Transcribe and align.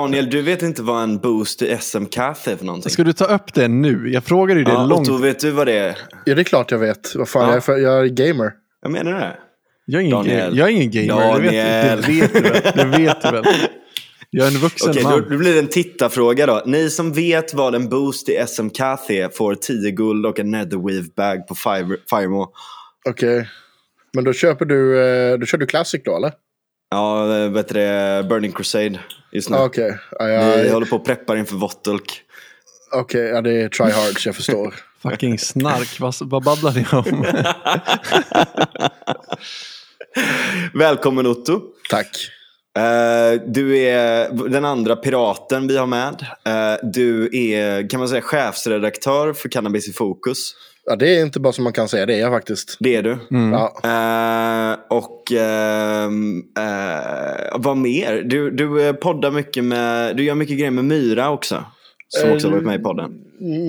Daniel, 0.00 0.30
du 0.30 0.42
vet 0.42 0.62
inte 0.62 0.82
vad 0.82 1.02
en 1.02 1.18
boost 1.18 1.62
i 1.62 1.76
SM-kaffe 1.80 2.52
är 2.52 2.56
för 2.56 2.64
någonting? 2.64 2.90
Ska 2.90 3.04
du 3.04 3.12
ta 3.12 3.24
upp 3.24 3.54
det 3.54 3.68
nu? 3.68 4.10
Jag 4.12 4.24
frågade 4.24 4.60
ju 4.60 4.64
det 4.64 4.72
Ja, 4.72 4.86
långt. 4.86 5.08
Otto, 5.08 5.18
vet 5.22 5.40
du 5.40 5.50
vad 5.50 5.66
det 5.66 5.72
är? 5.78 5.98
Ja, 6.24 6.34
det 6.34 6.40
är 6.42 6.44
klart 6.44 6.70
jag 6.70 6.78
vet. 6.78 7.14
Vad 7.14 7.28
fan, 7.28 7.42
Ja. 7.42 7.48
jag, 7.48 7.56
är 7.56 7.60
för, 7.60 7.76
jag 7.78 8.04
är 8.04 8.06
gamer. 8.08 8.52
Jag 8.82 8.90
menar 8.92 9.12
det. 9.12 9.36
Jag 9.86 10.00
är 10.00 10.04
ingen, 10.04 10.16
Daniel. 10.16 10.52
ga- 10.52 10.56
jag 10.58 10.68
är 10.68 10.72
ingen 10.72 10.90
gamer, 10.90 11.40
det 11.40 11.46
Daniel. 11.46 12.00
vet, 12.00 12.06
det 12.06 12.12
vet 12.12 12.32
du 12.34 12.40
väl? 12.40 12.62
Det 12.92 12.98
vet 12.98 13.22
du 13.22 13.30
väl? 13.30 13.44
Jag 14.30 14.46
är 14.46 14.50
en 14.50 14.58
vuxen 14.58 14.90
Okej, 14.90 15.02
man. 15.02 15.12
då, 15.12 15.20
då 15.30 15.38
blir 15.38 15.52
det 15.52 15.58
en 15.58 15.66
tittarfråga 15.68 16.46
då. 16.46 16.62
Ni 16.66 16.90
som 16.90 17.12
vet 17.12 17.54
vad 17.54 17.74
en 17.74 17.88
boost 17.88 18.28
i 18.28 18.44
SM 18.46 18.68
Cathy 18.68 19.14
är 19.18 19.28
får 19.28 19.54
10 19.54 19.90
guld 19.90 20.26
och 20.26 20.38
en 20.40 20.50
netherweave 20.50 21.08
bag 21.16 21.46
på 21.48 21.54
Fire- 21.54 21.96
Firemo. 22.10 22.52
Okej. 23.08 23.48
Men 24.14 24.24
då 24.24 24.32
köper 24.32 24.64
du, 24.64 25.00
eh, 25.06 25.38
då 25.38 25.46
kör 25.46 25.58
du 25.58 25.66
Classic 25.66 26.00
då 26.04 26.16
eller? 26.16 26.32
Ja, 26.90 27.36
eh, 27.36 27.50
vet 27.50 27.68
det, 27.68 28.26
Burning 28.28 28.52
Crusade 28.52 28.98
just 29.32 29.50
nu. 29.50 29.56
Ah, 29.56 29.64
Okej, 29.64 29.98
ja, 30.18 30.24
Vi 30.26 30.66
ja, 30.66 30.72
håller 30.72 30.86
på 30.86 30.96
och 30.96 31.04
preppar 31.04 31.36
inför 31.36 31.56
Vottelk. 31.56 32.22
okej, 32.92 33.20
ja, 33.20 33.40
det 33.42 33.52
är 33.52 33.68
try 33.68 33.90
hard 33.90 34.22
så 34.22 34.28
jag 34.28 34.36
förstår. 34.36 34.74
Fucking 35.02 35.38
snark, 35.38 36.00
vad, 36.00 36.14
vad 36.20 36.44
babblar 36.44 36.72
ni 36.72 36.86
om? 36.92 37.24
Välkommen 40.78 41.26
Otto. 41.26 41.60
Tack. 41.90 42.08
Eh, 42.76 43.40
du 43.46 43.78
är 43.78 44.28
den 44.48 44.64
andra 44.64 44.96
piraten 44.96 45.68
vi 45.68 45.76
har 45.76 45.86
med. 45.86 46.26
Eh, 46.44 46.78
du 46.82 47.36
är, 47.52 47.90
kan 47.90 48.00
man 48.00 48.08
säga, 48.08 48.22
chefsredaktör 48.22 49.32
för 49.32 49.48
Cannabis 49.48 49.88
i 49.88 49.92
fokus. 49.92 50.54
Ja, 50.88 50.96
det 50.96 51.18
är 51.18 51.22
inte 51.22 51.40
bara 51.40 51.52
som 51.52 51.64
man 51.64 51.72
kan 51.72 51.88
säga, 51.88 52.06
det 52.06 52.14
är 52.14 52.20
jag 52.20 52.32
faktiskt. 52.32 52.76
Det 52.80 52.96
är 52.96 53.02
du. 53.02 53.18
Ja. 53.30 53.72
Eh, 53.84 54.78
och 54.88 55.32
ehm, 55.32 56.42
eh, 56.58 57.58
vad 57.58 57.76
mer? 57.76 58.22
Du, 58.22 58.50
du 58.50 58.86
eh, 58.86 58.92
poddar 58.92 59.30
mycket 59.30 59.64
med, 59.64 60.16
du 60.16 60.24
gör 60.24 60.34
mycket 60.34 60.58
grejer 60.58 60.70
med 60.70 60.84
Myra 60.84 61.30
också. 61.30 61.64
Som 62.08 62.32
också 62.32 62.46
har 62.46 62.52
varit 62.52 62.66
med 62.66 62.80
i 62.80 62.82
podden. 62.82 63.10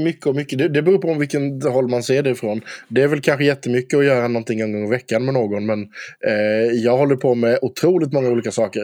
Mycket 0.03 0.25
och 0.25 0.35
mycket. 0.35 0.57
Det, 0.59 0.67
det 0.69 0.81
beror 0.81 0.97
på 0.97 1.07
om 1.07 1.19
vilken 1.19 1.61
håll 1.61 1.87
man 1.89 2.03
ser 2.03 2.23
det 2.23 2.29
ifrån. 2.29 2.61
Det 2.87 3.01
är 3.01 3.07
väl 3.07 3.21
kanske 3.21 3.45
jättemycket 3.45 3.99
att 3.99 4.05
göra 4.05 4.27
någonting 4.27 4.59
en 4.59 4.71
gång 4.71 4.85
i 4.87 4.89
veckan 4.89 5.25
med 5.25 5.33
någon. 5.33 5.65
Men 5.65 5.81
eh, 6.27 6.71
jag 6.83 6.97
håller 6.97 7.15
på 7.15 7.35
med 7.35 7.59
otroligt 7.61 8.13
många 8.13 8.29
olika 8.29 8.51
saker. 8.51 8.81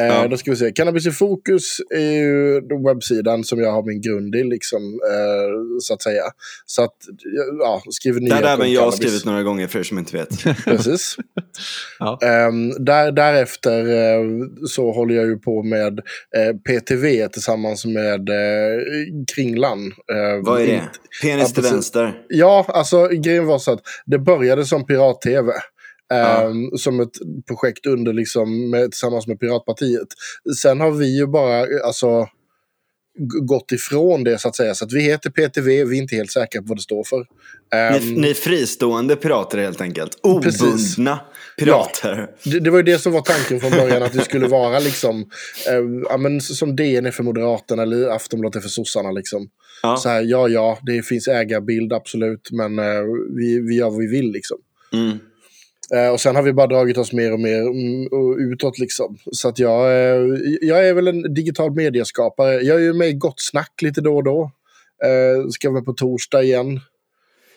Eh, 0.00 0.06
Ja. 0.06 0.28
Då 0.28 0.36
ska 0.36 0.50
vi 0.50 0.56
se. 0.56 0.72
Cannabis 0.72 1.06
i 1.06 1.10
fokus 1.10 1.76
är 1.94 2.12
ju 2.12 2.60
webbsidan 2.86 3.44
som 3.44 3.60
jag 3.60 3.72
har 3.72 3.82
min 3.82 4.00
grund 4.00 4.34
i. 4.34 4.44
Liksom, 4.44 4.82
eh, 5.10 5.78
så 5.80 5.94
att 5.94 6.02
säga. 6.02 6.22
Så 6.66 6.82
att, 6.82 6.96
ja, 7.60 7.82
skriver 7.90 8.20
nyheter 8.20 8.42
har 8.42 8.54
även 8.54 8.72
jag 8.72 8.80
cannabis. 8.80 8.96
skrivit 8.96 9.24
några 9.24 9.42
gånger 9.42 9.66
för 9.66 9.78
er 9.78 9.82
som 9.82 9.98
inte 9.98 10.16
vet. 10.16 10.44
Precis. 10.64 11.16
Ja. 11.98 12.18
Ehm, 12.22 12.84
där, 12.84 13.12
därefter 13.12 13.80
eh, 13.80 14.20
så 14.68 14.92
håller 14.92 15.14
jag 15.14 15.26
ju 15.26 15.38
på 15.38 15.62
med 15.62 15.98
eh, 16.36 16.56
PTV 16.56 17.28
tillsammans 17.28 17.84
med 17.86 18.28
eh, 18.28 18.82
Kringlan. 19.34 19.92
Eh, 20.34 20.40
Vad 20.42 20.60
är 20.60 20.66
det? 20.66 20.72
inte- 20.74 20.90
Penis 21.22 21.48
Ja, 21.48 21.54
till 21.62 21.62
vänster. 21.72 22.22
Ja, 22.28 22.66
alltså 22.68 23.08
grejen 23.08 23.46
var 23.46 23.58
så 23.58 23.72
att 23.72 23.80
det 24.06 24.18
började 24.18 24.64
som 24.64 24.86
pirat-tv. 24.86 25.52
ehm, 26.12 26.70
Som 26.78 27.00
ett 27.00 27.16
projekt 27.48 27.86
under 27.86 28.12
liksom, 28.12 28.70
med, 28.70 28.90
tillsammans 28.90 29.26
med 29.26 29.40
Piratpartiet. 29.40 30.08
Sen 30.62 30.80
har 30.80 30.90
vi 30.90 31.16
ju 31.18 31.26
bara 31.26 31.66
alltså, 31.84 32.28
gått 33.48 33.72
ifrån 33.72 34.24
det 34.24 34.38
så 34.38 34.48
att 34.48 34.56
säga. 34.56 34.74
Så 34.74 34.84
att 34.84 34.92
vi 34.92 35.00
heter 35.00 35.30
PTV, 35.30 35.84
vi 35.84 35.98
är 35.98 36.02
inte 36.02 36.16
helt 36.16 36.30
säkra 36.30 36.60
på 36.62 36.66
vad 36.68 36.76
det 36.78 36.82
står 36.82 37.04
för. 37.04 37.18
Ni, 37.18 37.26
Ehm, 38.08 38.14
ni 38.14 38.30
är 38.30 38.34
fristående 38.34 39.16
pirater 39.16 39.58
helt 39.58 39.80
enkelt. 39.80 40.18
Obundna 40.22 41.20
pirater. 41.58 42.28
Det, 42.44 42.60
det 42.60 42.70
var 42.70 42.76
ju 42.78 42.82
det 42.82 42.98
som 42.98 43.12
var 43.12 43.20
tanken 43.20 43.60
från 43.60 43.70
början, 43.70 44.02
att 44.02 44.14
vi 44.14 44.20
skulle 44.20 44.48
vara 44.48 44.78
liksom, 44.78 45.20
eh, 45.68 46.04
ja, 46.10 46.16
men 46.16 46.40
som 46.40 46.76
DN 46.76 47.06
är 47.06 47.10
för 47.10 47.22
Moderaterna 47.22 47.82
eller 47.82 48.08
Aftonbladet 48.08 48.56
är 48.56 48.60
för 48.60 48.68
sossarna. 48.68 49.10
Liksom. 49.10 49.48
Ja. 49.82 49.96
Så 49.96 50.08
här, 50.08 50.22
ja, 50.22 50.48
ja, 50.48 50.78
det 50.82 51.02
finns 51.02 51.28
ägarbild 51.28 51.92
absolut, 51.92 52.48
men 52.52 52.78
eh, 52.78 53.02
vi, 53.36 53.60
vi 53.60 53.76
gör 53.76 53.90
vad 53.90 53.98
vi 53.98 54.06
vill. 54.06 54.32
Liksom. 54.32 54.58
Mm. 54.92 55.18
Eh, 55.94 56.12
och 56.12 56.20
sen 56.20 56.36
har 56.36 56.42
vi 56.42 56.52
bara 56.52 56.66
dragit 56.66 56.98
oss 56.98 57.12
mer 57.12 57.32
och 57.32 57.40
mer 57.40 57.60
mm, 57.60 58.52
utåt. 58.52 58.78
Liksom. 58.78 59.18
Så 59.32 59.48
att 59.48 59.58
jag, 59.58 59.86
eh, 59.86 60.38
jag 60.60 60.88
är 60.88 60.94
väl 60.94 61.08
en 61.08 61.34
digital 61.34 61.74
medieskapare. 61.74 62.54
Jag 62.54 62.76
är 62.76 62.80
ju 62.80 62.92
med 62.92 63.08
i 63.08 63.12
Gott 63.12 63.40
Snack 63.40 63.82
lite 63.82 64.00
då 64.00 64.16
och 64.16 64.24
då. 64.24 64.50
Eh, 65.04 65.48
ska 65.48 65.70
vara 65.70 65.82
på 65.82 65.92
torsdag 65.92 66.42
igen. 66.42 66.80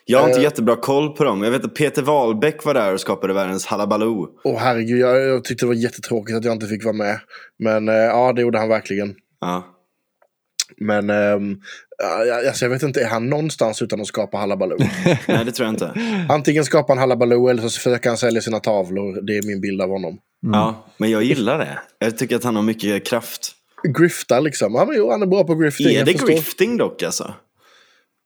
Jag 0.06 0.20
har 0.20 0.28
inte 0.28 0.40
Eh. 0.40 0.44
jättebra 0.44 0.76
koll 0.76 1.16
på 1.16 1.24
dem. 1.24 1.44
Jag 1.44 1.52
vet 1.52 1.66
att 1.66 1.76
Peter 1.76 2.02
Wahlbeck 2.02 2.66
var 2.66 2.74
där 2.74 2.94
och 2.94 3.00
skapade 3.00 3.34
världens 3.34 3.66
halabaloo. 3.66 4.28
Och 4.44 4.60
herregud, 4.60 5.00
jag, 5.00 5.22
jag 5.22 5.44
tyckte 5.44 5.66
det 5.66 5.68
var 5.68 5.76
jättetråkigt 5.76 6.38
att 6.38 6.46
jag 6.46 6.54
inte 6.54 6.68
fick 6.68 6.84
vara 6.84 6.96
med. 6.96 7.20
Men 7.60 7.90
eh, 7.90 7.96
ja, 7.96 8.34
det 8.34 8.42
gjorde 8.42 8.60
han 8.60 8.70
verkligen. 8.70 9.16
Ja. 9.42 9.76
Men 10.78 11.10
ehm, 11.10 11.58
alltså 12.48 12.66
jag 12.66 12.70
vet 12.70 12.84
inte, 12.84 13.02
är 13.02 13.08
han 13.08 13.30
någonstans 13.30 13.82
utan 13.82 14.02
att 14.02 14.08
skapa 14.08 14.38
Hallabaloo? 14.38 14.78
Nej, 15.28 15.46
det 15.46 15.52
tror 15.52 15.66
jag 15.66 15.74
inte. 15.74 15.94
Antingen 16.30 16.66
skapar 16.66 16.94
han 16.94 16.98
Hallabaloo 16.98 17.48
eller 17.48 17.62
så 17.62 17.70
försöker 17.70 18.10
han 18.10 18.18
sälja 18.18 18.42
sina 18.42 18.60
tavlor. 18.60 19.22
Det 19.22 19.38
är 19.38 19.44
min 19.44 19.62
bild 19.62 19.82
av 19.82 19.90
honom. 19.90 20.18
Ja, 20.42 20.86
men 20.98 21.12
jag 21.12 21.24
gillar 21.24 21.58
det. 21.58 21.80
Jag 22.00 22.18
tycker 22.18 22.36
att 22.36 22.44
han 22.44 22.56
har 22.56 22.64
mycket 22.64 23.06
kraft. 23.06 23.52
Grifta 23.98 24.40
liksom. 24.40 24.76
Ja, 24.76 24.86
men 24.86 24.96
jo, 24.98 25.12
han 25.12 25.22
är 25.22 25.26
bra 25.26 25.44
på 25.44 25.56
grifting. 25.56 25.96
Är 25.96 26.06
det 26.06 26.14
grifting 26.14 26.78
dock 26.78 27.04
alltså? 27.04 27.34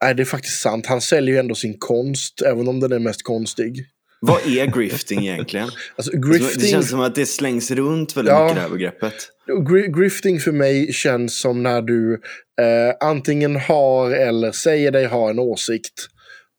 Nej, 0.03 0.15
det 0.15 0.23
är 0.23 0.25
faktiskt 0.25 0.61
sant. 0.61 0.85
Han 0.85 1.01
säljer 1.01 1.33
ju 1.33 1.39
ändå 1.39 1.55
sin 1.55 1.75
konst, 1.79 2.41
även 2.41 2.67
om 2.67 2.79
den 2.79 2.91
är 2.91 2.99
mest 2.99 3.23
konstig. 3.23 3.85
Vad 4.25 4.47
är 4.47 4.65
grifting 4.65 5.27
egentligen? 5.27 5.69
Alltså, 5.95 6.11
Det 6.11 6.29
grifting, 6.31 6.67
känns 6.71 6.89
som 6.89 6.99
att 6.99 7.15
det 7.15 7.25
slängs 7.25 7.71
runt 7.71 8.17
väldigt 8.17 8.31
Ja. 8.31 8.43
mycket 8.43 8.55
det 8.55 8.61
här 8.61 8.69
begreppet. 8.69 9.13
gri- 9.47 9.99
grifting 9.99 10.39
för 10.39 10.51
mig 10.51 10.93
känns 10.93 11.39
som 11.39 11.63
när 11.63 11.81
du 11.81 12.13
eh, 12.61 13.07
antingen 13.07 13.55
har 13.55 14.11
eller 14.11 14.51
säger 14.51 14.91
dig 14.91 15.05
ha 15.05 15.29
en 15.29 15.39
åsikt. 15.39 15.93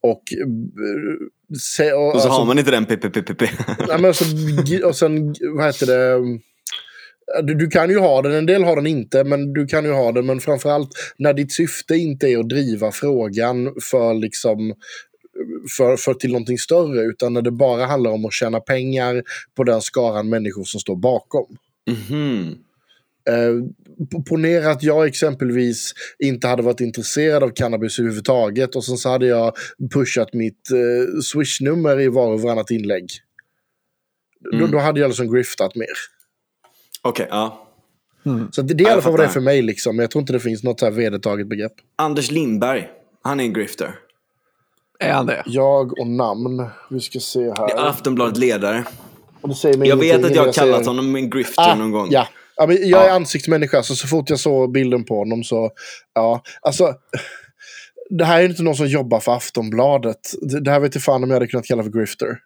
Och, 0.03 0.23
eh, 0.41 0.47
se, 1.59 1.93
och, 1.93 2.07
Och 2.07 2.13
så 2.13 2.17
alltså, 2.17 2.29
har 2.29 2.45
man 2.45 2.59
inte 2.59 2.71
den 2.71 2.85
PPPPP. 2.87 3.43
Ja, 3.89 3.99
men 3.99 4.05
alltså, 4.05 4.25
och 4.85 4.97
sen, 4.97 5.35
vad 5.57 5.67
heter 5.67 5.87
det? 5.87 6.39
Du, 7.43 7.55
du 7.55 7.67
kan 7.67 7.91
ju 7.91 7.99
ha 7.99 8.23
den, 8.23 8.33
en 8.33 8.47
del 8.47 8.65
har 8.65 8.77
den 8.77 8.87
inte, 8.87 9.25
men 9.25 9.53
du 9.53 9.67
kan 9.67 9.85
ju 9.85 9.93
ha 9.93 10.13
den. 10.13 10.27
Men 10.27 10.41
framförallt 10.41 10.91
när 11.19 11.33
ditt 11.33 11.53
syfte 11.53 11.95
inte 11.95 12.27
är 12.27 12.39
att 12.39 12.49
driva 12.49 12.93
frågan 12.93 13.75
för 13.91 14.15
liksom 14.15 14.75
för, 15.77 15.97
för 15.97 16.15
till 16.15 16.31
någonting 16.31 16.59
större, 16.59 17.01
utan 17.03 17.33
när 17.33 17.43
det 17.43 17.51
bara 17.51 17.87
handlar 17.87 18.11
om 18.11 18.25
att 18.25 18.33
tjäna 18.33 18.61
pengar 18.61 19.23
på 19.57 19.65
den 19.65 19.81
skaran 19.83 20.29
människor 20.29 20.65
som 20.65 20.81
står 20.81 20.97
bakom. 20.97 21.57
Mhm. 21.91 22.55
Eh, 23.29 23.55
ponera 24.29 24.71
att 24.71 24.83
jag 24.83 25.07
exempelvis 25.07 25.93
inte 26.19 26.49
hade 26.49 26.63
varit 26.63 26.81
intresserad 26.81 27.43
av 27.43 27.49
cannabis 27.51 27.99
överhuvudtaget 27.99 28.77
och 28.77 28.85
sen 28.85 28.97
så 28.97 29.09
hade 29.09 29.27
jag 29.27 29.53
pushat 29.95 30.33
mitt 30.35 30.71
eh, 30.71 31.21
swishnummer 31.21 32.01
i 32.01 32.09
var 32.09 32.33
och 32.33 32.41
varannat 32.41 32.71
inlägg. 32.71 33.07
Då, 34.41 34.57
Mm. 34.57 34.71
då 34.71 34.79
hade 34.79 35.01
jag 35.01 35.09
liksom 35.09 35.33
griftat 35.33 35.75
mer. 35.75 35.89
Okej, 37.03 37.27
ja. 37.31 37.61
Så 38.51 38.63
det, 38.63 38.75
det 38.75 38.85
är 38.85 38.89
i 38.89 38.91
alla 38.93 39.03
fall 39.03 39.13
vad 39.13 39.21
det 39.21 39.25
är 39.25 39.29
för 39.29 39.41
mig 39.41 39.63
liksom. 39.63 39.99
Jag 39.99 40.11
tror 40.11 40.21
inte 40.21 40.33
det 40.33 40.41
finns 40.41 40.63
något 40.63 40.81
så 40.81 40.87
här 40.87 40.93
vedertaget 40.93 41.47
begrepp. 41.47 41.73
Anders 41.97 42.31
Lindberg. 42.31 42.89
Han 43.23 43.41
är 43.41 43.45
en 43.45 43.53
grifter. 43.53 43.95
Är 45.05 45.13
han 45.13 45.27
det? 45.27 45.43
Jag 45.47 45.99
och 45.99 46.07
namn. 46.07 46.67
Vi 46.91 47.01
ska 47.01 47.21
se 47.21 47.41
här. 47.59 47.89
Aftonbladet 47.89 48.37
ledare. 48.37 48.85
Och 49.41 49.49
det 49.49 49.55
säger 49.55 49.79
mig 49.79 49.89
Jag 49.89 49.97
vet 49.97 50.25
att 50.25 50.35
jag 50.35 50.45
har 50.45 50.53
kallat 50.53 50.79
ser- 50.85 50.87
honom 50.91 51.17
en 51.17 51.31
grifter 51.31 51.63
Ah, 51.63 51.75
någon 51.75 51.91
gång. 51.91 52.09
Ja. 52.11 52.29
ja 52.57 52.67
men 52.67 52.89
jag 52.89 53.03
är 53.05 53.09
Ja. 53.09 53.15
ansiktsmänniska, 53.15 53.83
så 53.83 53.95
så 53.97 54.09
fort 54.09 54.31
jag 54.31 54.41
såg 54.41 54.73
bilden 54.73 55.05
på 55.05 55.19
honom 55.19 55.45
så... 55.45 55.71
Ja, 56.15 56.43
alltså... 56.63 56.95
Det 58.11 58.25
här 58.25 58.41
är 58.43 58.49
inte 58.49 58.63
någon 58.63 58.75
som 58.77 58.87
jobbar 58.87 59.21
för 59.21 59.33
Aftonbladet. 59.33 60.19
Det, 60.43 60.61
det 60.61 60.71
här 60.71 60.81
vet 60.81 60.95
jag 60.95 61.05
fan 61.05 61.25
om 61.25 61.31
jag 61.31 61.37
hade 61.37 61.47
kunnat 61.47 61.67
kalla 61.67 61.83
för 61.83 61.91
grifter. 61.91 62.39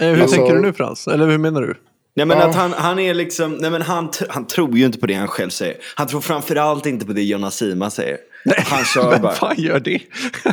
Eh, 0.00 0.08
hur 0.08 0.22
Alltså- 0.22 0.36
tänker 0.36 0.54
du 0.54 0.60
nu 0.60 0.72
Frans? 0.72 1.06
Eller 1.08 1.26
hur 1.26 1.38
menar 1.38 1.60
du? 1.62 1.74
Nej 2.14 2.26
men 2.26 2.38
Ja. 2.38 2.44
att 2.48 2.54
han, 2.54 2.72
han 2.72 2.98
är 2.98 3.14
liksom, 3.14 3.52
nej 3.52 3.70
men 3.70 3.82
han, 3.82 4.10
han 4.28 4.46
tror 4.46 4.78
ju 4.78 4.84
inte 4.86 4.98
på 4.98 5.06
det 5.06 5.14
han 5.14 5.28
själv 5.28 5.50
säger. 5.50 5.76
Han 5.94 6.06
tror 6.06 6.20
framförallt 6.20 6.86
inte 6.86 7.06
på 7.06 7.12
det 7.12 7.22
Jonas 7.22 7.56
Sima 7.56 7.90
säger. 7.90 8.16
Han 8.56 8.84
kör 8.84 9.10
Vem 9.10 9.22
bara. 9.22 9.32
fan 9.32 9.54
gör 9.58 9.80
det? 9.80 10.00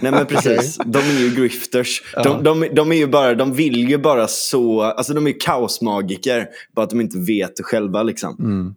Nej 0.01 0.11
men 0.11 0.25
precis, 0.25 0.77
de 0.85 0.99
är 0.99 1.19
ju 1.19 1.35
grifters. 1.35 2.03
De, 2.23 2.43
de, 2.43 2.67
de 2.73 2.91
är 2.91 2.95
ju 2.95 3.07
bara, 3.07 3.33
de 3.35 3.53
vill 3.53 3.89
ju 3.89 3.97
bara 3.97 4.27
så, 4.27 4.81
alltså 4.81 5.13
de 5.13 5.27
är 5.27 5.39
kaosmagiker. 5.39 6.47
Bara 6.75 6.83
att 6.83 6.89
de 6.89 7.01
inte 7.01 7.17
vet 7.17 7.55
det 7.55 7.63
själva 7.63 8.03
liksom. 8.03 8.75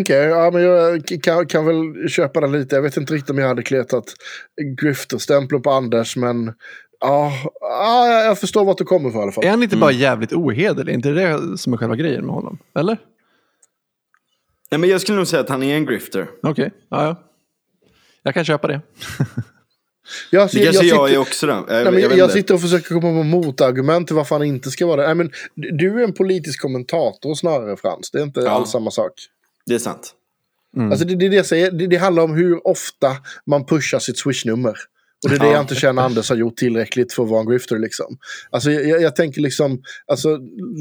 Okej, 0.00 0.16
ja, 0.16 0.50
men 0.52 0.62
jag 0.62 1.02
kan, 1.22 1.46
kan 1.46 1.64
väl 1.66 2.08
köpa 2.08 2.40
det 2.40 2.46
lite. 2.58 2.74
Jag 2.74 2.82
vet 2.82 2.96
inte 2.96 3.14
riktigt 3.14 3.30
om 3.30 3.38
jag 3.38 3.48
hade 3.48 3.62
kletat 3.62 4.04
grifterstämpeln 4.80 5.62
på 5.62 5.70
Anders, 5.70 6.16
men... 6.16 6.52
Ja, 7.00 7.32
ja, 7.60 8.22
jag 8.24 8.38
förstår 8.40 8.64
vart 8.64 8.78
du 8.78 8.84
kommer 8.84 9.08
ifrån 9.08 9.20
i 9.20 9.22
alla 9.22 9.32
fall. 9.32 9.44
Är 9.44 9.50
han 9.50 9.62
inte 9.62 9.76
bara 9.76 9.92
jävligt 9.92 10.32
ohederlig? 10.32 10.92
Är 10.92 10.94
inte 10.96 11.08
det 11.10 11.58
som 11.58 11.72
är 11.72 11.76
själva 11.76 11.96
grejen 11.96 12.24
med 12.26 12.34
honom? 12.34 12.58
Eller? 12.74 12.98
Nej 14.70 14.78
men 14.80 14.90
jag 14.90 15.00
skulle 15.00 15.18
nog 15.18 15.26
säga 15.26 15.40
att 15.42 15.48
han 15.48 15.62
är 15.62 15.76
en 15.76 15.86
grifter. 15.86 16.26
Okej, 16.42 16.70
ja, 16.88 17.04
ja. 17.04 17.22
Jag 18.22 18.34
kan 18.34 18.44
köpa 18.44 18.68
det. 18.68 18.80
Jag, 20.30 20.48
Det 20.52 20.64
kanske 20.64 20.64
jag, 20.64 20.74
sitter- 20.74 21.08
är 21.08 21.18
också 21.18 21.46
då. 21.46 21.52
Jag, 21.52 21.64
Nej, 21.68 21.84
men 21.84 21.94
jag 21.94 22.02
jag, 22.02 22.08
vet 22.08 22.18
inte. 22.20 22.32
sitter 22.32 22.54
och 22.54 22.60
försöker 22.60 22.88
komma 22.88 23.00
på 23.00 23.22
motargument 23.22 24.06
till 24.06 24.16
varför 24.16 24.34
han 24.34 24.44
inte 24.46 24.70
ska 24.70 24.86
vara 24.86 25.00
det. 25.00 25.06
Nej, 25.06 25.14
men 25.14 25.30
du- 25.54 25.70
du 25.70 26.00
är 26.00 26.04
en 26.04 26.12
politisk 26.12 26.60
kommentator 26.62 27.34
snarare, 27.34 27.76
Frans. 27.76 28.10
Det 28.10 28.18
är 28.18 28.22
inte 28.22 28.40
Ja. 28.40 28.50
alls 28.50 28.70
samma 28.70 28.90
sak. 28.90 29.12
Det 29.66 29.74
är 29.74 29.78
sant. 29.78 30.14
Mm. 30.76 30.90
Alltså 30.90 31.06
det, 31.06 31.14
det, 31.16 31.26
är 31.26 31.30
det, 31.30 31.36
jag 31.36 31.46
säger, 31.46 31.70
det, 31.70 31.86
det 31.86 31.96
handlar 31.96 32.22
om 32.22 32.34
hur 32.34 32.66
ofta 32.68 33.16
man 33.46 33.66
pushar 33.66 33.98
sitt 33.98 34.18
swishnummer. 34.18 34.76
Och 35.24 35.30
det 35.30 35.36
är 35.36 35.40
det 35.40 35.46
Ja. 35.46 35.52
jag 35.52 35.60
inte 35.62 35.74
känner 35.74 36.02
Anders 36.02 36.28
har 36.28 36.36
gjort 36.36 36.56
tillräckligt 36.56 37.12
för 37.12 37.22
att 37.22 37.28
vara 37.28 37.40
en 37.40 37.46
grifter. 37.48 37.78
Liksom. 37.78 38.18
Alltså 38.50 38.70
jag, 38.70 39.02
jag, 39.02 39.16
tänker 39.16 39.40
liksom, 39.40 39.82
alltså 40.06 40.38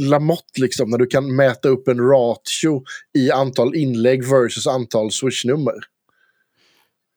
Lamotte 0.09 0.61
liksom, 0.61 0.89
när 0.89 0.97
du 0.97 1.05
kan 1.05 1.35
mäta 1.35 1.69
upp 1.69 1.87
en 1.87 1.99
ratio 1.99 2.83
i 3.17 3.31
antal 3.31 3.75
inlägg 3.75 4.23
versus 4.29 4.67
antal 4.67 5.11
swishnummer. 5.11 5.73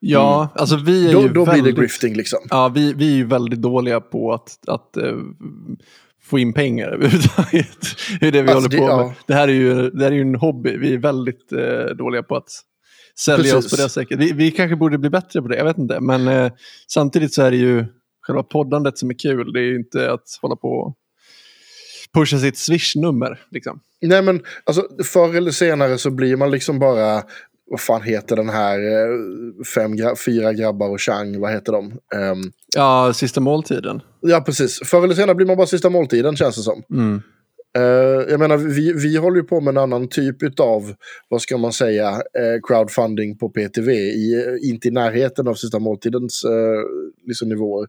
Ja, 0.00 0.48
alltså 0.54 0.76
vi 0.76 1.08
är 1.08 1.12
Då, 1.12 1.22
ju 1.22 1.28
då 1.28 1.44
väldigt... 1.44 1.62
blir 1.64 1.72
det 1.72 1.80
grifting 1.80 2.14
liksom. 2.14 2.38
Ja, 2.50 2.68
vi, 2.74 2.92
vi 2.92 3.12
är 3.12 3.16
ju 3.16 3.24
väldigt 3.26 3.62
dåliga 3.62 4.00
på 4.00 4.32
att, 4.32 4.58
att 4.68 4.96
eh, 4.96 5.16
få 6.22 6.38
in 6.38 6.52
pengar 6.52 6.88
överhuvudtaget. 6.92 7.68
Det 8.20 8.26
är 8.26 8.32
det 8.32 8.42
vi 8.42 8.50
Alltså, 8.50 8.54
håller 8.78 8.88
på 8.88 8.88
det- 8.88 8.96
med. 8.96 9.04
ja. 9.06 9.14
Det 9.26 9.34
här 9.34 9.48
är 9.48 9.52
ju, 9.52 9.90
det 9.90 10.04
här 10.04 10.10
är 10.12 10.16
ju 10.16 10.20
en 10.22 10.34
hobby. 10.34 10.76
Vi 10.76 10.94
är 10.94 10.98
väldigt 10.98 11.52
eh, 11.52 11.96
dåliga 11.96 12.22
på 12.22 12.36
att 12.36 12.48
sälja 13.18 13.42
Precis. 13.54 13.54
oss 13.72 13.76
på 13.76 13.82
det 13.82 13.88
sättet. 13.88 14.18
Vi, 14.18 14.32
vi 14.32 14.50
kanske 14.50 14.76
borde 14.76 14.98
bli 14.98 15.10
bättre 15.10 15.42
på 15.42 15.48
det, 15.48 15.56
jag 15.56 15.64
vet 15.64 15.78
inte. 15.78 16.00
Men 16.00 16.28
eh, 16.28 16.52
samtidigt 16.88 17.34
så 17.34 17.42
är 17.42 17.50
det 17.50 17.56
ju 17.56 17.84
själva 18.22 18.42
poddandet 18.42 18.98
som 18.98 19.10
är 19.10 19.14
kul. 19.14 19.52
Det 19.52 19.60
är 19.60 19.64
ju 19.64 19.76
inte 19.76 20.12
att 20.12 20.38
hålla 20.42 20.56
på 20.56 20.68
och 20.68 20.94
pusha 22.14 22.38
sitt 22.38 22.56
swish-nummer. 22.58 23.40
Liksom. 23.50 23.80
Nej 24.00 24.22
men 24.22 24.42
alltså 24.64 24.88
förr 25.04 25.34
eller 25.36 25.50
senare 25.50 25.98
så 25.98 26.10
blir 26.10 26.36
man 26.36 26.50
liksom 26.50 26.78
bara, 26.78 27.22
vad 27.70 27.80
fan 27.80 28.02
heter 28.02 28.36
den 28.36 28.48
här, 28.48 28.78
eh, 28.78 29.64
fem 29.74 29.96
gra 29.96 30.16
fyra 30.16 30.52
grabbar 30.52 30.88
och 30.88 31.00
Chang, 31.00 31.40
vad 31.40 31.52
heter 31.52 31.72
de? 31.72 31.92
Ehm, 32.14 32.52
Ja, 32.76 33.12
sista 33.14 33.40
måltiden. 33.40 34.00
ja 34.20 34.40
precis, 34.40 34.80
förr 34.84 35.04
eller 35.04 35.14
senare 35.14 35.34
blir 35.34 35.46
man 35.46 35.56
bara 35.56 35.66
sista 35.66 35.90
måltiden 35.90 36.36
känns 36.36 36.56
det 36.56 36.62
som. 36.62 36.82
Mm. 36.90 37.22
Eh, 37.76 38.30
jag 38.30 38.40
menar, 38.40 38.56
vi, 38.56 38.92
vi 38.92 39.16
håller 39.16 39.36
ju 39.36 39.42
på 39.42 39.60
med 39.60 39.72
en 39.72 39.78
annan 39.78 40.08
typ 40.08 40.60
av, 40.60 40.94
vad 41.28 41.42
ska 41.42 41.58
man 41.58 41.72
säga, 41.72 42.08
eh, 42.08 42.60
crowdfunding 42.68 43.38
på 43.38 43.48
PTV, 43.48 43.92
i, 43.92 44.34
eh, 44.34 44.70
inte 44.70 44.88
i 44.88 44.90
närheten 44.90 45.48
av 45.48 45.54
sista 45.54 45.78
måltidens 45.78 46.44
liksom 47.26 47.48
nivåer. 47.48 47.88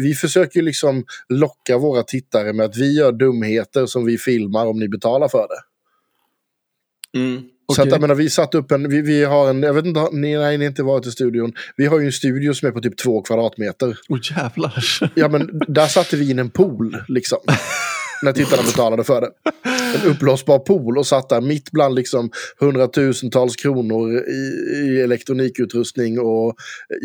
Vi 0.00 0.14
försöker 0.14 0.60
ju 0.60 0.66
liksom 0.66 1.04
locka 1.28 1.78
våra 1.78 2.02
tittare 2.02 2.52
med 2.52 2.66
att 2.66 2.76
vi 2.76 2.98
gör 2.98 3.12
dumheter 3.12 3.86
som 3.86 4.04
vi 4.04 4.18
filmar 4.18 4.66
om 4.66 4.78
ni 4.78 4.88
betalar 4.88 5.28
för 5.28 5.46
det. 5.48 5.62
Mm. 7.18 7.42
Så 7.74 7.82
att, 7.82 7.88
jag 7.88 8.00
menar, 8.00 8.14
vi 8.14 8.30
satt 8.30 8.54
upp 8.54 8.70
en, 8.72 8.88
vi, 8.88 9.02
vi 9.02 9.24
har 9.24 9.50
en, 9.50 9.62
jag 9.62 9.74
vet 9.74 9.86
inte, 9.86 10.08
ni, 10.12 10.36
nej, 10.36 10.58
ni 10.58 10.64
har 10.64 10.70
inte 10.70 10.82
varit 10.82 11.06
i 11.06 11.10
studion. 11.10 11.52
Vi 11.76 11.86
har 11.86 12.00
ju 12.00 12.06
en 12.06 12.12
studio 12.12 12.54
som 12.54 12.68
är 12.68 12.72
på 12.72 12.80
typ 12.80 12.96
två 12.96 13.22
kvadratmeter. 13.22 13.98
Åh 14.08 14.18
jävlar. 14.36 14.84
Ja 15.14 15.28
men 15.28 15.62
där 15.68 15.86
satte 15.86 16.16
vi 16.16 16.30
in 16.30 16.38
en 16.38 16.50
pool 16.50 16.96
liksom. 17.08 17.38
när 18.22 18.32
tittarna 18.32 18.62
betalade 18.62 19.04
för 19.04 19.20
det. 19.20 19.30
En 19.94 20.10
uppblåsbar 20.10 20.58
pool 20.58 20.98
och 20.98 21.06
satt 21.06 21.28
där 21.28 21.40
mitt 21.40 21.70
bland 21.70 21.94
liksom 21.94 22.30
hundratusentals 22.60 23.56
kronor 23.56 24.18
i, 24.28 24.32
i 24.86 25.00
elektronikutrustning 25.02 26.18
och 26.20 26.54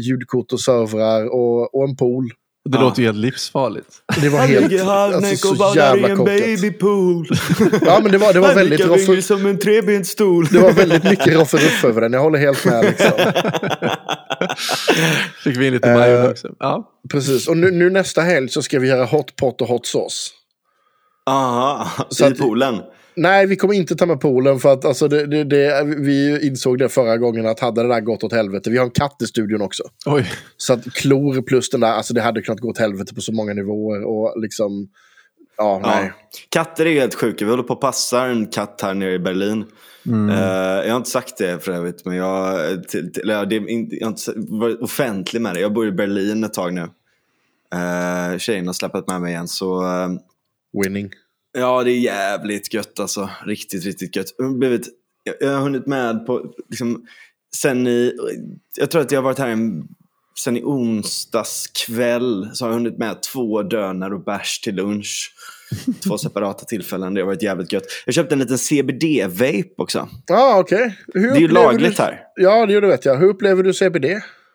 ljudkort 0.08 0.52
och 0.54 0.60
servrar 0.60 1.26
och, 1.34 1.76
och 1.76 1.90
en 1.90 1.96
pool. 1.96 2.30
Det 2.70 2.78
Ja. 2.78 2.84
låter 2.84 3.00
ju 3.02 3.06
helt 3.06 3.18
livsfarligt. 3.18 3.88
Det 4.22 4.30
var 4.30 4.40
Han 4.40 4.48
helt, 4.50 4.72
ligger 4.72 4.84
halvnäck 4.86 5.32
alltså, 5.32 5.48
och 5.50 5.58
så 5.58 5.64
badar 5.64 5.98
i 5.98 6.12
en 6.12 6.18
babypool. 6.18 7.28
Ja 7.86 8.00
men 8.04 8.12
det 8.12 8.18
var, 8.18 8.34
det 8.34 8.40
var 8.40 8.48
Han 8.48 8.58
väldigt 8.58 8.80
roffer, 8.80 8.98
vinglig 9.06 9.24
som 9.24 9.46
en 9.46 9.58
trebensstol. 9.60 10.46
det 10.46 10.60
var 10.60 10.72
väldigt 10.72 11.04
mycket 11.04 11.28
roffer 11.34 11.86
över 11.88 12.02
den, 12.02 12.14
jag 12.14 12.22
håller 12.22 12.40
helt 12.40 12.66
med 12.66 12.86
liksom. 12.86 13.12
Fick 15.44 15.58
vi 15.58 15.68
in 15.68 15.74
lite 15.74 15.94
majonnäs 15.94 16.32
också. 16.32 16.48
Ja. 16.60 16.90
Precis, 17.12 17.48
och 17.48 17.58
nu, 17.58 17.72
nu 17.72 17.90
nästa 17.90 18.22
helg 18.22 18.50
så 18.50 18.62
ska 18.62 18.80
vi 18.80 18.88
göra 18.88 19.06
hot 19.06 19.36
pot 19.36 19.62
och 19.62 19.68
hot 19.68 19.86
sauce. 19.86 20.30
Aha, 21.26 21.88
Så 22.10 22.24
i 22.24 22.28
att- 22.28 22.38
poolen. 22.38 22.82
Nej, 23.16 23.46
vi 23.46 23.56
kommer 23.56 23.74
inte 23.74 23.96
ta 23.96 24.06
med 24.06 24.20
poolen 24.20 24.60
för 24.60 24.74
att 24.74 24.86
alltså, 24.86 25.08
det, 25.08 25.26
det, 25.28 25.44
det, 25.44 25.84
vi 25.98 26.48
insåg 26.48 26.78
det 26.80 26.90
förra 26.90 27.18
gången 27.18 27.46
att 27.46 27.60
hade 27.60 27.82
det 27.84 27.88
där 27.88 28.00
gått 28.02 28.24
åt 28.24 28.34
helvete. 28.34 28.70
Vi 28.70 28.78
har 28.78 28.86
en 28.86 28.92
katt 28.92 29.22
i 29.22 29.26
studion 29.26 29.62
också. 29.62 29.84
Oj. 30.06 30.32
Så 30.58 30.74
att 30.74 30.84
klor 30.94 31.42
plus 31.42 31.70
den 31.70 31.80
där, 31.82 31.92
alltså 31.94 32.14
det 32.14 32.22
hade 32.22 32.42
kunnat 32.42 32.60
gå 32.60 32.70
åt 32.70 32.78
helvete 32.78 33.16
på 33.16 33.22
så 33.22 33.34
många 33.34 33.54
nivåer. 33.54 34.04
Och 34.04 34.42
liksom, 34.42 34.88
ja, 35.58 35.82
nej. 35.84 36.06
Ja. 36.06 36.28
Katter 36.50 36.86
är 36.86 36.94
helt 37.00 37.16
sjuka. 37.16 37.46
Vi 37.46 37.52
håller 37.52 37.64
på 37.64 37.74
att 37.74 37.80
passa 37.82 38.26
en 38.26 38.46
katt 38.48 38.82
här 38.82 38.94
nere 38.94 39.14
i 39.14 39.20
Berlin. 39.20 39.66
Mm. 40.08 40.30
Eh, 40.30 40.86
jag 40.86 40.90
har 40.90 40.98
inte 40.98 41.10
sagt 41.10 41.38
det 41.38 41.64
för 41.64 41.72
övrigt, 41.72 42.06
men 42.06 42.16
jag, 42.16 42.58
till, 42.88 43.12
till, 43.14 43.24
eller, 43.24 43.34
ja, 43.34 43.46
det 43.46 43.56
jag 43.56 43.62
har 43.62 44.10
inte 44.10 44.34
varit 44.36 44.82
offentlig 44.82 45.42
med 45.42 45.54
det. 45.54 45.60
Jag 45.60 45.74
bor 45.74 45.88
i 45.88 45.92
Berlin 45.92 46.44
ett 46.44 46.54
tag 46.54 46.74
nu. 46.74 46.82
Uh, 47.76 48.38
tjejen 48.38 48.68
har 48.68 48.74
släppt 48.74 49.08
med 49.08 49.22
mig 49.22 49.32
igen, 49.34 49.48
så 49.48 49.82
eh, 49.84 50.10
Winning. 50.84 51.10
ja, 51.58 51.84
det 51.84 51.92
är 51.92 52.00
jävligt 52.00 52.74
gött 52.74 53.00
alltså. 53.00 53.30
Riktigt, 53.46 53.86
riktigt 53.86 54.16
gött. 54.16 54.36
Jag 54.38 54.46
har, 54.46 54.58
blivit, 54.58 54.88
jag, 55.24 55.36
jag 55.40 55.56
har 55.56 55.62
hunnit 55.62 55.88
med 55.88 56.26
på, 56.26 56.54
liksom, 56.70 57.06
sen 57.56 57.88
i, 57.88 58.14
jag 58.78 58.92
tror 58.92 59.02
att 59.02 59.12
jag 59.12 59.18
har 59.18 59.24
varit 59.24 59.40
här 59.40 59.48
en, 59.48 59.88
sen 60.44 60.58
i 60.58 60.64
onsdags 60.64 61.68
kväll 61.68 62.50
så 62.54 62.66
har 62.66 62.70
jag 62.70 62.78
hunnit 62.78 62.98
med 62.98 63.22
två 63.22 63.64
dönar 63.64 64.14
och 64.14 64.24
bärs 64.24 64.60
till 64.60 64.76
lunch. 64.76 65.32
Två 66.04 66.18
separata 66.18 66.66
tillfällen. 66.66 67.14
Det 67.14 67.22
har 67.22 67.26
varit 67.26 67.44
jävligt 67.44 67.74
gött. 67.74 67.84
Jag 68.06 68.16
köpte 68.16 68.36
en 68.36 68.40
liten 68.40 68.58
CBD-vape 68.58 69.74
också. 69.78 70.10
Ja, 70.28 70.36
ah, 70.36 70.60
okej. 70.60 70.98
Hur 71.14 71.32
Det 71.32 71.38
är 71.38 71.42
ju 71.42 71.48
lagligt 71.48 71.98
du... 71.98 72.04
här. 72.04 72.20
Ja, 72.36 72.66
det, 72.66 72.80
det 72.80 72.88
vet 72.88 73.06
jag. 73.06 73.18
Hur 73.18 73.28
upplever 73.28 73.64
du 73.64 73.74
CBD? 73.74 74.06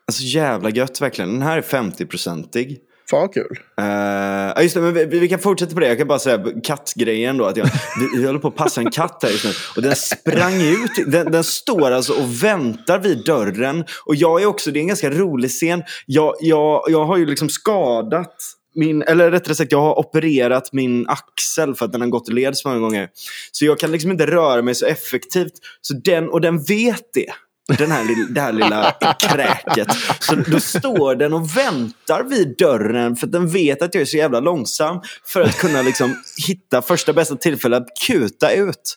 Alltså 0.07 0.23
jävla 0.23 0.71
gött 0.71 1.01
verkligen. 1.01 1.33
Den 1.33 1.43
här 1.43 1.59
är 1.59 1.63
50-procentig. 1.63 2.77
Fan 3.11 3.21
vad 3.21 3.35
kul. 3.35 3.59
Uh, 3.81 4.63
just 4.63 4.75
det, 4.75 4.81
men 4.81 4.95
vi, 4.95 5.05
vi 5.05 5.29
kan 5.29 5.39
fortsätta 5.39 5.75
på 5.75 5.81
det. 5.81 5.89
Jag 5.89 5.99
kan 5.99 6.07
bara 6.07 6.19
säga 6.19 6.45
kattgrejen 6.65 7.37
då. 7.37 7.45
Att 7.45 7.57
jag, 7.57 7.65
vi, 8.01 8.19
vi 8.19 8.27
håller 8.27 8.39
på 8.39 8.49
att 8.49 8.57
passa 8.57 8.81
en 8.81 8.91
katt 8.91 9.19
här 9.23 9.31
just 9.31 9.45
nu. 9.45 9.51
Och 9.77 9.83
den 9.83 9.97
sprang 9.97 10.61
ut. 10.61 10.91
Den, 11.07 11.33
den 11.33 11.45
står 11.45 11.91
alltså 11.91 12.13
och 12.13 12.45
väntar 12.45 12.99
vid 12.99 13.25
dörren. 13.25 13.85
Och 14.05 14.15
jag 14.15 14.43
är 14.43 14.47
också, 14.47 14.71
det 14.71 14.79
är 14.79 14.81
en 14.81 14.87
ganska 14.87 15.11
rolig 15.11 15.51
scen. 15.51 15.83
Jag, 16.07 16.35
jag, 16.41 16.85
jag 16.89 17.05
har 17.05 17.17
ju 17.17 17.27
liksom 17.27 17.49
skadat 17.49 18.35
min, 18.75 19.03
eller 19.03 19.31
rättare 19.31 19.55
sagt 19.55 19.73
jag 19.73 19.81
har 19.81 19.99
opererat 19.99 20.73
min 20.73 21.07
axel 21.09 21.75
för 21.75 21.85
att 21.85 21.93
den 21.93 22.01
har 22.01 22.09
gått 22.09 22.33
led 22.33 22.57
så 22.57 22.69
många 22.69 22.81
gånger. 22.81 23.09
Så 23.53 23.65
jag 23.65 23.79
kan 23.79 23.93
liksom 23.93 24.11
inte 24.11 24.27
röra 24.27 24.63
mig 24.63 24.75
så 24.75 24.87
effektivt. 24.87 25.53
Så 25.81 25.95
den, 25.95 26.29
och 26.29 26.41
den 26.41 26.63
vet 26.63 27.03
det. 27.15 27.33
Den 27.79 27.91
här, 27.91 28.33
det 28.35 28.41
här 28.41 28.53
lilla 28.53 28.93
kräket. 29.21 29.89
Så 30.21 30.35
då 30.35 30.61
står 30.61 31.15
den 31.15 31.33
och 31.33 31.57
väntar 31.57 32.23
vid 32.23 32.55
dörren 32.59 33.17
för 33.17 33.27
att 33.27 33.33
den 33.33 33.49
vet 33.49 33.83
att 33.83 33.95
jag 33.95 34.01
är 34.01 34.05
så 34.05 34.17
jävla 34.17 34.41
långsam. 34.41 35.01
För 35.25 35.41
att 35.41 35.59
kunna 35.59 35.83
liksom 35.83 36.15
hitta 36.47 36.83
första 36.83 37.13
bästa 37.13 37.37
tillfälle 37.37 37.77
att 37.77 37.87
kuta 38.07 38.53
ut. 38.53 38.97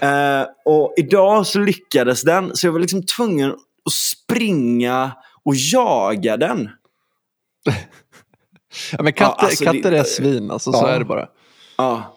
Eh, 0.00 0.42
och 0.64 0.94
idag 0.96 1.46
så 1.46 1.58
lyckades 1.58 2.22
den. 2.22 2.56
Så 2.56 2.66
jag 2.66 2.72
var 2.72 2.80
liksom 2.80 3.02
tvungen 3.06 3.50
att 3.50 3.92
springa 3.92 5.12
och 5.44 5.54
jaga 5.56 6.36
den. 6.36 6.68
Ja, 8.92 9.02
men 9.02 9.12
katter, 9.12 9.34
Ja, 9.38 9.46
alltså, 9.48 9.64
det- 9.64 9.72
katter 9.78 9.92
är 9.92 10.04
svin, 10.04 10.50
alltså, 10.50 10.72
så 10.72 10.78
Ja. 10.86 10.88
är 10.88 10.98
det 10.98 11.04
bara. 11.04 11.28
Ja, 11.76 12.14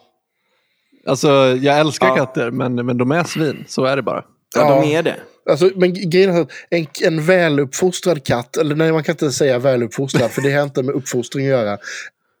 Alltså, 1.06 1.28
jag 1.60 1.78
älskar 1.78 2.06
Ja. 2.08 2.16
katter, 2.16 2.50
men, 2.50 2.74
men 2.86 2.98
de 2.98 3.12
är 3.12 3.24
svin. 3.24 3.64
Så 3.68 3.84
är 3.84 3.96
det 3.96 4.02
bara. 4.02 4.24
ja, 4.54 4.60
Ja. 4.60 4.80
de 4.80 4.92
är 4.96 5.02
det. 5.02 5.16
Alltså, 5.50 5.70
men 5.76 6.10
grejen 6.10 6.36
är 6.36 6.40
att 6.40 6.50
en, 6.70 6.86
en 7.02 7.24
väluppfostrad 7.24 8.24
katt, 8.24 8.56
eller 8.56 8.74
nej 8.74 8.92
man 8.92 9.02
kan 9.02 9.12
inte 9.12 9.32
säga 9.32 9.58
väluppfostrad 9.58 10.30
för 10.30 10.42
det 10.42 10.52
har 10.52 10.62
inte 10.62 10.82
med 10.82 10.94
uppfostring 10.94 11.46
att 11.46 11.50
göra. 11.50 11.72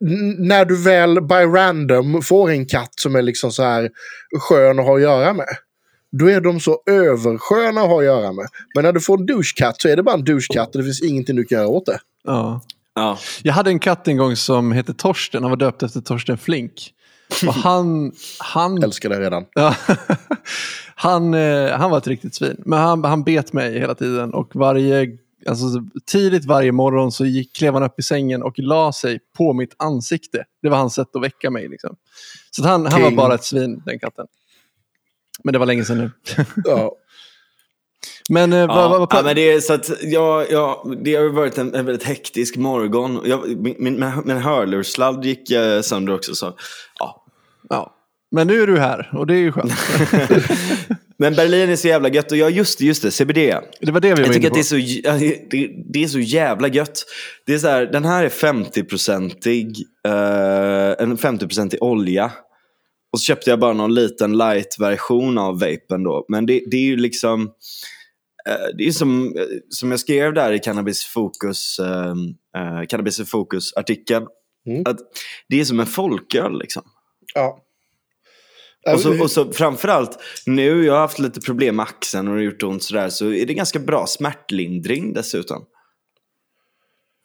N- 0.04 0.36
när 0.38 0.64
du 0.64 0.82
väl 0.82 1.22
by 1.22 1.34
random 1.34 2.22
får 2.22 2.50
en 2.50 2.66
katt 2.66 2.92
som 3.00 3.16
är 3.16 3.22
liksom 3.22 3.52
så 3.52 3.62
här 3.62 3.90
skön 4.40 4.78
att 4.78 4.84
ha 4.84 4.96
att 4.96 5.02
göra 5.02 5.32
med. 5.32 5.46
Då 6.12 6.30
är 6.30 6.40
de 6.40 6.60
så 6.60 6.82
översköna 6.90 7.80
att 7.80 7.88
ha 7.88 7.98
att 7.98 8.04
göra 8.04 8.32
med. 8.32 8.46
Men 8.74 8.84
när 8.84 8.92
du 8.92 9.00
får 9.00 9.18
en 9.20 9.26
douchekatt 9.26 9.80
så 9.80 9.88
är 9.88 9.96
det 9.96 10.02
bara 10.02 10.14
en 10.14 10.24
douchekatt 10.24 10.74
och 10.74 10.78
det 10.78 10.84
finns 10.84 11.02
ingenting 11.02 11.36
du 11.36 11.44
kan 11.44 11.58
göra 11.58 11.68
åt 11.68 11.86
det. 11.86 11.98
Ja. 12.24 12.60
Ja. 12.94 13.18
Jag 13.42 13.52
hade 13.52 13.70
en 13.70 13.78
katt 13.78 14.08
en 14.08 14.16
gång 14.16 14.36
som 14.36 14.72
hette 14.72 14.94
Torsten. 14.94 15.42
Han 15.42 15.50
var 15.50 15.56
döpt 15.56 15.82
efter 15.82 16.00
Torsten 16.00 16.38
Flink. 16.38 16.72
Och 17.46 17.54
han, 17.54 18.12
han, 18.38 18.82
Älskar 18.82 19.08
det 19.08 19.20
redan. 19.20 19.44
han, 20.94 21.34
eh, 21.34 21.70
han 21.70 21.90
var 21.90 21.98
ett 21.98 22.06
riktigt 22.06 22.34
svin. 22.34 22.56
Men 22.66 22.78
han, 22.78 23.04
han 23.04 23.24
bet 23.24 23.52
mig 23.52 23.78
hela 23.78 23.94
tiden. 23.94 24.34
Och 24.34 24.56
varje, 24.56 25.18
alltså, 25.48 25.66
tidigt 26.06 26.44
varje 26.44 26.72
morgon 26.72 27.12
så 27.12 27.24
gick, 27.24 27.56
klev 27.56 27.74
han 27.74 27.82
upp 27.82 27.98
i 27.98 28.02
sängen 28.02 28.42
och 28.42 28.58
la 28.58 28.92
sig 28.92 29.18
på 29.36 29.52
mitt 29.52 29.74
ansikte. 29.76 30.44
Det 30.62 30.68
var 30.68 30.76
hans 30.78 30.94
sätt 30.94 31.16
att 31.16 31.22
väcka 31.22 31.50
mig. 31.50 31.68
Liksom. 31.68 31.96
Så 32.50 32.62
att 32.62 32.68
han, 32.68 32.86
han 32.86 33.02
var 33.02 33.10
bara 33.10 33.34
ett 33.34 33.44
svin, 33.44 33.82
den 33.86 33.98
katten. 33.98 34.26
Men 35.44 35.52
det 35.52 35.58
var 35.58 35.66
länge 35.66 35.84
sedan 35.84 35.98
nu. 35.98 36.10
Ja. 36.64 36.96
Men, 38.28 38.52
eh, 38.52 38.58
Ja, 38.58 38.66
vad, 38.66 38.90
vad, 38.90 39.08
ja, 39.10 39.22
men 39.22 39.36
det 39.36 39.52
är 39.52 39.60
så 39.60 39.72
att 39.72 39.90
ja, 40.02 40.44
ja, 40.50 40.86
det 41.04 41.14
har 41.14 41.28
varit 41.28 41.58
en, 41.58 41.74
en 41.74 41.86
väldigt 41.86 42.06
hektisk 42.06 42.56
morgon. 42.56 43.20
Jag, 43.24 43.48
min, 43.48 43.76
min, 43.78 44.12
min 44.24 44.36
hörlurssladd 44.36 45.24
gick 45.24 45.50
eh, 45.50 45.80
sönder 45.80 46.14
också. 46.14 46.34
Så, 46.34 46.56
ja. 46.98 47.21
Ja. 47.72 47.94
men 48.30 48.46
nu 48.46 48.62
är 48.62 48.66
du 48.66 48.78
här 48.78 49.10
och 49.12 49.26
det 49.26 49.34
är 49.34 49.38
ju 49.38 49.52
skönt. 49.52 49.72
Men 51.18 51.34
Berlin 51.34 51.70
är 51.70 51.76
så 51.76 51.88
jävla 51.88 52.08
gött. 52.08 52.32
Och 52.32 52.38
ja, 52.38 52.50
just 52.50 52.78
det, 52.78 52.84
just 52.84 53.02
det, 53.02 53.10
CBD. 53.10 53.36
Det 53.80 53.92
var 53.92 54.00
det 54.00 54.08
vi 54.08 54.14
var 54.14 54.20
Jag 54.20 54.32
tycker 54.32 54.48
att 54.48 54.54
det 54.54 54.60
är, 54.60 54.64
så, 54.64 54.76
det, 55.50 55.70
det 55.92 56.04
är 56.04 56.08
så 56.08 56.18
jävla 56.20 56.68
gött. 56.68 57.04
Det 57.46 57.54
är 57.54 57.58
så 57.58 57.68
här, 57.68 57.86
den 57.86 58.04
här 58.04 58.24
är 58.24 58.28
50-procentig. 58.28 59.76
eh, 60.06 61.02
en 61.04 61.16
50-procentig 61.18 61.78
olja. 61.80 62.32
Och 63.12 63.20
så 63.20 63.24
köpte 63.24 63.50
jag 63.50 63.58
bara 63.60 63.72
någon 63.72 63.94
liten 63.94 64.36
light-version 64.38 65.38
av 65.38 65.60
vapen 65.60 66.02
då. 66.04 66.24
Men 66.28 66.46
det, 66.46 66.62
det 66.70 66.76
är 66.76 66.84
ju 66.84 66.96
liksom... 66.96 67.42
eh, 68.48 68.76
Det 68.78 68.84
är 68.86 68.92
som, 68.92 69.36
eh, 69.36 69.42
som 69.68 69.90
jag 69.90 70.00
skrev 70.00 70.34
där 70.34 70.52
i 70.52 70.58
Cannabis 70.58 71.04
Fokus, 71.04 71.78
eh, 71.78 72.14
eh, 72.56 72.86
Cannabis 72.88 73.20
i 73.20 73.24
Fokus-artikeln. 73.24 74.26
Mm. 74.66 74.82
Att 74.86 74.98
det 75.48 75.60
är 75.60 75.64
som 75.64 75.80
en 75.80 75.86
folköl 75.86 76.58
liksom. 76.58 76.82
Ja. 77.34 77.58
Och 78.92 79.00
så, 79.00 79.22
och 79.22 79.30
så 79.30 79.52
framförallt 79.52 80.18
nu, 80.46 80.84
jag 80.84 80.92
har 80.92 81.00
haft 81.00 81.18
lite 81.18 81.40
problem 81.40 81.76
med 81.76 81.82
axeln 81.82 82.28
och 82.28 82.34
det 82.34 82.40
har 82.40 82.44
gjort 82.44 82.62
ont 82.62 82.82
sådär, 82.82 83.08
så 83.08 83.32
är 83.32 83.46
det 83.46 83.54
ganska 83.54 83.78
bra 83.78 84.06
smärtlindring 84.06 85.12
dessutom. 85.12 85.64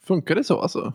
Funkar 0.07 0.35
det 0.35 0.43
så 0.43 0.59
alltså? 0.59 0.93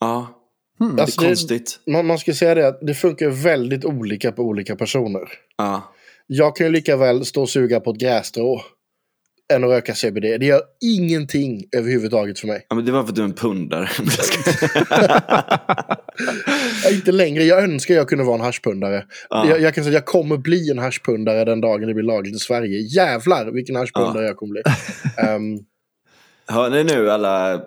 Ja, 0.00 0.38
Hmm. 0.78 0.96
det 0.96 1.02
Alltså, 1.02 1.20
är 1.20 1.24
det- 1.24 1.28
konstigt. 1.30 1.80
man, 1.86 2.06
man 2.06 2.18
ska 2.18 2.34
säga 2.34 2.54
det 2.54 2.68
att 2.68 2.78
det 2.86 2.94
funkar 2.94 3.28
väldigt 3.28 3.84
olika 3.84 4.32
på 4.32 4.42
olika 4.42 4.76
personer. 4.76 5.28
Ja. 5.56 5.92
Jag 6.26 6.56
kan 6.56 6.66
ju 6.66 6.72
lika 6.72 6.96
väl 6.96 7.24
stå 7.24 7.42
och 7.42 7.50
suga 7.50 7.80
på 7.80 7.90
ett 7.90 7.98
grässtrå 8.00 8.62
än 9.52 9.64
att 9.64 9.70
röka 9.70 9.94
CBD. 9.94 10.22
Det 10.40 10.46
gör 10.46 10.60
ingenting 10.80 11.64
överhuvudtaget 11.76 12.38
för 12.38 12.46
mig. 12.46 12.66
ja, 12.68 12.76
men 12.76 12.84
det 12.84 12.92
var 12.92 13.02
för 13.02 13.08
att 13.08 13.14
du 13.14 13.22
är 13.22 13.26
en 13.26 13.32
pundare. 13.32 13.88
Ja, 16.84 16.90
Inte 16.90 17.12
längre. 17.12 17.44
Jag 17.44 17.64
önskar 17.64 17.94
jag 17.94 18.08
kunde 18.08 18.24
vara 18.24 18.34
en 18.34 18.40
haschpundare. 18.40 19.04
Ja. 19.30 19.48
Jag, 19.48 19.60
jag 19.60 19.74
kan 19.74 19.84
säga 19.84 19.90
att 19.90 19.94
jag 19.94 20.06
kommer 20.06 20.36
bli 20.36 20.70
en 20.70 20.78
haschpundare 20.78 21.44
den 21.44 21.60
dagen 21.60 21.88
det 21.88 21.94
blir 21.94 22.04
lagligt 22.04 22.36
i 22.36 22.38
Sverige. 22.38 22.78
Jävlar 22.78 23.50
vilken 23.50 23.76
haschpundare 23.76 24.26
jag 24.26 24.36
kommer 24.36 24.52
bli. 24.52 24.62
Ehm, 25.16 25.58
Hör 26.46 26.70
ni 26.70 26.84
nu 26.84 27.10
alla, 27.10 27.62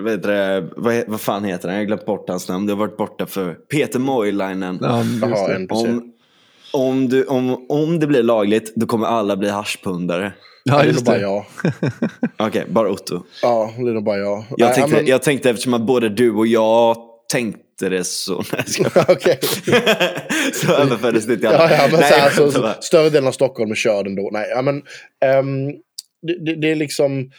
vad, 0.00 0.12
heter 0.12 0.28
det, 0.28 0.68
vad, 0.76 1.04
vad 1.06 1.20
fan 1.20 1.44
heter 1.44 1.68
han? 1.68 1.74
Jag 1.76 1.82
har 1.82 1.86
glömt 1.86 2.06
bort 2.06 2.28
hans 2.28 2.48
namn. 2.48 2.66
Det 2.66 2.72
har 2.72 2.78
varit 2.78 2.96
borta 2.96 3.26
för 3.26 3.54
Peter 3.54 3.98
Moilainen. 3.98 4.78
Ja. 4.82 5.04
Om, 5.70 6.12
om, 6.72 7.08
du, 7.08 7.24
om, 7.24 7.66
om 7.68 7.98
det 8.00 8.06
blir 8.06 8.22
lagligt, 8.22 8.72
då 8.76 8.86
kommer 8.86 9.06
alla 9.06 9.36
bli 9.36 9.48
haschpundare. 9.48 10.32
Ja, 10.64 10.82
det 10.82 10.88
är 10.88 10.92
nog 10.92 11.04
bara 11.04 11.18
jag. 11.18 11.44
Okej, 12.48 12.64
bara 12.68 12.90
Otto. 12.90 13.22
Ja, 13.42 13.72
det 13.76 13.82
är 13.90 13.94
nog 13.94 14.04
bara 14.04 14.18
jag. 14.18 14.44
Jag 14.56 14.66
Nej, 14.66 14.74
tänkte, 14.74 14.96
men- 14.96 15.06
jag 15.06 15.22
tänkte 15.22 15.50
eftersom 15.50 15.74
att 15.74 15.86
både 15.86 16.08
du 16.08 16.30
och 16.30 16.46
jag 16.46 16.96
tänkte 17.32 17.88
det 17.88 18.04
så... 18.04 18.44
Nej, 18.52 18.64
så 20.54 20.72
överfördes 20.72 21.26
det 21.26 21.36
till 21.36 21.46
alla. 21.46 21.70
Ja, 21.70 21.76
ja, 21.76 21.88
men 21.90 22.00
Nej, 22.00 22.12
så 22.12 22.18
här, 22.18 22.50
så, 22.50 22.60
bara. 22.60 22.74
större 22.82 23.10
delen 23.10 23.28
av 23.28 23.32
Stockholm 23.32 23.70
är 23.70 23.74
körd 23.74 24.06
ändå. 24.06 24.30
Nej, 24.32 24.46
ja, 24.50 24.62
men, 24.62 24.82
ehm, 25.24 25.66
det, 26.22 26.44
det, 26.44 26.60
det 26.60 26.70
är 26.70 26.76
liksom... 26.76 27.30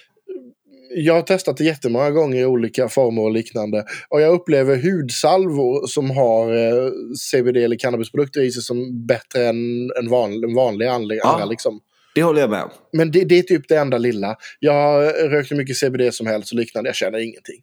Jag 0.98 1.14
har 1.14 1.22
testat 1.22 1.58
det 1.58 1.64
jättemånga 1.64 2.12
gånger 2.12 2.42
i 2.42 2.46
olika 2.46 2.90
former 2.90 3.22
och 3.22 3.32
liknande. 3.32 3.86
Och 4.10 4.22
jag 4.22 4.34
upplever 4.34 4.76
hudsalvor 4.92 5.88
som 5.88 6.12
har 6.12 6.56
eh, 6.56 6.92
CBD 7.32 7.58
eller 7.58 7.76
cannabisprodukter 7.78 8.42
i 8.42 8.52
sig 8.52 8.62
som 8.62 9.06
bättre 9.06 9.48
än 9.48 9.92
en 10.00 10.10
vanlig, 10.10 10.50
en 10.50 10.56
vanlig 10.56 10.88
andra. 10.88 11.18
Ja. 11.18 11.46
liksom. 11.46 11.80
Det 12.16 12.24
håller 12.24 12.42
jag 12.42 12.50
med 12.50 12.64
om. 12.64 12.70
Men 12.94 13.12
det, 13.12 13.24
det 13.24 13.40
är 13.40 13.44
typ 13.44 13.68
det 13.68 13.76
enda 13.76 13.98
lilla. 13.98 14.36
Jag 14.60 14.74
har 14.74 15.30
rökt 15.30 15.52
hur 15.52 15.58
mycket 15.58 15.78
CBD 15.78 16.14
som 16.14 16.28
helst 16.28 16.52
och 16.52 16.58
liknande. 16.58 16.88
Jag 16.90 16.96
känner 16.96 17.20
ingenting. 17.20 17.62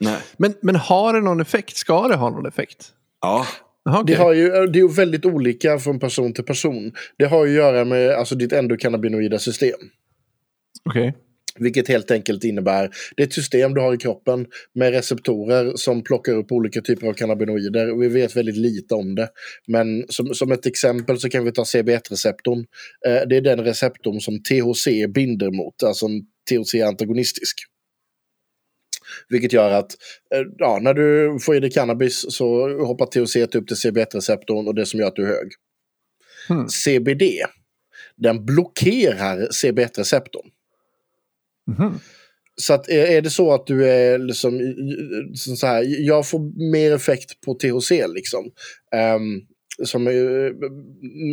Nej. 0.00 0.18
Men, 0.36 0.54
men 0.62 0.76
har 0.76 1.12
det 1.12 1.20
någon 1.20 1.40
effekt? 1.40 1.76
Ska 1.76 2.08
det 2.08 2.16
ha 2.16 2.30
någon 2.30 2.46
effekt? 2.46 2.88
Ja. 3.20 3.46
Jaha, 3.84 4.02
Det, 4.02 4.02
okej. 4.02 4.24
har 4.24 4.32
ju, 4.32 4.48
det 4.48 4.78
är 4.78 4.82
ju 4.82 4.88
väldigt 4.88 5.24
olika 5.24 5.78
från 5.78 5.98
person 5.98 6.32
till 6.32 6.44
person. 6.44 6.92
Det 7.18 7.24
har 7.24 7.46
ju 7.46 7.50
att 7.58 7.64
göra 7.64 7.84
med 7.84 8.10
alltså, 8.10 8.34
ditt 8.34 8.52
endokannabinoida 8.52 9.38
system. 9.38 9.78
Okej. 10.84 11.14
Vilket 11.58 11.88
helt 11.88 12.10
enkelt 12.10 12.44
innebär, 12.44 12.90
det 13.16 13.22
är 13.22 13.26
ett 13.26 13.32
system 13.32 13.74
du 13.74 13.80
har 13.80 13.94
i 13.94 13.96
kroppen 13.96 14.46
med 14.74 14.92
receptorer 14.92 15.72
som 15.76 16.02
plockar 16.02 16.32
upp 16.32 16.52
olika 16.52 16.80
typer 16.80 17.06
av 17.06 17.12
cannabinoider. 17.12 18.00
Vi 18.00 18.08
vet 18.08 18.36
väldigt 18.36 18.56
lite 18.56 18.94
om 18.94 19.14
det. 19.14 19.28
Men 19.66 20.04
som, 20.08 20.34
som 20.34 20.52
ett 20.52 20.66
exempel 20.66 21.18
så 21.18 21.28
kan 21.28 21.44
vi 21.44 21.52
ta 21.52 21.62
CB1-receptorn. 21.62 22.58
Eh, 23.06 23.28
det 23.28 23.36
är 23.36 23.40
den 23.40 23.64
receptorn 23.64 24.20
som 24.20 24.42
THC 24.42 24.88
binder 25.14 25.50
mot, 25.50 25.82
alltså 25.82 26.06
en 26.06 26.22
THC 26.50 26.74
är 26.74 26.84
antagonistisk. 26.84 27.56
Vilket 29.28 29.52
gör 29.52 29.70
att 29.70 29.92
eh, 30.34 30.42
ja, 30.58 30.78
när 30.82 30.94
du 30.94 31.38
får 31.40 31.56
i 31.56 31.60
dig 31.60 31.70
cannabis 31.70 32.24
så 32.28 32.68
hoppar 32.84 33.06
THC 33.06 33.36
upp 33.56 33.68
till 33.68 33.76
CB1-receptorn 33.76 34.66
och 34.66 34.74
det 34.74 34.86
som 34.86 35.00
gör 35.00 35.06
att 35.08 35.16
du 35.16 35.22
är 35.22 35.26
hög. 35.26 35.48
Hmm. 36.48 36.68
CBD, 36.68 37.22
den 38.16 38.44
blockerar 38.44 39.48
CB1-receptorn. 39.48 40.50
Mhm. 41.66 41.98
Så 42.60 42.74
att 42.74 42.88
är, 42.88 43.06
är 43.06 43.22
det 43.22 43.30
så 43.30 43.52
att 43.54 43.66
du 43.66 43.88
är 43.90 44.18
liksom, 44.18 44.60
så 45.56 45.66
här, 45.66 45.84
jag 46.06 46.28
får 46.28 46.70
mer 46.70 46.92
effekt 46.92 47.40
på 47.40 47.54
THC 47.54 47.90
liksom. 48.14 48.50
Ehm, 48.94 49.40
som, 49.84 50.06
är- 50.06 50.52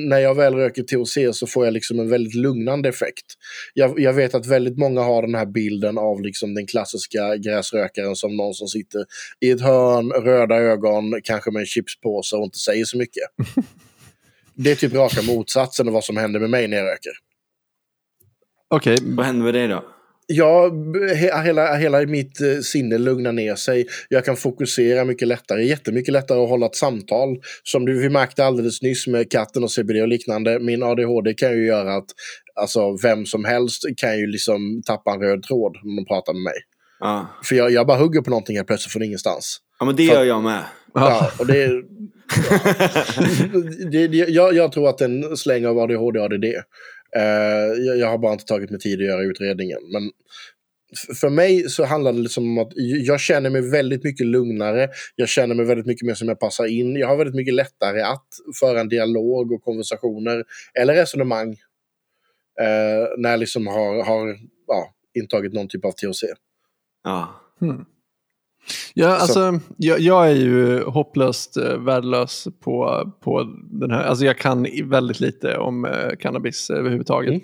när 0.09 0.19
jag 0.19 0.35
väl 0.35 0.55
röker 0.55 0.83
THC 0.83 1.37
så 1.39 1.47
får 1.47 1.65
jag 1.65 1.73
liksom 1.73 1.99
en 1.99 2.09
väldigt 2.09 2.35
lugnande 2.35 2.89
effekt. 2.89 3.25
Jag, 3.73 3.99
jag 3.99 4.13
vet 4.13 4.35
att 4.35 4.45
väldigt 4.47 4.77
många 4.77 5.01
har 5.01 5.21
den 5.21 5.35
här 5.35 5.45
bilden 5.45 5.97
av 5.97 6.21
liksom 6.21 6.53
den 6.53 6.67
klassiska 6.67 7.37
gräsrökaren 7.37 8.15
som 8.15 8.35
någon 8.37 8.53
som 8.53 8.67
sitter 8.67 9.05
i 9.39 9.51
ett 9.51 9.61
hörn, 9.61 10.11
röda 10.11 10.55
ögon, 10.55 11.21
kanske 11.23 11.51
med 11.51 11.59
en 11.59 11.65
chipspåse 11.65 12.35
och 12.35 12.43
inte 12.43 12.57
säger 12.59 12.85
så 12.85 12.97
mycket. 12.97 13.23
Det 14.55 14.71
är 14.71 14.75
typ 14.75 14.93
raka 14.93 15.21
motsatsen 15.21 15.87
av 15.87 15.93
vad 15.93 16.03
som 16.03 16.17
händer 16.17 16.39
med 16.39 16.49
mig 16.49 16.67
när 16.67 16.77
jag 16.77 16.85
röker. 16.85 17.11
Okej, 18.67 18.97
Vad 19.03 19.25
händer 19.25 19.43
med 19.45 19.53
dig 19.53 19.67
då? 19.67 19.92
Ja, 20.27 20.71
he, 21.15 21.41
hela, 21.43 21.75
hela 21.75 22.05
mitt 22.05 22.41
eh, 22.41 22.59
sinne 22.59 22.97
lugnar 22.97 23.31
ner 23.31 23.55
sig. 23.55 23.87
Jag 24.09 24.25
kan 24.25 24.35
fokusera 24.37 25.05
mycket 25.05 25.27
lättare. 25.27 25.63
Jättemycket 25.65 26.11
lättare 26.13 26.39
att 26.43 26.49
hålla 26.49 26.65
ett 26.65 26.75
samtal. 26.75 27.37
Som 27.63 27.85
du, 27.85 28.01
vi 28.01 28.09
märkte 28.09 28.45
alldeles 28.45 28.81
nyss 28.81 29.07
med 29.07 29.31
katten 29.31 29.63
och 29.63 29.71
CBD 29.71 30.01
och 30.01 30.07
liknande. 30.07 30.59
Min 30.59 30.83
ADHD 30.83 31.33
kan 31.33 31.51
ju 31.51 31.65
göra 31.65 31.95
att 31.95 32.05
alltså, 32.55 32.97
vem 33.03 33.25
som 33.25 33.45
helst 33.45 33.83
kan 33.97 34.19
ju 34.19 34.27
liksom 34.27 34.81
tappa 34.85 35.11
en 35.13 35.19
röd 35.19 35.43
tråd 35.43 35.77
när 35.83 35.95
de 35.95 36.05
pratar 36.05 36.33
med 36.33 36.41
mig. 36.43 36.53
Ja, 36.99 37.27
För 37.43 37.55
jag, 37.55 37.71
jag 37.71 37.87
bara 37.87 37.97
hugger 37.97 38.21
på 38.21 38.29
någonting 38.29 38.55
helt 38.55 38.67
plötsligt 38.67 38.91
från 38.93 39.03
ingenstans. 39.03 39.57
ja 39.79 39.85
men 39.85 39.95
det 39.95 40.07
För- 40.07 40.15
gör 40.15 40.23
jag 40.23 40.43
med. 40.43 40.63
Ja, 40.93 41.31
och 41.39 41.47
det, 41.47 41.63
är- 41.63 41.83
det, 43.91 44.07
det 44.07 44.17
jag, 44.17 44.53
jag 44.53 44.71
tror 44.71 44.89
att 44.89 45.01
en 45.01 45.37
släng 45.37 45.65
av 45.65 45.79
ADHD 45.79 46.19
och 46.19 46.25
ADD. 46.25 46.45
Eh, 47.15 47.83
jag, 47.85 47.97
jag 47.97 48.07
har 48.07 48.17
bara 48.17 48.33
inte 48.33 48.45
tagit 48.45 48.69
mig 48.69 48.79
tid 48.79 48.99
att 48.99 49.05
göra 49.05 49.23
utredningen. 49.23 49.79
Men 49.91 50.11
för 51.15 51.29
mig 51.29 51.69
så 51.69 51.85
handlar 51.85 52.13
det 52.13 52.19
liksom 52.19 52.43
om 52.43 52.65
att 52.65 52.73
jag 53.05 53.19
känner 53.19 53.49
mig 53.49 53.69
väldigt 53.69 54.03
mycket 54.03 54.25
lugnare. 54.25 54.89
Jag 55.15 55.29
känner 55.29 55.55
mig 55.55 55.65
väldigt 55.65 55.85
mycket 55.85 56.07
mer 56.07 56.13
som 56.13 56.27
jag 56.27 56.39
passar 56.39 56.65
in. 56.65 56.95
Jag 56.95 57.07
har 57.07 57.17
väldigt 57.17 57.35
mycket 57.35 57.53
lättare 57.53 58.01
att 58.01 58.27
föra 58.59 58.79
en 58.79 58.89
dialog 58.89 59.51
och 59.51 59.63
konversationer 59.63 60.43
eller 60.73 60.95
resonemang. 60.95 61.49
Eh, 62.59 63.07
när 63.17 63.29
jag 63.29 63.39
liksom 63.39 63.67
har, 63.67 64.03
har 64.03 64.37
ja, 64.67 64.93
intagit 65.13 65.53
någon 65.53 65.67
typ 65.67 65.85
av 65.85 65.91
THC. 65.91 66.23
Ja. 67.03 67.41
Hmm. 67.59 67.85
Ja, 68.93 69.07
alltså, 69.07 69.59
jag, 69.77 69.99
jag 69.99 70.29
är 70.29 70.35
ju 70.35 70.83
hopplöst 70.83 71.57
eh, 71.57 71.77
värdelös 71.77 72.47
på, 72.63 73.11
på 73.23 73.43
den 73.71 73.91
här. 73.91 74.03
Alltså 74.03 74.25
jag 74.25 74.37
kan 74.37 74.67
väldigt 74.83 75.19
lite 75.19 75.57
om 75.57 75.85
eh, 75.85 76.15
cannabis 76.19 76.69
överhuvudtaget. 76.69 77.29
Mm. 77.29 77.43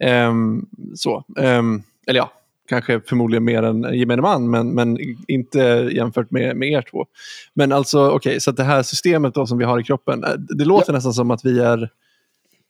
Ehm, 0.00 0.66
så. 0.94 1.24
Ehm, 1.38 1.82
eller 2.06 2.18
ja, 2.18 2.32
kanske 2.68 3.00
förmodligen 3.00 3.44
mer 3.44 3.62
än 3.62 3.98
gemene 3.98 4.22
man, 4.22 4.50
men, 4.50 4.74
men 4.74 4.98
inte 5.28 5.58
jämfört 5.92 6.30
med, 6.30 6.56
med 6.56 6.68
er 6.68 6.82
två. 6.90 7.06
Men 7.54 7.72
alltså, 7.72 8.10
okej, 8.10 8.40
så 8.40 8.50
att 8.50 8.56
det 8.56 8.64
här 8.64 8.82
systemet 8.82 9.34
då 9.34 9.46
som 9.46 9.58
vi 9.58 9.64
har 9.64 9.80
i 9.80 9.84
kroppen, 9.84 10.24
eh, 10.24 10.30
det 10.32 10.64
låter 10.64 10.92
nästan 10.92 11.14
som 11.14 11.30
att 11.30 11.44
vi 11.44 11.60
är, 11.60 11.90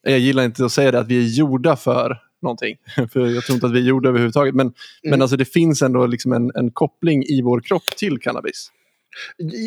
jag 0.02 0.18
gillar 0.18 0.44
inte 0.44 0.64
att 0.64 0.72
säga 0.72 0.90
det, 0.90 0.98
att 0.98 1.08
vi 1.08 1.18
är 1.24 1.38
gjorda 1.38 1.76
för 1.76 2.18
någonting. 2.42 2.76
För 3.12 3.26
jag 3.26 3.44
tror 3.44 3.54
inte 3.54 3.66
att 3.66 3.72
vi 3.72 3.78
är 3.78 3.84
gjorda 3.84 4.08
överhuvudtaget. 4.08 4.54
Men, 4.54 4.72
men 5.02 5.22
alltså 5.22 5.36
det 5.36 5.44
finns 5.44 5.82
ändå 5.82 6.06
liksom 6.06 6.32
en, 6.32 6.50
en 6.54 6.70
koppling 6.70 7.24
i 7.24 7.42
vår 7.42 7.60
kropp 7.60 7.86
till 7.96 8.18
cannabis. 8.18 8.70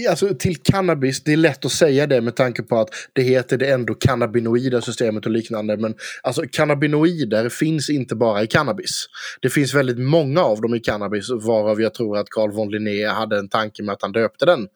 Alltså 0.09 0.35
till 0.35 0.57
cannabis, 0.57 1.23
det 1.23 1.33
är 1.33 1.37
lätt 1.37 1.65
att 1.65 1.71
säga 1.71 2.07
det 2.07 2.21
med 2.21 2.35
tanke 2.35 2.63
på 2.63 2.79
att 2.79 2.89
det 3.13 3.21
heter 3.21 3.57
det 3.57 3.71
ändå 3.71 3.93
cannabinoida 3.93 4.81
systemet 4.81 5.25
och 5.25 5.31
liknande. 5.31 5.77
Men 5.77 5.95
alltså 6.23 6.43
cannabinoider 6.51 7.49
finns 7.49 7.89
inte 7.89 8.15
bara 8.15 8.43
i 8.43 8.47
cannabis. 8.47 9.05
Det 9.41 9.49
finns 9.49 9.73
väldigt 9.73 9.99
många 9.99 10.41
av 10.41 10.61
dem 10.61 10.75
i 10.75 10.79
cannabis 10.79 11.29
varav 11.29 11.81
jag 11.81 11.93
tror 11.93 12.17
att 12.17 12.29
Carl 12.29 12.51
von 12.51 12.71
Linné 12.71 13.07
hade 13.07 13.39
en 13.39 13.49
tanke 13.49 13.83
med 13.83 13.93
att 13.93 14.01
han 14.01 14.11
döpte 14.11 14.45
den 14.45 14.67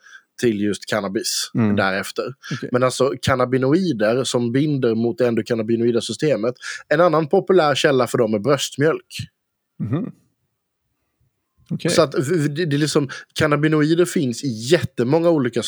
till 0.42 0.62
just 0.62 0.86
cannabis 0.86 1.51
Mm. 1.56 1.75
därefter. 1.75 2.34
Okej. 2.54 2.70
Men 2.72 2.84
alltså 2.84 3.13
cannabinoider 3.22 4.24
som 4.24 4.51
binder 4.51 4.96
mot 4.96 5.18
det 5.18 5.27
endokannabinoida 5.27 6.01
systemet. 6.01 6.56
En 6.88 7.01
annan 7.01 7.27
populär 7.27 7.75
källa 7.75 8.08
för 8.08 8.18
dem 8.18 8.34
är 8.34 8.39
bröstmjölk. 8.39 9.18
Mhm. 9.84 10.12
Okej. 11.70 11.92
Så 11.92 12.01
att 12.01 12.12
det, 12.12 12.63
är 12.63 12.77
liksom, 12.77 13.10
cannabinoider 13.39 14.06
finns 14.06 14.44
i 14.44 14.48
jättemånga 14.48 15.30
olika 15.30 15.62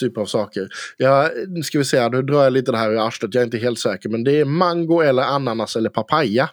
typer 0.00 0.20
av 0.20 0.26
saker. 0.26 0.68
Jag, 0.96 1.30
nu 1.48 1.62
ska 1.62 1.78
vi 1.78 1.84
se, 1.84 2.08
nu 2.08 2.22
drar 2.22 2.44
jag 2.44 2.52
lite 2.52 2.72
det 2.72 2.78
här 2.78 2.90
ur 2.92 3.06
arslet, 3.06 3.34
jag 3.34 3.40
är 3.40 3.44
inte 3.44 3.58
helt 3.58 3.78
säker. 3.78 4.08
Men 4.08 4.24
det 4.24 4.40
är 4.40 4.44
mango 4.44 5.00
eller 5.00 5.22
ananas 5.22 5.76
eller 5.76 5.90
papaya. 5.90 6.48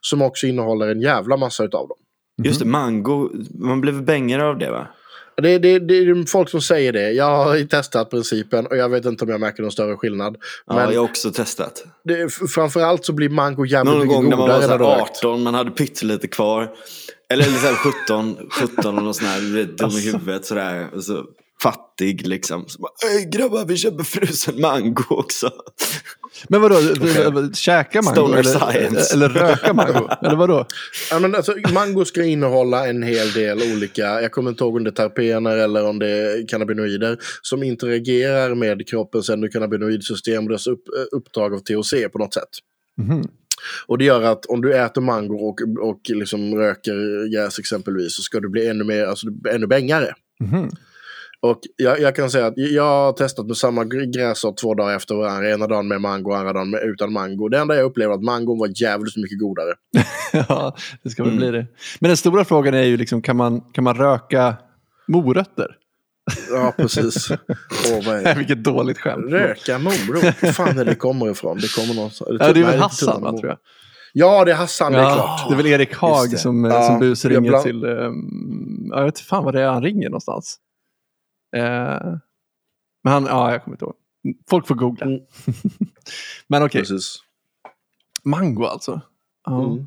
Som 0.00 0.22
också 0.22 0.46
innehåller 0.46 0.88
en 0.88 1.00
jävla 1.00 1.36
massa 1.36 1.64
utav 1.64 1.88
dem. 1.88 1.98
Just 2.44 2.60
det, 2.60 2.66
mango. 2.66 3.30
Man 3.54 3.80
blev 3.80 4.04
bängare 4.04 4.44
av 4.44 4.58
det 4.58 4.70
va? 4.70 4.88
Det, 5.42 5.58
det, 5.58 5.78
det 5.78 5.94
är 5.98 6.26
folk 6.26 6.48
som 6.48 6.60
säger 6.60 6.92
det. 6.92 7.10
Jag 7.12 7.36
har 7.44 7.66
testat 7.66 8.10
principen 8.10 8.66
och 8.66 8.76
jag 8.76 8.88
vet 8.88 9.04
inte 9.04 9.24
om 9.24 9.30
jag 9.30 9.40
märker 9.40 9.62
någon 9.62 9.72
större 9.72 9.96
skillnad. 9.96 10.36
Ja, 10.66 10.74
Men 10.74 10.92
jag 10.92 11.00
har 11.00 11.08
också 11.08 11.30
testat. 11.30 11.84
det, 12.04 12.32
framförallt 12.48 13.04
så 13.04 13.12
blir 13.12 13.28
mango 13.28 13.64
jävligt 13.66 13.94
Någon 13.94 14.02
mycket 14.02 14.16
gång 14.16 14.28
när 14.30 14.36
man 14.36 14.48
var 14.48 14.54
godare 14.54 14.62
så 14.62 14.68
när 14.68 14.78
du 14.78 14.84
här 14.84 14.90
har 14.90 14.98
rökt. 15.00 15.18
18, 15.24 15.42
man 15.42 15.54
hade 15.54 15.70
pyttelite 15.70 16.28
kvar. 16.28 16.70
Eller 17.30 17.44
liksom 17.44 17.74
17, 18.06 18.36
17 18.50 18.98
och 18.98 19.04
någon 19.04 19.14
sån 19.14 19.26
här, 19.26 19.40
du 19.40 19.52
vet, 19.52 19.78
dum 19.78 19.90
i 19.90 20.00
huvudet 20.12 20.46
sådär. 20.46 20.86
Och 20.94 21.04
så 21.04 21.24
fattig 21.62 22.26
liksom. 22.26 22.68
Så 22.68 22.78
bara, 22.78 23.20
grabbar, 23.24 23.64
vi 23.64 23.76
köper 23.76 24.04
frusen 24.04 24.60
mango 24.60 25.04
också. 25.08 25.50
Men 26.48 26.60
vadå, 26.60 26.76
okay. 26.76 27.52
käka 27.54 28.02
mango? 28.02 28.14
Stoner 28.14 28.38
Eller, 28.38 28.72
science. 28.72 29.14
eller 29.14 29.28
röka 29.28 29.74
mango? 29.74 30.08
eller 30.22 30.36
vadå? 30.36 30.66
Ja, 31.10 31.18
men 31.18 31.34
alltså, 31.34 31.54
mango 31.74 32.04
ska 32.04 32.24
innehålla 32.24 32.88
en 32.88 33.02
hel 33.02 33.32
del 33.32 33.62
olika, 33.74 34.22
jag 34.22 34.32
kommer 34.32 34.50
inte 34.50 34.64
ihåg 34.64 34.76
om 34.76 34.84
det 34.84 34.90
är 34.90 35.08
terpener 35.08 35.56
eller 35.56 35.88
om 35.88 35.98
det 35.98 36.08
är 36.08 36.48
cannabinoider, 36.48 37.18
som 37.42 37.62
interagerar 37.62 38.54
med 38.54 38.88
kroppens 38.88 39.30
endokannabinoidsystem 39.30 40.44
och 40.44 40.50
dess 40.50 40.66
upp, 40.66 40.84
upptag 41.12 41.54
av 41.54 41.58
THC 41.58 41.94
på 42.12 42.18
något 42.18 42.34
sätt. 42.34 42.48
Mhm. 42.98 43.28
Och 43.86 43.98
det 43.98 44.04
gör 44.04 44.22
att 44.22 44.46
om 44.46 44.60
du 44.60 44.74
äter 44.74 45.00
mango 45.00 45.34
och, 45.34 45.60
och 45.80 46.00
liksom 46.08 46.54
röker 46.54 47.32
gräs 47.32 47.58
exempelvis 47.58 48.16
så 48.16 48.22
ska 48.22 48.40
du 48.40 48.48
bli 48.48 48.68
ännu, 48.68 48.84
mer, 48.84 49.04
alltså, 49.06 49.26
ännu 49.50 49.66
bängare. 49.66 50.14
Mhm. 50.40 50.70
Och 51.42 51.58
jag, 51.76 52.00
jag 52.00 52.16
kan 52.16 52.30
säga 52.30 52.46
att 52.46 52.54
jag 52.56 52.82
har 52.82 53.12
testat 53.12 53.46
med 53.46 53.56
samma 53.56 53.84
gr- 53.84 54.16
gräsart 54.18 54.56
två 54.56 54.74
dagar 54.74 54.96
efter 54.96 55.14
varandra. 55.14 55.50
Ena 55.50 55.66
dagen 55.66 55.88
med 55.88 56.00
mango, 56.00 56.32
andra 56.32 56.52
dagen 56.52 56.70
med, 56.70 56.80
utan 56.82 57.12
mango. 57.12 57.48
Det 57.48 57.58
enda 57.58 57.76
jag 57.76 57.84
upplevde 57.84 58.14
att 58.14 58.22
mangon 58.22 58.58
var 58.58 58.82
jävligt 58.82 59.16
mycket 59.16 59.38
godare. 59.40 59.74
ja, 60.48 60.76
det 61.02 61.10
ska 61.10 61.22
väl 61.24 61.32
Mm. 61.32 61.50
bli 61.50 61.58
det. 61.58 61.66
Men 62.00 62.08
den 62.08 62.16
stora 62.16 62.44
frågan 62.44 62.74
är 62.74 62.82
ju, 62.82 62.96
liksom, 62.96 63.22
kan, 63.22 63.36
man, 63.36 63.60
kan 63.60 63.84
man 63.84 63.94
röka 63.96 64.56
morötter? 65.08 65.66
Ja, 66.50 66.72
precis. 66.76 67.30
Åh, 67.30 68.06
vad 68.06 68.16
är? 68.26 68.34
Vilket 68.38 68.64
dåligt 68.64 68.98
skämt. 68.98 69.24
Röka 69.32 69.78
morot, 69.78 70.24
var 70.42 70.52
fan 70.52 70.78
är 70.78 70.84
det 70.84 70.94
kommer 70.94 71.30
ifrån? 71.30 71.58
Det 71.58 71.74
kommer 71.74 71.94
någonstans. 71.94 72.30
Ja, 72.40 72.52
det 72.52 72.60
är 72.60 72.64
väl 72.64 72.80
Hassan, 72.80 73.22
va, 73.22 73.30
tror 73.30 73.46
jag. 73.46 73.58
Ja, 74.12 74.44
det 74.44 74.50
är 74.52 74.56
Hassan, 74.56 74.92
det 74.92 74.98
är 74.98 75.14
klart. 75.14 75.48
det 75.48 75.54
är 75.54 75.56
väl 75.56 75.66
Erik 75.66 75.94
Haag 75.94 76.38
som, 76.38 76.64
Ja, 76.64 76.82
som 76.82 77.00
bus 77.00 77.24
jag 77.24 77.30
ringer 77.30 77.48
bland- 77.50 77.64
till... 77.64 77.84
Um, 77.84 78.90
jag 78.94 79.04
vet 79.04 79.14
inte 79.14 79.22
fan 79.22 79.44
vad 79.44 79.54
det 79.54 79.62
är 79.62 79.68
han 79.68 79.82
ringer 79.82 80.08
någonstans. 80.08 80.58
Eh, 81.56 82.16
men 83.04 83.12
han, 83.12 83.24
ja, 83.24 83.52
jag 83.52 83.64
kommer 83.64 83.74
inte 83.74 83.84
ihåg. 83.84 83.94
Folk 84.50 84.66
får 84.66 84.74
googla. 84.74 85.06
Mm. 85.06 85.20
men 86.46 86.62
okej, 86.62 86.80
Precis. 86.80 87.18
mango 88.24 88.64
alltså. 88.64 89.00
Ja. 89.44 89.64
Mm. 89.64 89.86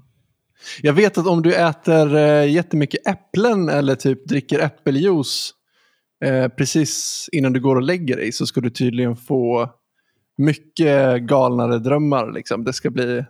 Jag 0.81 0.93
vet 0.93 1.17
att 1.17 1.27
om 1.27 1.41
du 1.41 1.55
äter 1.55 2.15
eh, 2.15 2.51
jättemycket 2.51 3.07
äpplen 3.07 3.69
eller 3.69 3.95
typ 3.95 4.25
dricker 4.27 4.59
äppeljuice 4.59 5.53
eh, 6.23 6.47
precis 6.47 7.29
innan 7.31 7.53
du 7.53 7.59
går 7.59 7.75
och 7.75 7.81
lägger 7.81 8.17
dig 8.17 8.31
så 8.31 8.45
ska 8.45 8.61
du 8.61 8.69
tydligen 8.69 9.15
få 9.15 9.69
mycket 10.37 11.21
galnare 11.21 11.79
drömmar. 11.79 12.31
Liksom. 12.31 12.63
Det 12.63 12.73
ska 12.73 12.89
bli, 12.89 13.25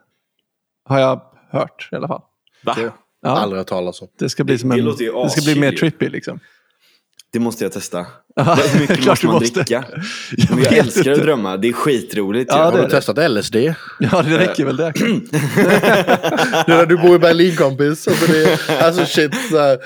har 0.85 0.99
jag 0.99 1.21
hört 1.49 1.89
i 1.91 1.95
alla 1.95 2.07
fall. 2.07 2.21
Va? 2.63 2.73
Det 2.77 2.91
Ja, 3.23 3.29
aldrig 3.29 3.57
hört 3.57 3.67
talas 3.67 4.01
om. 4.01 4.07
det 4.19 4.29
ska 4.29 4.43
bli 4.43 4.57
som 4.57 4.69
det 4.69 4.79
en, 4.79 4.85
det 5.23 5.29
ska 5.29 5.41
bli 5.41 5.59
mer 5.59 5.71
trippy 5.71 6.09
liksom. 6.09 6.39
Det 7.33 7.39
måste 7.39 7.63
jag 7.65 7.71
testa. 7.71 8.05
Ja, 8.35 8.43
Hur 8.73 8.79
mycket 8.79 8.97
klart 8.97 9.07
måste 9.07 9.25
man 9.25 9.35
måste. 9.35 9.59
dricka? 9.59 9.83
Jag, 10.37 10.59
jag 10.59 10.73
älskar 10.73 11.01
att 11.01 11.07
inte. 11.07 11.21
drömma, 11.25 11.57
det 11.57 11.67
är 11.67 11.73
skitroligt. 11.73 12.51
Ja. 12.53 12.63
Har 12.63 12.71
du 12.71 12.81
det. 12.81 12.89
testat 12.89 13.31
LSD? 13.31 13.55
Ja, 13.99 14.21
det 14.21 14.37
räcker 14.37 14.65
väl 14.65 14.77
det. 14.77 14.93
Det 16.65 16.71
är 16.73 16.77
när 16.77 16.85
du 16.85 16.97
bor 16.97 17.15
i 17.15 17.19
Berlin 17.19 17.55
kompis. 17.55 18.07
Alltså, 18.07 18.31
det, 18.31 18.59
alltså 18.81 19.05
shit. 19.05 19.35
Så. 19.49 19.77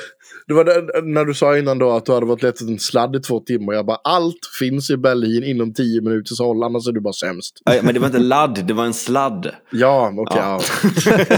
Det 0.48 0.54
var 0.54 0.63
det, 0.63 1.02
när 1.04 1.26
du 1.26 1.34
sa 1.34 1.58
innan 1.58 1.78
då 1.80 1.91
att 1.91 2.06
du 2.06 2.12
hade 2.13 2.26
varit 2.26 2.43
lätt 2.43 2.62
en 2.62 2.80
sladd 2.80 3.15
i 3.15 3.20
två 3.20 3.39
timmar. 3.39 3.74
Jag 3.74 3.86
bara 3.86 4.00
allt 4.04 4.39
finns 4.60 4.89
i 4.89 4.98
Berlin 4.98 5.43
inom 5.43 5.74
tio 5.74 6.02
minuters 6.02 6.39
håll. 6.39 6.63
Annars 6.63 6.88
är 6.88 6.91
du 6.91 7.00
bara 7.02 7.13
sämst. 7.13 7.62
Nej, 7.65 7.80
Men 7.84 7.93
det 7.93 8.00
var 8.00 8.08
inte 8.08 8.20
ladd, 8.20 8.65
det 8.67 8.74
var 8.74 8.86
en 8.86 8.93
sladd. 8.93 9.52
Ja, 9.72 10.13
okej. 10.17 10.38
ja. 10.41 10.60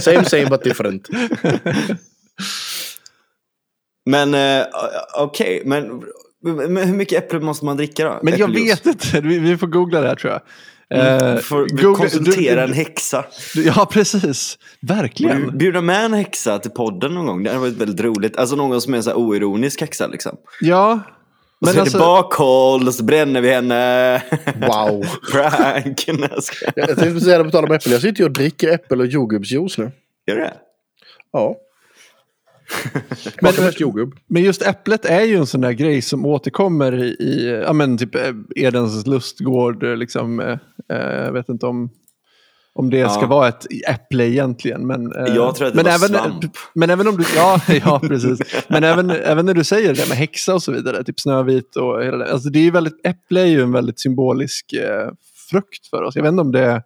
Same 0.01 0.23
same 0.25 0.45
but 0.45 0.63
different. 0.63 1.07
Men 4.07 4.33
eh, 4.33 4.65
okej, 5.17 5.61
men, 5.65 6.03
men 6.43 6.77
hur 6.87 6.95
mycket 6.95 7.23
äpple 7.23 7.39
måste 7.39 7.65
man 7.65 7.77
dricka 7.77 8.05
då? 8.05 8.19
Men 8.23 8.37
jag 8.37 8.47
vet 8.53 8.85
inte, 8.85 9.21
vi, 9.21 9.39
vi 9.39 9.57
får 9.57 9.67
googla 9.67 10.01
det 10.01 10.07
här 10.07 10.15
tror 10.15 10.33
jag. 10.33 10.41
Eh, 10.89 11.35
Vi 11.35 11.41
får 11.41 11.61
vi 11.63 11.69
googla- 11.83 11.95
konsultera 11.97 12.55
du- 12.55 12.61
en 12.61 12.73
häxa. 12.73 13.25
du- 13.55 13.63
Ja, 13.65 13.87
precis. 13.91 14.57
Verkligen. 14.81 15.57
Bjuda- 15.57 15.81
med 15.81 16.05
en 16.05 16.13
häxa 16.13 16.59
till 16.59 16.71
podden 16.71 17.13
någon 17.13 17.25
gång. 17.25 17.43
Det 17.43 17.49
hade 17.49 17.59
varit 17.61 17.73
väldigt 17.77 18.01
roligt. 18.05 18.37
Alltså 18.37 18.55
någon 18.55 18.81
som 18.81 18.93
är 18.93 18.97
en 18.97 19.03
så 19.03 19.09
här 19.09 19.17
oironisk 19.17 19.81
häxa 19.81 20.07
liksom. 20.07 20.37
Ja. 20.61 20.99
Och 21.61 21.67
så 21.67 21.73
Men 21.73 21.75
är 21.77 21.81
alltså, 21.81 21.97
det 21.97 22.03
bakhåll 22.03 22.87
och 22.87 22.93
så 22.93 23.03
bränner 23.03 23.41
vi 23.41 23.49
henne. 23.53 24.23
Wow. 24.67 25.05
Prank. 25.31 26.07
Jag 26.75 26.87
tänkte 26.97 27.19
säga 27.21 27.37
det 27.37 27.43
på 27.43 27.51
tal 27.51 27.65
om 27.65 27.71
äppel. 27.71 27.91
Jag 27.91 28.01
sitter 28.01 28.19
ju 28.19 28.25
och 28.25 28.31
dricker 28.31 28.71
äppel 28.73 28.99
och 28.99 29.07
jordgubbsjuice 29.07 29.77
nu. 29.77 29.91
Gör 30.27 30.35
du 30.35 30.41
det? 30.41 30.53
Ja. 31.33 31.55
Men- 33.41 33.53
Men 34.27 34.43
just 34.43 34.61
äpplet 34.61 35.05
är 35.05 35.21
ju 35.21 35.35
en 35.37 35.47
sån 35.47 35.61
där 35.61 35.71
grej 35.71 36.01
som 36.01 36.25
återkommer 36.25 37.03
i, 37.03 37.07
i 37.07 37.61
ja, 37.65 37.73
men 37.73 37.97
typ 37.97 38.15
eh, 38.15 38.21
Edens 38.55 39.05
lustgård. 39.07 39.83
eh, 39.83 39.95
Liksom, 39.95 40.39
eh, 40.39 40.57
eh, 40.97 41.23
jag 41.25 41.31
vet 41.31 41.49
inte 41.49 41.65
om, 41.65 41.89
om 42.73 42.89
det 42.89 43.09
ska 43.11 43.21
Ja. 43.21 43.27
vara 43.27 43.47
ett 43.47 43.65
äpple 43.87 44.25
egentligen. 44.29 44.87
Men, 44.87 45.15
eh, 45.15 45.35
Jag 45.35 45.55
tror 45.55 45.67
att 45.67 45.73
det 45.73 45.83
men 45.83 45.85
var 45.85 45.91
även, 45.91 46.09
svamp. 46.09 46.57
Men 46.75 46.89
även 46.89 47.07
om 47.07 47.17
du, 47.17 47.23
ja, 47.35 47.61
ja 47.85 47.99
precis. 47.99 48.39
Men 48.67 48.83
även, 48.83 49.09
även 49.09 49.45
när 49.45 49.53
du 49.53 49.63
säger 49.63 49.93
det 49.93 50.07
med 50.09 50.17
häxa 50.17 50.53
och 50.55 50.63
så 50.63 50.71
vidare, 50.71 51.03
typ 51.03 51.19
Snövit 51.19 51.75
och 51.75 52.03
hela 52.03 52.17
det. 52.17 52.31
Alltså 52.31 52.49
det 52.49 52.59
är 52.59 52.63
ju 52.63 52.71
väldigt, 52.71 53.05
äpple 53.05 53.41
är 53.41 53.45
ju 53.45 53.61
en 53.61 53.71
väldigt 53.71 53.99
symbolisk 53.99 54.73
eh, 54.73 55.09
frukt 55.51 55.87
för 55.89 56.03
oss. 56.03 56.15
Jag 56.15 56.23
vet 56.23 56.31
inte 56.31 56.41
om 56.41 56.51
det 56.51 56.81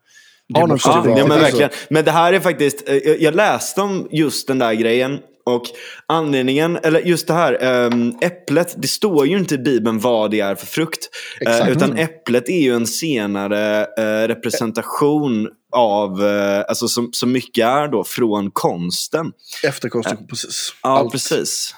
Ja, 0.53 0.67
men 0.67 1.39
verkligen. 1.39 1.69
Men 1.89 2.05
det 2.05 2.11
här 2.11 2.33
är 2.33 2.39
faktiskt, 2.39 2.89
eh, 2.89 2.95
jag 2.95 3.35
läste 3.35 3.81
om 3.81 4.07
just 4.11 4.47
den 4.47 4.59
där 4.59 4.73
grejen. 4.73 5.19
Och 5.45 5.63
anledningen, 6.07 6.77
eller 6.83 6.99
just 6.99 7.27
det 7.27 7.33
här, 7.33 7.63
äm, 7.63 8.13
äpplet, 8.21 8.75
det 8.77 8.87
står 8.87 9.27
ju 9.27 9.37
inte 9.37 9.55
i 9.55 9.57
Bibeln 9.57 9.99
vad 9.99 10.31
det 10.31 10.39
är 10.39 10.55
för 10.55 10.65
frukt. 10.65 11.09
Eh, 11.45 11.51
Exakt. 11.51 11.71
utan 11.71 11.97
äpplet 11.97 12.49
är 12.49 12.61
ju 12.61 12.73
en 12.75 12.87
senare 12.87 13.87
eh, 13.97 14.27
representation 14.27 15.49
av, 15.75 16.25
eh, 16.25 16.59
alltså 16.67 16.87
som, 16.87 17.09
som 17.13 17.31
mycket 17.31 17.65
är 17.65 17.87
då, 17.87 18.03
från 18.03 18.51
konsten. 18.51 19.31
Efterkonstruktion, 19.63 20.27
precis. 20.27 20.73
Ja, 20.83 20.89
Allt. 20.99 21.11
precis. 21.11 21.75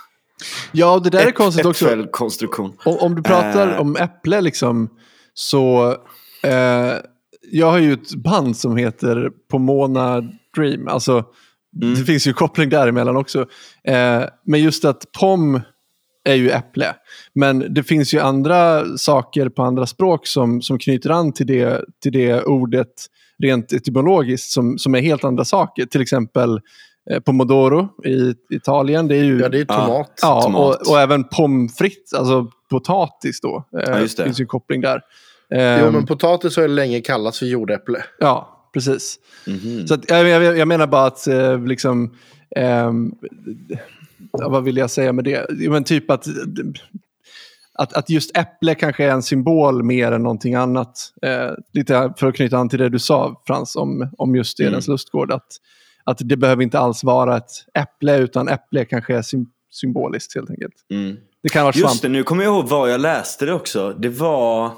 Ja, 0.71 0.99
det 1.04 1.10
där 1.10 1.26
är 1.28 1.32
konstigt 1.32 1.65
också. 1.65 1.86
Äppelkonstruktion. 1.86 2.73
Om, 2.86 2.97
om 2.97 3.15
du 3.15 3.23
pratar 3.23 3.67
Eh. 3.73 3.80
om 3.82 3.95
äpple 3.95 4.41
liksom, 4.41 4.89
så 5.34 5.95
eh, 6.43 6.93
jag 7.52 7.71
har 7.71 7.78
ju 7.78 7.93
ett 7.93 8.15
band 8.15 8.58
som 8.58 8.78
heter 8.78 9.30
Pomona 9.52 10.21
Dream. 10.56 10.88
Alltså, 10.88 11.23
Mm. 11.82 11.96
Det 11.96 12.04
finns 12.06 12.28
ju 12.28 12.34
koppling 12.34 12.70
däremellan 12.70 13.16
också. 13.18 13.40
Eh, 13.84 14.24
men 14.46 14.62
just 14.62 14.86
att 14.86 15.06
pom 15.20 15.62
är 16.30 16.36
ju 16.36 16.50
äpple. 16.50 16.96
Men 17.36 17.74
det 17.74 17.84
finns 17.84 18.14
ju 18.14 18.20
andra 18.20 18.84
saker 18.98 19.50
på 19.50 19.64
andra 19.64 19.86
språk 19.86 20.28
som, 20.28 20.62
som 20.62 20.80
knyter 20.80 21.10
an 21.10 21.34
till 21.34 21.48
det, 21.48 21.82
till 22.04 22.12
det 22.12 22.44
ordet 22.44 22.88
rent 23.44 23.74
etymologiskt 23.74 24.52
som, 24.52 24.78
som 24.78 24.96
är 24.96 25.00
helt 25.02 25.24
andra 25.24 25.46
saker. 25.46 25.86
Till 25.86 26.02
exempel 26.02 26.60
eh, 27.12 27.20
pomodoro 27.20 27.90
i 28.06 28.34
Italien. 28.56 29.08
Det 29.08 29.16
är 29.18 29.24
ju 29.24 29.40
Ja, 29.40 29.50
det 29.50 29.60
är 29.60 29.66
tomat. 29.66 30.12
Ja, 30.22 30.42
Tomat. 30.42 30.82
och, 30.82 30.90
och 30.92 31.00
även 31.00 31.24
pommes 31.24 31.78
frites, 31.78 32.14
alltså 32.14 32.48
potatis 32.70 33.42
då. 33.42 33.66
Eh, 33.78 33.84
Ja, 33.88 34.00
just 34.00 34.18
det. 34.18 34.24
finns 34.24 34.40
ju 34.40 34.44
en 34.44 34.48
koppling 34.48 34.82
där. 34.82 35.02
Jo, 35.50 35.58
Ehm, 35.60 35.94
men 35.94 36.06
potatis 36.06 36.56
har 36.56 36.64
ju 36.64 36.70
länge 36.70 37.02
kallats 37.02 37.40
för 37.40 37.46
jordäpple. 37.46 38.04
Ja, 38.20 38.53
precis. 38.74 39.20
Mhm. 39.48 39.88
Så 39.88 39.94
att, 39.94 40.10
jag, 40.10 40.28
jag, 40.28 40.58
jag 40.58 40.68
menar 40.68 40.88
bara 40.88 41.06
att 41.06 41.28
eh, 41.28 41.66
liksom... 41.66 42.16
ja, 44.32 44.50
vad 44.50 44.64
vill 44.64 44.78
jag 44.78 44.92
säga 44.92 45.14
med 45.14 45.26
det? 45.26 45.70
Men 45.70 45.84
typ 45.84 46.12
att, 46.12 46.26
att, 47.74 47.94
att 47.94 48.10
just 48.10 48.38
äpple 48.38 48.76
kanske 48.76 49.06
är 49.06 49.12
en 49.12 49.24
symbol 49.24 49.84
mer 49.84 50.12
än 50.12 50.24
någonting 50.24 50.56
annat. 50.56 50.98
Eh, 51.22 51.52
lite 51.74 52.14
för 52.18 52.28
att 52.28 52.36
knyta 52.36 52.58
an 52.58 52.70
till 52.70 52.80
det 52.80 52.90
du 52.90 53.00
sa 53.00 53.42
Frans 53.48 53.76
om, 53.76 54.10
om 54.18 54.36
just 54.36 54.60
Edens 54.60 54.88
Mm. 54.88 54.94
lustgård. 54.94 55.32
Att, 55.32 55.48
att 56.04 56.18
det 56.20 56.38
behöver 56.38 56.64
inte 56.64 56.80
alls 56.80 57.04
vara 57.04 57.38
ett 57.38 57.52
äpple 57.74 58.18
utan 58.18 58.48
äpple 58.50 58.86
kanske 58.86 59.16
är 59.18 59.22
sym, 59.22 59.46
symboliskt 59.72 60.36
helt 60.36 60.50
enkelt. 60.50 60.74
Mm. 60.92 61.16
Det 61.44 61.50
kan 61.50 61.64
vara 61.64 61.74
svamp. 61.74 61.92
Just 61.92 62.02
det, 62.02 62.10
nu 62.10 62.24
kommer 62.24 62.44
jag 62.44 62.54
ihåg 62.54 62.70
var 62.70 62.88
jag 62.88 63.02
läste 63.02 63.46
det 63.46 63.54
också. 63.54 63.94
Det 64.00 64.10
var, 64.10 64.72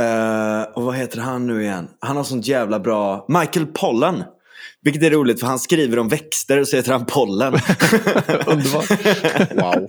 eh, 0.00 0.62
och 0.74 0.82
vad 0.82 0.94
heter 0.96 1.20
han 1.20 1.46
nu 1.46 1.62
igen? 1.62 1.88
Han 2.00 2.16
har 2.16 2.24
sånt 2.24 2.46
jävla 2.46 2.80
bra, 2.80 3.26
Michael 3.28 3.66
Pollan. 3.66 4.22
Vilket 4.82 5.02
är 5.02 5.10
roligt 5.10 5.40
för 5.40 5.46
han 5.46 5.58
skriver 5.58 5.98
om 5.98 6.08
växter 6.08 6.60
och 6.60 6.68
så 6.68 6.76
heter 6.76 6.92
han 6.92 7.04
Pollen. 7.06 7.52
Underbart. 8.46 8.90
Wow. 9.54 9.86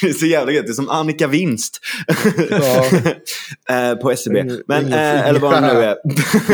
det 0.00 0.08
är 0.08 0.12
så 0.12 0.26
jävla 0.26 0.52
gött, 0.52 0.66
det 0.66 0.72
är 0.72 0.74
som 0.74 0.90
Annika 0.90 1.26
Winst. 1.26 1.80
eh, 3.70 3.94
på. 3.94 4.12
Ingen- 4.30 4.62
Men, 4.68 4.86
ingen- 4.86 4.92
eh, 4.98 5.26
eller 5.28 5.40
vad 5.40 5.52
han 5.52 5.62
nu 5.76 5.82
är. 5.84 5.96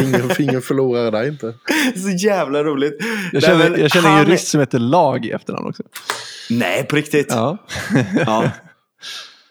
Ingen, 0.02 0.30
ingen 0.38 0.62
förlorare 0.62 1.10
där 1.10 1.28
inte. 1.28 1.54
så 1.96 2.10
jävla 2.26 2.64
roligt. 2.64 2.96
Jag 3.00 3.32
Nej, 3.32 3.42
känner, 3.42 3.70
men 3.70 3.80
jag 3.80 3.90
känner 3.90 4.10
en 4.20 4.26
jurist 4.26 4.48
som 4.48 4.60
heter 4.60 4.78
Lag 4.78 5.24
i 5.26 5.30
efternamn 5.30 5.66
också. 5.68 5.82
Nej, 6.50 6.84
på 6.84 6.96
riktigt. 6.96 7.26
Ja. 7.30 7.58
Ja. 8.26 8.50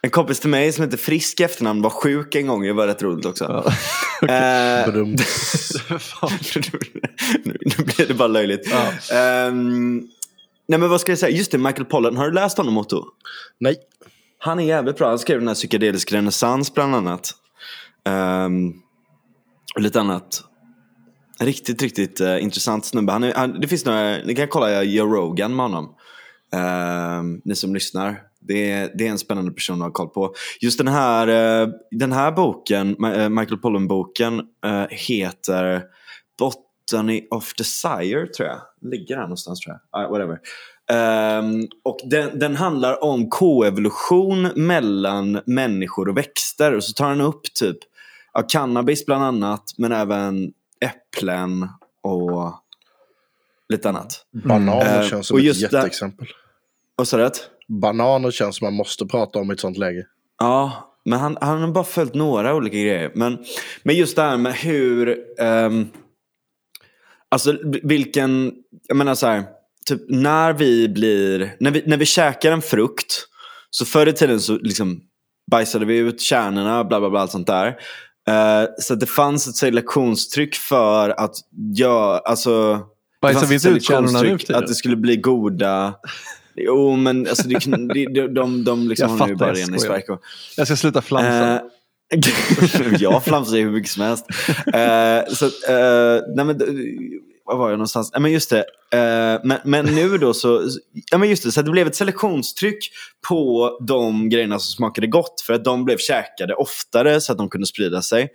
En 0.03 0.09
kompis 0.09 0.39
till 0.39 0.49
mig 0.49 0.73
som 0.73 0.83
heter 0.83 0.97
Frisk 0.97 1.39
i 1.39 1.43
efternamn 1.43 1.81
var 1.81 1.89
sjuk 1.89 2.35
en 2.35 2.47
gång. 2.47 2.63
Det 2.63 2.73
var 2.73 2.87
rätt 2.87 3.03
roligt 3.03 3.25
också. 3.25 3.43
Ja. 3.43 3.73
Eh, 4.21 4.87
nu, 7.43 7.57
nu 7.65 7.83
blir 7.83 8.07
det 8.07 8.13
bara 8.13 8.27
löjligt. 8.27 8.71
Ja. 8.71 8.91
Ehm, 9.17 10.07
nej 10.67 10.79
men 10.79 10.89
vad 10.89 11.01
ska 11.01 11.11
jag 11.11 11.19
säga? 11.19 11.37
Just 11.37 11.51
det, 11.51 11.57
Michael 11.57 11.85
Pollan. 11.85 12.17
Har 12.17 12.25
du 12.25 12.31
läst 12.31 12.57
honom 12.57 12.77
Otto? 12.77 13.05
Nej. 13.59 13.75
Han 14.39 14.59
är 14.59 14.63
jävligt 14.63 14.97
bra. 14.97 15.09
Han 15.09 15.19
skrev 15.19 15.39
den 15.39 15.47
här 15.47 15.55
psykedelisk 15.55 16.11
renässans 16.11 16.73
bland 16.73 16.95
annat. 16.95 17.31
Ehm, 18.05 18.73
och 19.75 19.81
lite 19.81 19.99
annat. 19.99 20.43
Riktigt, 21.39 21.81
riktigt 21.81 22.21
eh, 22.21 22.43
intressant 22.43 22.85
snubbe. 22.85 23.11
Han 23.11 23.23
är, 23.23 23.33
han, 23.33 23.59
det 23.59 23.67
finns 23.67 23.85
några, 23.85 24.17
ni 24.17 24.35
kan 24.35 24.47
kolla 24.47 24.83
Joe 24.83 25.15
Rogan 25.15 25.55
med 25.55 25.65
honom. 25.65 25.95
Ehm, 26.53 27.41
ni 27.45 27.55
som 27.55 27.73
lyssnar. 27.73 28.30
Det 28.51 28.71
är, 28.71 28.91
det 28.95 29.07
är 29.07 29.11
en 29.11 29.17
spännande 29.17 29.51
person 29.51 29.81
att 29.81 29.87
ha 29.87 29.91
koll 29.91 30.09
på. 30.09 30.33
Just 30.61 30.77
den 30.77 30.87
här, 30.87 31.27
eh, 31.27 31.69
den 31.91 32.11
här 32.11 32.31
boken, 32.31 33.05
eh, 33.05 33.29
Michael 33.29 33.57
Pollan-boken, 33.57 34.41
eh, 34.65 34.85
heter 34.89 35.83
Botany 36.39 37.27
of 37.29 37.53
Desire 37.53 38.27
tror 38.27 38.49
jag. 38.49 38.61
Ligger 38.91 39.15
här 39.15 39.23
någonstans 39.23 39.59
tror 39.59 39.75
jag. 39.91 40.01
Ah, 40.01 40.09
whatever. 40.09 40.39
Ehm, 40.91 41.67
och 41.83 41.99
den, 42.03 42.39
den 42.39 42.55
handlar 42.55 43.03
om 43.03 43.29
koevolution 43.29 44.49
mellan 44.55 45.41
människor 45.45 46.09
och 46.09 46.17
växter. 46.17 46.75
Och 46.75 46.83
så 46.83 46.93
tar 46.93 47.09
den 47.09 47.21
upp 47.21 47.53
typ 47.53 47.77
ja, 48.33 48.41
cannabis 48.41 49.05
bland 49.05 49.23
annat, 49.23 49.63
men 49.77 49.91
även 49.91 50.53
äpplen 50.85 51.69
och 52.01 52.53
lite 53.69 53.89
annat. 53.89 54.25
Bananer 54.31 55.01
Eh, 55.01 55.07
känns 55.07 55.27
som 55.27 55.35
och 55.35 55.39
ett 55.39 55.45
just 55.45 55.61
jätteexempel. 55.61 56.27
Vad 56.95 57.07
sa 57.07 57.17
du? 57.17 57.31
Bananer 57.79 58.31
känns 58.31 58.55
som 58.55 58.65
man 58.65 58.73
måste 58.73 59.05
prata 59.05 59.39
om 59.39 59.51
i 59.51 59.53
ett 59.53 59.59
sånt 59.59 59.77
läge. 59.77 60.05
Ja, 60.39 60.91
men 61.05 61.19
han, 61.19 61.37
han 61.41 61.61
har 61.61 61.67
bara 61.67 61.83
följt 61.83 62.13
några 62.13 62.55
olika 62.55 62.77
grejer. 62.77 63.11
Men, 63.15 63.37
men 63.83 63.95
just 63.95 64.15
det 64.15 64.21
här 64.21 64.37
med 64.37 64.53
hur... 64.53 65.17
ehm, 65.39 65.87
alltså 67.29 67.57
vilken... 67.83 68.53
Jag 68.87 68.97
menar 68.97 69.15
så 69.15 69.27
här. 69.27 69.43
Typ 69.85 70.01
när 70.09 70.53
vi 70.53 70.89
blir... 70.89 71.55
När 71.59 71.71
vi, 71.71 71.83
när 71.85 71.97
vi 71.97 72.05
käkar 72.05 72.51
en 72.51 72.61
frukt. 72.61 73.27
Så 73.69 73.85
förr 73.85 74.07
i 74.07 74.13
tiden 74.13 74.39
så 74.39 74.57
liksom 74.57 75.01
bajsade 75.51 75.85
vi 75.85 75.97
ut 75.97 76.21
kärnorna, 76.21 76.83
bla 76.83 76.99
bla 76.99 77.09
bla, 77.09 77.19
allt 77.19 77.31
sånt 77.31 77.47
där. 77.47 77.67
Eh, 78.27 78.69
så 78.79 78.93
att 78.93 78.99
det 78.99 79.05
fanns 79.05 79.47
ett 79.47 79.55
selektionstryck 79.55 80.55
för 80.55 81.09
att 81.09 81.35
göra... 81.77 82.17
Alltså, 82.17 82.79
fanns 83.21 83.51
vi 83.51 83.69
ut 83.69 83.83
kärnorna 83.83 84.21
nu? 84.21 84.37
Att 84.49 84.67
det 84.67 84.75
skulle 84.75 84.95
bli 84.95 85.17
goda... 85.17 85.93
Jo, 86.55 86.95
men 86.95 87.27
alltså, 87.27 87.47
det, 87.47 87.59
de, 87.65 87.87
de, 88.13 88.27
de, 88.33 88.63
de 88.63 88.87
liksom 88.87 89.09
Jag 89.09 89.17
har 89.17 89.27
nu 89.27 89.35
bara 89.35 89.49
jag 89.49 89.57
ren 89.57 89.75
i 89.75 89.79
skojar. 89.79 90.01
Sverige. 90.05 90.19
Jag 90.57 90.67
ska 90.67 90.75
sluta 90.75 91.01
flamsa. 91.01 91.53
Eh, 91.55 91.61
jag 92.99 93.23
flamsar 93.23 93.57
ju 93.57 93.63
hur 93.63 93.71
mycket 93.71 93.91
som 93.91 94.03
helst. 94.03 94.25
Eh, 94.73 95.33
så, 95.33 95.45
eh, 95.45 96.21
nej 96.35 96.45
men, 96.45 96.57
var 97.45 97.57
var 97.57 97.69
jag 97.69 97.77
någonstans? 97.77 98.11
Nej, 98.13 98.21
men 98.21 98.31
just 98.31 98.49
det. 98.49 98.65
Eh, 98.93 99.41
men, 99.43 99.57
men 99.63 99.85
nu 99.85 100.17
då 100.17 100.33
så, 100.33 100.67
ja, 101.11 101.17
men 101.17 101.29
just 101.29 101.43
det, 101.43 101.51
så 101.51 101.61
det 101.61 101.71
blev 101.71 101.87
ett 101.87 101.95
selektionstryck 101.95 102.89
på 103.29 103.69
de 103.87 104.29
grejerna 104.29 104.59
som 104.59 104.71
smakade 104.75 105.07
gott. 105.07 105.41
För 105.41 105.53
att 105.53 105.63
de 105.63 105.85
blev 105.85 105.97
käkade 105.97 106.53
oftare 106.53 107.21
så 107.21 107.31
att 107.31 107.37
de 107.37 107.49
kunde 107.49 107.67
sprida 107.67 108.01
sig. 108.01 108.29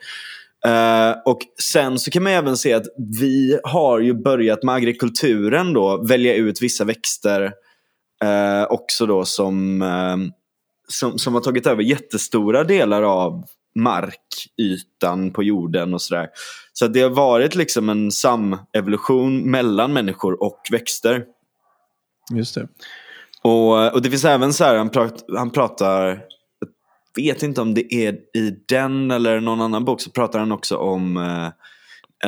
Eh, 0.67 1.15
och 1.25 1.39
sen 1.63 1.99
så 1.99 2.11
kan 2.11 2.23
man 2.23 2.33
även 2.33 2.57
se 2.57 2.73
att 2.73 2.87
vi 3.21 3.59
har 3.65 4.01
ju 4.01 4.15
börjat 4.15 4.63
med 4.63 4.75
agrikulturen 4.75 5.73
då 5.73 6.05
välja 6.09 6.35
ut 6.35 6.63
vissa 6.63 6.85
växter 6.85 7.53
eh, 8.25 8.65
också 8.71 9.07
då 9.07 9.25
som, 9.25 9.83
eh, 9.83 10.17
som, 10.89 11.19
som 11.19 11.35
har 11.35 11.41
tagit 11.41 11.67
över 11.67 11.83
jättestora 11.83 12.65
delar 12.65 13.03
av 13.03 13.45
markytan 13.75 15.33
på 15.33 15.43
jorden 15.43 15.95
och 15.95 16.03
sådär. 16.03 16.29
Så 16.73 16.87
det 16.87 17.01
har 17.01 17.11
varit 17.11 17.55
liksom 17.55 17.89
en 17.89 18.11
samevolution 18.11 19.51
mellan 19.51 19.93
människor 19.93 20.43
och 20.43 20.61
växter. 20.71 21.25
Just 22.35 22.55
det. 22.55 22.69
Och, 23.43 23.95
och 23.95 24.03
det 24.03 24.11
finns 24.11 24.25
även 24.25 24.53
så 24.53 24.65
här, 24.65 24.77
han, 24.77 24.91
prat, 24.91 25.25
han 25.37 25.51
pratar, 25.51 26.23
jag 27.17 27.25
vet 27.25 27.43
inte 27.43 27.61
om 27.61 27.75
det 27.75 27.95
är 27.95 28.13
i 28.13 28.51
den 28.69 29.11
eller 29.11 29.41
någon 29.41 29.61
annan 29.61 29.85
bok, 29.85 30.01
så 30.01 30.11
pratar 30.11 30.39
han 30.39 30.53
också 30.53 30.77
om 30.77 31.17
eh, 31.17 31.47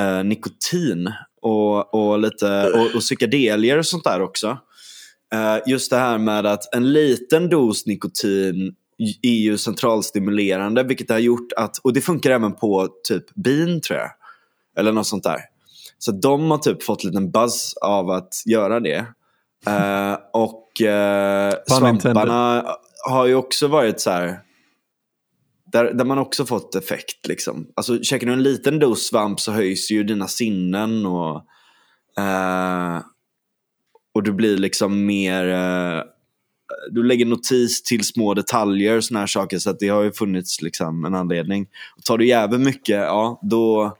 eh, 0.02 0.24
nikotin 0.24 1.12
och, 1.42 1.94
och, 1.94 2.18
lite, 2.18 2.70
och, 2.74 2.94
och 2.94 3.00
psykedelier 3.00 3.78
och 3.78 3.86
sånt 3.86 4.04
där 4.04 4.22
också. 4.22 4.58
Eh, 5.34 5.58
just 5.66 5.90
det 5.90 5.96
här 5.96 6.18
med 6.18 6.46
att 6.46 6.74
en 6.74 6.92
liten 6.92 7.48
dos 7.48 7.86
nikotin 7.86 8.74
är 9.22 9.38
ju 9.38 9.58
centralstimulerande, 9.58 10.82
vilket 10.82 11.10
har 11.10 11.18
gjort 11.18 11.52
att, 11.56 11.78
och 11.78 11.92
det 11.92 12.00
funkar 12.00 12.30
även 12.30 12.52
på 12.52 12.88
typ 13.08 13.34
bin 13.34 13.80
tror 13.80 13.98
jag, 13.98 14.10
eller 14.78 14.92
något 14.92 15.06
sånt 15.06 15.24
där. 15.24 15.40
Så 15.98 16.12
de 16.12 16.50
har 16.50 16.58
typ 16.58 16.82
fått 16.82 17.04
en 17.04 17.10
liten 17.10 17.30
buzz 17.30 17.74
av 17.74 18.10
att 18.10 18.42
göra 18.46 18.80
det. 18.80 19.06
Eh, 19.66 20.16
och 20.32 20.68
intended. 20.80 21.62
svamparna 21.68 22.64
har 23.08 23.26
ju 23.26 23.34
också 23.34 23.68
varit 23.68 24.00
så 24.00 24.10
här. 24.10 24.40
Där, 25.72 25.92
där 25.92 26.04
man 26.04 26.18
också 26.18 26.46
fått 26.46 26.74
effekt. 26.74 27.26
Liksom. 27.28 27.66
Alltså, 27.76 28.02
käkar 28.02 28.26
du 28.26 28.32
en 28.32 28.42
liten 28.42 28.78
dos 28.78 29.06
svamp 29.06 29.40
så 29.40 29.52
höjs 29.52 29.90
ju 29.90 30.04
dina 30.04 30.28
sinnen. 30.28 31.06
Och, 31.06 31.36
eh, 32.18 33.00
och 34.18 34.24
du 34.24 34.32
blir 34.32 34.56
liksom 34.56 35.06
mer... 35.06 35.48
Eh, 35.48 36.02
du 36.90 37.02
lägger 37.02 37.26
notis 37.26 37.82
till 37.82 38.04
små 38.04 38.34
detaljer 38.34 38.96
och 38.96 39.04
såna 39.04 39.20
här 39.20 39.26
saker. 39.26 39.58
Så 39.58 39.70
att 39.70 39.78
det 39.78 39.88
har 39.88 40.02
ju 40.02 40.12
funnits 40.12 40.62
liksom, 40.62 41.04
en 41.04 41.14
anledning. 41.14 41.66
Och 41.96 42.04
tar 42.04 42.18
du 42.18 42.26
jävligt 42.26 42.60
mycket, 42.60 42.96
ja 42.96 43.40
då... 43.42 43.96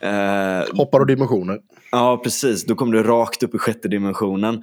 Eh, 0.00 0.76
Hoppar 0.76 1.00
och 1.00 1.06
dimensioner. 1.06 1.58
Ja, 1.90 2.20
precis. 2.24 2.66
Då 2.66 2.74
kommer 2.74 2.92
du 2.92 3.02
rakt 3.02 3.42
upp 3.42 3.54
i 3.54 3.58
sjätte 3.58 3.88
dimensionen. 3.88 4.62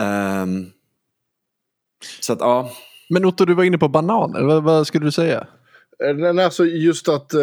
Ehm, 0.00 0.66
så 2.20 2.32
att, 2.32 2.40
ja. 2.40 2.70
Men 3.08 3.24
Otto, 3.24 3.44
du 3.44 3.54
var 3.54 3.64
inne 3.64 3.78
på 3.78 3.88
bananer. 3.88 4.42
Vad, 4.42 4.62
vad 4.62 4.86
skulle 4.86 5.04
du 5.04 5.12
säga? 5.12 5.46
Eh, 6.08 6.32
Nej, 6.32 6.44
alltså 6.44 6.64
just 6.64 7.08
att 7.08 7.34
eh, 7.34 7.40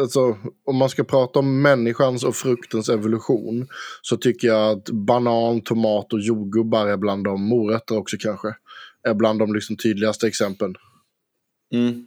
alltså, 0.00 0.36
om 0.66 0.76
man 0.76 0.88
ska 0.88 1.04
prata 1.04 1.38
om 1.38 1.62
människans 1.62 2.24
och 2.24 2.36
fruktens 2.36 2.88
evolution 2.88 3.66
så 4.02 4.16
tycker 4.16 4.48
jag 4.48 4.70
att 4.78 4.90
banan, 4.90 5.60
tomat 5.60 6.12
och 6.12 6.20
jordgubbar 6.20 6.86
är 6.86 6.96
bland 6.96 7.24
de 7.24 7.42
morötter 7.42 7.98
också 7.98 8.16
kanske. 8.20 8.48
Är 9.08 9.14
bland 9.14 9.38
de 9.38 9.54
liksom 9.54 9.76
tydligaste 9.76 10.26
exemplen. 10.26 10.74
Mm, 11.74 12.04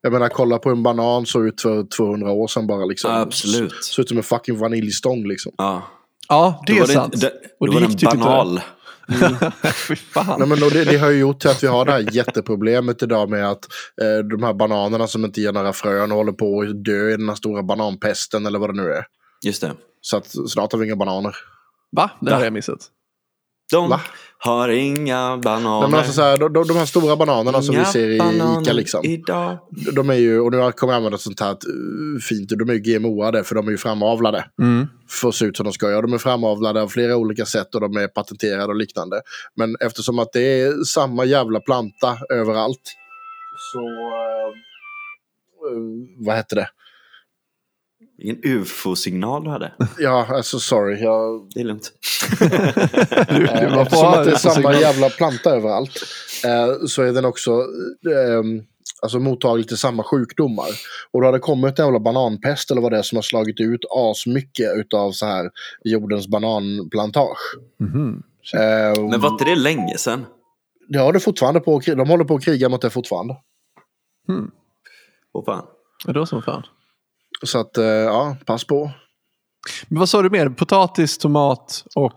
Jag 0.00 0.12
menar, 0.12 0.28
kolla 0.28 0.58
på 0.58 0.70
en 0.70 0.82
banan 0.82 1.26
såg 1.26 1.46
ut 1.46 1.60
för 1.60 1.84
200 1.84 2.30
år 2.32 2.48
sedan 2.48 2.66
bara 2.66 2.84
liksom. 2.84 3.10
absolut. 3.12 3.74
Såg 3.84 4.02
ut 4.02 4.08
som 4.08 4.16
en 4.16 4.22
fucking 4.24 4.58
vaniljstång 4.58 5.28
liksom. 5.28 5.52
Ja. 5.58 5.82
Ja, 6.28 6.62
det 6.66 6.72
Då 6.72 6.76
är 6.76 6.80
var 6.80 6.86
det 6.86 6.92
sant. 6.92 7.14
inte- 7.14 7.26
det- 7.26 7.34
Och 7.60 7.66
då 7.66 7.72
det 7.72 7.80
var 7.80 7.80
gick 7.90 8.00
den 8.00 8.10
typ 8.10 8.14
inte 8.18 8.28
Fy 9.88 9.96
fan. 9.96 10.38
Nej, 10.38 10.48
men 10.48 10.58
det, 10.58 10.84
det 10.84 10.96
har 10.96 11.10
ju 11.10 11.18
gjort 11.18 11.40
till 11.40 11.50
att 11.50 11.62
vi 11.62 11.66
har 11.66 11.84
det 11.84 11.92
här 11.92 12.14
jätteproblemet 12.14 13.02
idag 13.02 13.30
med 13.30 13.50
att 13.50 13.68
eh, 14.02 14.18
de 14.18 14.42
här 14.42 14.54
bananerna 14.54 15.06
som 15.06 15.24
inte 15.24 15.40
ger 15.40 15.52
några 15.52 15.72
frön 15.72 16.10
håller 16.10 16.32
på 16.32 16.60
att 16.60 16.84
dö 16.84 17.08
i 17.08 17.16
den 17.16 17.28
här 17.28 17.36
stora 17.36 17.62
bananpesten 17.62 18.46
eller 18.46 18.58
vad 18.58 18.74
det 18.74 18.82
nu 18.82 18.92
är. 18.92 19.04
Just 19.44 19.60
det. 19.60 19.72
Så 20.00 20.16
att 20.16 20.50
snart 20.50 20.72
har 20.72 20.78
vi 20.78 20.86
inga 20.86 20.96
bananer. 20.96 21.36
Va? 21.96 22.10
Det 22.20 22.30
Va? 22.30 22.36
har 22.36 22.44
jag 22.44 22.52
missat. 22.52 22.78
De 23.70 23.88
Va? 23.90 24.00
Har 24.38 24.68
inga 24.68 25.36
bananer. 25.36 25.80
Nej, 25.80 25.90
men 25.90 25.98
alltså 25.98 26.12
så 26.12 26.22
här, 26.22 26.38
de, 26.38 26.52
de, 26.52 26.66
de 26.66 26.76
här 26.76 26.86
stora 26.86 27.16
bananerna 27.16 27.62
som 27.62 27.74
vi 27.74 27.80
Inga 27.80 27.90
ser 27.90 28.08
i 28.08 28.16
Ica 28.62 28.72
liksom. 28.72 29.04
Idag. 29.04 29.58
De 29.92 30.10
är 30.10 30.14
ju, 30.14 30.40
och 30.40 30.50
nu 30.50 30.72
kommer 30.72 30.92
jag 30.92 30.96
använda 30.96 31.16
ett 31.16 31.20
sånt 31.20 31.40
här 31.40 31.50
uh, 31.50 32.18
fint, 32.20 32.48
de 32.48 32.70
är 32.70 32.74
ju 32.74 32.80
GMO-ade 32.80 33.44
för 33.44 33.54
de 33.54 33.66
är 33.66 33.70
ju 33.70 33.78
framavlade. 33.78 34.44
Mm. 34.60 34.86
För 35.08 35.28
att 35.28 35.34
se 35.34 35.44
ut 35.44 35.56
som 35.56 35.64
de 35.64 35.72
ska 35.72 35.90
göra. 35.90 36.02
De 36.02 36.12
är 36.12 36.18
framavlade 36.18 36.82
av 36.82 36.88
flera 36.88 37.16
olika 37.16 37.46
sätt 37.46 37.74
och 37.74 37.80
de 37.80 37.96
är 37.96 38.08
patenterade 38.08 38.64
och 38.64 38.76
liknande. 38.76 39.20
Men 39.56 39.76
eftersom 39.80 40.18
att 40.18 40.32
det 40.32 40.60
är 40.60 40.84
samma 40.84 41.24
jävla 41.24 41.60
planta 41.60 42.18
överallt. 42.30 42.82
Så, 43.72 43.80
uh, 43.80 44.52
uh, 45.76 46.26
vad 46.26 46.36
heter 46.36 46.56
det? 46.56 46.68
Ingen 48.22 48.40
ufo-signal 48.44 49.44
du 49.44 49.50
hade. 49.50 49.72
Ja, 49.98 50.26
alltså 50.30 50.58
sorry. 50.58 51.00
Jag, 51.02 51.50
Det 51.54 51.60
är 51.60 51.64
lugnt. 51.64 51.92
Du, 53.28 53.38
du 53.38 53.46
Eh, 53.46 53.74
var 53.76 53.82
Eftersom 53.82 54.06
att 54.08 54.24
det 54.24 54.30
är 54.30 54.36
samma 54.36 54.74
jävla 54.74 55.10
planta 55.10 55.50
överallt 55.50 55.90
eh, 56.44 56.86
så 56.86 57.02
är 57.02 57.12
den 57.12 57.24
också 57.24 57.50
eh, 57.50 58.42
alltså 59.02 59.18
mottaglig 59.18 59.68
till 59.68 59.76
samma 59.76 60.02
sjukdomar. 60.02 60.66
Och 61.10 61.20
då 61.20 61.26
har 61.26 61.32
det 61.32 61.38
kommit 61.38 61.78
en 61.78 61.84
jävla 61.84 62.00
bananpest 62.00 62.70
eller 62.70 62.80
vad 62.80 62.92
det 62.92 62.98
är 62.98 63.02
som 63.02 63.16
har 63.16 63.22
slagit 63.22 63.60
ut 63.60 63.80
asmycket 63.90 64.76
utav 64.76 65.12
så 65.12 65.26
här 65.26 65.50
jordens 65.84 66.28
bananplantage. 66.28 67.56
Mhm. 67.80 68.22
Eh, 68.54 69.02
Men 69.10 69.20
var 69.20 69.28
inte 69.28 69.44
det 69.44 69.56
länge 69.56 69.98
sedan? 69.98 70.26
det 70.88 70.98
har 70.98 71.12
det 71.12 71.20
fortfarande 71.20 71.60
på, 71.60 71.80
de 71.86 72.08
håller 72.08 72.24
på 72.24 72.34
att 72.34 72.44
kriga 72.44 72.68
mot 72.68 72.82
det 72.82 72.90
fortfarande. 72.90 73.36
Åh 75.32 75.44
fan. 75.44 75.64
Ja, 76.06 76.12
då 76.12 76.26
som 76.26 76.42
fan. 76.42 76.62
Så 77.42 77.58
att, 77.58 77.78
eh, 77.78 77.84
ja, 77.84 78.36
pass 78.46 78.64
på. 78.64 78.90
Men 79.88 79.98
vad 79.98 80.08
sa 80.08 80.22
du 80.22 80.30
mer? 80.30 80.48
Potatis, 80.48 81.18
tomat 81.18 81.84
och 81.94 82.12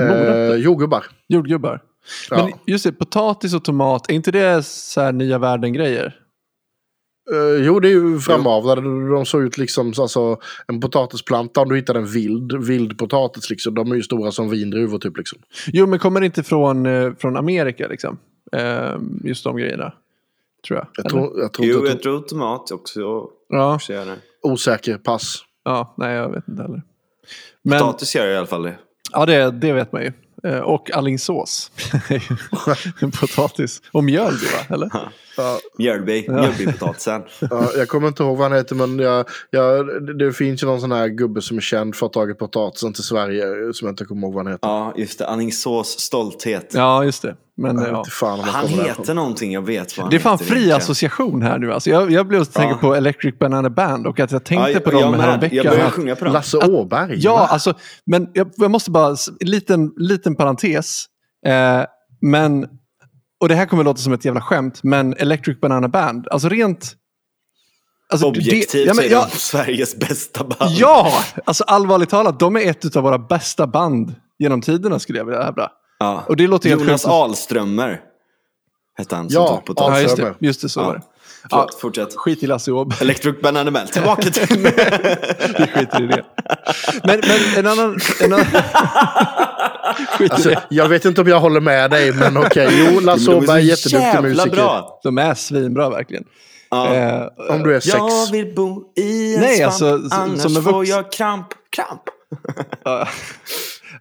Eh, 0.00 0.54
jordgubbar. 0.56 1.04
jordgubbar? 1.28 1.82
Ja. 2.30 2.36
Men 2.36 2.52
just 2.66 2.84
det, 2.84 2.92
potatis 2.92 3.54
och 3.54 3.64
tomat, 3.64 4.10
är 4.10 4.14
inte 4.14 4.30
det 4.30 4.62
så 4.66 5.00
här 5.00 5.12
nya 5.12 5.38
världen-grejer? 5.38 6.20
Eh, 7.32 7.64
jo, 7.66 7.80
det 7.80 7.88
är 7.88 7.90
ju 7.90 8.18
framavlade. 8.18 8.80
De 9.14 9.26
såg 9.26 9.42
ut 9.42 9.58
liksom 9.58 9.92
alltså, 9.98 10.38
en 10.66 10.80
potatisplanta 10.80 11.60
om 11.60 11.68
du 11.68 11.76
hittar 11.76 11.94
en 11.94 12.06
vild, 12.06 12.64
vild 12.66 12.98
potatis. 12.98 13.50
Liksom. 13.50 13.74
De 13.74 13.90
är 13.92 13.96
ju 13.96 14.02
stora 14.02 14.32
som 14.32 14.50
vindruvor 14.50 14.98
typ. 14.98 15.16
Liksom. 15.16 15.38
Jo, 15.66 15.86
men 15.86 15.98
kommer 15.98 16.20
det 16.20 16.26
inte 16.26 16.42
från, 16.42 16.86
eh, 16.86 17.12
från 17.18 17.36
Amerika 17.36 17.88
liksom? 17.88 18.18
Eh, 18.52 18.94
just 19.24 19.44
de 19.44 19.56
grejerna. 19.56 19.92
Tror 20.66 20.78
jag. 20.78 20.86
Jag 20.96 21.08
tror, 21.08 21.40
jag 21.40 21.52
tror 21.52 21.66
Jo, 21.66 21.86
jag 21.86 22.02
tror 22.02 22.20
tomat 22.20 22.70
också. 22.70 23.28
Ja. 23.54 23.78
Osäker, 24.42 24.98
pass. 24.98 25.44
ja, 25.64 25.94
nej 25.98 26.14
jag 26.14 26.30
vet 26.30 26.48
inte 26.48 26.62
heller. 26.62 26.82
Men, 27.62 27.78
Potatis 27.78 28.14
gör 28.14 28.26
i 28.26 28.36
alla 28.36 28.46
fall 28.46 28.62
det. 28.62 28.76
ja, 29.12 29.26
det, 29.26 29.50
det 29.50 29.72
vet 29.72 29.92
man 29.92 30.02
ju. 30.02 30.12
Eh, 30.44 30.58
och 30.58 30.90
alingsås. 30.90 31.70
Potatis. 33.20 33.82
Och 33.92 34.04
mjölby 34.04 34.46
va? 34.46 34.74
Eller? 34.74 34.90
Ja, 35.36 35.58
Mjölby, 35.78 36.28
mjölbypotatisen. 36.28 37.22
ja, 37.50 37.70
jag 37.76 37.88
kommer 37.88 38.08
inte 38.08 38.22
ihåg 38.22 38.36
vad 38.36 38.48
han 38.50 38.58
heter, 38.58 38.74
men 38.74 38.98
jag, 38.98 39.26
jag, 39.50 39.86
det 40.18 40.32
finns 40.32 40.62
ju 40.62 40.66
någon 40.66 40.80
sån 40.80 40.92
här 40.92 41.08
gubbe 41.08 41.42
som 41.42 41.56
är 41.56 41.60
känd 41.60 41.94
för 41.96 42.06
att 42.06 42.14
ha 42.14 42.22
tagit 42.22 42.38
potatisen 42.38 42.92
till 42.92 43.02
Sverige, 43.04 43.44
som 43.72 43.86
jag 43.86 43.92
inte 43.92 44.04
kommer 44.04 44.22
ihåg 44.26 44.34
vad 44.34 44.44
han 44.44 44.52
heter. 44.52 44.68
Ja, 44.68 44.92
just 44.96 45.18
det. 45.18 45.26
Alingsås 45.26 45.98
stolthet. 46.00 46.70
Ja, 46.74 47.04
just 47.04 47.22
det. 47.22 47.36
Men, 47.56 47.78
Jag 47.78 47.88
ja. 47.88 48.04
jag 48.20 48.36
Han 48.36 48.66
därifrån. 48.66 48.84
heter 48.84 49.14
någonting, 49.14 49.52
jag 49.52 49.62
vet 49.66 49.96
vad 49.96 50.04
han 50.04 50.10
Det 50.10 50.16
är 50.16 50.20
fan 50.20 50.38
heter 50.38 50.44
fri 50.54 50.72
association 50.72 51.42
här 51.42 51.58
nu. 51.58 51.72
Alltså 51.72 51.90
jag, 51.90 52.10
jag 52.10 52.26
blev 52.26 52.40
och 52.40 52.52
tänkte 52.52 52.78
Ja. 52.82 52.88
på 52.88 52.94
Electric 52.94 53.38
Banana 53.38 53.70
Band 53.70 54.06
och 54.06 54.20
att 54.20 54.32
jag 54.32 54.44
tänkte 54.44 54.70
Ja, 54.72 54.80
på 54.80 54.92
jag 54.92 55.02
dem 55.02 55.10
med. 55.10 55.20
häromveckan. 55.20 55.56
Jag 55.56 55.66
började 55.66 55.86
att- 55.86 55.92
sjunga 55.92 56.16
på 56.16 56.24
dem. 56.24 56.34
Lasse 56.34 56.58
Åberg? 56.58 57.14
Ja, 57.18 57.34
va? 57.34 57.46
alltså, 57.46 57.74
men 58.06 58.28
jag, 58.32 58.50
jag 58.56 58.70
måste 58.70 58.90
bara, 58.90 59.16
liten, 59.40 59.92
liten 59.96 60.36
parentes. 60.36 61.04
Eh, 61.46 61.82
men, 62.20 62.66
och 63.44 63.48
det 63.48 63.54
här 63.54 63.66
kommer 63.66 63.84
låta 63.84 63.98
som 63.98 64.12
ett 64.12 64.24
jävla 64.24 64.40
skämt, 64.40 64.80
men 64.82 65.14
Electric 65.14 65.60
Banana 65.60 65.88
Band, 65.88 66.28
alltså 66.30 66.48
rent... 66.48 66.94
Alltså, 68.12 68.26
Objektivt 68.26 68.72
det, 68.72 68.78
ja, 68.78 68.94
men, 68.94 69.04
är 69.04 69.08
ja, 69.08 69.28
de 69.32 69.38
Sveriges 69.38 69.96
bästa 69.96 70.44
band. 70.44 70.70
ja, 70.74 71.12
alltså 71.44 71.64
allvarligt 71.64 72.08
talat, 72.10 72.40
de 72.40 72.56
är 72.56 72.60
ett 72.70 72.96
av 72.96 73.02
våra 73.02 73.18
bästa 73.18 73.66
band 73.66 74.14
genom 74.38 74.60
tiderna 74.60 74.98
skulle 74.98 75.18
jag 75.18 75.24
vilja 75.26 75.42
hävda. 75.42 75.70
Ja. 75.98 76.24
Och 76.28 76.36
det 76.36 76.46
låter 76.46 76.68
helt 76.68 76.80
Jonas 76.82 77.02
sjukt. 77.02 77.12
Alströmer 77.12 78.00
hette 78.98 79.16
han 79.16 79.30
som 79.30 79.42
Ja, 79.42 79.48
tog 79.48 79.64
potatis. 79.64 79.94
Ja, 79.96 80.00
just 80.02 80.16
det, 80.16 80.22
Alströmer. 80.22 80.36
just 80.40 80.62
det 80.62 80.68
så 80.68 80.80
Ja. 80.80 80.84
var 80.86 80.94
det. 80.94 81.02
Förlåt, 81.50 81.80
fortsätt. 81.80 82.14
Skit 82.16 82.42
i 82.42 82.46
Lasse 82.46 82.72
Åberg. 82.72 82.98
Electric 83.00 83.40
Banana 83.42 83.70
Band, 83.70 83.92
tillbaka 83.92 84.22
till... 84.22 84.56
Vi 85.58 85.66
skiter 85.66 86.02
i 86.02 86.06
det. 86.06 86.24
Men, 87.04 87.20
men 87.20 87.58
en 87.58 87.66
annan... 87.66 87.98
En 88.20 88.32
annan... 88.32 88.46
Skit 90.18 90.30
i 90.30 90.34
Alltså, 90.34 90.48
det. 90.48 90.62
jag 90.70 90.88
vet 90.88 91.04
inte 91.04 91.20
om 91.20 91.28
jag 91.28 91.40
håller 91.40 91.60
med 91.60 91.90
dig, 91.90 92.12
men 92.12 92.36
okej. 92.36 92.68
Jo, 92.94 93.00
Lasse 93.02 93.30
Åberg 93.34 93.68
är 93.68 93.72
är 93.72 93.76
så 93.76 93.88
jätteduktig 93.88 94.30
musiker. 94.30 94.56
bra. 94.56 95.00
De 95.02 95.18
är 95.18 95.34
svinbra 95.34 95.90
verkligen. 95.90 96.24
Ja. 96.70 96.94
Eh, 96.94 97.26
Om 97.50 97.62
du 97.62 97.76
är 97.76 97.80
sex. 97.80 97.94
Jag 97.96 98.32
vill 98.32 98.54
bo 98.54 98.82
i 98.96 99.34
en 99.34 99.40
Nej, 99.40 99.56
svamp, 99.56 99.66
alltså, 99.72 99.98
som- 99.98 100.08
annars 100.20 100.40
som 100.40 100.56
en 100.56 100.62
får 100.62 100.72
vux- 100.72 100.88
jag 100.88 101.12
kramp. 101.12 101.46
Kramp! 101.76 102.02
Ja. 102.84 103.08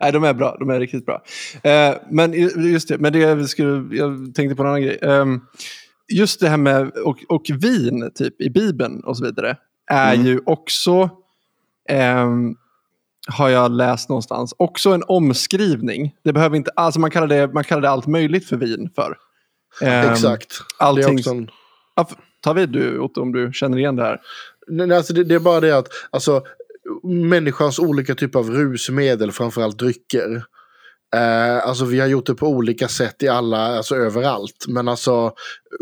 Nej, 0.02 0.12
de 0.12 0.24
är 0.24 0.34
bra. 0.34 0.56
De 0.60 0.70
är 0.70 0.80
riktigt 0.80 1.06
bra. 1.06 1.22
Eh, 1.64 1.94
men 2.12 2.34
just 2.74 2.88
det, 2.88 2.98
men 2.98 3.14
det 3.14 3.20
jag, 3.20 3.50
skulle, 3.50 3.96
jag 3.98 4.32
tänkte 4.36 4.56
på 4.56 4.64
en 4.64 4.68
annan 4.70 4.82
grej. 4.82 5.00
Ehm, 5.02 5.42
just 6.14 6.40
det 6.40 6.50
här 6.50 6.58
med 6.58 6.90
och, 6.90 7.18
och 7.30 7.42
vin 7.60 8.12
typ 8.16 8.42
i 8.42 8.50
Bibeln 8.50 9.00
och 9.04 9.18
så 9.18 9.24
vidare 9.26 9.58
är 9.92 10.14
Mm. 10.14 10.26
ju 10.26 10.40
också, 10.46 11.10
ehm, 11.90 12.56
har 13.28 13.50
jag 13.50 13.72
läst 13.72 14.10
någonstans, 14.10 14.54
också 14.58 14.92
en 14.92 15.04
omskrivning. 15.08 16.16
Det 16.24 16.34
behöver 16.34 16.56
inte, 16.56 16.72
alltså 16.76 17.00
man 17.00 17.12
kallar 17.12 17.28
det, 17.28 17.54
man 17.54 17.64
kallar 17.64 17.82
det 17.82 17.90
allt 17.90 18.08
möjligt 18.08 18.46
för 18.48 18.58
vin 18.58 18.90
för. 18.96 19.18
Ehm, 19.82 20.12
Exakt. 20.12 20.54
Allting- 20.80 21.18
också 21.20 21.30
en... 21.30 21.50
Ja, 21.96 22.10
ta 22.42 22.54
vid 22.54 22.70
du 22.70 23.00
Otto 23.00 23.22
om 23.22 23.32
du 23.32 23.52
känner 23.54 23.78
igen 23.78 23.96
det 23.96 24.04
här. 24.04 24.22
Nej, 24.68 24.94
alltså 24.98 25.14
det, 25.14 25.24
det 25.24 25.36
är 25.36 25.40
bara 25.40 25.60
det 25.60 25.78
att 25.78 25.88
alltså, 26.10 26.42
människans 27.04 27.80
olika 27.80 28.16
typer 28.16 28.40
av 28.40 28.50
rusmedel, 28.50 29.32
framförallt 29.32 29.78
drycker. 29.80 30.44
Eh, 31.14 31.68
alltså 31.68 31.86
vi 31.86 32.00
har 32.00 32.08
gjort 32.08 32.26
det 32.26 32.36
på 32.36 32.48
olika 32.48 32.88
sätt 32.88 33.24
i 33.24 33.28
alla, 33.28 33.58
alltså 33.58 33.96
överallt. 33.96 34.66
Men 34.68 34.88
alltså 34.88 35.34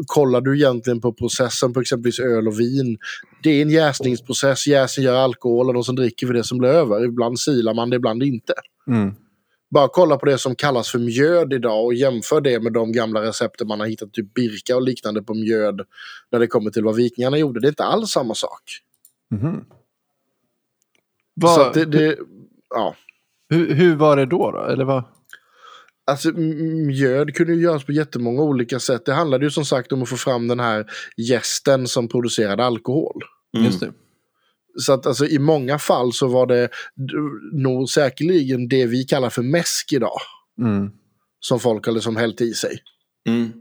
kollar 0.06 0.41
du 0.41 0.56
egentligen 0.58 1.02
på 1.02 1.13
processen 1.13 1.74
på 1.74 1.80
exempelvis 1.82 2.20
öl 2.20 2.48
och 2.48 2.60
vin. 2.60 2.98
Det 3.44 3.50
är 3.50 3.62
en 3.62 3.70
jäsningsprocess, 3.70 4.67
jäsen 4.67 5.04
gör 5.04 5.15
alkoholen 5.15 5.76
och 5.76 5.86
så 5.86 5.91
dricker 5.91 6.28
vi 6.28 6.34
det 6.34 6.44
som 6.44 6.58
blir 6.58 6.70
över. 6.70 7.06
Ibland 7.06 7.39
silar 7.39 7.74
man 7.74 7.89
det, 7.89 7.96
ibland 7.96 8.24
inte. 8.24 8.54
Mm. 8.88 9.13
Bara 9.70 9.88
kolla 9.88 10.17
på 10.17 10.26
det 10.26 10.38
som 10.38 10.56
kallas 10.56 10.89
för 10.89 11.00
mjöd 11.00 11.54
idag 11.54 11.86
och 11.86 11.94
jämför 11.94 12.41
det 12.41 12.60
med 12.60 12.74
de 12.74 12.91
gamla 12.91 13.22
recepten 13.22 13.67
man 13.67 13.80
har 13.80 13.88
hittat, 13.88 14.13
typ 14.13 14.34
birka 14.34 14.76
och 14.76 14.82
liknande 14.82 15.24
på 15.24 15.34
mjöd. 15.34 15.82
När 16.32 16.39
det 16.39 16.48
kommer 16.48 16.72
till 16.72 16.84
vad 16.84 16.96
vikingarna 16.96 17.38
gjorde. 17.38 17.60
Det 17.60 17.67
är 17.67 17.70
inte 17.70 17.84
alls 17.84 18.10
samma 18.12 18.36
sak. 18.36 18.62
Så 21.41 21.48
Vad- 21.58 21.67
att 21.67 21.74
det, 21.74 21.86
det, 21.86 22.17
ja. 22.70 22.96
hur, 23.50 23.74
hur 23.74 23.96
var 23.96 24.17
det 24.17 24.26
då? 24.26 24.52
då? 24.52 24.60
Eller 24.60 24.86
vad? 24.86 25.04
Alltså 26.12 26.32
mjöd 26.32 27.36
kunde 27.36 27.54
ju 27.54 27.62
göras 27.62 27.84
på 27.84 27.91
jättemånga 27.91 28.41
olika 28.41 28.80
sätt. 28.80 29.06
Det 29.06 29.13
handlade 29.13 29.45
ju 29.45 29.52
som 29.52 29.65
sagt 29.65 29.91
om 29.91 30.04
att 30.04 30.10
få 30.10 30.17
fram 30.17 30.47
den 30.47 30.60
här 30.60 30.86
gästen 31.17 31.88
som 31.88 32.08
producerade 32.08 32.65
alkohol. 32.65 33.24
Mm. 33.58 33.65
Just 33.65 33.80
det. 33.80 33.91
Så 34.78 34.93
att 34.93 35.06
alltså, 35.06 35.26
i 35.26 35.39
många 35.39 35.80
fall 35.80 36.13
så 36.13 36.28
var 36.28 36.45
det 36.45 36.69
nog 37.54 37.89
säkerligen 37.89 38.67
det 38.67 38.86
vi 38.86 39.04
kallar 39.04 39.30
för 39.30 39.41
mäsk 39.41 39.93
idag. 39.93 40.19
Mm. 40.60 40.91
Som 41.39 41.60
folk 41.60 41.88
hade 41.88 42.02
som 42.02 42.15
hällt 42.15 42.41
i 42.41 42.54
sig. 42.54 42.80
Mm. 43.28 43.52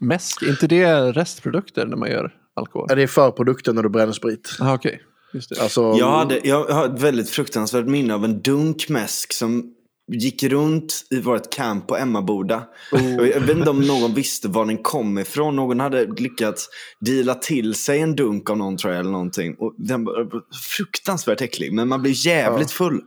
Mäsk, 0.00 0.42
inte 0.42 0.66
det 0.66 1.12
restprodukter 1.12 1.86
när 1.86 1.96
man 1.96 2.10
gör 2.10 2.34
alkohol? 2.54 2.86
Ja, 2.88 2.94
Det 2.94 3.02
är 3.02 3.06
förprodukten 3.06 3.74
när 3.74 3.82
du 3.82 3.88
bränner 3.88 4.12
sprit. 4.12 4.56
Ah, 4.60 4.74
Okej, 4.74 5.02
just 5.32 5.50
det. 5.50 5.62
Alltså, 5.62 5.80
Jag, 5.98 6.10
hade, 6.10 6.40
jag 6.44 6.64
har 6.64 6.86
ett 6.94 7.02
väldigt 7.02 7.30
fruktansvärt 7.30 7.86
minne 7.86 8.14
av 8.14 8.24
en 8.24 8.40
dunkmäsk 8.40 9.32
som 9.32 9.74
gick 10.12 10.42
runt 10.42 11.06
i 11.10 11.20
vårt 11.20 11.54
camp 11.54 11.86
på 11.86 11.96
Emmaboda. 11.96 12.62
Oh. 12.92 13.18
Och 13.18 13.26
Jag 13.26 13.40
vet 13.40 13.56
inte 13.56 13.70
om 13.70 13.80
någon 13.80 14.14
visste 14.14 14.48
var 14.48 14.66
den 14.66 14.78
kom 14.78 15.18
ifrån. 15.18 15.56
Någon 15.56 15.80
hade 15.80 16.06
lyckats 16.06 16.68
deala 17.00 17.34
till 17.34 17.74
sig 17.74 18.00
en 18.00 18.16
dunk 18.16 18.50
av 18.50 18.56
någon 18.58 18.76
tror 18.76 18.92
jag 18.92 19.00
eller 19.00 19.10
någonting. 19.10 19.54
Och 19.54 19.74
den 19.78 20.04
var 20.04 20.28
fruktansvärt 20.76 21.40
äcklig. 21.40 21.72
Men 21.72 21.88
man 21.88 22.02
blir 22.02 22.26
jävligt 22.26 22.70
full. 22.70 23.00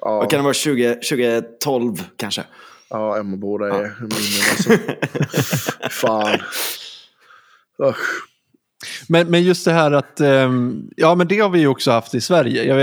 ja, 0.00 0.16
Vad 0.16 0.30
kan 0.30 0.38
det 0.38 0.44
vara? 0.44 0.54
20, 0.54 0.94
2012 0.94 2.04
kanske? 2.16 2.44
ja, 2.92 3.18
Emmaboda 3.18 3.66
är 3.66 3.96
minnen 4.00 4.50
alltså. 4.50 4.70
Fan. 5.90 6.38
Usch. 7.82 8.28
Men, 9.08 9.30
men 9.30 9.42
just 9.42 9.64
det 9.64 9.72
här 9.72 9.90
att, 9.92 10.20
ehm, 10.20 10.90
ja 10.96 11.14
men 11.14 11.28
det 11.28 11.38
har 11.38 11.48
vi 11.48 11.58
ju 11.58 11.66
också 11.66 11.90
haft 11.90 12.14
i 12.14 12.20
Sverige. 12.20 12.64
Jag, 12.64 12.78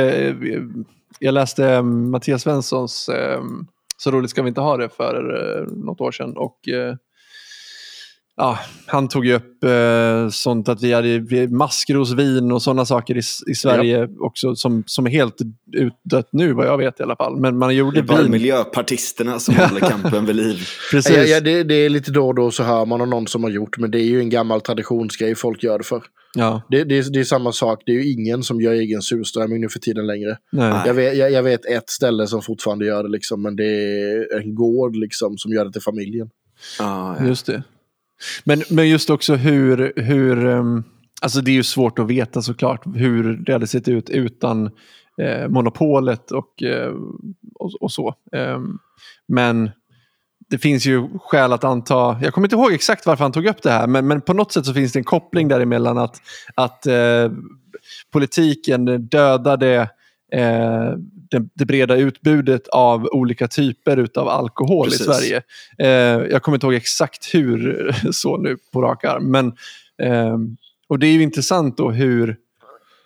jag 1.19 1.33
läste 1.33 1.65
ehm, 1.65 2.11
Mattias 2.11 2.41
Svenssons 2.41 3.09
ehm, 3.09 3.67
Så 3.97 4.11
roligt 4.11 4.29
ska 4.29 4.41
vi 4.41 4.49
inte 4.49 4.61
ha 4.61 4.77
det 4.77 4.89
för 4.89 5.15
eh, 5.15 5.67
något 5.85 6.01
år 6.01 6.11
sedan. 6.11 6.37
Och, 6.37 6.67
eh, 6.67 6.95
ja, 8.37 8.59
han 8.85 9.07
tog 9.07 9.25
ju 9.25 9.33
upp 9.33 9.63
eh, 9.63 10.29
sånt 10.29 10.69
att 10.69 10.83
vi 10.83 10.93
hade 10.93 11.47
maskrosvin 11.47 12.51
och 12.51 12.61
sådana 12.61 12.85
saker 12.85 13.15
i, 13.15 13.21
i 13.51 13.55
Sverige 13.55 14.09
också 14.19 14.55
som, 14.55 14.83
som 14.85 15.05
är 15.05 15.11
helt 15.11 15.35
utdött 15.73 16.29
nu 16.31 16.53
vad 16.53 16.67
jag 16.67 16.77
vet 16.77 16.99
i 16.99 17.03
alla 17.03 17.15
fall. 17.15 17.35
Men 17.39 17.57
man 17.57 17.69
Det 17.69 17.75
gjorde 17.75 17.99
är 17.99 18.03
bara 18.03 18.21
vin. 18.21 18.31
miljöpartisterna 18.31 19.39
som 19.39 19.55
håller 19.69 19.79
kampen 19.89 20.25
vid 20.25 20.35
liv. 20.35 20.67
Precis. 20.91 21.17
Ja, 21.17 21.23
ja, 21.23 21.39
det, 21.39 21.63
det 21.63 21.75
är 21.75 21.89
lite 21.89 22.11
då 22.11 22.27
och 22.27 22.35
då 22.35 22.51
så 22.51 22.63
hör 22.63 22.85
man 22.85 23.01
om 23.01 23.09
någon 23.09 23.27
som 23.27 23.43
har 23.43 23.51
gjort, 23.51 23.77
men 23.77 23.91
det 23.91 23.99
är 23.99 24.05
ju 24.05 24.19
en 24.19 24.29
gammal 24.29 24.61
traditionsgrej 24.61 25.35
folk 25.35 25.63
gör 25.63 25.77
det 25.77 25.83
för. 25.83 26.03
Ja, 26.35 26.61
Det, 26.69 26.83
det, 26.83 26.97
är- 26.97 27.11
det 27.13 27.19
är 27.19 27.23
samma 27.23 27.51
sak, 27.51 27.83
det 27.85 27.91
är 27.91 27.95
ju 27.95 28.11
ingen 28.11 28.43
som 28.43 28.61
gör 28.61 28.73
egen 28.73 29.01
surströmming 29.01 29.61
nu 29.61 29.69
för 29.69 29.79
tiden 29.79 30.07
längre. 30.07 30.37
nej. 30.51 30.83
Jag 30.85 30.93
vet, 30.93 31.17
jag, 31.17 31.31
jag 31.31 31.43
vet 31.43 31.65
ett 31.65 31.89
ställe 31.89 32.27
som 32.27 32.41
fortfarande 32.41 32.85
gör 32.85 33.03
det, 33.03 33.09
liksom, 33.09 33.41
men 33.41 33.55
det 33.55 33.65
är 33.65 34.39
en 34.39 34.55
gård 34.55 34.95
liksom, 34.95 35.37
som 35.37 35.51
gör 35.51 35.65
det 35.65 35.71
till 35.71 35.81
familjen. 35.81 36.29
Ja, 36.79 37.15
ja. 37.19 37.25
Just 37.27 37.45
det. 37.45 37.63
Men, 38.43 38.61
men 38.69 38.89
just 38.89 39.09
också 39.09 39.35
hur, 39.35 39.93
hur 39.95 40.45
ehm, 40.45 40.83
alltså 41.21 41.41
det 41.41 41.51
är 41.51 41.53
ju 41.53 41.63
svårt 41.63 41.99
att 41.99 42.07
veta 42.07 42.41
såklart 42.41 42.81
hur 42.95 43.33
det 43.37 43.53
hade 43.53 43.67
sett 43.67 43.87
ut 43.87 44.09
utan 44.09 44.69
eh, 45.21 45.47
monopolet 45.49 46.31
och, 46.31 46.63
eh, 46.63 46.93
och, 47.55 47.71
och 47.81 47.91
så. 47.91 48.15
Ehm, 48.31 48.77
men 49.27 49.69
det 50.49 50.57
finns 50.57 50.85
ju 50.85 51.07
skäl 51.19 51.53
att 51.53 51.63
anta, 51.63 52.19
jag 52.21 52.33
kommer 52.33 52.47
inte 52.47 52.55
ihåg 52.55 52.73
exakt 52.73 53.05
varför 53.05 53.23
han 53.23 53.31
tog 53.31 53.45
upp 53.45 53.61
det 53.63 53.71
här, 53.71 53.87
men, 53.87 54.07
men 54.07 54.21
på 54.21 54.33
något 54.33 54.51
sätt 54.51 54.65
så 54.65 54.73
finns 54.73 54.93
det 54.93 54.99
en 54.99 55.03
koppling 55.03 55.47
däremellan 55.47 55.97
att, 55.97 56.21
att 56.55 56.85
eh, 56.85 57.31
politiken 58.11 59.07
dödade 59.07 59.89
eh, 60.31 60.93
det, 61.31 61.47
det 61.53 61.65
breda 61.65 61.95
utbudet 61.95 62.67
av 62.67 63.05
olika 63.11 63.47
typer 63.47 64.09
av 64.15 64.27
alkohol 64.27 64.85
Precis. 64.85 65.01
i 65.01 65.03
Sverige. 65.03 65.41
Eh, 65.77 66.27
jag 66.31 66.43
kommer 66.43 66.55
inte 66.55 66.67
ihåg 66.67 66.73
exakt 66.73 67.33
hur 67.33 67.91
så 68.11 68.37
nu 68.37 68.57
på 68.73 68.81
rak 68.81 69.03
arm. 69.03 69.31
Men, 69.31 69.47
eh, 70.01 70.37
och 70.87 70.99
det 70.99 71.07
är 71.07 71.11
ju 71.11 71.21
intressant 71.21 71.77
då 71.77 71.91
hur, 71.91 72.37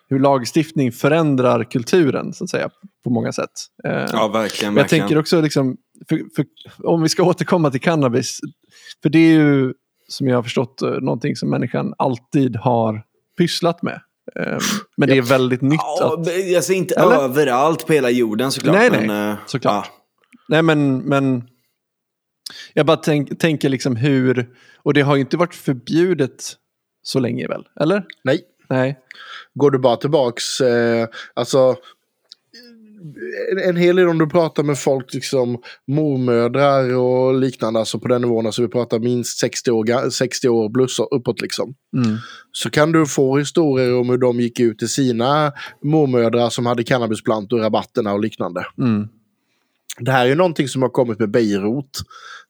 hur 0.09 0.19
lagstiftning 0.19 0.91
förändrar 0.91 1.63
kulturen 1.63 2.33
så 2.33 2.43
att 2.43 2.49
säga 2.49 2.69
på 3.03 3.09
många 3.09 3.31
sätt. 3.31 3.49
Eh, 3.83 3.91
ja 3.91 4.27
verkligen. 4.27 4.73
jag 4.73 4.81
verkligen. 4.81 4.87
tänker 4.87 5.17
också 5.17 5.41
liksom, 5.41 5.77
för, 6.09 6.21
för, 6.35 6.45
om 6.83 7.01
vi 7.01 7.09
ska 7.09 7.23
återkomma 7.23 7.71
till 7.71 7.81
cannabis, 7.81 8.39
för 9.01 9.09
det 9.09 9.19
är 9.19 9.33
ju 9.33 9.73
som 10.07 10.27
jag 10.27 10.35
har 10.35 10.43
förstått 10.43 10.81
eh, 10.81 10.89
någonting 10.89 11.35
som 11.35 11.49
människan 11.49 11.93
alltid 11.97 12.55
har 12.55 13.03
pysslat 13.37 13.81
med. 13.81 14.01
Eh, 14.35 14.57
Men 14.97 15.09
det 15.09 15.17
är 15.17 15.21
väldigt 15.21 15.61
nytt 15.61 15.79
Ja, 15.99 16.13
att... 16.13 16.55
alltså 16.55 16.73
inte 16.73 16.95
Eller? 16.95 17.15
överallt 17.15 17.87
på 17.87 17.93
hela 17.93 18.09
jorden 18.09 18.51
såklart. 18.51 18.75
Nej, 18.75 18.89
nej, 18.89 19.07
men, 19.07 19.29
eh, 19.31 19.37
såklart. 19.45 19.91
Nej 20.49 20.61
men, 20.61 20.97
men 20.97 21.43
jag 22.73 22.85
bara 22.85 22.97
tänk, 22.97 23.39
tänker 23.39 23.69
liksom 23.69 23.95
hur, 23.95 24.49
och 24.77 24.93
det 24.93 25.01
har 25.01 25.15
ju 25.15 25.21
inte 25.21 25.37
varit 25.37 25.55
förbjudet 25.55 26.55
så 27.03 27.19
länge 27.19 27.47
väl? 27.47 27.67
Eller? 27.79 28.05
Nej. 28.23 28.41
Nej. 28.69 28.99
Går 29.53 29.71
du 29.71 29.79
bara 29.79 29.95
tillbaks, 29.95 30.61
eh, 30.61 31.07
alltså 31.33 31.75
en, 33.51 33.69
en 33.69 33.77
hel 33.77 33.95
del 33.95 34.07
om 34.07 34.17
du 34.17 34.29
pratar 34.29 34.63
med 34.63 34.79
folk, 34.79 35.13
liksom 35.13 35.57
mormödrar 35.87 36.95
och 36.95 37.33
liknande, 37.39 37.79
alltså 37.79 37.99
på 37.99 38.07
den 38.07 38.21
nivån, 38.21 38.45
alltså 38.45 38.61
vi 38.61 38.67
pratar 38.67 38.99
minst 38.99 39.39
60 39.39 39.71
år, 39.71 39.85
ga- 39.85 40.09
60 40.09 40.49
år 40.49 40.69
plus 40.69 40.99
uppåt 40.99 41.41
liksom. 41.41 41.73
Mm. 41.97 42.17
Så 42.51 42.69
kan 42.69 42.91
du 42.91 43.05
få 43.05 43.37
historier 43.37 43.99
om 43.99 44.09
hur 44.09 44.17
de 44.17 44.39
gick 44.39 44.59
ut 44.59 44.79
till 44.79 44.89
sina 44.89 45.51
mormödrar 45.83 46.49
som 46.49 46.65
hade 46.65 46.83
cannabisplantor 46.83 47.59
rabatterna 47.59 48.13
och 48.13 48.19
liknande. 48.19 48.65
Mm. 48.77 49.07
Det 49.99 50.11
här 50.11 50.25
är 50.25 50.29
ju 50.29 50.35
någonting 50.35 50.67
som 50.67 50.81
har 50.81 50.89
kommit 50.89 51.19
med 51.19 51.31
Beirut. 51.31 51.99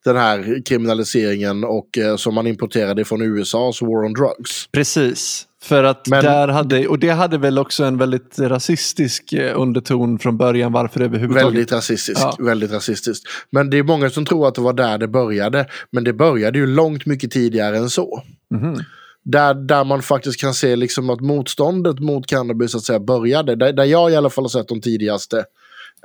Den 0.05 0.17
här 0.17 0.61
kriminaliseringen 0.65 1.63
och 1.63 1.97
eh, 1.97 2.15
som 2.15 2.35
man 2.35 2.47
importerade 2.47 3.05
från 3.05 3.21
USAs 3.21 3.81
War 3.81 4.05
on 4.05 4.13
Drugs. 4.13 4.69
Precis. 4.71 5.47
För 5.63 5.83
att 5.83 6.07
Men- 6.07 6.23
där 6.23 6.47
hade, 6.47 6.87
och 6.87 6.99
det 6.99 7.09
hade 7.09 7.37
väl 7.37 7.59
också 7.59 7.83
en 7.83 7.97
väldigt 7.97 8.39
rasistisk 8.39 9.33
eh, 9.33 9.61
underton 9.61 10.19
från 10.19 10.37
början 10.37 10.71
varför 10.71 10.99
det 10.99 11.05
överhuvudtaget... 11.05 11.47
Väldigt 11.47 11.71
rasistiskt. 11.71 12.21
Ja. 12.21 12.35
Väldigt 12.39 12.71
rasistiskt. 12.71 13.25
Men 13.49 13.69
det 13.69 13.77
är 13.77 13.83
många 13.83 14.09
som 14.09 14.25
tror 14.25 14.47
att 14.47 14.55
det 14.55 14.61
var 14.61 14.73
där 14.73 14.97
det 14.97 15.07
började. 15.07 15.65
Men 15.91 16.03
det 16.03 16.13
började 16.13 16.59
ju 16.59 16.67
långt 16.67 17.05
mycket 17.05 17.31
tidigare 17.31 17.77
än 17.77 17.89
så. 17.89 18.23
Mhm. 18.51 18.79
Där, 19.23 19.53
där 19.53 19.83
man 19.83 20.01
faktiskt 20.01 20.41
kan 20.41 20.53
se 20.53 20.75
liksom 20.75 21.09
att 21.09 21.21
motståndet 21.21 21.99
mot 21.99 22.27
cannabis 22.27 22.71
så 22.71 22.77
att 22.77 22.83
säga, 22.83 22.99
började. 22.99 23.55
Där, 23.55 23.73
där 23.73 23.83
jag 23.83 24.11
i 24.11 24.15
alla 24.15 24.29
fall 24.29 24.43
har 24.43 24.49
sett 24.49 24.67
de 24.67 24.81
tidigaste 24.81 25.37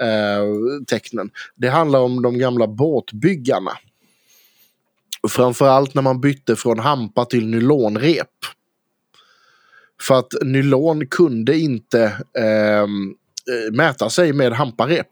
eh, 0.01 0.43
tecknen. 0.87 1.31
Det 1.57 1.69
handlar 1.69 2.01
om 2.01 2.23
de 2.23 2.39
gamla 2.39 2.67
båtbyggarna. 2.67 3.73
Framförallt 5.29 5.95
när 5.95 6.03
man 6.03 6.21
bytte 6.21 6.57
från 6.57 6.79
hampa 6.79 7.25
till 7.25 7.47
nylonrep. 7.47 8.29
För 10.03 10.15
att 10.19 10.33
nylon 10.43 11.07
kunde 11.07 11.59
inte 11.59 12.03
ehm, 12.39 13.15
eh, 13.51 13.73
mäta 13.73 14.11
sig 14.11 14.33
med 14.33 14.53
hamparep. 14.53 15.09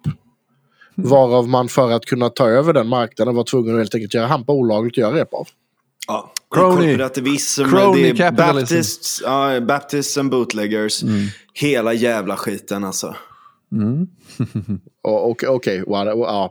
Varav 0.95 1.49
man 1.49 1.69
för 1.69 1.93
att 1.93 2.05
kunna 2.05 2.29
ta 2.29 2.49
över 2.49 2.73
den 2.73 2.89
marknaden 2.89 3.35
var 3.35 3.45
tvungen 3.45 3.75
att 3.75 3.81
helt 3.81 3.95
enkelt 3.95 4.15
göra 4.15 4.27
hampa 4.27 4.53
olagligt 4.53 4.93
att 4.93 4.99
göra 4.99 5.17
rep 5.17 5.35
av. 5.35 5.49
Ja. 6.07 6.33
Crony. 6.51 6.93
Korporativism, 6.93 7.65
Crony 7.65 8.13
det 8.13 8.25
är. 8.25 8.33
Baptists, 8.33 9.23
ja, 9.25 9.61
Baptists 9.61 10.19
and 10.19 10.31
bootleggers. 10.31 11.03
Hela 11.55 11.93
jävla 11.93 12.37
skiten 12.37 12.85
alltså. 12.85 13.17
Mm. 13.73 14.07
Okej, 15.47 15.85
wow, 15.87 16.07
ja. 16.07 16.51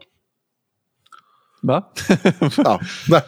Va? 1.62 1.84
ja. 2.58 2.82
Nej. 3.10 3.22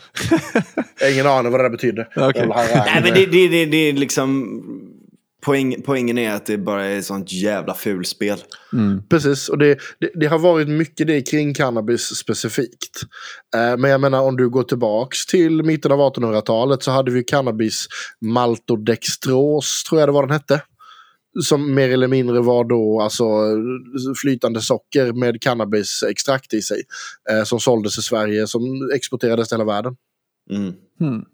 Ingen 1.14 1.28
aning 1.28 1.52
vad 1.52 1.60
det 1.60 1.64
där 1.64 1.70
betyder. 1.70 2.10
Harang. 2.16 2.84
Nej 2.86 3.02
men 3.04 3.14
det, 3.14 3.26
det, 3.26 3.48
det, 3.48 3.66
det 3.66 3.78
är 3.78 3.94
liksom... 3.94 4.62
Poäng, 5.48 5.82
poängen 5.86 6.18
är 6.18 6.34
att 6.34 6.46
det 6.46 6.58
bara 6.58 6.86
är 6.86 7.00
ett 7.00 7.06
sånt 7.06 7.32
jävla 7.32 7.74
fulspel. 7.74 8.38
Precis, 9.10 9.50
och 9.50 9.58
det, 9.58 9.80
det, 10.00 10.12
det 10.14 10.26
har 10.26 10.40
varit 10.40 10.70
mycket 10.70 11.08
det 11.08 11.22
kring 11.22 11.54
cannabis 11.54 12.02
specifikt. 12.02 13.02
Eh, 13.56 13.78
men 13.78 13.92
jag 13.92 14.02
menar 14.02 14.22
om 14.22 14.38
du 14.38 14.50
går 14.50 14.64
tillbaks 14.64 15.26
till 15.26 15.64
mitten 15.64 15.92
av 15.92 16.00
1800-talet 16.00 16.84
så 16.84 16.92
hade 16.92 17.12
vi 17.12 17.24
cannabis 17.24 17.88
maltodextros, 18.22 19.84
tror 19.84 20.02
jag 20.02 20.10
det 20.10 20.14
var 20.14 20.28
den 20.28 20.32
hette. 20.32 20.62
Som 21.44 21.76
mer 21.76 21.90
eller 21.90 22.08
mindre 22.08 22.42
var 22.42 22.64
då 22.64 23.02
alltså 23.02 23.26
flytande 24.22 24.62
socker 24.62 25.14
med 25.14 25.42
cannabisextrakt 25.42 26.54
i 26.54 26.62
sig. 26.62 26.82
Eh, 27.32 27.44
som 27.44 27.60
såldes 27.60 27.98
i 27.98 28.02
Sverige, 28.02 28.48
som 28.48 28.92
exporterades 28.96 29.50
till 29.50 29.58
hela 29.58 29.74
världen. 29.74 29.96
Mm. 30.52 30.74
Mm. 31.02 31.26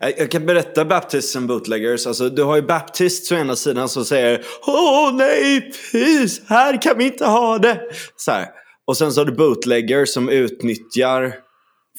Jag 0.00 0.12
jag 0.18 0.30
kan 0.30 0.46
berätta 0.46 0.84
Baptists 0.84 1.36
and 1.36 1.48
bootleggers. 1.48 2.06
Alltså, 2.06 2.28
du 2.28 2.42
har 2.42 2.56
ju 2.56 2.62
Baptists 2.62 3.32
å 3.32 3.34
ena 3.34 3.56
sidan 3.56 3.88
som 3.88 4.04
säger 4.04 4.44
Åh 4.66 5.14
nej, 5.14 5.72
fys, 5.92 6.40
här 6.48 6.82
kan 6.82 6.98
vi 6.98 7.04
inte 7.04 7.24
ha 7.26 7.58
det. 7.58 7.80
Så 8.16 8.30
här. 8.30 8.46
Och 8.86 8.96
sen 8.96 9.12
så 9.12 9.20
har 9.20 9.24
du 9.26 9.32
bootleggers 9.32 10.08
som 10.08 10.28
utnyttjar 10.28 11.34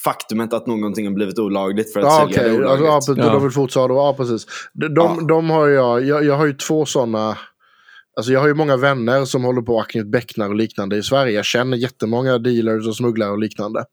faktumet 0.03 0.53
att 0.53 0.67
någonting 0.67 1.05
har 1.07 1.13
blivit 1.13 1.39
olagligt 1.39 1.93
för 1.93 1.99
att 1.99 2.05
Ja, 2.05 2.27
sälja 2.29 2.41
okej. 2.41 2.57
det 2.59 2.69
Alltså, 2.69 2.83
olagligt. 2.83 2.87
ja, 2.87 2.95
precis. 3.15 3.25
Ja. 3.25 3.33
De 3.33 3.43
vill 3.43 3.51
fortsätta. 3.51 3.93
Ja, 3.93 4.13
precis. 4.17 4.45
De, 4.73 4.87
de, 4.87 5.17
Ja. 5.19 5.25
de 5.27 5.49
har 5.49 5.67
jag, 5.67 6.05
jag, 6.05 6.25
jag 6.25 6.35
har 6.35 6.45
ju 6.45 6.53
två 6.53 6.85
sådana. 6.85 7.37
Alltså 8.17 8.31
jag 8.31 8.39
har 8.39 8.47
ju 8.47 8.53
många 8.53 8.77
vänner 8.77 9.25
som 9.25 9.43
håller 9.43 9.61
på 9.61 9.79
att 9.79 9.87
knut 9.87 10.07
becknar 10.11 10.49
och 10.49 10.55
liknande 10.55 10.97
i 10.97 11.03
Sverige. 11.03 11.33
Jag 11.33 11.45
känner 11.45 11.77
jättemånga 11.77 12.37
dealers 12.37 12.87
och 12.87 12.95
smugglare 12.95 13.31
och 13.31 13.39
liknande. 13.39 13.85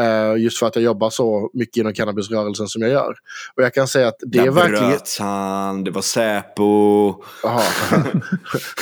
Eh, 0.00 0.42
just 0.42 0.58
för 0.58 0.66
att 0.66 0.76
jag 0.76 0.82
jobbar 0.84 1.10
så 1.10 1.50
mycket 1.52 1.76
inom 1.76 1.92
cannabisrörelsen 1.92 2.68
som 2.68 2.82
jag 2.82 2.90
gör. 2.90 3.14
Och 3.56 3.62
jag 3.62 3.74
kan 3.74 3.88
säga 3.88 4.08
att 4.08 4.16
det 4.20 4.38
är 4.38 4.44
Där 4.44 4.50
verkligen... 4.50 4.88
bröt 4.88 5.16
han, 5.20 5.84
det 5.84 5.90
var 5.90 6.02
Säpo. 6.02 7.14
Jaha. 7.42 7.62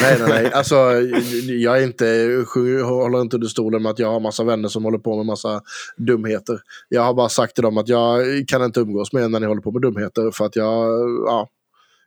nej, 0.01 0.17
nej, 0.19 0.29
nej. 0.29 0.53
Alltså, 0.53 0.75
jag 1.47 1.79
är 1.79 1.83
inte, 1.83 2.05
håller 2.85 3.21
inte 3.21 3.37
under 3.37 3.49
stolen 3.49 3.83
med 3.83 3.91
att 3.91 3.99
jag 3.99 4.11
har 4.13 4.21
massa 4.21 4.45
vänner 4.45 4.69
som 4.69 4.85
håller 4.85 4.99
på 4.99 5.17
med 5.17 5.27
massa 5.27 5.61
dumheter. 5.97 6.59
Jag 6.89 7.03
har 7.03 7.15
bara 7.15 7.29
sagt 7.29 7.55
till 7.55 7.63
dem 7.63 7.79
att 7.79 7.89
jag 7.89 8.25
kan 8.49 8.65
inte 8.65 8.81
umgås 8.81 9.13
med 9.13 9.25
er 9.25 9.29
när 9.29 9.41
ni 9.41 9.47
håller 9.47 9.63
på 9.63 9.71
med 9.73 9.83
dumheter. 9.83 10.31
För 10.31 10.45
att 10.47 10.57
jag, 10.57 10.85
ja. 11.27 11.49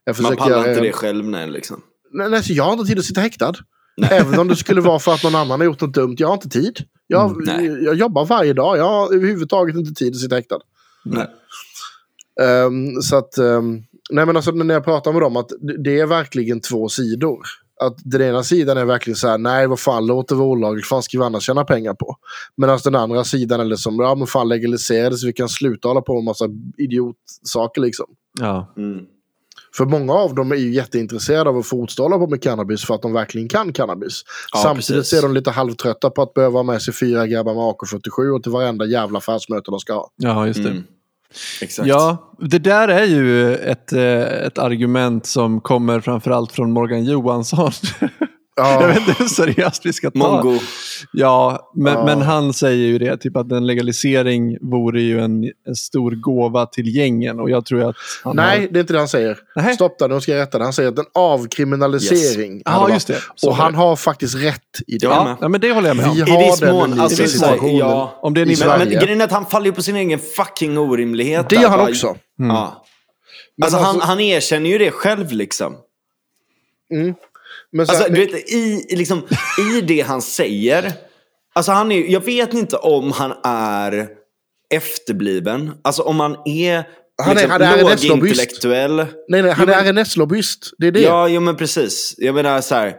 Jag 0.03 0.21
Man 0.21 0.35
pallar 0.35 0.57
göra- 0.57 0.69
inte 0.69 0.81
det 0.81 0.91
själv 0.93 1.25
nej, 1.25 1.47
liksom. 1.49 1.81
Nej, 2.11 2.29
nej, 2.29 2.43
så 2.43 2.53
jag 2.53 2.63
har 2.63 2.73
inte 2.73 2.85
tid 2.85 2.99
att 2.99 3.05
sitta 3.05 3.21
häktad. 3.21 3.53
Även 4.09 4.39
om 4.39 4.47
det 4.47 4.55
skulle 4.55 4.81
vara 4.81 4.99
för 4.99 5.13
att 5.13 5.23
någon 5.23 5.35
annan 5.35 5.59
har 5.59 5.65
gjort 5.65 5.81
något 5.81 5.93
dumt. 5.93 6.15
Jag 6.19 6.27
har 6.27 6.33
inte 6.33 6.49
tid. 6.49 6.77
Jag, 7.07 7.49
Mm, 7.59 7.83
jag 7.83 7.95
jobbar 7.95 8.25
varje 8.25 8.53
dag. 8.53 8.77
Jag 8.77 8.83
har 8.89 9.13
överhuvudtaget 9.15 9.75
inte 9.75 9.93
tid 9.93 10.13
att 10.13 10.19
sitta 10.19 10.35
häktad. 10.35 10.59
Nej. 11.05 11.27
Ehm, 12.41 13.01
så 13.01 13.15
att, 13.17 13.37
ehm, 13.37 13.83
nej 14.09 14.25
men 14.25 14.35
alltså 14.35 14.51
när 14.51 14.73
jag 14.73 14.85
pratar 14.85 15.11
med 15.13 15.21
dem 15.21 15.37
att 15.37 15.49
det- 15.61 15.83
det 15.83 15.99
är 15.99 16.05
verkligen 16.05 16.61
två 16.61 16.89
sidor. 16.89 17.39
Att 17.81 17.97
den 18.03 18.21
ena 18.21 18.43
sidan 18.43 18.77
är 18.77 18.85
verkligen 18.85 19.15
så 19.17 19.27
här, 19.27 19.37
nej 19.37 19.67
vad 19.67 19.79
fan 19.79 20.05
låt 20.05 20.27
det 20.27 20.35
vara 20.35 20.47
olagligt, 20.47 20.85
fan 20.87 21.03
ska 21.03 21.17
vi 21.19 21.23
annars 21.23 21.43
tjäna 21.43 21.63
pengar 21.65 21.93
på? 21.93 22.15
Medan 22.55 22.79
den 22.83 22.95
andra 22.95 23.23
sidan 23.23 23.59
är 23.59 23.65
liksom, 23.65 23.99
ja 23.99 24.15
men 24.15 24.27
fan 24.27 24.47
legalisera 24.49 25.09
det 25.09 25.17
så 25.17 25.27
vi 25.27 25.33
kan 25.33 25.49
sluta 25.49 25.87
hålla 25.87 26.01
på 26.01 26.15
med 26.15 26.23
massa 26.23 26.45
idiotsaker 26.77 27.81
liksom. 27.81 28.05
Ja. 28.39 28.73
Mm. 28.77 29.05
För 29.77 29.85
många 29.85 30.13
av 30.13 30.35
dem 30.35 30.51
är 30.51 30.55
ju 30.55 30.73
jätteintresserade 30.73 31.49
av 31.49 31.57
att 31.57 31.65
fortsätta 31.67 32.03
hålla 32.03 32.17
på 32.17 32.27
med 32.27 32.43
cannabis 32.43 32.85
för 32.85 32.95
att 32.95 33.01
de 33.01 33.13
verkligen 33.13 33.47
kan 33.47 33.73
cannabis. 33.73 34.23
Ja, 34.53 34.59
Samtidigt 34.59 35.01
precis. 35.01 35.19
är 35.19 35.21
de 35.21 35.33
lite 35.33 35.51
halvtrötta 35.51 36.09
på 36.09 36.21
att 36.21 36.33
behöva 36.33 36.59
ha 36.59 36.63
med 36.63 36.81
sig 36.81 36.93
fyra 36.93 37.27
grabbar 37.27 37.53
med 37.53 37.63
AK47 37.63 38.35
och 38.35 38.43
till 38.43 38.51
varenda 38.51 38.85
jävla 38.85 39.17
affärsmöte 39.17 39.71
de 39.71 39.79
ska 39.79 39.93
ha. 39.93 40.11
ja, 40.15 40.47
just 40.47 40.63
det. 40.63 40.69
Mm. 40.69 40.83
Exakt. 41.61 41.87
Ja, 41.87 42.33
det 42.39 42.59
där 42.59 42.87
är 42.87 43.05
ju 43.05 43.55
ett, 43.55 43.93
eh, 43.93 44.21
ett 44.21 44.57
argument 44.57 45.25
som 45.25 45.61
kommer 45.61 45.99
framförallt 45.99 46.51
från 46.51 46.71
Morgan 46.71 47.05
Johansson. 47.05 47.71
Ja. 48.57 48.81
Jag 48.81 48.87
vet 48.87 48.97
inte 49.07 49.13
hur 49.23 49.27
seriöst 49.29 49.85
vi 49.85 49.93
ska 49.93 50.11
ta 50.11 50.17
Mongo. 50.19 50.59
Ja, 51.13 51.71
men, 51.75 51.93
Ja. 51.93 52.05
men 52.05 52.21
han 52.21 52.53
säger 52.53 52.87
ju 52.87 52.97
det, 52.97 53.17
typ 53.17 53.37
att 53.37 53.51
en 53.51 53.67
legalisering 53.67 54.57
vore 54.61 55.01
ju 55.01 55.19
en, 55.19 55.43
en 55.67 55.75
stor 55.75 56.11
gåva 56.11 56.65
till 56.65 56.95
gängen. 56.95 57.39
Och 57.39 57.49
jag 57.49 57.65
tror 57.65 57.89
att 57.89 57.95
Nej, 58.35 58.60
har... 58.60 58.67
det 58.67 58.79
är 58.79 58.81
inte 58.81 58.93
det 58.93 58.99
han 58.99 59.08
säger. 59.08 59.37
Nej. 59.55 59.73
Stopp 59.75 59.99
där, 59.99 60.08
nu 60.10 60.21
ska 60.21 60.31
jag 60.31 60.41
rätta 60.41 60.58
det. 60.58 60.63
Han 60.63 60.73
säger 60.73 60.89
att 60.89 60.99
en 60.99 61.05
avkriminalisering. 61.13 62.53
Yes. 62.58 62.63
varit- 62.65 62.93
just 62.93 63.08
det. 63.08 63.17
Så 63.35 63.49
Och 63.49 63.55
han 63.55 63.75
har 63.75 63.95
faktiskt 63.95 64.35
rätt 64.35 64.62
i 64.87 64.97
det. 64.97 65.05
Ja, 65.05 65.37
Ja, 65.41 65.47
men 65.47 65.62
det 65.62 65.71
håller 65.71 65.87
jag 65.87 65.97
med 65.97 66.05
om. 66.10 66.15
Vi 66.15 66.21
I 66.21 66.29
har 66.31 66.39
viss 66.51 66.60
den 66.60 66.75
mån. 66.75 66.99
Alltså, 66.99 67.27
situationen 67.27 67.75
ja. 67.77 68.19
Om 68.21 68.33
det 68.33 68.41
är 68.41 68.45
i 68.51 68.55
Men, 68.60 68.79
men 68.79 68.89
grejen 68.89 69.21
är 69.21 69.25
att 69.25 69.31
han 69.31 69.45
faller 69.45 69.65
ju 69.65 69.71
på 69.71 69.81
sin 69.83 69.95
egen 69.95 70.19
fucking 70.19 70.77
orimlighet. 70.77 71.49
Det 71.49 71.55
gör 71.55 71.69
han 71.69 71.79
Bara- 71.79 71.89
också. 71.89 72.15
Ja. 72.37 72.83
Men 73.58 73.65
Alltså, 73.65 73.77
han, 73.77 73.85
alltså- 73.87 74.08
han 74.08 74.19
erkänner 74.19 74.69
ju 74.69 74.77
det 74.77 74.91
själv 74.91 75.31
liksom. 75.31 75.73
Men 77.71 77.87
så 77.87 77.93
Alltså, 77.93 78.09
du 78.11 78.25
vet, 78.25 78.51
i, 78.51 78.85
liksom, 78.89 79.21
I 79.77 79.81
det 79.81 80.01
han 80.01 80.21
säger. 80.21 80.93
Alltså 81.55 81.71
han 81.71 81.91
är, 81.91 82.11
jag 82.11 82.25
vet 82.25 82.53
inte 82.53 82.75
om 82.77 83.11
han 83.11 83.33
är 83.43 84.07
efterbliven. 84.73 85.71
Alltså 85.83 86.01
om 86.01 86.19
han 86.19 86.37
är, 86.45 86.83
Han 87.23 87.31
är- 87.31 87.35
liksom, 87.35 87.51
han 87.51 87.61
är 87.61 87.83
lågintellektuell. 87.83 88.95
nej, 89.27 89.41
nej, 89.41 89.51
han 89.51 89.65
Jo, 89.67 89.73
är 89.73 89.83
RNS-lobbyist. 89.83 90.71
Det 90.77 90.87
är 90.87 90.91
det. 90.91 91.01
Ja, 91.01 91.27
jo 91.27 91.41
men 91.41 91.55
precis. 91.55 92.15
Jag 92.17 92.35
menar 92.35 92.61
så 92.61 92.75
här. 92.75 92.95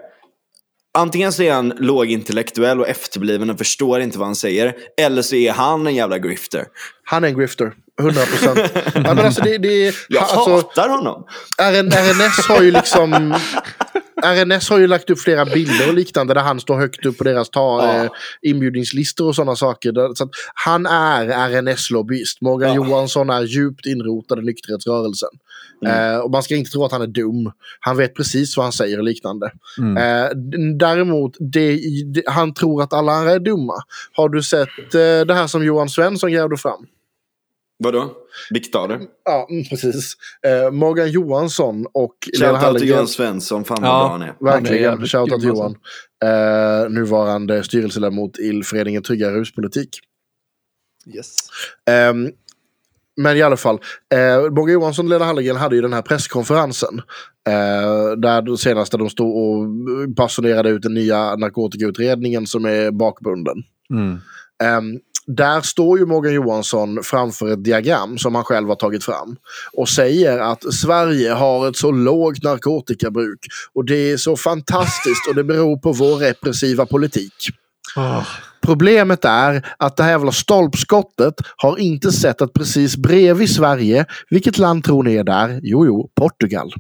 Antingen 0.99 1.33
så 1.33 1.43
är 1.43 1.53
han 1.53 1.69
lågintellektuell 1.79 2.81
och 2.81 2.89
efterbliven 2.89 3.51
och 3.51 3.59
förstår 3.59 4.01
inte 4.01 4.19
vad 4.19 4.29
han 4.29 4.37
säger. 4.37 4.75
Eller 5.01 5.23
så 5.23 5.35
är 5.37 5.53
han 5.53 5.87
en 5.87 5.95
jävla 5.95 6.19
grifter. 6.19 6.65
Han 7.05 7.25
är 7.25 7.29
en 7.29 7.39
grifter. 7.39 7.73
100 8.01 8.23
procent. 8.27 8.59
ja, 8.95 9.01
men 9.15 9.19
alltså, 9.19 9.43
det, 9.43 9.59
det, 9.59 9.95
Jag 10.09 10.23
alltså, 10.23 10.51
hatar 10.51 10.89
honom. 10.89 11.27
RN, 11.63 11.91
RNS 11.91 12.47
har 12.49 12.63
ju 12.63 12.71
liksom... 12.71 13.35
RNS 14.25 14.71
har 14.71 14.79
ju 14.79 14.87
lagt 14.87 15.11
upp 15.11 15.21
flera 15.21 15.45
bilder 15.45 15.89
och 15.89 15.95
liknande 15.95 16.35
där 16.35 16.41
han 16.41 16.61
står 16.61 16.79
högt 16.79 17.07
upp 17.07 17.19
på 17.19 17.25
deras 17.25 17.51
ta, 17.51 17.83
Ja. 17.83 18.05
eh, 18.05 18.11
inbjudningslistor 18.43 19.29
och 19.29 19.35
sådana 19.35 19.57
saker. 19.57 20.15
Så 20.15 20.29
han 20.55 20.87
är 20.87 21.29
RNS-lobbyist. 21.29 22.41
Morgan 22.41 22.69
Ja. 22.69 22.75
Johansson 22.75 23.31
är 23.31 23.43
djupt 23.43 23.87
inrotad 23.87 24.39
i 24.39 24.43
nykterhetsrörelsen. 24.43 25.29
Mm. 25.87 26.15
Eh, 26.15 26.19
och 26.19 26.31
man 26.31 26.43
ska 26.43 26.57
inte 26.57 26.71
tro 26.71 26.85
att 26.85 26.93
han 26.93 27.03
är 27.03 27.07
dum. 27.07 27.53
Han 27.81 27.97
vet 27.97 28.15
precis 28.15 28.57
vad 28.57 28.65
han 28.65 28.73
säger 28.73 28.99
och 28.99 29.05
liknande. 29.05 29.51
Mm. 29.79 29.97
Eh, 29.97 30.31
däremot, 30.79 31.37
det, 31.41 31.79
det, 32.15 32.23
han 32.27 32.55
tror 32.55 32.83
att 32.83 32.93
alla 32.93 33.13
andra 33.13 33.33
är 33.33 33.39
dumma. 33.39 33.75
Har 34.13 34.29
du 34.29 34.43
sett 34.43 34.95
eh, 34.95 35.27
det 35.27 35.35
här 35.35 35.47
som 35.47 35.65
Johan 35.65 35.89
Svensson 35.89 36.33
grävde 36.33 36.57
fram? 36.57 36.87
Vadå? 37.85 38.13
Diktator? 38.51 39.01
Ja, 39.25 39.47
mm, 39.51 39.65
precis. 39.65 40.13
Eh, 40.47 40.71
Morgan 40.71 41.11
Johansson 41.11 41.87
och 41.95 42.15
Lena 42.41 42.47
Shoutout 42.47 42.61
till 42.61 42.67
Hallengren. 42.67 42.89
Johan 42.89 43.09
Svensson, 43.09 43.65
fan 43.65 43.79
vad 43.83 43.91
Ja. 43.91 43.99
bra 43.99 44.09
han 44.09 44.23
är. 44.23 44.27
Han 44.27 44.49
är 44.49 44.61
Verkligen. 44.71 45.07
Shoutout 45.07 45.41
till 45.41 45.49
grym, 45.49 45.57
Johan. 45.57 45.75
Eh, 46.25 46.91
nuvarande 46.91 47.65
styrelseledamot 47.65 48.39
i 48.39 48.63
föreningen 48.63 49.03
Tryggare 49.03 49.35
ruspolitik. 49.41 49.99
Yes. 51.15 51.37
Ehm, 51.91 52.31
men 53.17 53.37
i 53.37 53.43
alla 53.43 53.57
fall, 53.57 53.79
eh, 54.15 54.41
Morgan 54.51 54.73
Johansson 54.73 55.07
och 55.07 55.11
Lena 55.11 55.25
Hallengren 55.25 55.57
hade 55.57 55.77
ju 55.77 55.83
den 55.83 55.93
här 55.93 56.03
presskonferensen. 56.03 56.99
Eh, 57.49 58.11
där 58.17 58.43
de 58.43 58.59
senaste 58.59 58.97
de 58.97 59.11
stod 59.11 59.37
och 59.37 59.69
basunerade 60.17 60.71
ut 60.71 60.83
den 60.83 60.95
nya 60.95 61.37
narkotikautredningen 61.37 62.47
som 62.47 62.65
är 62.65 62.91
bakbunden. 62.91 63.57
Mm. 63.91 64.19
Ehm, 64.63 65.01
där 65.37 65.61
står 65.61 65.99
ju 65.99 66.07
Morgan 66.07 66.35
Johansson 66.35 66.99
framför 67.03 67.53
ett 67.53 67.65
diagram 67.65 68.19
som 68.19 68.35
han 68.35 68.45
själv 68.45 68.69
har 68.69 68.75
tagit 68.75 69.05
fram 69.05 69.37
och 69.73 69.89
säger 69.89 70.39
att 70.39 70.75
Sverige 70.75 71.33
har 71.33 71.69
ett 71.69 71.77
så 71.77 71.91
lågt 71.91 72.43
narkotikabruk 72.43 73.39
och 73.75 73.85
det 73.85 74.11
är 74.11 74.17
så 74.17 74.37
fantastiskt 74.37 75.29
och 75.29 75.35
det 75.35 75.45
beror 75.45 75.77
på 75.77 75.93
vår 75.93 76.17
repressiva 76.17 76.87
politik. 76.87 77.49
Åh. 77.97 78.27
Problemet 78.61 79.25
är 79.25 79.75
att 79.79 79.97
det 79.97 80.03
här 80.03 80.11
jävla 80.11 80.33
stolpskottet 80.33 81.35
har 81.57 81.79
inte 81.79 82.13
sett 82.13 82.43
att 82.43 82.53
precis 82.53 82.97
bredvid 82.97 83.51
Sverige, 83.51 84.07
vilket 84.31 84.59
land 84.59 84.85
tror 84.85 85.03
ni 85.03 85.15
är 85.15 85.25
där? 85.25 85.61
Jo, 85.63 85.87
jo, 85.87 86.11
Portugal. 86.15 86.73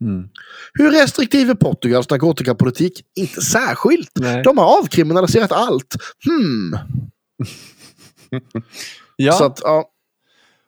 Mm. 0.00 0.28
Hur 0.72 0.90
restriktiv 0.90 1.50
är 1.50 1.54
Portugals 1.54 2.10
narkotikapolitik? 2.10 3.02
Inte 3.16 3.40
särskilt. 3.40 4.10
Nej. 4.14 4.42
De 4.42 4.58
har 4.58 4.78
avkriminaliserat 4.78 5.52
allt. 5.52 5.96
Hmm. 6.24 6.78
Ja, 9.16 9.32
Så 9.32 9.44
att, 9.44 9.60
ja. 9.62 9.90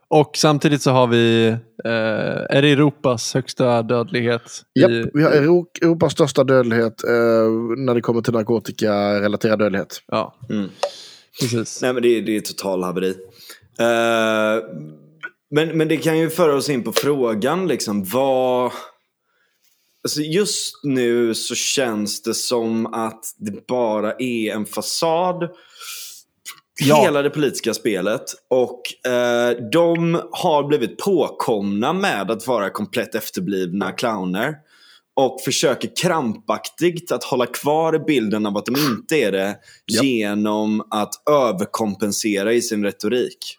och 0.09 0.31
samtidigt 0.37 0.83
så 0.83 0.91
har 0.91 1.07
vi, 1.07 1.47
eh, 1.85 2.57
är 2.57 2.62
det 2.62 2.69
Europas 2.73 3.35
högsta 3.35 3.83
dödlighet? 3.83 4.43
I, 4.75 4.81
vi 5.14 5.23
har 5.23 5.31
Euro- 5.31 5.67
Europas 5.83 6.12
största 6.12 6.45
dödlighet 6.45 7.05
eh, 7.05 7.51
när 7.77 7.95
det 7.95 8.01
kommer 8.01 8.23
till 8.23 8.33
narkotikarelaterad 8.33 9.59
dödlighet. 9.59 10.03
Ja, 10.07 10.35
Mm. 10.51 10.69
precis. 11.41 11.83
Nej 11.83 11.93
men 11.93 12.03
det, 12.03 12.09
är- 12.09 12.23
det 12.23 12.37
är 12.37 12.41
total 12.41 12.83
haveri. 12.83 13.09
Eh, 13.79 14.64
men, 15.51 15.69
men 15.79 15.89
det 15.89 15.97
kan 15.97 16.19
ju 16.19 16.31
föra 16.31 16.55
oss 16.57 16.69
in 16.69 16.83
på 16.83 16.93
frågan 16.93 17.69
liksom 17.69 18.05
vad... 18.05 18.73
Alltså 20.05 20.21
just 20.21 20.85
nu 20.85 21.35
så 21.35 21.55
känns 21.55 22.23
det 22.23 22.35
som 22.35 22.87
att 22.87 23.25
det 23.39 23.67
bara 23.67 24.12
är 24.19 24.53
en 24.53 24.67
fasad. 24.67 25.49
Ja. 26.81 27.03
Hela 27.03 27.22
det 27.22 27.31
politiska 27.31 27.74
spelet. 27.74 28.22
Och 28.51 29.11
eh, 29.11 29.51
de 29.72 30.20
har 30.33 30.68
blivit 30.68 30.99
påkomna 30.99 31.93
med 31.93 32.31
att 32.31 32.47
vara 32.47 32.70
komplett 32.70 33.14
efterblivna 33.14 33.93
clowner. 33.93 34.55
Och 35.18 35.41
försöker 35.41 35.91
krampaktigt 36.03 37.12
att 37.12 37.24
hålla 37.24 37.47
kvar 37.47 38.05
bilden 38.07 38.47
av 38.47 38.57
att 38.57 38.66
de 38.66 38.77
inte 38.77 39.16
är 39.16 39.33
det 39.33 39.57
Japp. 39.93 40.05
genom 40.05 40.81
att 40.91 41.29
överkompensera 41.31 42.53
i 42.53 42.62
sin 42.62 42.85
retorik. 42.85 43.59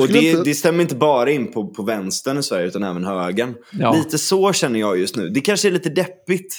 Och 0.00 0.08
det, 0.08 0.18
inte... 0.18 0.42
det 0.42 0.54
stämmer 0.54 0.82
inte 0.82 0.94
bara 0.94 1.30
in 1.30 1.52
på, 1.52 1.68
på 1.68 1.82
vänstern 1.82 2.38
i 2.38 2.42
Sverige 2.42 2.66
utan 2.66 2.82
även 2.82 3.04
högern. 3.04 3.54
Ja. 3.72 3.92
Lite 3.92 4.18
så 4.18 4.52
känner 4.52 4.80
jag 4.80 4.98
just 4.98 5.16
nu. 5.16 5.28
Det 5.28 5.40
kanske 5.40 5.68
är 5.68 5.72
lite 5.72 5.88
deppigt. 5.88 6.54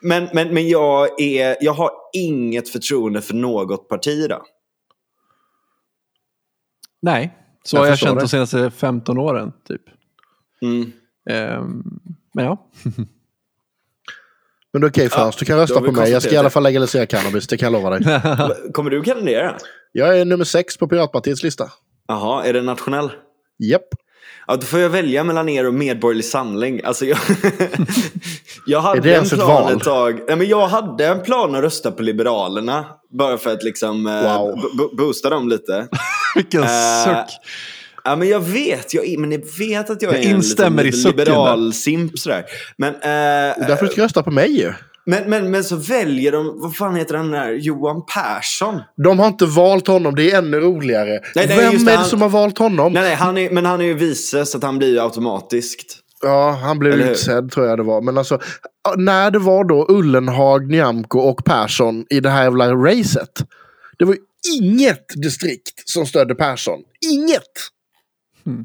Men, 0.00 0.28
men, 0.32 0.54
men 0.54 0.68
jag, 0.68 1.20
är, 1.20 1.56
jag 1.60 1.72
har 1.72 1.90
inget 2.12 2.68
förtroende 2.68 3.22
för 3.22 3.34
något 3.34 3.88
parti 3.88 4.24
idag. 4.24 4.42
Nej, 7.02 7.38
så 7.64 7.76
Jag 7.76 7.80
har 7.82 7.88
jag 7.88 7.98
känt 7.98 8.14
det. 8.14 8.20
de 8.24 8.28
senaste 8.28 8.70
15 8.70 9.18
åren. 9.18 9.52
typ. 9.68 9.82
Mm. 10.62 10.92
Ehm, 11.30 11.82
men 12.34 12.44
ja. 12.44 12.66
Men 14.72 14.80
det 14.80 14.86
är 14.86 14.90
okej 14.90 15.08
Frans, 15.08 15.34
Ja, 15.34 15.38
du 15.38 15.44
kan 15.44 15.58
rösta 15.58 15.80
på 15.80 15.92
mig. 15.92 16.10
Jag 16.10 16.22
ska 16.22 16.34
i 16.34 16.36
alla 16.36 16.50
fall 16.50 16.62
legalisera 16.62 17.06
cannabis, 17.06 17.46
det 17.46 17.56
kan 17.56 17.72
jag 17.72 17.82
lova 17.82 17.98
dig. 17.98 18.20
Kommer 18.72 18.90
du 18.90 19.02
kandidera? 19.02 19.56
Jag 19.92 20.18
är 20.18 20.24
nummer 20.24 20.44
sex 20.44 20.76
på 20.78 20.88
Piratpartiets 20.88 21.42
lista. 21.42 21.70
Jaha, 22.08 22.44
är 22.44 22.52
det 22.52 22.62
nationell? 22.62 23.10
Japp. 23.58 23.88
Ja, 24.52 24.56
då 24.56 24.66
får 24.66 24.80
jag 24.80 24.88
välja 24.90 25.24
mellan 25.24 25.48
er 25.48 25.66
och 25.66 25.74
Medborgerlig 25.74 26.24
Samling. 26.24 26.80
Alltså 26.84 27.04
jag, 27.06 27.18
jag 28.66 28.80
hade 28.80 29.14
en 29.16 29.22
ett 29.24 29.30
plan 29.34 29.76
ett 29.76 29.82
tag. 29.84 30.20
Nej, 30.28 30.36
men 30.36 30.48
jag 30.48 30.66
hade 30.68 31.06
en 31.06 31.22
plan 31.22 31.54
att 31.54 31.62
rösta 31.62 31.90
på 31.90 32.02
Liberalerna. 32.02 32.84
Bara 33.18 33.38
för 33.38 33.52
att 33.52 33.62
liksom 33.62 34.06
eh, 34.06 34.38
Wow. 34.38 34.56
bo- 34.62 34.76
bo- 34.76 34.96
boosta 34.96 35.30
dem 35.30 35.48
lite. 35.48 35.88
Vilken 36.36 36.62
Eh, 36.62 36.68
suck. 37.04 37.36
Ja, 38.04 38.16
men 38.16 38.28
jag 38.28 38.40
vet, 38.40 38.94
jag, 38.94 39.18
men 39.18 39.32
jag 39.32 39.42
vet 39.58 39.90
att 39.90 40.02
jag, 40.02 40.14
Jag 40.14 40.22
är 40.24 40.34
en 40.34 40.40
liten, 40.40 40.76
liberal 40.76 41.72
simp 41.72 42.18
sådär. 42.18 42.44
Men, 42.76 42.94
eh, 42.94 43.00
därför 43.68 43.86
du 43.86 43.92
ska 43.92 44.02
rösta 44.04 44.22
på 44.22 44.30
mig 44.30 44.58
ju. 44.60 44.72
Men, 45.06 45.30
men, 45.30 45.50
men 45.50 45.64
så 45.64 45.76
väljer 45.76 46.32
de, 46.32 46.60
vad 46.60 46.76
fan 46.76 46.96
heter 46.96 47.16
den 47.16 47.30
där, 47.30 47.52
Johan 47.52 48.02
Persson? 48.14 48.80
De 49.04 49.18
har 49.18 49.26
inte 49.26 49.46
valt 49.46 49.86
honom, 49.86 50.14
det 50.14 50.30
är 50.30 50.38
ännu 50.38 50.60
roligare. 50.60 51.10
Nej, 51.10 51.20
nej, 51.34 51.46
Vem 51.56 51.74
är 51.74 51.84
det, 51.86 51.92
han- 51.96 52.04
som 52.04 52.22
har 52.22 52.28
valt 52.28 52.58
honom? 52.58 52.92
Nej, 52.92 53.02
nej, 53.02 53.14
han 53.14 53.38
är, 53.38 53.50
men 53.50 53.66
han 53.66 53.80
är 53.80 53.84
ju 53.84 53.94
vice 53.94 54.46
så 54.46 54.56
att 54.58 54.62
han 54.64 54.78
blir 54.78 54.88
ju 54.88 55.00
automatiskt. 55.00 55.98
Ja, 56.22 56.50
han 56.50 56.78
blev 56.78 56.92
Eller 56.92 57.04
hur? 57.04 57.12
utsedd 57.12 57.50
tror 57.50 57.66
jag 57.66 57.78
det 57.78 57.82
var. 57.82 58.02
Men 58.02 58.18
alltså, 58.18 58.38
när 58.96 59.30
det 59.30 59.38
var 59.38 59.64
då 59.64 59.86
Ullenhag, 59.88 60.70
Nyamko 60.70 61.18
och 61.18 61.44
Persson 61.44 62.04
i 62.10 62.20
det 62.20 62.30
här 62.30 62.42
jävla 62.42 62.72
racet. 62.74 63.30
Det 63.98 64.04
var 64.04 64.12
ju 64.14 64.20
inget 64.60 65.04
distrikt 65.22 65.88
som 65.88 66.06
stödde 66.06 66.34
Persson. 66.34 66.78
Inget! 67.12 67.42
Mm. 68.46 68.64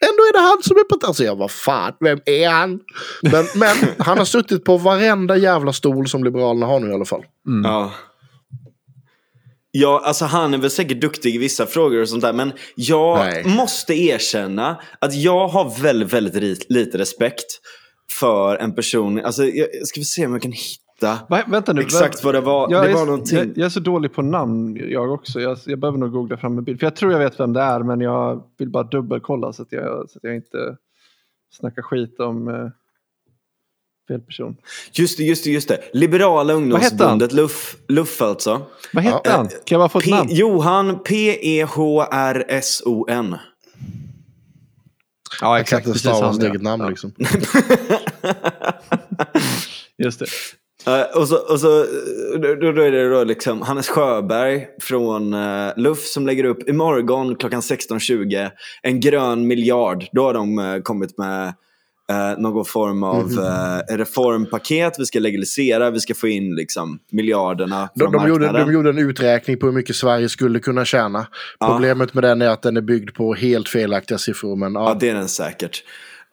Ändå 0.00 0.22
är 0.22 0.32
det 0.32 0.38
han 0.38 0.62
som 0.62 0.76
är 0.76 0.84
på... 0.84 1.06
Alltså 1.06 1.24
jag 1.24 1.36
vad 1.36 1.50
fan, 1.50 1.92
vem 2.00 2.20
är 2.26 2.48
han? 2.48 2.80
Men, 3.22 3.44
men 3.54 3.76
han 3.98 4.18
har 4.18 4.24
suttit 4.24 4.64
på 4.64 4.76
varenda 4.76 5.36
jävla 5.36 5.72
stol 5.72 6.08
som 6.08 6.24
Liberalerna 6.24 6.66
har 6.66 6.80
nu 6.80 6.90
i 6.90 6.94
alla 6.94 7.04
fall. 7.04 7.24
Ja. 7.64 7.92
Ja, 9.70 10.02
alltså 10.04 10.24
han 10.24 10.54
är 10.54 10.58
väl 10.58 10.70
säkert 10.70 11.00
duktig 11.00 11.34
i 11.34 11.38
vissa 11.38 11.66
frågor 11.66 12.00
och 12.00 12.08
sånt 12.08 12.22
där. 12.22 12.32
Men 12.32 12.52
jag 12.74 13.18
Nej. 13.18 13.44
måste 13.44 13.94
erkänna 13.94 14.80
att 14.98 15.14
jag 15.14 15.48
har 15.48 15.82
väldigt, 15.82 16.12
väldigt 16.12 16.70
lite 16.70 16.98
respekt 16.98 17.60
för 18.18 18.56
en 18.56 18.74
person. 18.74 19.24
Alltså, 19.24 19.44
jag 19.44 19.68
jag 19.72 19.86
ska 19.86 20.00
vi 20.00 20.04
se 20.04 20.26
om 20.26 20.32
jag 20.32 20.42
kan 20.42 20.52
hitta 20.52 20.87
Va, 21.00 21.42
vänta 21.46 21.72
nu. 21.72 21.80
exakt 21.80 22.24
vad 22.24 22.34
det 22.34 22.40
var. 22.40 22.70
Jag, 22.70 22.84
det 22.84 22.90
är, 22.90 22.94
var 22.94 23.06
någonting. 23.06 23.38
jag, 23.38 23.48
jag 23.48 23.64
är 23.66 23.68
så 23.70 23.80
dålig 23.80 24.12
på 24.12 24.22
namn 24.22 24.76
jag 24.90 25.12
också. 25.12 25.40
Jag, 25.40 25.58
jag 25.66 25.78
behöver 25.78 25.98
nog 25.98 26.12
googla 26.12 26.36
fram 26.36 26.58
en 26.58 26.64
bild. 26.64 26.80
För 26.80 26.86
jag 26.86 26.96
tror 26.96 27.12
jag 27.12 27.18
vet 27.18 27.40
vem 27.40 27.52
det 27.52 27.60
är 27.60 27.80
men 27.80 28.00
jag 28.00 28.42
vill 28.58 28.68
bara 28.70 28.82
dubbelkolla 28.82 29.52
så 29.52 29.62
att 29.62 29.72
jag, 29.72 30.10
så 30.10 30.18
att 30.18 30.24
jag 30.24 30.34
inte 30.36 30.76
snackar 31.54 31.82
skit 31.82 32.20
om 32.20 32.48
eh, 32.48 32.68
fel 34.08 34.20
person. 34.20 34.56
Just 34.92 35.18
det, 35.18 35.24
just 35.24 35.44
det, 35.44 35.50
just 35.50 35.68
det. 35.68 35.80
Liberala 35.92 36.52
ungdomsförbundet, 36.52 37.32
LUF, 37.32 37.76
LUF 37.88 38.22
alltså. 38.22 38.62
Vad 38.92 39.04
hette 39.04 39.20
Ja, 39.24 39.30
han? 39.36 39.48
Kan 39.48 39.58
jag 39.66 39.80
bara 39.80 39.88
få 39.88 39.98
ett 39.98 40.04
P- 40.04 40.10
namn? 40.10 40.28
Johan 40.32 40.90
E 40.90 40.94
P-E-H-R-S-O-N. 42.18 43.36
Ja, 45.40 45.56
Jag 45.58 45.66
kan 45.66 45.78
inte 45.78 45.98
stava 45.98 46.24
han, 46.24 46.34
sitt 46.34 46.42
ja. 46.42 46.48
eget 46.48 46.62
namn 46.62 46.82
Ja, 46.82 46.88
liksom. 46.88 47.12
Just 49.98 50.18
det. 50.18 50.26
Eh, 50.88 51.18
och 51.20 51.28
så, 51.28 51.36
och 51.36 51.60
så 51.60 51.86
då, 52.42 52.54
då 52.54 52.72
då 52.72 52.82
är 52.82 52.90
det 52.90 53.08
då 53.10 53.24
liksom 53.24 53.62
Hannes 53.62 53.88
Sjöberg 53.88 54.66
från 54.82 55.34
uh, 55.34 55.72
LUF 55.76 56.04
som 56.06 56.26
lägger 56.26 56.44
upp 56.44 56.68
imorgon 56.68 57.36
klockan 57.36 57.60
16.20 57.60 58.50
en 58.82 59.00
grön 59.00 59.46
miljard. 59.46 60.04
Då 60.12 60.22
har 60.24 60.34
de 60.34 60.58
eh, 60.58 60.80
kommit 60.82 61.18
med 61.18 61.54
eh, 62.10 62.38
någon 62.38 62.64
form 62.64 63.02
av 63.02 63.32
Mhm. 63.32 63.38
eh, 63.38 63.96
reformpaket. 63.96 64.92
Vi 64.98 65.06
ska 65.06 65.18
legalisera, 65.18 65.90
vi 65.90 66.00
ska 66.00 66.14
få 66.14 66.28
in 66.28 66.54
liksom, 66.54 66.98
miljarderna 67.12 67.88
De, 67.94 68.12
de, 68.12 68.28
gjorde, 68.28 68.52
de 68.52 68.72
gjorde 68.72 68.90
en 68.90 68.98
uträkning 68.98 69.58
på 69.58 69.66
hur 69.66 69.72
mycket 69.72 69.96
Sverige 69.96 70.28
skulle 70.28 70.58
kunna 70.60 70.84
tjäna. 70.84 71.26
Problemet 71.60 72.14
med 72.14 72.24
den 72.24 72.42
är 72.42 72.48
att 72.48 72.62
den 72.62 72.76
är 72.76 72.80
byggd 72.80 73.14
på 73.14 73.34
helt 73.34 73.68
felaktiga 73.68 74.18
siffror. 74.18 74.56
Men. 74.56 74.74
Ja, 74.74 74.96
det 75.00 75.08
är 75.08 75.14
den 75.14 75.28
säkert. 75.28 75.82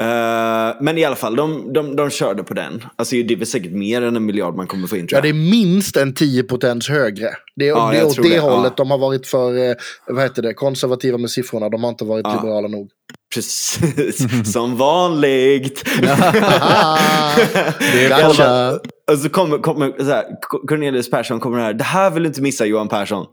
Eh, 0.01 0.75
men 0.81 0.97
i 0.97 1.05
alla 1.05 1.15
fall, 1.15 1.35
de, 1.35 1.73
de, 1.73 1.95
de 1.95 2.09
körde 2.09 2.43
på 2.43 2.53
den. 2.53 2.83
Alltså, 2.95 3.15
det 3.15 3.33
är 3.33 3.37
väl 3.37 3.47
säkert 3.47 3.71
mer 3.71 4.01
än 4.01 4.15
en 4.15 4.25
miljard 4.25 4.55
man 4.55 4.67
kommer 4.67 4.87
få 4.87 4.97
in 4.97 5.07
Ja, 5.11 5.21
det 5.21 5.29
är 5.29 5.33
minst 5.33 5.97
en 5.97 6.13
10 6.13 6.43
potens 6.43 6.89
högre. 6.89 7.29
Det 7.55 7.65
är, 7.65 7.69
Ja, 7.69 7.89
det 7.91 7.97
är 7.97 8.05
åt 8.05 8.15
det, 8.15 8.29
det, 8.29 8.39
hållet 8.39 8.73
ja. 8.77 8.83
de 8.83 8.91
har 8.91 8.97
varit 8.97 9.27
för 9.27 9.69
eh, 9.69 9.75
vad 10.07 10.23
heter 10.23 10.41
det, 10.41 10.53
konservativa 10.53 11.17
med 11.17 11.29
siffrorna. 11.31 11.69
De 11.69 11.83
har 11.83 11.89
inte 11.89 12.05
varit 12.05 12.25
Ja. 12.29 12.35
liberala 12.35 12.67
nog. 12.67 12.89
Precis, 13.35 14.27
som 14.53 14.77
vanligt. 14.77 15.83
det 17.93 18.09
kanske... 18.09 18.43
bara- 18.43 18.79
Och 19.11 19.17
så 19.19 19.29
kommer, 19.29 19.57
kommer 19.57 19.93
så 19.97 20.03
här, 20.03 20.23
Cornelius 20.67 21.09
Persson 21.09 21.39
kommer 21.39 21.59
här. 21.59 21.73
Det 21.73 21.83
här 21.83 22.09
vill 22.09 22.23
du 22.23 22.27
inte 22.27 22.41
missa 22.41 22.65
Johan 22.65 22.87
Persson. 22.87 23.25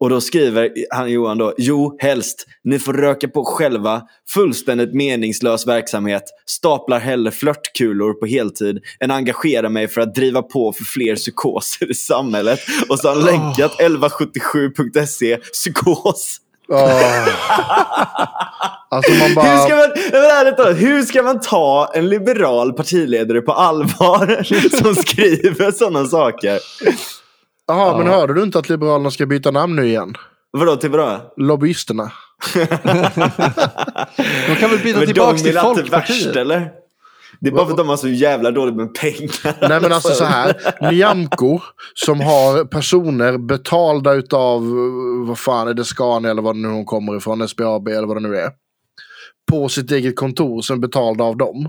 Och 0.00 0.10
då 0.10 0.20
skriver 0.20 0.70
han 0.90 1.10
Johan 1.10 1.38
då. 1.38 1.54
Jo, 1.58 1.96
helst. 2.00 2.46
Ni 2.64 2.78
får 2.78 2.92
röka 2.92 3.28
på 3.28 3.44
själva. 3.44 4.02
Fullständigt 4.34 4.94
meningslös 4.94 5.66
verksamhet. 5.66 6.22
Staplar 6.46 6.98
hellre 7.00 7.30
flörtkulor 7.32 8.12
på 8.12 8.26
heltid 8.26 8.78
än 9.00 9.10
engagerar 9.10 9.68
mig 9.68 9.88
för 9.88 10.00
att 10.00 10.14
driva 10.14 10.42
på 10.42 10.72
för 10.72 10.84
fler 10.84 11.16
psykoser 11.16 11.90
i 11.90 11.94
samhället. 11.94 12.60
Och 12.88 12.98
så 12.98 13.08
har 13.08 13.16
länkat 13.58 13.80
1177.se 13.80 15.36
psykos. 15.36 16.36
Åh. 16.68 17.28
Alltså 18.92 19.12
man 19.12 19.28
Hur 19.28 19.34
bara... 19.34 19.58
ska, 19.58 19.76
man, 19.76 19.90
nej, 20.12 20.74
hur 20.74 21.02
ska 21.02 21.22
man 21.22 21.40
ta 21.40 21.90
en 21.94 22.08
liberal 22.08 22.72
partiledare 22.72 23.40
på 23.40 23.52
allvar 23.52 24.42
som 24.82 24.94
skriver 24.94 25.70
sådana 25.72 26.04
saker? 26.04 26.58
Jaha, 27.66 27.98
men 27.98 28.06
hörde 28.06 28.34
du 28.34 28.42
inte 28.42 28.58
att 28.58 28.68
Liberalerna 28.68 29.10
ska 29.10 29.26
byta 29.26 29.50
namn 29.50 29.76
nu 29.76 29.86
igen? 29.86 30.14
Vadå 30.52 30.76
till 30.76 30.90
vadå? 30.90 31.32
Lobbyisterna. 31.36 32.12
De 34.46 34.56
kan 34.60 34.70
väl 34.70 34.78
byta 34.78 34.98
Men 34.98 35.06
tillbaka 35.06 35.38
till 35.38 35.58
Folkpartiet? 35.58 36.26
värst 36.26 36.36
eller? 36.36 36.70
Det 37.40 37.48
är 37.48 37.52
bara 37.52 37.64
för 37.64 37.72
att 37.72 37.78
de 37.78 37.88
har 37.88 37.96
så 37.96 38.08
jävla 38.08 38.50
dåligt 38.50 38.76
med 38.76 38.94
pengar. 38.94 39.68
Nej 39.68 39.80
men 39.80 39.92
alltså 39.92 40.14
så 40.14 40.24
här. 40.24 40.56
Nyamko 40.90 41.60
som 41.94 42.20
har 42.20 42.64
personer 42.64 43.38
betalda 43.38 44.12
utav, 44.12 44.62
eh, 44.62 45.28
vad 45.28 45.38
fan 45.38 45.68
är 45.68 45.74
det, 45.74 45.84
Scania 45.84 46.30
eller 46.30 46.42
vad 46.42 46.56
nu 46.56 46.68
hon 46.68 46.84
kommer 46.84 47.16
ifrån, 47.16 47.48
SBAB 47.48 47.88
eller 47.88 48.06
vad 48.06 48.16
det 48.16 48.28
nu 48.28 48.36
är. 48.36 48.50
På 49.50 49.68
sitt 49.68 49.90
eget 49.90 50.16
kontor 50.16 50.62
som 50.62 50.76
är 50.76 50.80
betalda 50.80 51.24
av 51.24 51.36
dem. 51.36 51.68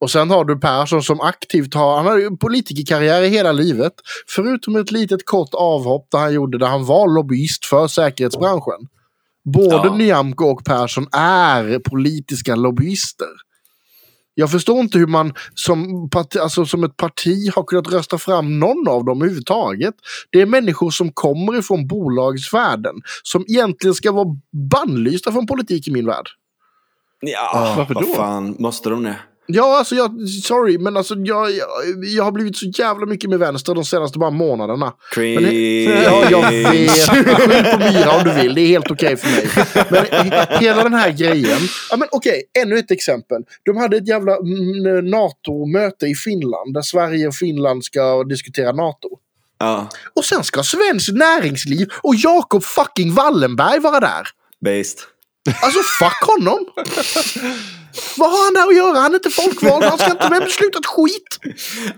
Och 0.00 0.10
sen 0.10 0.30
har 0.30 0.44
du 0.44 0.60
Persson 0.60 1.02
som 1.02 1.20
aktivt 1.20 1.74
har, 1.74 1.96
han 1.96 2.06
har 2.06 2.18
ju 2.18 2.36
politikerkarriär 2.36 3.22
i 3.22 3.28
hela 3.28 3.52
livet. 3.52 3.92
Förutom 4.28 4.76
ett 4.76 4.92
litet 4.92 5.26
kort 5.26 5.54
avhopp 5.54 6.08
där 6.10 6.18
han 6.18 6.32
gjorde, 6.32 6.58
där 6.58 6.66
han 6.66 6.84
var 6.84 7.14
lobbyist 7.14 7.64
för 7.64 7.86
säkerhetsbranschen. 7.86 8.88
Både 9.44 9.76
Ja. 9.76 9.96
Nyamko 9.96 10.44
och 10.44 10.64
Persson 10.64 11.06
är 11.12 11.78
politiska 11.78 12.54
lobbyister. 12.56 13.28
Jag 14.34 14.50
förstår 14.50 14.80
inte 14.80 14.98
hur 14.98 15.06
man 15.06 15.32
som, 15.54 16.10
parti, 16.10 16.36
alltså 16.36 16.66
som 16.66 16.84
ett 16.84 16.96
parti 16.96 17.50
har 17.54 17.64
kunnat 17.64 17.92
rösta 17.92 18.18
fram 18.18 18.58
någon 18.58 18.88
av 18.88 19.04
dem 19.04 19.22
överhuvudtaget. 19.22 19.94
Det 20.30 20.40
är 20.40 20.46
människor 20.46 20.90
som 20.90 21.12
kommer 21.12 21.58
ifrån 21.58 21.86
bolagsvärlden. 21.86 22.94
Som 23.22 23.44
egentligen 23.48 23.94
ska 23.94 24.12
vara 24.12 24.28
bannlysta 24.70 25.32
från 25.32 25.46
politik 25.46 25.88
i 25.88 25.90
min 25.90 26.06
värld. 26.06 26.26
Ja, 27.20 27.74
Varför 27.76 27.94
vad 27.94 28.04
då? 28.04 28.14
fan 28.14 28.56
måste 28.58 28.90
de 28.90 29.02
det? 29.02 29.16
Ja, 29.46 29.78
alltså 29.78 29.94
jag, 29.94 30.28
sorry, 30.28 30.78
men 30.78 30.96
alltså 30.96 31.14
jag, 31.14 31.50
jag, 31.50 31.66
jag 32.04 32.24
har 32.24 32.32
blivit 32.32 32.56
så 32.56 32.66
jävla 32.66 33.06
mycket 33.06 33.30
med 33.30 33.38
vänster 33.38 33.74
de 33.74 33.84
senaste 33.84 34.18
bara 34.18 34.30
månaderna. 34.30 34.92
Cringe. 35.14 35.40
Men 35.88 36.02
ja, 36.02 36.30
jag 36.30 36.50
vet. 36.50 36.90
Skyll 36.90 37.24
på 37.24 37.78
Myra 37.78 38.10
om 38.18 38.24
du 38.24 38.32
vill. 38.42 38.54
Det 38.54 38.60
är 38.60 38.66
helt 38.66 38.90
okej 38.90 39.16
för 39.16 39.28
mig. 39.30 39.48
Men 39.90 40.04
he- 40.04 40.58
hela 40.60 40.82
den 40.82 40.94
här 40.94 41.10
grejen. 41.10 41.58
Ja, 41.90 41.96
men 41.96 42.08
okej, 42.12 42.42
ännu 42.62 42.78
ett 42.78 42.90
exempel. 42.90 43.42
De 43.64 43.76
hade 43.76 43.96
ett 43.96 44.08
jävla 44.08 44.36
mm, 44.36 45.06
NATO-möte 45.10 46.06
i 46.06 46.14
Finland. 46.14 46.74
Där 46.74 46.82
Sverige 46.82 47.28
och 47.28 47.34
Finland 47.34 47.84
ska 47.84 48.24
diskutera 48.24 48.72
NATO. 48.72 49.08
Ja, 49.58 49.88
Och 50.16 50.24
sen 50.24 50.44
ska 50.44 50.62
Svenskt 50.62 51.12
Näringsliv 51.14 51.88
och 52.02 52.14
Jakob 52.14 52.64
fucking 52.64 53.14
Wallenberg 53.14 53.78
vara 53.80 54.00
där. 54.00 54.22
based. 54.64 54.98
Alltså 55.62 55.80
fuck 55.82 56.22
honom! 56.26 56.58
Vad 58.16 58.30
har 58.30 58.44
han 58.44 58.54
där 58.54 58.68
att 58.68 58.76
göra? 58.76 58.98
Han 58.98 59.10
är 59.12 59.16
inte 59.16 59.30
folkvald. 59.30 59.84
Han 59.84 59.98
ska 59.98 60.10
inte 60.10 60.30
med 60.30 60.42
besluta 60.44 60.78
ett 60.78 60.86
skit. 60.86 61.38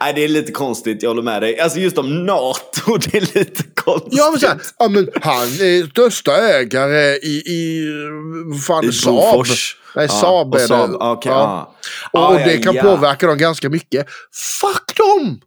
Nej, 0.01 0.13
det 0.15 0.25
är 0.25 0.29
lite 0.29 0.53
konstigt, 0.53 1.03
jag 1.03 1.11
håller 1.11 1.23
med 1.23 1.43
dig. 1.43 1.61
Alltså 1.61 1.79
just 1.79 1.99
om 1.99 2.27
NATO, 2.27 2.97
det 2.97 3.15
är 3.17 3.21
lite 3.39 3.63
konstigt. 3.75 4.13
Ja 4.13 4.31
men, 4.31 4.41
så 4.41 4.47
här, 4.47 4.59
ja, 4.79 4.89
men 4.89 5.09
han 5.23 5.43
är 5.47 5.91
största 5.91 6.37
ägare 6.37 7.15
i, 7.17 7.43
i 7.47 7.89
fan, 8.67 8.85
I 8.85 8.93
Saab. 8.93 9.15
Bofors. 9.15 9.77
Nej, 9.97 10.07
Ja, 10.11 10.21
Saab 10.21 10.55
är 10.55 10.59
Saab, 10.67 10.91
det. 10.91 10.97
okej, 10.97 11.33
ja. 11.33 11.75
ja. 12.13 12.21
Och, 12.21 12.35
Ja, 12.41 12.45
det 12.45 12.55
ja, 12.55 12.63
kan 12.73 12.83
påverka 12.85 13.27
dem 13.27 13.39
ganska 13.39 13.69
mycket. 13.69 14.07
Fuck 14.61 14.97
dem! 14.97 15.41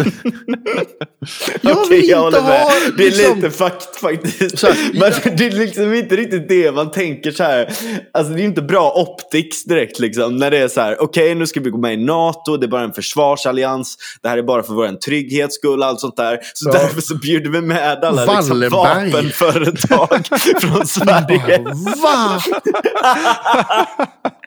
jag 1.60 1.88
vill 1.88 2.02
inte 2.04 2.16
håller 2.16 2.40
med. 2.42 2.60
ha... 2.62 2.70
Det 2.96 3.06
är 3.06 3.10
liksom- 3.10 3.36
lite 3.36 3.50
fakt 3.50 3.96
faktiskt. 3.96 4.62
Här, 4.62 4.74
Men 5.00 5.36
det 5.36 5.46
är 5.46 5.50
liksom 5.50 5.94
inte 5.94 6.16
riktigt 6.16 6.48
det 6.48 6.72
man 6.74 6.90
tänker 6.90 7.30
så 7.30 7.42
här. 7.42 7.72
Alltså 8.14 8.32
det 8.32 8.40
är 8.42 8.44
inte 8.44 8.62
bra 8.62 8.92
optics 8.92 9.64
direkt 9.64 9.98
liksom. 9.98 10.36
När 10.36 10.50
det 10.50 10.58
är 10.58 10.68
så 10.68 10.80
här, 10.80 11.02
okej 11.02 11.34
nu 11.34 11.46
ska 11.46 11.60
vi 11.60 11.70
gå 11.70 11.78
med 11.78 11.94
i 11.94 12.04
NATO, 12.04 12.56
det 12.56 12.66
är 12.66 12.68
bara 12.68 12.82
en 12.82 12.92
försvarsallians. 12.92 13.96
Det 14.22 14.28
här 14.28 14.38
är 14.38 14.42
bara 14.42 14.62
för 14.62 14.74
vår 14.74 14.88
trygghets 14.96 15.54
skull, 15.54 15.82
allt 15.82 16.00
sånt 16.00 16.16
där. 16.16 16.38
Så 16.54 16.68
Ja. 16.68 16.72
därför 16.72 17.00
så 17.00 17.14
bjuder 17.14 17.50
vi 17.50 17.60
med 17.60 18.04
alla 18.04 18.24
liksom, 18.34 18.68
vapenföretag 18.70 20.26
från 20.60 20.86
Sverige. 20.86 21.58
Va? 22.02 22.40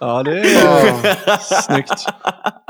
Ja, 0.00 0.22
det 0.22 0.40
är 0.40 1.62
snyggt. 1.62 2.04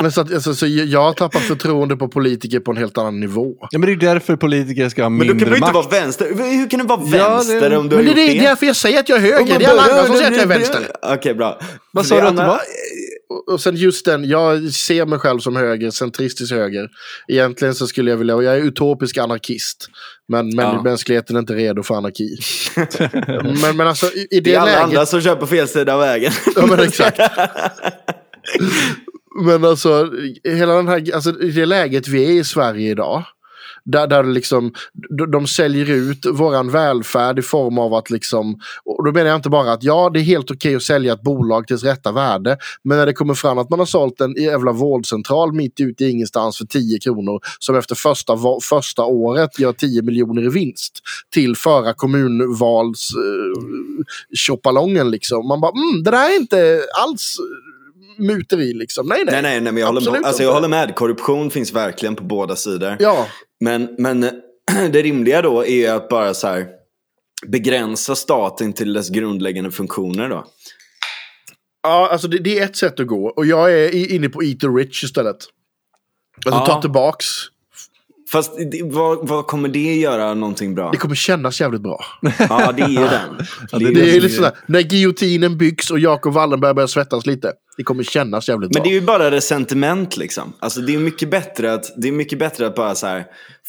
Men 0.03 0.13
så 0.13 0.21
att, 0.21 0.35
alltså, 0.35 0.55
så 0.55 0.67
jag 0.67 1.17
tappat 1.17 1.43
förtroende 1.43 1.97
på 1.97 2.09
politiker 2.09 2.61
på 2.61 2.71
en 2.71 2.77
helt 2.77 2.99
annan 2.99 3.21
nivå. 3.21 3.55
Ja, 3.71 3.79
men 3.79 3.87
det 3.87 3.93
är 3.93 4.15
därför 4.15 4.37
politiker 4.37 4.89
ska 4.89 5.03
ha 5.03 5.09
Men 5.09 5.19
mindre 5.19 5.35
då 5.35 5.39
kan 5.41 5.49
du 5.51 5.57
inte 5.57 5.73
makt. 5.73 5.75
vara 5.93 6.01
vänster. 6.03 6.27
Hur 6.35 6.71
kan 6.71 6.81
du 6.81 6.87
vara 6.87 7.01
Ja, 7.01 7.07
det- 7.11 7.19
vänster 7.19 7.77
om 7.77 7.89
du 7.89 7.97
har 7.97 8.03
Men 8.03 8.15
det 8.15 8.21
är 8.23 8.27
gjort 8.27 8.43
det, 8.43 8.49
därför 8.49 8.67
jag 8.67 8.77
säger 8.77 9.01
att 9.01 9.09
jag 9.09 9.19
är 9.19 9.23
höger. 9.23 9.59
Det 9.59 9.65
är 9.65 9.71
alla 9.71 9.83
andra 9.83 10.07
som 10.07 10.15
säger 10.17 10.31
att 10.31 10.37
jag 10.37 10.43
är 10.45 10.49
vänster. 10.49 10.87
Okej, 11.03 11.35
bra. 11.35 11.61
Vad 11.93 12.07
sa 12.07 12.21
du 12.21 12.27
att 12.27 12.37
du 12.37 12.43
var? 12.43 12.55
Och- 12.55 13.53
Och 13.53 13.61
sen 13.61 13.77
just 13.77 14.05
den, 14.05 14.25
jag 14.29 14.73
ser 14.73 15.07
mig 15.07 15.19
själv 15.19 15.39
som 15.39 15.57
höger, 15.57 15.91
centristisk 15.91 16.53
höger. 16.53 16.89
Egentligen 17.29 17.75
så 17.75 17.87
skulle 17.87 18.11
jag 18.11 18.17
vilja, 18.19 18.35
och 18.37 18.45
jag 18.45 18.55
är 18.55 18.59
utopisk 18.61 19.19
anarkist. 19.19 19.89
Men, 20.31 20.47
men 20.57 20.65
Ja. 20.67 20.83
mänskligheten 20.83 21.37
är 21.37 21.41
inte 21.41 21.55
redo 21.55 21.83
för 21.83 21.95
anarki. 21.95 22.37
men, 23.63 23.77
men 23.77 23.87
alltså 23.87 24.07
i, 24.07 24.27
i 24.31 24.41
det, 24.41 24.51
Det 24.51 24.55
är 24.55 24.59
alla 24.61 24.71
läget. 24.71 24.85
andra 24.85 25.07
som 25.07 25.21
kör 25.21 25.37
på 25.37 25.47
fel 25.47 25.69
sida 25.69 25.95
av 25.95 26.01
vägen. 26.01 26.33
Ja 26.57 26.67
men 26.67 26.81
exakt. 26.81 27.19
men 29.45 29.65
alltså, 29.65 30.11
hela 30.45 30.75
den 30.75 30.89
här, 30.89 31.15
alltså 31.15 31.41
i 31.43 31.51
det 31.51 31.67
läget 31.67 32.09
vi 32.09 32.25
är 32.25 32.41
i 32.41 32.45
Sverige 32.45 32.91
idag. 32.91 33.25
Där, 33.85 34.07
där 34.07 34.25
liksom, 34.25 34.73
de, 35.19 35.31
de 35.31 35.47
säljer 35.47 35.91
ut 35.91 36.27
våran 36.27 36.71
välfärd 36.71 37.39
i 37.39 37.43
form 37.43 37.79
av 37.79 37.95
att 37.95 38.11
liksom, 38.11 38.61
och 38.85 39.05
då 39.05 39.13
menar 39.13 39.27
jag 39.27 39.39
inte 39.39 39.51
bara 39.51 39.73
att 39.73 39.83
ja 39.83 40.11
det 40.15 40.21
är 40.21 40.25
helt 40.25 40.51
okej 40.51 40.77
att 40.77 40.83
sälja 40.83 41.13
ett 41.13 41.23
bolag 41.23 41.67
till 41.67 41.77
dess 41.77 41.85
rätta 41.85 42.13
värde. 42.13 42.59
Men 42.85 42.99
när 42.99 43.07
det 43.07 43.13
kommer 43.13 43.35
fram 43.35 43.59
att 43.59 43.71
man 43.71 43.79
har 43.79 43.87
sålt 43.87 44.21
en 44.21 44.35
jävla 44.43 44.73
vårdcentral 44.73 45.53
mitt 45.53 45.81
ute 45.81 46.05
i 46.05 46.11
ingenstans 46.11 46.59
för 46.59 46.65
10 46.65 46.99
kronor. 46.99 47.41
Som 47.59 47.77
efter 47.77 47.95
första, 47.95 48.39
första 48.63 49.05
året 49.05 49.59
gör 49.59 49.73
10 49.73 50.03
miljoner 50.03 50.43
i 50.43 50.49
vinst. 50.49 50.99
Till 51.35 51.57
förra 51.57 51.95
kommunvals 51.95 53.11
eh, 54.97 55.05
liksom. 55.05 55.49
Man 55.49 55.61
bara, 55.61 55.73
mm, 55.73 56.03
det 56.03 56.11
där 56.11 56.31
är 56.31 56.37
inte 56.37 56.83
alls 57.03 57.37
muteri 58.21 58.73
liksom. 58.75 59.07
Nej, 59.07 59.23
nej. 59.25 59.33
Nej, 59.33 59.43
nej, 59.43 59.61
nej 59.61 59.73
men 59.73 59.81
jag 59.81 59.87
håller, 59.87 60.11
med. 60.11 60.25
Alltså, 60.25 60.43
jag 60.43 60.53
håller 60.53 60.69
med. 60.69 60.95
Korruption 60.95 61.51
finns 61.51 61.73
verkligen 61.73 62.17
på 62.17 62.25
båda 62.25 62.57
sidor. 62.57 62.97
Ja, 63.01 63.27
Men, 63.61 63.95
men 63.99 64.21
det 64.93 65.03
rimliga 65.03 65.43
då 65.43 65.67
är 65.67 65.93
att 65.93 66.09
bara 66.09 66.35
så 66.35 66.47
här 66.47 66.67
begränsa 67.47 68.15
staten 68.15 68.73
till 68.73 68.93
dess 68.93 69.09
grundläggande 69.11 69.71
funktioner 69.71 70.29
då. 70.29 70.45
ja 71.83 72.09
alltså 72.13 72.29
det, 72.29 72.39
det 72.39 72.59
är 72.59 72.65
ett 72.65 72.77
sätt 72.77 73.01
att 73.01 73.07
gå. 73.07 73.27
Och 73.27 73.47
jag 73.47 73.73
är 73.75 74.13
inne 74.13 74.29
på 74.29 74.43
eat 74.45 74.61
the 74.61 74.67
rich 74.67 75.05
istället. 75.05 75.37
Alltså 76.47 76.61
Ja. 76.61 76.67
ta 76.67 76.81
tillbaks. 76.81 77.27
Fast 78.33 78.53
det, 78.73 78.83
vad, 78.85 79.29
vad 79.29 79.47
kommer 79.47 79.69
det 79.69 79.95
göra 79.97 80.35
någonting 80.35 80.75
bra? 80.75 80.91
Det 80.91 80.97
kommer 80.97 81.15
kännas 81.15 81.61
jävligt 81.61 81.81
bra. 81.83 82.05
Ja, 82.39 82.73
det 82.77 82.83
är 82.83 83.11
den. 83.11 83.47
det 83.81 83.87
är 83.87 83.95
Det 83.95 84.01
är 84.01 84.13
som 84.13 84.21
lite 84.21 84.27
är- 84.27 84.29
sådär, 84.29 84.53
när 84.67 84.83
guillotinen 84.83 85.59
byggs 85.59 85.91
och 85.91 85.99
Jakob 85.99 86.33
Wallenberg 86.35 86.75
börjar 86.75 86.87
svettas 86.87 87.27
lite. 87.27 87.53
Det 87.81 87.85
kommer 87.85 88.03
kännas 88.03 88.49
jävligt 88.49 88.71
Men 88.75 88.83
bra. 88.83 88.85
det 88.85 88.91
är 88.97 89.01
ju 89.01 89.07
bara 89.07 89.31
resentiment 89.31 90.17
liksom. 90.17 90.53
Alltså 90.59 90.81
det 90.81 90.95
är 90.95 90.99
mycket 90.99 91.31
bättre 91.31 91.73
att, 91.73 91.93
det 91.97 92.09
är 92.09 92.13
mycket 92.13 92.39
bättre 92.39 92.67
att 92.67 92.75
bara 92.75 92.95
så 92.95 93.07
här, 93.07 93.25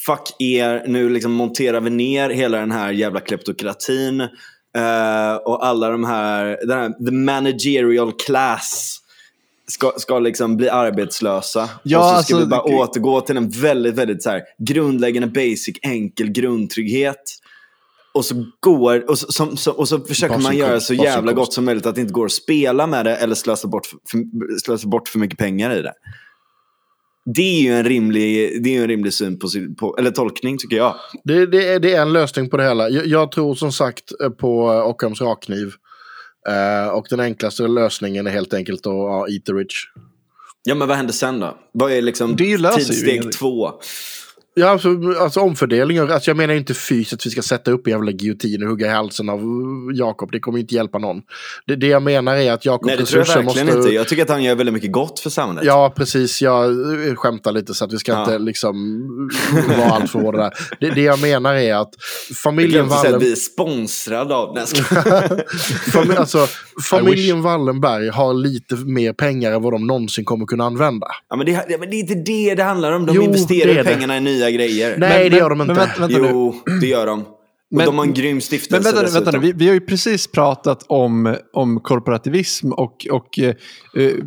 fuck 0.05 0.21
er, 0.39 0.83
nu 0.87 1.09
liksom 1.09 1.31
monterar 1.31 1.81
vi 1.81 1.89
ner 1.89 2.29
hela 2.29 2.57
den 2.57 2.71
här 2.71 2.91
jävla 2.91 3.19
kleptokratin. 3.19 4.21
eh, 4.21 5.33
och 5.45 5.65
alla 5.65 5.89
de 5.89 6.03
här, 6.03 6.57
den 6.67 6.79
här, 6.79 7.05
the 7.05 7.11
managerial 7.11 8.11
class 8.25 8.97
ska, 9.67 9.91
ska 9.97 10.19
liksom 10.19 10.57
bli 10.57 10.69
arbetslösa. 10.69 11.69
Ja, 11.83 11.97
och 11.99 12.03
så 12.05 12.09
ska 12.09 12.17
alltså, 12.17 12.39
vi 12.39 12.45
bara 12.45 12.67
det- 12.67 12.75
återgå 12.75 13.21
till 13.21 13.37
en 13.37 13.49
väldigt, 13.49 13.95
väldigt 13.95 14.23
så 14.23 14.29
här, 14.29 14.41
grundläggande 14.57 15.27
basic, 15.27 15.75
enkel 15.81 16.27
grundtrygghet. 16.31 17.21
Och 18.13 18.25
så, 18.25 18.45
går, 18.59 19.09
och 19.09 19.17
så, 19.17 19.31
som, 19.31 19.57
så, 19.57 19.71
och 19.71 19.87
så 19.87 19.99
försöker 19.99 20.37
man 20.37 20.57
göra 20.57 20.79
så 20.79 20.93
jävla 20.93 21.33
gott 21.33 21.53
som 21.53 21.65
möjligt 21.65 21.85
att 21.85 21.95
det 21.95 22.01
inte 22.01 22.13
går 22.13 22.25
att 22.25 22.31
spela 22.31 22.87
med 22.87 23.05
det 23.05 23.15
eller 23.15 23.35
slösa 23.35 23.67
bort 23.67 23.85
för, 23.85 24.59
slösa 24.59 24.87
bort 24.87 25.07
för 25.07 25.19
mycket 25.19 25.39
pengar 25.39 25.75
i 25.79 25.81
det. 25.81 25.93
Det 27.25 27.41
är 27.41 27.61
ju 27.61 27.71
en 27.71 27.83
rimlig, 27.83 28.63
det 28.63 28.77
är 28.77 28.81
en 28.81 28.87
rimlig 28.87 29.13
syn 29.13 29.39
på, 29.39 29.47
på, 29.79 29.97
eller 29.97 30.11
tolkning 30.11 30.57
tycker 30.57 30.77
jag. 30.77 30.95
Det, 31.23 31.45
det, 31.45 31.67
är, 31.67 31.79
det 31.79 31.93
är 31.93 32.01
en 32.01 32.13
lösning 32.13 32.49
på 32.49 32.57
det 32.57 32.63
hela. 32.63 32.89
Jag, 32.89 33.07
jag 33.07 33.31
tror 33.31 33.55
som 33.55 33.71
sagt 33.71 34.03
eh, 34.23 34.29
på 34.29 34.71
eh, 34.71 34.87
Ockhams 34.87 35.21
rakkniv. 35.21 35.73
Eh, 36.49 36.87
och 36.87 37.05
den 37.09 37.19
enklaste 37.19 37.67
lösningen 37.67 38.27
är 38.27 38.31
helt 38.31 38.53
enkelt 38.53 38.79
att 38.79 38.93
ja, 38.93 39.27
eat 39.29 39.45
the 39.45 39.51
rich. 39.51 39.85
Ja, 40.63 40.75
men 40.75 40.87
vad 40.87 40.97
händer 40.97 41.13
sen 41.13 41.39
då? 41.39 41.57
Vad 41.71 41.91
är 41.91 42.01
liksom 42.01 42.37
tidssteg 42.37 43.31
två? 43.31 43.71
Ja, 44.53 44.67
alltså, 44.69 44.89
alltså 45.19 45.39
omfördelningar. 45.39 46.07
Alltså, 46.07 46.29
jag 46.29 46.37
menar 46.37 46.53
inte 46.53 46.73
fysiskt 46.73 47.13
att 47.13 47.25
vi 47.25 47.29
ska 47.29 47.41
sätta 47.41 47.71
upp 47.71 47.87
en 47.87 47.91
jävla 47.93 48.11
giljotin 48.11 48.63
och 48.63 48.69
hugga 48.69 48.87
i 48.87 48.89
halsen 48.89 49.29
av 49.29 49.39
Jakob. 49.93 50.31
Det 50.31 50.39
kommer 50.39 50.59
inte 50.59 50.75
hjälpa 50.75 50.97
någon. 50.97 51.21
Det, 51.67 51.75
det 51.75 51.87
jag 51.87 52.03
menar 52.03 52.35
är 52.35 52.51
att 52.51 52.65
Jakobs 52.65 52.87
Nej, 52.87 52.97
det 52.97 53.05
tror 53.05 53.19
jag 53.27 53.35
verkligen 53.43 53.65
måste... 53.67 53.79
inte. 53.79 53.93
Jag 53.93 54.07
tycker 54.07 54.23
att 54.23 54.29
han 54.29 54.43
gör 54.43 54.55
väldigt 54.55 54.73
mycket 54.73 54.91
gott 54.91 55.19
för 55.19 55.29
samhället. 55.29 55.63
Ja, 55.65 55.93
precis. 55.95 56.41
Jag 56.41 56.65
eh, 57.07 57.15
skämtar 57.15 57.51
lite 57.51 57.73
så 57.73 57.85
att 57.85 57.93
vi 57.93 57.97
ska 57.97 58.11
Ja. 58.11 58.23
inte 58.23 58.39
liksom 58.39 58.75
vara 59.77 59.89
allt 59.89 60.11
för 60.11 60.19
hårda 60.19 60.37
där. 60.37 60.53
Det, 60.79 60.89
det 60.89 61.01
jag 61.01 61.19
menar 61.21 61.53
är 61.53 61.75
att 61.75 61.93
familjen 62.43 62.71
glömde 62.71 62.95
säga 62.95 62.99
att 62.99 63.05
Wallen... 63.05 63.19
vi 63.19 63.31
är 63.31 63.35
sponsrade 63.35 64.35
av... 64.35 64.57
Fami 65.93 66.15
alltså, 66.15 66.47
familjen 66.89 67.41
Wallenberg 67.41 68.09
har 68.09 68.33
lite 68.33 68.75
mer 68.75 69.13
pengar 69.13 69.51
än 69.51 69.61
vad 69.61 69.73
de 69.73 69.87
någonsin 69.87 70.25
kommer 70.25 70.45
kunna 70.45 70.63
använda. 70.63 71.07
ja, 71.29 71.35
men, 71.35 71.45
det, 71.45 71.79
men 71.79 71.89
det 71.89 71.95
är 71.95 71.99
inte 71.99 72.15
det 72.15 72.55
det 72.55 72.63
handlar 72.63 72.91
om. 72.91 73.05
De 73.05 73.15
Jo, 73.15 73.21
det 73.21 73.25
investerar 73.27 73.73
det. 73.73 73.83
pengarna 73.83 74.17
i 74.17 74.21
nya 74.21 74.40
grejer. 74.49 74.97
Nej, 74.97 75.29
det 75.29 75.37
gör 75.37 75.49
de 75.49 75.61
inte. 75.61 75.73
Men 75.73 75.75
vänta, 75.87 76.01
vänta 76.01 76.17
nu. 76.17 76.27
Jo, 76.31 76.55
det 76.81 76.87
gör 76.87 77.05
de. 77.05 77.25
Och 77.71 77.77
Men- 77.77 77.85
de 77.85 77.97
har 77.97 78.05
en 78.05 78.13
grym 78.13 78.31
Men 78.35 78.41
stiftelse 78.41 78.83
vänta, 78.89 79.01
dessutom. 79.01 79.23
vänta 79.23 79.39
nu, 79.39 79.45
vi, 79.47 79.53
vi 79.53 79.67
har 79.67 79.73
ju 79.73 79.79
precis 79.81 80.27
pratat 80.31 80.85
om, 80.87 81.35
om 81.53 81.79
korporativism 81.79 82.71
och, 82.71 83.07
och 83.11 83.39
eh, 83.39 83.55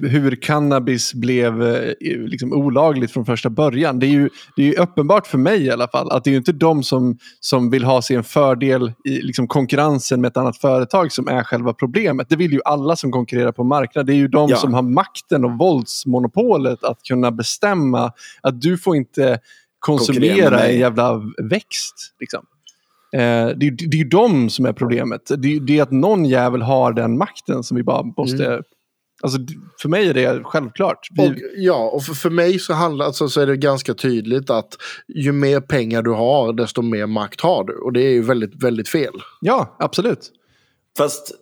hur 0.03 0.37
cannabis 0.43 1.15
blev 1.15 1.63
eh, 1.63 1.93
liksom 2.19 2.53
olagligt 2.53 3.11
från 3.11 3.25
första 3.27 3.51
början. 3.51 3.99
Det 3.99 4.07
är, 4.07 4.11
ju, 4.11 4.29
det 4.57 4.63
är 4.63 4.67
ju 4.67 4.75
uppenbart 4.75 5.27
för 5.27 5.39
mig 5.39 5.63
i 5.65 5.71
alla 5.71 5.89
fall 5.89 6.11
att 6.11 6.25
det 6.25 6.31
är 6.31 6.33
ju 6.33 6.39
inte 6.39 6.53
de 6.53 6.83
som, 6.83 7.19
som 7.41 7.71
vill 7.71 7.85
ha 7.85 8.03
sig 8.03 8.17
en 8.17 8.25
fördel 8.25 8.93
i 9.05 9.11
liksom 9.11 9.49
konkurrensen 9.49 10.21
med 10.21 10.29
ett 10.29 10.37
annat 10.37 10.57
företag 10.57 11.13
som 11.13 11.29
är 11.29 11.43
själva 11.45 11.73
problemet. 11.73 12.29
Det 12.29 12.37
vill 12.37 12.53
ju 12.53 12.61
alla 12.65 12.97
som 12.97 13.13
konkurrerar 13.13 13.53
på 13.53 13.65
marknaden. 13.65 14.07
Det 14.07 14.13
är 14.13 14.17
ju 14.17 14.29
de 14.29 14.51
Ja. 14.51 14.57
som 14.57 14.75
har 14.75 14.83
makten 14.83 15.45
och 15.45 15.59
våldsmonopolet 15.59 16.85
att 16.85 17.03
kunna 17.03 17.31
bestämma 17.31 18.13
att 18.43 18.61
du 18.61 18.79
får 18.79 18.97
inte 18.97 19.39
konsumera 19.87 20.61
en 20.67 20.79
jävla 20.79 21.21
växt. 21.51 21.95
Liksom. 22.21 22.45
Eh, 23.15 23.21
det, 23.57 23.67
är- 23.67 23.89
det 23.89 23.97
är 23.97 23.99
ju 23.99 24.09
de 24.09 24.51
som 24.51 24.67
är 24.67 24.73
problemet. 24.73 25.21
Det, 25.39 25.57
är- 25.57 25.61
det 25.61 25.79
är 25.79 25.83
att 25.83 25.93
någon 25.93 26.25
jävel 26.25 26.63
har 26.63 26.93
den 26.93 27.19
makten 27.19 27.63
som 27.63 27.77
vi 27.77 27.83
bara 27.83 28.03
måste... 28.17 28.63
Alltså, 29.23 29.39
d- 29.39 29.55
för 29.83 29.89
mig 29.89 30.09
är 30.09 30.15
det 30.15 30.41
självklart. 30.45 30.99
Vi, 31.11 31.29
Och, 31.29 31.35
ja, 31.57 31.91
och 31.95 32.03
för, 32.05 32.15
för 32.15 32.31
mig 32.31 32.59
så, 32.59 32.73
handlar, 32.75 33.07
alltså, 33.07 33.29
så 33.29 33.41
är 33.41 33.47
det 33.47 33.57
ganska 33.57 33.95
tydligt 33.95 34.51
att 34.51 34.69
ju 35.09 35.33
mer 35.33 35.61
pengar 35.61 36.03
du 36.03 36.11
har, 36.11 36.53
desto 36.53 36.83
mer 36.83 37.07
makt 37.07 37.41
har 37.41 37.65
du. 37.65 37.73
Och 37.79 37.93
det 37.93 38.03
är 38.03 38.11
ju 38.11 38.23
väldigt, 38.23 38.63
väldigt 38.65 38.89
fel. 38.89 39.13
ja, 39.41 39.77
absolut. 39.79 40.31
Fast 40.99 41.33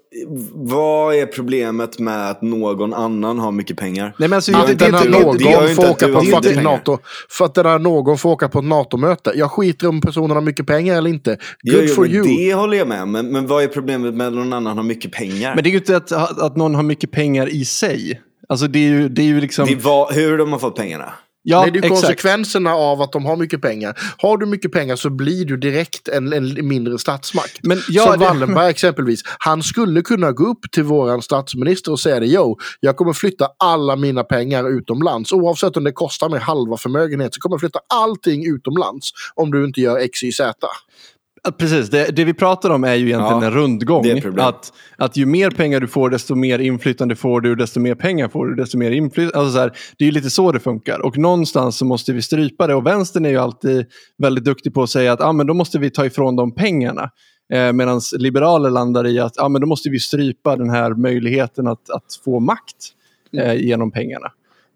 vad 0.53 1.15
är 1.15 1.27
problemet 1.27 1.99
med 1.99 2.31
att 2.31 2.43
någon 2.43 2.95
annan 2.95 3.39
har 3.39 3.53
mycket 3.53 3.77
pengar? 3.77 4.15
Nej, 4.19 4.29
men 4.29 4.37
alltså, 4.37 4.53
Ja, 4.53 4.59
det, 4.59 4.73
Att 4.73 4.79
det, 4.79 4.85
den 4.85 4.95
här 4.95 5.05
det, 5.05 5.11
någon 5.11 5.75
får 5.75 5.91
åka 5.91 6.09
på 6.09 6.21
fucking. 6.21 6.63
NATO. 6.63 6.99
För 7.31 7.45
att 7.45 7.55
den 7.55 7.67
här 7.67 7.79
någon 7.79 8.19
får 8.19 8.31
åka 8.31 8.49
på 8.49 8.59
ett 8.59 8.65
NATO-möte. 8.65 9.33
Jag 9.35 9.51
skiter 9.51 9.89
om 9.89 10.01
personen 10.01 10.31
har 10.31 10.41
mycket 10.41 10.67
pengar 10.67 10.99
eller 10.99 11.11
inte. 11.11 11.31
Good 11.63 11.85
jo, 11.85 11.95
for 11.95 12.09
you. 12.09 12.25
Det 12.27 12.55
håller 12.55 12.77
jag 12.77 12.89
med 12.89 13.03
om. 13.03 13.13
Men, 13.13 13.33
men 13.33 13.47
vad 13.47 13.63
är 13.63 13.69
problemet 13.69 14.15
med 14.15 14.27
att 14.27 14.33
någon 14.33 14.53
annan 14.53 14.77
har 14.77 14.85
mycket 14.85 15.13
pengar? 15.13 15.55
men 15.55 15.65
det 15.65 15.71
är 15.71 15.73
ju 15.73 15.79
inte 15.79 15.97
att, 15.97 16.13
att 16.13 16.57
någon 16.57 16.75
har 16.75 16.83
mycket 16.83 17.11
pengar 17.11 17.49
i 17.49 17.65
sig. 17.65 18.21
Alltså 18.49 18.67
det 18.67 18.79
är 18.79 18.89
ju, 18.89 19.09
det 19.09 19.23
är 19.23 19.27
ju 19.27 19.41
liksom... 19.41 19.67
det 19.67 19.77
var, 19.77 20.13
hur 20.13 20.39
de 20.39 20.53
har 20.53 20.59
fått 20.59 20.77
pengarna? 20.77 21.13
Ja, 21.43 21.61
Nej, 21.63 21.71
det 21.71 21.79
är 21.79 21.85
exakt. 21.85 22.01
konsekvenserna 22.03 22.75
av 22.75 23.03
att 23.03 23.13
de 23.13 23.25
har 23.25 23.37
mycket 23.37 23.63
pengar. 23.63 23.99
Har 24.19 24.37
du 24.39 24.47
mycket 24.47 24.73
pengar 24.73 24.97
så 24.97 25.11
blir 25.11 25.45
du 25.45 25.57
direkt 25.57 26.09
en, 26.09 26.33
en 26.33 26.69
mindre 26.69 26.99
statsmakt. 26.99 27.59
Men 27.63 27.81
ja, 27.89 28.03
Som 28.03 28.19
det- 28.19 28.27
Wallenberg 28.27 28.71
exempelvis. 28.71 29.21
Han 29.39 29.63
skulle 29.63 30.03
kunna 30.03 30.33
gå 30.33 30.45
upp 30.47 30.71
till 30.73 30.83
våran 30.85 31.23
statsminister 31.23 31.93
och 31.93 32.01
säga 32.01 32.21
det. 32.21 32.27
Jo, 32.27 32.59
jag 32.81 32.97
kommer 32.97 33.13
flytta 33.13 33.49
alla 33.59 33.97
mina 33.97 34.25
pengar 34.25 34.71
utomlands. 34.79 35.33
Oavsett 35.33 35.77
om 35.77 35.85
det 35.85 35.93
kostar 35.93 36.29
mig 36.29 36.41
halva 36.41 36.77
förmögenhet 36.77 37.35
så 37.35 37.41
kommer 37.41 37.55
jag 37.55 37.61
flytta 37.61 37.81
allting 37.95 38.47
utomlands. 38.55 39.11
Om 39.35 39.51
du 39.51 39.65
inte 39.65 39.81
gör 39.81 39.99
X, 39.99 40.23
Y, 40.23 40.33
Z. 40.33 40.67
Precis, 41.51 41.91
det, 41.91 42.17
det 42.17 42.25
vi 42.25 42.35
pratar 42.35 42.71
om 42.71 42.85
är 42.85 42.95
ju 42.95 43.07
egentligen 43.07 43.41
Ja, 43.41 43.47
en 43.47 43.51
rundgång. 43.51 44.05
Att, 44.39 44.73
att 44.97 45.17
ju 45.17 45.27
mer 45.27 45.51
pengar 45.51 45.81
du 45.81 45.87
får, 45.87 46.11
desto 46.11 46.35
mer 46.35 46.59
inflytande 46.59 47.17
får 47.17 47.41
du, 47.41 47.55
desto 47.55 47.81
mer 47.81 47.95
pengar 47.95 48.29
får 48.29 48.47
du, 48.47 48.55
desto 48.55 48.79
mer 48.79 48.91
inflytande. 48.91 49.39
Alltså 49.39 49.53
så 49.53 49.59
här, 49.59 49.73
det 49.99 50.05
är 50.05 50.07
ju 50.07 50.13
lite 50.13 50.31
så 50.31 50.53
det 50.53 50.61
funkar. 50.61 51.07
Och 51.07 51.19
någonstans 51.19 51.79
så 51.79 51.85
måste 51.85 52.13
vi 52.13 52.23
strypa 52.23 52.67
det. 52.67 52.75
Och 52.75 52.87
vänstern 52.87 53.25
är 53.25 53.31
ju 53.31 53.37
alltid 53.37 53.87
väldigt 54.19 54.45
duktig 54.45 54.75
på 54.75 54.83
att 54.83 54.91
säga 54.91 55.13
att 55.13 55.21
ah, 55.21 55.33
men 55.33 55.47
då 55.47 55.55
måste 55.55 55.79
vi 55.79 55.91
ta 55.91 56.07
ifrån 56.07 56.37
dem 56.37 56.55
pengarna. 56.55 57.11
Eh, 57.53 57.73
Medan 57.73 58.01
liberaler 58.19 58.71
landar 58.71 59.07
i 59.07 59.19
att 59.19 59.39
ah, 59.39 59.49
men 59.49 59.61
då 59.61 59.67
måste 59.67 59.91
vi 59.91 59.99
strypa 59.99 60.57
den 60.57 60.71
här 60.71 60.95
möjligheten 60.95 61.67
att, 61.67 61.91
att 61.91 62.21
få 62.25 62.41
makt 62.41 62.93
eh, 63.37 63.55
genom 63.55 63.91
pengarna. 63.91 64.29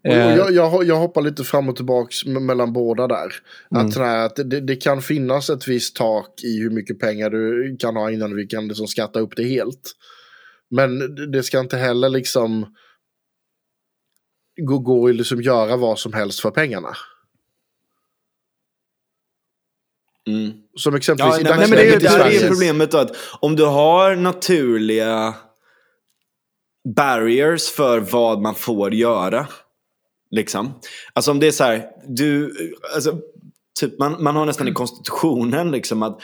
Eh, 0.03 0.35
Jag, 0.35 0.51
jag, 0.53 0.83
jag 0.83 0.95
hoppar 0.95 1.21
lite 1.21 1.43
fram 1.43 1.69
och 1.69 1.75
tillbaka 1.75 2.29
mellan 2.29 2.73
båda 2.73 3.07
där. 3.07 3.33
Mm. 3.71 3.85
Att, 3.87 3.95
här, 3.97 4.25
att 4.25 4.35
det, 4.35 4.61
det 4.61 4.75
kan 4.75 5.01
finnas 5.01 5.49
ett 5.49 5.67
visst 5.67 5.95
tak 5.95 6.43
i 6.43 6.59
hur 6.61 6.69
mycket 6.69 6.99
pengar 6.99 7.29
du 7.29 7.77
kan 7.79 7.95
ha 7.95 8.11
innan 8.11 8.35
vi 8.35 8.47
kan 8.47 8.67
liksom 8.67 8.87
skatta 8.87 9.19
upp 9.19 9.35
det 9.35 9.43
helt. 9.43 9.91
Men 10.69 11.15
det- 11.31 11.43
ska 11.43 11.59
inte 11.59 11.77
heller 11.77 12.09
liksom 12.09 12.75
gå, 14.61 14.79
gå 14.79 15.01
och 15.01 15.13
liksom 15.13 15.41
göra 15.41 15.77
vad 15.77 15.99
som 15.99 16.13
helst 16.13 16.39
för 16.39 16.51
pengarna. 16.51 16.89
Mm. 20.27 20.51
Som 20.77 20.95
exempelvis 20.95 21.35
Ja, 21.35 21.39
i 21.41 21.43
nej, 21.43 21.51
men 21.51 21.59
dagsläget 21.59 21.91
det, 21.91 21.95
i 21.95 21.99
det, 21.99 22.05
det 22.05 22.09
Sverige. 22.09 22.45
är 22.45 22.49
problemet 22.49 22.91
då 22.91 22.97
att 22.97 23.11
om 23.41 23.55
du 23.55 23.65
har 23.65 24.15
naturliga 24.15 25.35
barriers 26.95 27.69
för 27.69 27.99
vad 27.99 28.41
man 28.41 28.55
får 28.55 28.93
göra. 28.93 29.47
Liksom. 30.31 30.73
Alltså 31.13 31.31
om 31.31 31.39
det 31.39 31.47
är 31.47 31.51
så 31.51 31.63
här, 31.63 31.85
du, 32.07 32.53
alltså, 32.95 33.19
typ 33.79 33.99
man, 33.99 34.23
man 34.23 34.35
har 34.35 34.45
nästan 34.45 34.67
i 34.67 34.73
konstitutionen 34.73 35.71
liksom 35.71 36.03
att 36.03 36.19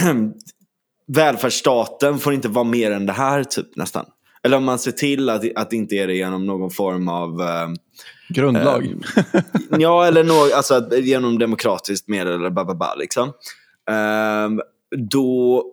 välfärdsstaten 1.06 2.18
får 2.18 2.34
inte 2.34 2.48
vara 2.48 2.64
mer 2.64 2.90
än 2.90 3.06
det 3.06 3.12
här 3.12 3.44
typ 3.44 3.76
nästan. 3.76 4.06
Eller 4.42 4.56
om 4.56 4.64
man 4.64 4.78
ser 4.78 4.92
till 4.92 5.28
att, 5.30 5.42
att 5.56 5.70
det 5.70 5.76
inte 5.76 5.94
är 5.94 6.06
det 6.06 6.14
genom 6.14 6.46
någon 6.46 6.70
form 6.70 7.08
av 7.08 7.40
eh, 7.40 7.68
grundlag. 8.28 8.94
Ja, 9.78 10.06
eller 10.06 10.24
nå, 10.24 10.50
alltså, 10.54 10.96
genom 10.96 11.38
demokratiskt 11.38 12.08
medel 12.08 12.34
eller 12.34 12.50
bababa, 12.50 12.94
liksom. 12.94 13.32
Ehm, 13.90 14.60
då, 14.96 15.64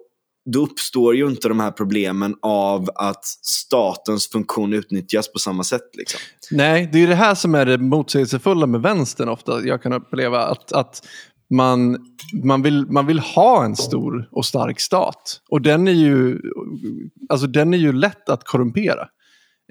då 0.46 0.64
uppstår 0.64 1.16
ju 1.16 1.28
inte 1.28 1.48
de 1.48 1.60
här 1.60 1.72
problemen 1.72 2.36
av 2.42 2.90
att 2.96 3.26
statens 3.42 4.28
funktion 4.28 4.74
utnyttjas 4.74 5.32
på 5.32 5.40
samma 5.40 5.64
sätt. 5.64 5.90
Liksom. 5.94 6.20
Nej, 6.52 6.90
det 6.92 6.98
är 6.98 7.02
ju 7.02 7.08
det 7.08 7.16
här 7.16 7.36
som 7.36 7.56
är 7.56 7.66
det 7.66 7.78
motsägelsefulla 7.78 8.66
med 8.66 8.82
vänstern 8.82 9.30
ofta. 9.30 9.62
Jag 9.66 9.82
kan 9.82 9.94
uppleva 9.94 10.46
att, 10.46 10.72
att 10.72 11.08
man, 11.50 11.98
man, 12.44 12.62
vill, 12.62 12.86
man 12.86 13.08
vill 13.08 13.20
ha 13.20 13.66
en 13.66 13.76
stor 13.76 14.30
och 14.32 14.46
stark 14.46 14.80
stat. 14.80 15.42
Och 15.50 15.62
den 15.62 15.88
är 15.88 15.92
ju, 15.92 16.40
alltså 17.30 17.48
den 17.48 17.74
är 17.74 17.78
ju 17.78 17.94
lätt 17.94 18.30
att 18.30 18.44
korrumpera. 18.44 19.08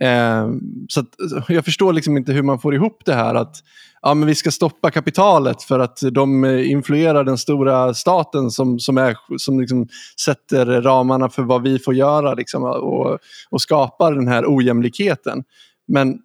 Eh, 0.00 0.48
så 0.88 1.00
att, 1.00 1.08
jag 1.48 1.64
förstår 1.64 1.92
liksom 1.92 2.16
inte 2.16 2.32
hur 2.32 2.42
man 2.42 2.60
får 2.60 2.74
ihop 2.74 3.02
det 3.04 3.14
här 3.14 3.34
att 3.34 3.56
ja, 4.02 4.14
men 4.14 4.28
vi 4.28 4.34
ska 4.34 4.50
stoppa 4.50 4.90
kapitalet 4.90 5.62
för 5.62 5.78
att 5.78 5.98
de 6.12 6.44
influerar 6.44 7.24
den 7.24 7.38
stora 7.38 7.94
staten 7.94 8.50
som, 8.50 8.78
som, 8.78 8.98
är, 8.98 9.16
som 9.36 9.60
liksom 9.60 9.88
sätter 10.24 10.66
ramarna 10.66 11.28
för 11.28 11.42
vad 11.42 11.62
vi 11.62 11.78
får 11.78 11.94
göra 11.94 12.34
liksom, 12.34 12.62
och, 12.62 13.18
och 13.50 13.62
skapar 13.62 14.12
den 14.12 14.28
här 14.28 14.44
ojämlikheten. 14.46 15.44
Men 15.88 16.18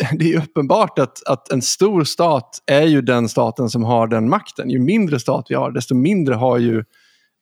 det 0.18 0.32
är 0.32 0.38
uppenbart 0.38 0.98
att, 0.98 1.26
att 1.26 1.52
en 1.52 1.62
stor 1.62 2.04
stat 2.04 2.58
är 2.66 2.86
ju 2.86 3.02
den 3.02 3.28
staten 3.28 3.70
som 3.70 3.84
har 3.84 4.06
den 4.06 4.28
makten. 4.28 4.70
Ju 4.70 4.78
mindre 4.78 5.20
stat 5.20 5.46
vi 5.48 5.54
har, 5.54 5.70
desto 5.70 5.94
mindre 5.94 6.34
har 6.34 6.58
ju 6.58 6.84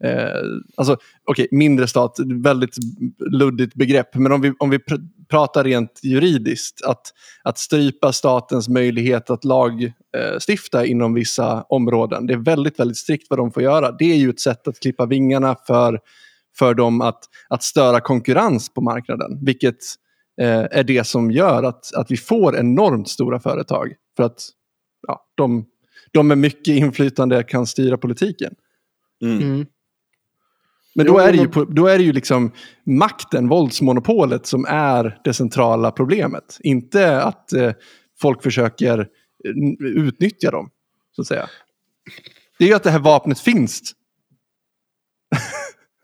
Eh, 0.04 0.42
alltså, 0.76 0.96
okej, 1.24 1.48
mindre 1.50 1.86
stat, 1.86 2.16
väldigt 2.42 2.76
luddigt 3.30 3.74
begrepp, 3.74 4.14
men 4.14 4.32
om 4.32 4.40
vi, 4.40 4.52
om 4.58 4.70
vi 4.70 4.78
pr 4.78 4.94
pratar 5.28 5.64
rent 5.64 6.00
juridiskt, 6.02 6.84
att, 6.84 7.02
att 7.42 7.58
strypa 7.58 8.12
statens 8.12 8.68
möjlighet 8.68 9.30
att 9.30 9.44
lagstifta 9.44 10.84
eh, 10.84 10.90
inom 10.90 11.14
vissa 11.14 11.62
områden, 11.68 12.26
det 12.26 12.32
är 12.32 12.38
väldigt, 12.38 12.80
väldigt 12.80 12.96
strikt 12.96 13.26
vad 13.30 13.38
de 13.38 13.52
får 13.52 13.62
göra. 13.62 13.92
Det 13.92 14.04
är 14.04 14.16
ju 14.16 14.30
ett 14.30 14.40
sätt 14.40 14.68
att 14.68 14.80
klippa 14.80 15.06
vingarna 15.06 15.56
för, 15.66 16.00
för 16.58 16.74
dem 16.74 17.00
att, 17.00 17.24
att 17.48 17.62
störa 17.62 18.00
konkurrens 18.00 18.74
på 18.74 18.80
marknaden, 18.80 19.44
vilket 19.44 19.78
eh, 20.40 20.66
är 20.70 20.84
det 20.84 21.06
som 21.06 21.30
gör 21.30 21.62
att, 21.62 21.94
att 21.94 22.10
vi 22.10 22.16
får 22.16 22.56
enormt 22.56 23.08
stora 23.08 23.40
företag, 23.40 23.92
för 24.16 24.22
att 24.22 24.48
ja, 25.06 25.26
de, 25.34 25.64
de 26.12 26.28
med 26.28 26.38
mycket 26.38 26.74
inflytande 26.76 27.42
kan 27.42 27.66
styra 27.66 27.98
politiken. 27.98 28.54
Mm. 29.22 29.42
Mm. 29.42 29.66
Men 30.98 31.06
då 31.06 31.18
är, 31.18 31.32
det 31.32 31.38
ju, 31.38 31.64
då 31.64 31.86
är 31.86 31.98
det 31.98 32.04
ju 32.04 32.12
liksom 32.12 32.52
makten, 32.86 33.48
våldsmonopolet 33.48 34.46
som 34.46 34.66
är 34.68 35.18
det 35.24 35.34
centrala 35.34 35.90
problemet. 35.90 36.58
Inte 36.60 37.22
att 37.22 37.52
eh, 37.52 37.72
folk 38.20 38.42
försöker 38.42 38.98
eh, 38.98 39.86
utnyttja 39.86 40.50
dem, 40.50 40.70
så 41.16 41.22
att 41.22 41.28
säga. 41.28 41.48
Det 42.58 42.64
är 42.64 42.68
ju 42.68 42.74
att 42.74 42.82
det 42.82 42.90
här 42.90 42.98
vapnet 42.98 43.40
finns. 43.40 43.80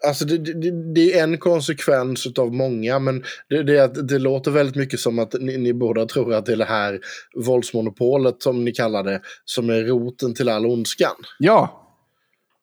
Alltså 0.06 0.24
det, 0.24 0.38
det, 0.38 0.94
det 0.94 1.18
är 1.18 1.24
en 1.24 1.38
konsekvens 1.38 2.26
av 2.38 2.54
många, 2.54 2.98
men 2.98 3.24
det, 3.48 3.62
det, 3.62 4.02
det 4.08 4.18
låter 4.18 4.50
väldigt 4.50 4.76
mycket 4.76 5.00
som 5.00 5.18
att 5.18 5.34
ni, 5.40 5.58
ni 5.58 5.74
båda 5.74 6.06
tror 6.06 6.34
att 6.34 6.46
det 6.46 6.52
är 6.52 6.56
det 6.56 6.64
här 6.64 7.00
våldsmonopolet, 7.46 8.42
som 8.42 8.64
ni 8.64 8.72
kallar 8.72 9.02
det, 9.02 9.20
som 9.44 9.70
är 9.70 9.82
roten 9.82 10.34
till 10.34 10.48
all 10.48 10.66
ondskan. 10.66 11.14
Ja, 11.38 11.83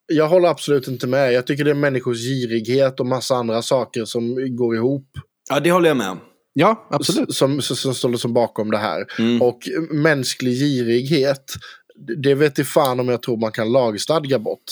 Jag 0.07 0.27
håller 0.27 0.49
absolut 0.49 0.87
inte 0.87 1.07
med. 1.07 1.33
Jag 1.33 1.47
tycker 1.47 1.63
det 1.63 1.71
är 1.71 1.75
människors 1.75 2.17
girighet 2.17 2.99
och 2.99 3.05
massa 3.05 3.35
andra 3.35 3.61
saker 3.61 4.05
som 4.05 4.55
går 4.55 4.75
ihop. 4.75 5.07
Ja, 5.49 5.59
det 5.59 5.71
håller 5.71 5.87
jag 5.87 5.97
med 5.97 6.09
om. 6.09 6.19
ja 6.53 6.87
absolut. 6.89 7.35
Som, 7.35 7.61
som, 7.61 7.75
som 7.75 7.93
står 7.93 8.13
som 8.13 8.33
bakom 8.33 8.71
det 8.71 8.77
här. 8.77 9.05
Mm. 9.19 9.41
Och 9.41 9.59
mänsklig 9.91 10.53
girighet, 10.53 11.53
det 12.23 12.35
vet 12.35 12.59
i 12.59 12.63
fan 12.63 12.99
om 12.99 13.07
jag 13.09 13.21
tror 13.21 13.37
man 13.37 13.51
kan 13.51 13.71
lagstadga 13.71 14.39
bort. 14.39 14.71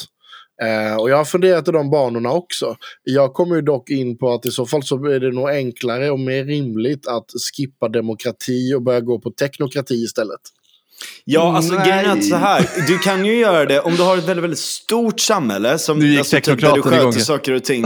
Eh, 0.61 0.95
och 0.95 1.09
jag 1.09 1.17
har 1.17 1.25
funderat 1.25 1.67
i 1.67 1.71
de 1.71 1.89
banorna 1.89 2.31
också. 2.31 2.75
Jag 3.03 3.33
kommer 3.33 3.55
ju 3.55 3.61
dock 3.61 3.89
in 3.89 4.17
på 4.17 4.33
att 4.33 4.45
i 4.45 4.51
så 4.51 4.65
fall 4.65 4.83
så 4.83 5.05
är 5.05 5.19
det 5.19 5.31
nog 5.31 5.49
enklare 5.49 6.11
och 6.11 6.19
mer 6.19 6.45
rimligt 6.45 7.07
att 7.07 7.25
skippa 7.53 7.89
demokrati 7.89 8.73
och 8.73 8.81
börja 8.81 9.01
gå 9.01 9.19
på 9.19 9.31
teknokrati 9.31 9.93
istället. 9.93 10.39
Ja, 11.25 11.55
alltså 11.55 11.75
grejen 11.75 12.05
är 12.05 12.17
att 12.17 12.25
så 12.25 12.35
här. 12.35 12.69
Du 12.87 12.97
kan 12.97 13.25
ju 13.25 13.35
göra 13.35 13.65
det 13.65 13.79
om 13.79 13.95
du 13.95 14.03
har 14.03 14.17
ett 14.17 14.27
väldigt, 14.27 14.43
väldigt 14.43 14.59
stort 14.59 15.19
samhälle. 15.19 15.77
Som, 15.77 15.99
Nu 15.99 16.07
gick 16.07 16.19
alltså, 16.19 16.35
typ, 16.35 16.45
där 16.45 16.51
du 16.55 16.61
teknokraten 16.61 16.93
igång. 16.93 17.11
sköter 17.11 17.25
saker 17.25 17.53
och 17.53 17.63
ting 17.63 17.85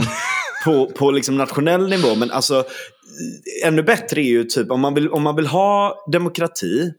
på, 0.64 0.86
på 0.86 1.10
liksom 1.10 1.36
nationell 1.36 1.88
nivå. 1.88 2.14
Men 2.14 2.30
alltså, 2.30 2.64
ännu 3.64 3.82
bättre 3.82 4.20
är 4.20 4.24
ju 4.24 4.44
typ 4.44 4.70
om 4.70 4.80
man 4.80 4.94
vill, 4.94 5.08
om 5.08 5.22
man 5.22 5.36
vill 5.36 5.46
ha 5.46 6.04
demokrati 6.12 6.92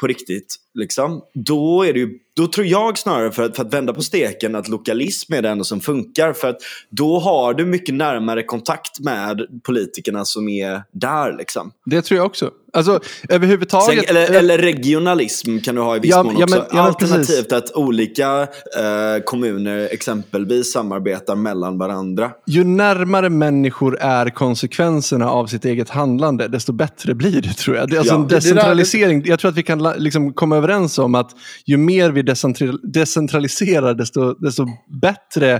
på 0.00 0.06
riktigt. 0.06 0.56
Liksom, 0.74 1.22
då, 1.34 1.82
är 1.84 1.92
det 1.92 1.98
ju, 1.98 2.18
då 2.36 2.46
tror 2.46 2.66
jag 2.66 2.98
snarare 2.98 3.30
för 3.32 3.42
att, 3.42 3.56
för 3.56 3.64
att 3.64 3.74
vända 3.74 3.94
på 3.94 4.02
steken 4.02 4.54
att 4.54 4.68
lokalism 4.68 5.34
är 5.34 5.42
det 5.42 5.48
enda 5.48 5.64
som 5.64 5.80
funkar. 5.80 6.32
För 6.32 6.48
att 6.48 6.56
då 6.90 7.18
har 7.18 7.54
du 7.54 7.64
mycket 7.66 7.94
närmare 7.94 8.42
kontakt 8.42 9.00
med 9.00 9.40
politikerna 9.66 10.24
som 10.24 10.48
är 10.48 10.82
där. 10.92 11.36
Liksom. 11.38 11.72
Det 11.84 12.02
tror 12.02 12.16
jag 12.18 12.26
också. 12.26 12.50
Alltså 12.74 13.00
överhuvudtaget. 13.28 14.06
Sen, 14.06 14.16
eller, 14.16 14.34
eller 14.38 14.58
regionalism 14.58 15.58
kan 15.58 15.74
du 15.74 15.80
ha 15.80 15.96
i 15.96 15.98
viss 15.98 16.10
Ja, 16.10 16.22
mån 16.22 16.34
ja, 16.38 16.44
också. 16.44 16.56
men- 16.56 16.66
ja, 16.70 16.74
men 16.76 16.84
Alternativt 16.84 17.52
att 17.52 17.72
olika 17.72 18.40
eh, 18.42 19.22
kommuner 19.24 19.88
exempelvis 19.92 20.72
samarbetar 20.72 21.36
mellan 21.36 21.78
varandra. 21.78 22.30
ju 22.46 22.64
närmare 22.64 23.30
människor 23.30 23.98
är 24.00 24.30
konsekvenserna 24.30 25.30
av 25.30 25.46
sitt 25.46 25.64
eget 25.64 25.90
handlande, 25.90 26.48
desto 26.48 26.72
bättre 26.72 27.14
blir 27.14 27.42
det 27.42 27.52
tror 27.54 27.76
jag. 27.76 27.88
Det 27.90 27.96
är 27.96 27.98
alltså 27.98 28.14
Ja, 28.14 28.20
en 28.20 28.28
decentralisering. 28.28 29.22
Jag 29.26 29.38
tror 29.40 29.50
att 29.50 29.56
vi 29.56 29.62
kan 29.62 29.82
liksom 29.96 30.32
komma 30.32 30.56
överens 30.62 30.98
om 30.98 31.14
att 31.14 31.30
ju 31.66 31.76
mer 31.76 32.10
vi 32.10 32.22
decentral- 32.22 32.80
decentraliserar, 32.82 33.94
desto, 33.94 34.34
desto 34.34 34.66
bättre 35.02 35.54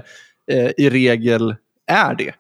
eh, 0.53 0.71
i 0.77 0.91
regel 0.91 1.55
är 1.87 2.15
det. 2.15 2.35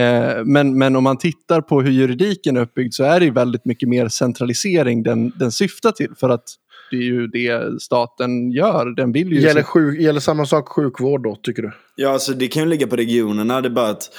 Eh, 0.00 0.44
men, 0.44 0.78
men 0.78 0.96
om 0.96 1.04
man 1.04 1.18
tittar 1.18 1.60
på 1.60 1.82
hur 1.82 1.90
juridiken 1.90 2.56
är 2.56 2.60
uppbyggd 2.60 2.94
så 2.94 3.04
är 3.04 3.20
det 3.20 3.26
ju 3.26 3.32
väldigt 3.32 3.64
mycket 3.64 3.88
mer 3.88 4.08
centralisering 4.08 5.02
den, 5.02 5.32
den 5.36 5.52
syftar 5.52 5.92
till. 5.92 6.10
För 6.20 6.28
att 6.30 6.44
det 6.90 6.96
är 6.96 7.02
ju 7.02 7.26
det 7.26 7.82
staten 7.82 8.50
gör. 8.50 8.94
Den 8.96 9.12
vill 9.12 9.32
ju... 9.32 9.40
Gäller, 9.40 9.62
sjuk, 9.62 10.00
gäller 10.00 10.20
samma 10.20 10.46
sak 10.46 10.68
sjukvård 10.68 11.22
då, 11.22 11.36
tycker 11.36 11.62
du? 11.62 11.72
Ja, 11.96 12.10
alltså 12.10 12.32
det 12.32 12.48
kan 12.48 12.62
ju 12.62 12.68
ligga 12.68 12.86
på 12.86 12.96
regionerna. 12.96 13.60
Det 13.60 13.68
är 13.68 13.70
bara 13.70 13.88
att 13.88 14.10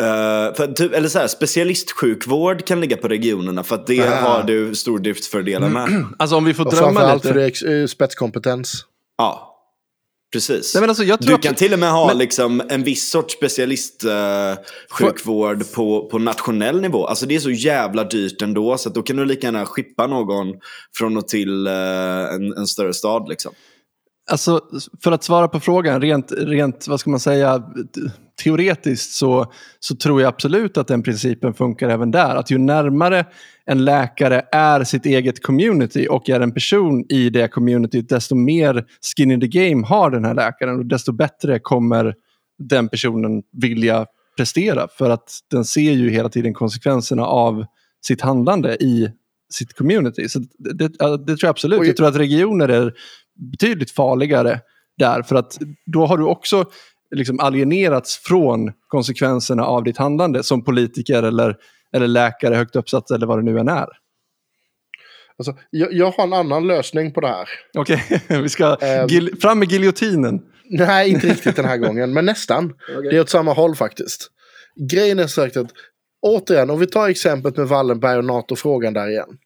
eh, 0.00 0.54
för, 0.54 0.72
typ, 0.72 0.94
eller 0.94 1.08
så 1.08 1.18
här, 1.18 1.26
specialistsjukvård 1.26 2.64
kan 2.64 2.80
ligga 2.80 2.96
på 2.96 3.08
regionerna 3.08 3.62
för 3.64 3.74
att 3.74 3.86
det 3.86 4.00
Ah. 4.08 4.14
har 4.20 4.42
du 4.42 4.74
stordriftsfördelar 4.74 5.68
med. 5.68 6.04
Alltså 6.18 6.36
om 6.36 6.44
vi 6.44 6.54
får 6.54 6.66
Och 6.66 6.72
drömma 6.74 7.14
lite. 7.14 7.28
för 7.28 7.34
det 7.34 7.44
är 7.62 7.80
eh, 7.80 7.86
spetskompetens. 7.86 8.84
Ja, 9.18 9.50
precis. 10.32 10.74
Nej, 10.74 10.80
men 10.80 10.90
alltså, 10.90 11.04
jag 11.04 11.20
tror 11.20 11.28
Du 11.28 11.34
att- 11.34 11.42
kan 11.42 11.54
till 11.54 11.72
och 11.72 11.78
med 11.78 11.90
ha 11.92 12.06
men- 12.06 12.18
liksom, 12.18 12.62
en 12.68 12.82
viss 12.82 13.10
sorts 13.10 13.34
specialistsjukvård 13.34 14.52
eh, 14.52 14.56
sjukvård 14.90 15.72
på, 15.74 16.08
på 16.10 16.18
nationell 16.18 16.80
nivå. 16.80 17.06
Alltså 17.06 17.26
det 17.26 17.34
är 17.36 17.40
så 17.40 17.50
jävla 17.50 18.04
dyrt 18.04 18.42
ändå 18.42 18.78
så 18.78 18.88
att 18.88 18.94
då 18.94 19.02
kan 19.02 19.16
du 19.16 19.24
lika 19.24 19.46
gärna 19.46 19.66
skippa 19.66 20.06
någon 20.06 20.46
från 20.96 21.16
och 21.16 21.28
till 21.28 21.66
eh, 21.66 21.72
en, 22.34 22.52
en 22.56 22.66
större 22.66 22.94
stad. 22.94 23.28
Liksom. 23.28 23.52
Alltså, 24.30 24.60
för 25.02 25.12
att 25.12 25.24
svara 25.24 25.48
på 25.48 25.60
frågan, 25.60 26.00
rent, 26.00 26.32
rent 26.32 26.88
vad 26.88 27.00
ska 27.00 27.10
man 27.10 27.20
säga, 27.20 27.62
teoretiskt 28.42 29.12
så, 29.12 29.52
så 29.80 29.96
tror 29.96 30.20
jag 30.20 30.28
absolut 30.28 30.78
att 30.78 30.88
den 30.88 31.02
principen 31.02 31.54
funkar 31.54 31.88
även 31.88 32.10
där. 32.10 32.36
Att 32.36 32.50
ju 32.50 32.58
närmare 32.58 33.26
en 33.66 33.84
läkare 33.84 34.42
är 34.52 34.84
sitt 34.84 35.06
eget 35.06 35.42
community 35.42 36.06
och 36.10 36.28
är 36.28 36.40
en 36.40 36.52
person 36.52 37.04
i 37.08 37.30
det 37.30 37.48
communityt, 37.48 38.08
desto 38.08 38.34
mer 38.34 38.84
skin 39.16 39.30
in 39.30 39.40
the 39.40 39.46
game 39.46 39.86
har 39.86 40.10
den 40.10 40.24
här 40.24 40.34
läkaren 40.34 40.78
och 40.78 40.86
desto 40.86 41.12
bättre 41.12 41.58
kommer 41.58 42.14
den 42.58 42.88
personen 42.88 43.42
vilja 43.52 44.06
prestera. 44.36 44.88
För 44.98 45.10
att 45.10 45.30
den 45.50 45.64
ser 45.64 45.92
ju 45.92 46.10
hela 46.10 46.28
tiden 46.28 46.54
konsekvenserna 46.54 47.26
av 47.26 47.64
sitt 48.06 48.20
handlande 48.20 48.74
i 48.74 49.10
sitt 49.52 49.74
community. 49.74 50.28
Så 50.28 50.38
det, 50.58 50.92
ja, 50.98 51.16
det 51.16 51.26
tror 51.26 51.38
jag 51.42 51.50
absolut. 51.50 51.86
Jag 51.86 51.96
tror 51.96 52.08
att 52.08 52.16
regioner 52.16 52.68
är 52.68 52.92
betydligt 53.34 53.90
farligare 53.90 54.60
där. 54.98 55.22
För 55.22 55.36
att 55.36 55.58
då 55.86 56.06
har 56.06 56.18
du 56.18 56.24
också 56.24 56.64
liksom 57.14 57.40
alienerats 57.40 58.16
från 58.16 58.72
konsekvenserna 58.88 59.64
av 59.64 59.84
ditt 59.84 59.98
handlande 59.98 60.42
som 60.42 60.64
politiker 60.64 61.22
eller, 61.22 61.56
eller 61.92 62.06
läkare 62.08 62.54
högt 62.54 62.76
uppsatt 62.76 63.10
eller 63.10 63.26
vad 63.26 63.38
det 63.38 63.42
nu 63.42 63.58
än 63.58 63.68
är. 63.68 63.88
Alltså, 65.38 65.56
jag, 65.70 65.92
jag 65.92 66.10
har 66.10 66.24
en 66.24 66.32
annan 66.32 66.66
lösning 66.66 67.12
på 67.12 67.20
det 67.20 67.28
här. 67.28 67.48
Okej, 67.78 68.22
vi 68.42 68.48
ska 68.48 68.76
gil- 69.08 69.36
fram 69.40 69.58
med 69.58 69.72
giljotinen. 69.72 70.42
Nej, 70.64 71.10
inte 71.10 71.26
riktigt 71.26 71.56
den 71.56 71.64
här 71.64 71.76
gången, 71.76 72.12
men 72.12 72.24
nästan. 72.24 72.72
Det 73.10 73.16
är 73.16 73.20
åt 73.20 73.30
samma 73.30 73.52
håll 73.52 73.74
faktiskt. 73.76 74.30
Grejen 74.90 75.18
är 75.18 75.26
sagt 75.26 75.56
att, 75.56 75.70
återigen, 76.22 76.70
om 76.70 76.78
vi 76.80 76.86
tar 76.86 77.08
exemplet 77.08 77.56
med 77.56 77.68
Wallenberg 77.68 78.18
och 78.18 78.24
NATO-frågan 78.24 78.92
där 78.92 79.08
igen. 79.10 79.38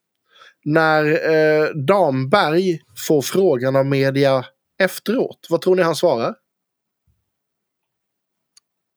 När 0.68 1.04
eh, 1.04 1.68
Damberg 1.74 2.80
får 3.06 3.22
frågan 3.22 3.76
av 3.76 3.86
media 3.86 4.44
efteråt, 4.82 5.46
vad 5.50 5.60
tror 5.60 5.76
ni 5.76 5.82
han 5.82 5.96
svarar? 5.96 6.34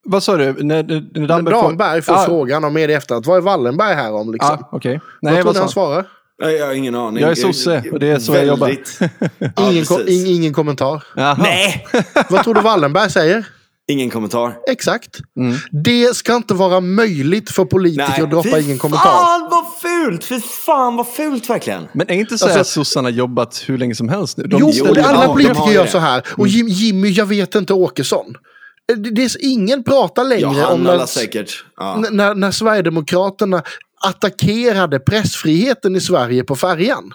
Vad 0.06 0.24
sa 0.24 0.38
du? 0.38 0.54
När, 0.64 0.84
när, 0.84 1.20
när 1.20 1.28
Damberg 1.28 1.56
får- 1.56 1.62
Damberg 1.64 2.02
får 2.02 2.14
Ah, 2.14 2.26
frågan 2.26 2.64
av 2.64 2.74
media 2.74 2.98
efteråt, 2.98 3.26
vad 3.26 3.38
är 3.38 3.42
Wallenberg 3.42 3.96
här 3.96 4.14
om? 4.14 4.32
Liksom? 4.34 4.58
Ah, 4.62 4.70
vad 4.72 4.86
Nej, 4.86 5.00
tror 5.36 5.44
vad 5.44 5.54
ni 5.56 5.60
han 5.60 5.70
svarar? 5.70 6.06
Nej, 6.42 6.56
Jag 6.56 6.66
har 6.68 6.74
ingen 6.74 6.96
aning. 6.96 7.22
Jag 7.22 7.32
är 7.32 7.36
sosse, 7.36 7.84
och 7.92 8.00
det 8.00 8.08
är 8.08 8.20
så 8.20 8.34
jag 8.36 8.46
jobbar. 8.46 8.68
Väldigt- 8.68 9.00
Ja, 9.56 9.72
Ingen, 10.08 10.28
ingen 10.28 10.54
kommentar. 10.54 11.04
Jaha. 11.16 11.38
Nej, 11.42 11.86
Vad 12.30 12.44
tror 12.44 12.54
du 12.54 12.62
Wallenberg 12.62 13.10
säger? 13.10 13.46
Ingen 13.92 14.10
kommentar. 14.10 14.58
Exakt. 14.70 15.20
Mm. 15.38 15.58
Det 15.84 16.16
ska 16.16 16.36
inte 16.36 16.54
vara 16.54 16.80
möjligt 16.80 17.52
för 17.52 17.66
politiker 17.66 18.24
att 18.24 18.30
droppa 18.30 18.50
fy 18.52 18.62
ingen 18.62 18.78
kommentar. 18.78 19.04
fan 19.10 19.48
vad 19.52 19.66
fult! 19.82 20.24
Fy 20.24 20.42
fan 20.42 20.96
vad 20.96 21.08
fult 21.08 21.50
verkligen. 21.50 21.88
Men 21.94 22.10
är 22.10 22.14
inte 22.14 22.38
så 22.38 22.48
här 22.48 22.58
Alltså- 22.58 22.74
sossarna 22.74 23.10
jobbat 23.10 23.64
hur 23.68 23.78
länge 23.78 23.96
som 23.96 24.10
helst 24.10 24.38
nu? 24.38 24.44
De 24.44 24.58
jo, 24.60 24.88
och 24.90 24.96
det 24.96 25.06
alla 25.06 25.28
politiker 25.28 25.72
gör 25.72 25.84
det. 25.86 25.92
så 25.92 25.98
här. 25.98 26.24
Och 26.38 26.48
Jim, 26.48 26.68
Jimmy, 26.68 27.10
jag 27.10 27.26
vet 27.26 27.56
inte, 27.56 27.74
Åkesson. 27.74 28.26
Eh, 28.92 28.98
Det, 28.98 29.24
är, 29.24 29.32
ingen 29.40 29.84
pratar 29.84 30.24
längre 30.24 30.46
om 30.46 30.56
Johanna 30.56 30.92
när, 30.92 30.98
när... 30.98 31.06
säkert. 31.06 31.64
Ja. 31.78 32.04
när, 32.12 32.36
när 32.36 32.52
Sverigedemokraterna 32.52 33.64
attackerade 34.04 35.00
pressfriheten 35.00 35.96
i 35.96 36.02
Sverige 36.02 36.44
på 36.44 36.56
färjan. 36.56 37.14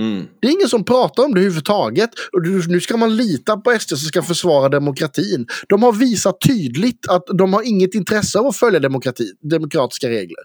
Mm. 0.00 0.26
Det 0.40 0.48
är 0.48 0.52
ingen 0.52 0.68
som 0.68 0.84
pratar 0.84 1.24
om 1.24 1.34
det 1.34 1.40
överhuvudtaget. 1.40 2.10
Och 2.32 2.68
nu 2.68 2.80
ska 2.80 2.96
man 2.96 3.16
lita 3.16 3.56
på 3.56 3.78
SD 3.80 3.88
som 3.88 3.98
ska 3.98 4.22
försvara 4.22 4.68
demokratin. 4.68 5.46
De 5.68 5.82
har 5.82 5.92
visat 5.92 6.40
tydligt 6.46 7.08
att 7.08 7.24
de 7.38 7.52
har 7.52 7.62
inget 7.62 7.94
intresse 7.94 8.38
av 8.38 8.46
att 8.46 8.56
följa 8.56 8.80
demokrati, 8.80 9.32
demokratiska 9.40 10.08
regler. 10.08 10.44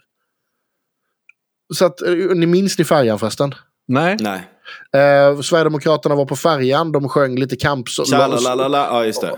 Så 1.73 1.85
att, 1.85 2.01
eh, 2.01 2.13
ni 2.13 2.45
minns 2.45 2.77
ni 2.77 2.85
färjan 2.85 3.19
förresten? 3.19 3.55
Nej. 3.87 4.17
Nej. 4.19 4.47
Eh, 4.95 5.41
Sverigedemokraterna 5.41 6.15
var 6.15 6.25
på 6.25 6.35
färjan, 6.35 6.91
de 6.91 7.09
sjöng 7.09 7.35
lite 7.35 7.55
kamps... 7.55 8.09
Tjalalalala. 8.09 8.87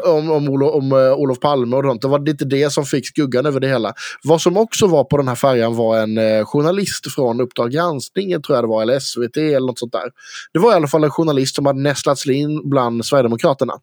Ja, 0.03 0.11
om, 0.11 0.31
om, 0.31 0.49
Olof, 0.49 0.75
om 0.75 0.91
eh, 0.91 1.13
Olof 1.13 1.39
Palme 1.39 1.75
och 1.75 1.83
sånt. 1.83 2.01
Det 2.01 2.07
var 2.07 2.19
lite 2.19 2.45
det 2.45 2.73
som 2.73 2.85
fick 2.85 3.07
skuggan 3.07 3.45
över 3.45 3.59
det 3.59 3.67
hela. 3.67 3.93
Vad 4.23 4.41
som 4.41 4.57
också 4.57 4.87
var 4.87 5.03
på 5.03 5.17
den 5.17 5.27
här 5.27 5.35
färjan 5.35 5.75
var 5.75 5.97
en 5.97 6.17
eh, 6.17 6.45
journalist 6.45 7.13
från 7.15 7.41
Uppdrag 7.41 7.71
granskning, 7.71 8.41
tror 8.41 8.57
jag 8.57 8.63
det 8.63 8.67
var, 8.67 8.81
eller 8.81 8.99
SVT 8.99 9.37
eller 9.37 9.67
något 9.67 9.79
sånt 9.79 9.91
där. 9.91 10.11
Det 10.53 10.59
var 10.59 10.71
i 10.71 10.75
alla 10.75 10.87
fall 10.87 11.03
en 11.03 11.11
journalist 11.11 11.55
som 11.55 11.65
hade 11.65 11.81
nästlats 11.81 12.27
in 12.27 12.69
bland 12.69 13.05
Sverigedemokraterna. 13.05 13.73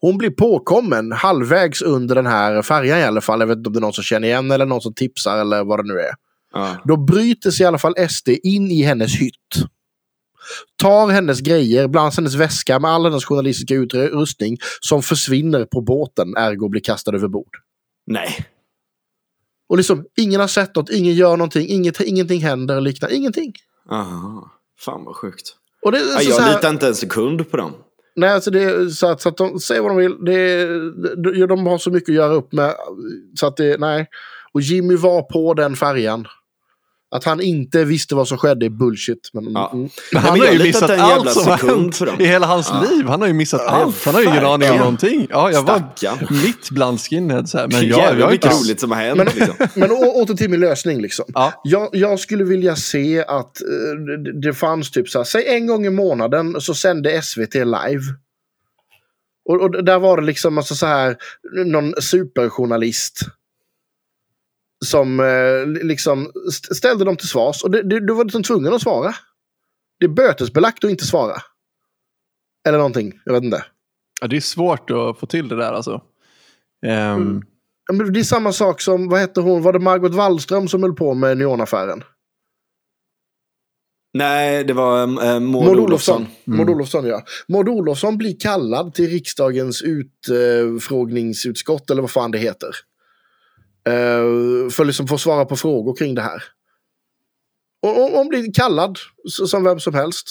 Hon 0.00 0.18
blir 0.18 0.30
påkommen 0.30 1.12
halvvägs 1.12 1.82
under 1.82 2.14
den 2.14 2.26
här 2.26 2.62
färjan 2.62 2.98
i 2.98 3.04
alla 3.04 3.20
fall. 3.20 3.40
Jag 3.40 3.46
vet 3.46 3.58
inte 3.58 3.68
om 3.68 3.72
det 3.72 3.78
är 3.78 3.80
någon 3.80 3.92
som 3.92 4.04
känner 4.04 4.28
igen 4.28 4.50
eller 4.50 4.66
någon 4.66 4.80
som 4.80 4.94
tipsar 4.94 5.38
eller 5.38 5.64
vad 5.64 5.78
det 5.78 5.94
nu 5.94 6.00
är. 6.00 6.23
Ja. 6.54 6.76
Då 6.84 6.96
bryter 6.96 7.50
sig 7.50 7.64
i 7.64 7.66
alla 7.66 7.78
fall 7.78 8.08
SD 8.08 8.28
in 8.28 8.70
i 8.70 8.82
hennes 8.82 9.14
hytt. 9.20 9.34
Tar 10.76 11.08
hennes 11.08 11.40
grejer, 11.40 11.88
bland 11.88 12.04
annat 12.04 12.16
hennes 12.16 12.34
väska 12.34 12.78
med 12.78 12.90
all 12.90 13.04
hennes 13.04 13.24
journalistiska 13.24 13.74
utrustning 13.74 14.58
som 14.80 15.02
försvinner 15.02 15.64
på 15.64 15.80
båten, 15.80 16.36
ergo 16.36 16.68
blir 16.68 16.80
kastad 16.80 17.14
över 17.14 17.28
bord. 17.28 17.56
Nej. 18.06 18.46
Och 19.68 19.76
liksom, 19.76 20.04
ingen 20.16 20.40
har 20.40 20.48
sett 20.48 20.76
något, 20.76 20.90
ingen 20.90 21.14
gör 21.14 21.36
någonting, 21.36 21.68
inget, 21.68 22.00
ingenting 22.00 22.40
händer, 22.40 22.80
liknande, 22.80 23.16
ingenting. 23.16 23.52
Aha. 23.90 24.50
Fan 24.78 25.04
vad 25.04 25.16
sjukt. 25.16 25.56
Och 25.82 25.92
det 25.92 25.98
Ja, 25.98 26.22
jag 26.22 26.38
här, 26.38 26.54
litar 26.54 26.70
inte 26.70 26.86
en 26.86 26.94
sekund 26.94 27.50
på 27.50 27.56
dem. 27.56 27.72
Nej, 28.16 28.30
alltså 28.30 28.50
det, 28.50 28.90
så 28.90 29.06
att, 29.06 29.20
så 29.20 29.28
att 29.28 29.36
de 29.36 29.60
säger 29.60 29.80
vad 29.80 29.90
de 29.90 29.96
vill. 29.96 30.24
Det, 30.24 30.66
de, 31.16 31.46
de 31.46 31.66
har 31.66 31.78
så 31.78 31.90
mycket 31.90 32.08
att 32.08 32.14
göra 32.14 32.32
upp 32.34 32.52
med. 32.52 32.74
Så 33.40 33.46
att 33.46 33.56
det, 33.56 33.80
nej. 33.80 34.08
Och 34.52 34.60
Jimmy 34.60 34.96
var 34.96 35.22
på 35.22 35.54
den 35.54 35.76
färjan. 35.76 36.26
Att 37.16 37.24
han 37.24 37.40
inte 37.40 37.84
visste 37.84 38.14
vad 38.14 38.28
som 38.28 38.38
skedde 38.38 38.66
är 38.66 38.70
bullshit. 38.70 39.30
Men, 39.32 39.52
Ja. 39.52 39.70
mm. 39.74 39.88
Men 40.12 40.22
han 40.22 40.32
men 40.32 40.40
har 40.40 40.46
jag 40.46 40.54
ju 40.56 40.62
missat 40.62 40.90
allt 40.90 41.30
som 41.32 41.46
har 41.46 41.56
hänt 41.56 42.00
i 42.20 42.24
hela 42.24 42.46
hans 42.46 42.68
Ja. 42.72 42.86
liv. 42.90 43.06
Han 43.06 43.20
har 43.20 43.28
ju 43.28 43.34
missat 43.34 43.60
Ja, 43.64 43.70
allt. 43.70 44.04
Han 44.04 44.14
har 44.14 44.22
ju 44.22 44.28
ingen 44.28 44.44
aning 44.46 44.70
om 44.70 44.76
någonting. 44.78 45.26
Ja, 45.30 45.50
jag 45.52 45.62
var 45.62 45.78
Stackarn. 45.96 46.28
mitt 46.42 46.70
bland 46.70 47.00
skinheads 47.00 47.54
här. 47.54 47.68
Men 47.68 47.80
jag, 47.88 47.98
jag 47.98 48.04
Jävligt 48.04 48.24
är 48.26 48.30
mycket 48.30 48.44
inte... 48.52 48.56
roligt 48.64 48.80
som 48.80 48.90
har 48.90 48.98
hänt. 48.98 49.16
Men- 49.16 49.26
liksom. 49.26 49.54
Men 49.80 49.90
å, 49.90 49.94
åter 50.22 50.34
till 50.34 50.50
min 50.50 50.60
lösning 50.60 51.00
liksom. 51.00 51.24
Ja. 51.34 51.52
Jag, 51.64 51.88
jag 51.92 52.20
skulle 52.20 52.44
vilja 52.44 52.76
se 52.76 53.24
att 53.24 53.54
det- 54.24 54.40
det 54.40 54.54
fanns 54.54 54.90
typ 54.90 55.08
så 55.08 55.18
här, 55.18 55.24
säg 55.24 55.46
en 55.48 55.66
gång 55.66 55.86
i 55.86 55.90
månaden 55.90 56.60
så 56.60 56.74
sände 56.74 57.22
SVT 57.22 57.54
live. 57.54 58.02
Och, 59.48 59.60
och 59.60 59.84
där 59.84 59.98
var 59.98 60.16
det 60.20 60.26
liksom 60.26 60.58
alltså 60.58 60.74
så 60.74 60.86
här, 60.86 61.16
någon 61.64 61.94
superjournalist. 62.00 63.20
Som 64.84 65.20
eh, 65.20 65.66
liksom 65.66 66.32
st- 66.48 66.74
ställde 66.74 67.04
dem 67.04 67.16
till 67.16 67.28
svars. 67.28 67.64
Och 67.64 67.70
du 67.70 68.14
var 68.14 68.24
liksom 68.24 68.42
tvungen 68.42 68.72
att 68.72 68.82
svara. 68.82 69.14
Det 70.00 70.06
är 70.06 70.10
bötesbelagt 70.10 70.84
att 70.84 70.90
inte 70.90 71.06
svara. 71.06 71.36
Eller 72.68 72.78
någonting, 72.78 73.20
jag 73.24 73.32
vet 73.32 73.44
inte. 73.44 73.64
Ja, 74.20 74.26
det 74.26 74.36
är 74.36 74.40
svårt 74.40 74.90
att 74.90 75.18
få 75.18 75.26
till 75.26 75.48
det 75.48 75.56
där 75.56 75.72
alltså. 75.72 76.02
Ehm, 76.86 77.22
Mm. 77.22 77.42
Ja, 77.86 77.94
men 77.94 78.12
Det 78.12 78.20
är 78.20 78.24
samma 78.24 78.52
sak 78.52 78.80
som, 78.80 79.08
vad 79.08 79.20
hette 79.20 79.40
hon, 79.40 79.62
var 79.62 79.72
det 79.72 79.78
Margot 79.78 80.14
Wallström 80.14 80.68
som 80.68 80.82
höll 80.82 80.92
på 80.94 81.14
med 81.14 81.38
neonaffären? 81.38 82.04
Nej, 84.14 84.64
det 84.64 84.72
var 84.72 85.00
äh, 85.02 85.06
Maud 85.06 85.42
Maud 85.66 85.78
Olofsson. 85.78 86.26
Maud 86.44 86.70
Olofsson, 86.70 87.06
ja. 87.06 87.22
Maud 87.48 87.68
Olofsson 87.68 88.18
blir 88.18 88.36
kallad 88.40 88.94
till 88.94 89.10
riksdagens 89.10 89.82
utfrågningsutskott, 89.82 91.90
eller 91.90 92.02
vad 92.02 92.10
fan 92.10 92.30
det 92.30 92.38
heter. 92.38 92.70
Uh, 93.88 94.70
för 94.70 94.84
liksom 94.84 95.08
få 95.08 95.18
svara 95.18 95.44
på 95.44 95.56
frågor 95.56 95.96
kring 95.96 96.14
det 96.14 96.22
här. 96.22 96.42
Och, 97.82 98.02
och, 98.04 98.10
hon 98.10 98.28
blir 98.28 98.52
kallad 98.52 98.98
som 99.48 99.64
vem 99.64 99.80
som 99.80 99.94
helst. 99.94 100.28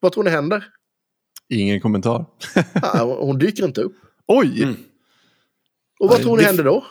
Vad 0.00 0.12
tror 0.12 0.24
ni 0.24 0.30
händer? 0.30 0.64
ingen 1.48 1.80
kommentar. 1.80 2.24
Ja, 2.82 3.16
hon 3.20 3.38
dyker 3.38 3.64
inte 3.64 3.80
upp. 3.80 3.96
Oj! 4.26 4.62
Mm. 4.62 4.76
Och 6.00 6.08
vad 6.08 6.16
Nej, 6.18 6.22
tror 6.24 6.36
ni 6.36 6.42
det- 6.42 6.46
händer 6.46 6.64
då? 6.64 6.84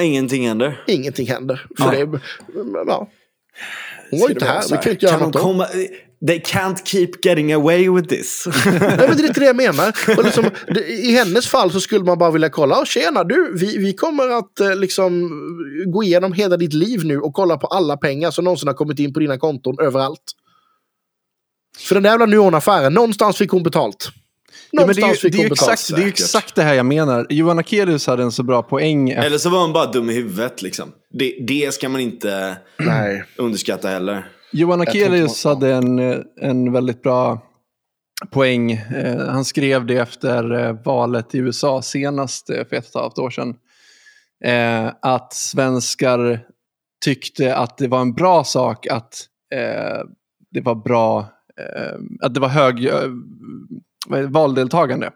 Ingenting 0.00 0.48
händer. 0.48 0.84
Ingenting 0.86 1.26
händer. 1.26 1.66
För 1.78 1.86
Nej. 1.86 2.06
det, 2.06 2.20
ja. 2.86 3.10
Hon 4.10 4.20
var 4.20 4.28
ju 4.28 4.34
inte 4.34 4.44
här, 4.44 4.62
vi 4.62 4.76
kan 4.82 4.92
inte 4.92 5.06
göra 5.06 5.18
Kan 5.18 5.30
något 5.30 5.42
komma... 5.42 5.66
They 6.26 6.40
can't 6.40 6.84
keep 6.84 7.08
getting 7.22 7.52
away 7.52 7.90
with 7.90 8.08
this. 8.08 8.44
Nej, 8.64 8.80
men 8.80 9.16
det 9.16 9.22
är 9.22 9.26
inte 9.26 9.40
det 9.40 9.46
jag 9.46 9.56
menar. 9.56 9.94
Och 10.18 10.24
liksom, 10.24 10.44
det, 10.74 10.80
I 10.88 11.12
hennes 11.12 11.46
fall 11.46 11.70
så 11.72 11.80
skulle 11.80 12.04
man 12.04 12.18
bara 12.18 12.30
vilja 12.30 12.48
kolla. 12.50 12.80
Oh, 12.80 12.84
tjena 12.84 13.24
du, 13.24 13.52
vi, 13.58 13.78
vi 13.78 13.92
kommer 13.94 14.28
att 14.28 14.60
eh, 14.60 14.76
liksom 14.76 15.30
gå 15.86 16.02
igenom 16.02 16.32
hela 16.32 16.56
ditt 16.56 16.72
liv 16.72 17.04
nu 17.04 17.18
och 17.20 17.34
kolla 17.34 17.56
på 17.56 17.66
alla 17.66 17.96
pengar 17.96 18.30
som 18.30 18.44
någonsin 18.44 18.68
har 18.68 18.74
kommit 18.74 18.98
in 18.98 19.12
på 19.12 19.20
dina 19.20 19.38
konton 19.38 19.76
överallt. 19.80 20.20
För 21.78 21.94
den 21.94 22.02
där 22.02 22.10
jävla 22.10 22.26
Nuon-affären, 22.26 22.94
någonstans 22.94 23.36
fick 23.36 23.50
hon 23.50 23.62
betalt. 23.62 24.08
Ja, 24.70 24.86
men 24.86 24.94
det, 24.94 25.00
är 25.00 25.00
Någonstans 25.00 25.24
ju, 25.24 25.28
fick 25.28 25.32
det, 25.32 25.38
är 25.38 25.42
hon 25.42 25.52
exakt, 25.52 25.96
det 25.96 26.02
är 26.02 26.06
exakt 26.08 26.54
det 26.54 26.62
här 26.62 26.74
jag 26.74 26.86
menar. 26.86 27.26
Johan 27.30 27.58
Akelius 27.58 28.06
hade 28.06 28.22
en 28.22 28.32
så 28.32 28.42
bra 28.42 28.62
poäng. 28.62 29.10
efter- 29.10 29.26
Eller 29.26 29.38
så 29.38 29.50
var 29.50 29.60
han 29.60 29.72
bara 29.72 29.92
dum 29.92 30.10
i 30.10 30.14
huvudet 30.14 30.62
liksom. 30.62 30.92
Det, 31.10 31.36
det 31.46 31.74
ska 31.74 31.88
man 31.88 32.00
inte 32.00 32.56
Nej. 32.78 33.24
underskatta 33.36 33.88
heller. 33.88 34.28
Johan 34.52 34.80
Akelius 34.80 35.44
hade 35.44 35.74
en, 35.74 35.98
eh, 35.98 36.18
en 36.40 36.72
väldigt 36.72 37.02
bra 37.02 37.42
poäng. 38.30 38.72
Eh, 38.72 39.26
han 39.26 39.44
skrev 39.44 39.86
det 39.86 39.96
efter 39.96 40.52
eh, 40.52 40.76
valet 40.84 41.34
i 41.34 41.38
USA 41.38 41.82
senast 41.82 42.50
eh, 42.50 42.56
för 42.56 42.76
ett 42.76 42.84
och 42.84 43.00
ett 43.00 43.02
halvt 43.02 43.18
år 43.18 43.30
sedan. 43.30 43.56
Eh, 44.44 44.92
att 45.02 45.32
svenskar 45.32 46.40
tyckte 47.04 47.56
att 47.56 47.78
det 47.78 47.88
var 47.88 48.00
en 48.00 48.14
bra 48.14 48.44
sak 48.44 48.86
att 48.86 49.26
eh, 49.54 50.00
det 50.50 50.60
var 50.60 50.74
bra, 50.74 51.26
att 52.22 52.34
det 52.34 52.40
var 52.40 52.48
hög 52.48 52.90
valdeltagande. 54.28 55.10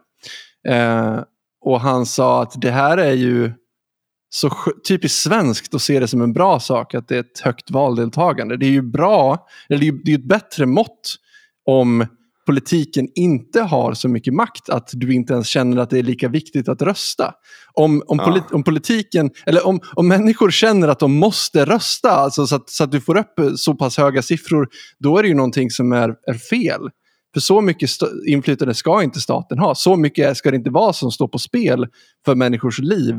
Och 1.65 1.81
han 1.81 2.07
sa 2.07 2.43
att 2.43 2.61
det 2.61 2.71
här 2.71 2.99
är 2.99 3.13
ju 3.13 3.53
så 4.35 4.49
sk- 4.49 4.83
typiskt 4.89 5.19
svenskt 5.23 5.75
att 5.75 5.83
se 5.83 6.01
det 6.01 6.09
som 6.09 6.23
en 6.23 6.33
bra 6.33 6.61
sak 6.61 6.95
att 6.95 7.09
det 7.09 7.17
är 7.17 7.21
ett 7.21 7.41
högt 7.41 7.71
valdeltagande. 7.71 8.57
Det 8.57 8.67
är 8.67 8.71
ju 8.71 8.83
bra, 8.83 9.47
eller 9.69 9.93
det 10.05 10.13
är 10.13 10.19
ett 10.19 10.29
bättre 10.29 10.67
mått 10.67 11.15
om 11.67 12.07
politiken 12.47 13.09
inte 13.15 13.63
har 13.63 13.95
så 13.95 14.09
mycket 14.09 14.35
makt 14.35 14.69
att 14.69 14.91
du 14.93 15.15
inte 15.15 15.33
ens 15.33 15.47
känner 15.49 15.77
att 15.83 15.91
det 15.91 15.99
är 15.99 16.03
lika 16.03 16.29
viktigt 16.29 16.69
att 16.69 16.83
rösta. 16.83 17.35
Om, 17.73 18.03
om, 18.07 18.19
Ja. 18.19 18.25
polit, 18.25 18.45
om 18.53 18.65
politiken, 18.65 19.31
eller 19.47 19.67
om, 19.67 19.81
om 19.95 20.09
människor 20.09 20.51
känner 20.51 20.89
att 20.89 20.99
de 20.99 21.13
måste 21.15 21.65
rösta, 21.65 22.11
alltså 22.11 22.47
så, 22.47 22.57
att, 22.57 22.71
så 22.71 22.85
att 22.85 22.93
du 22.93 23.01
får 23.01 23.17
upp 23.19 23.35
så 23.57 23.75
pass 23.75 23.97
höga 23.99 24.23
siffror, 24.23 24.69
då 24.99 25.19
är 25.19 25.23
det 25.23 25.29
ju 25.29 25.35
någonting 25.35 25.71
som 25.71 25.93
är, 25.93 26.09
är 26.27 26.35
fel. 26.39 26.81
För 27.35 27.41
så 27.41 27.61
mycket 27.61 27.91
inflytande 28.29 28.75
ska 28.75 29.03
inte 29.03 29.21
staten 29.21 29.59
ha. 29.59 29.75
Så 29.75 29.97
mycket 29.97 30.37
ska 30.37 30.51
det 30.51 30.57
inte 30.57 30.71
vara 30.71 30.93
som 30.93 31.11
står 31.11 31.29
på 31.29 31.39
spel 31.39 31.87
för 32.25 32.35
människors 32.35 32.79
liv 32.79 33.15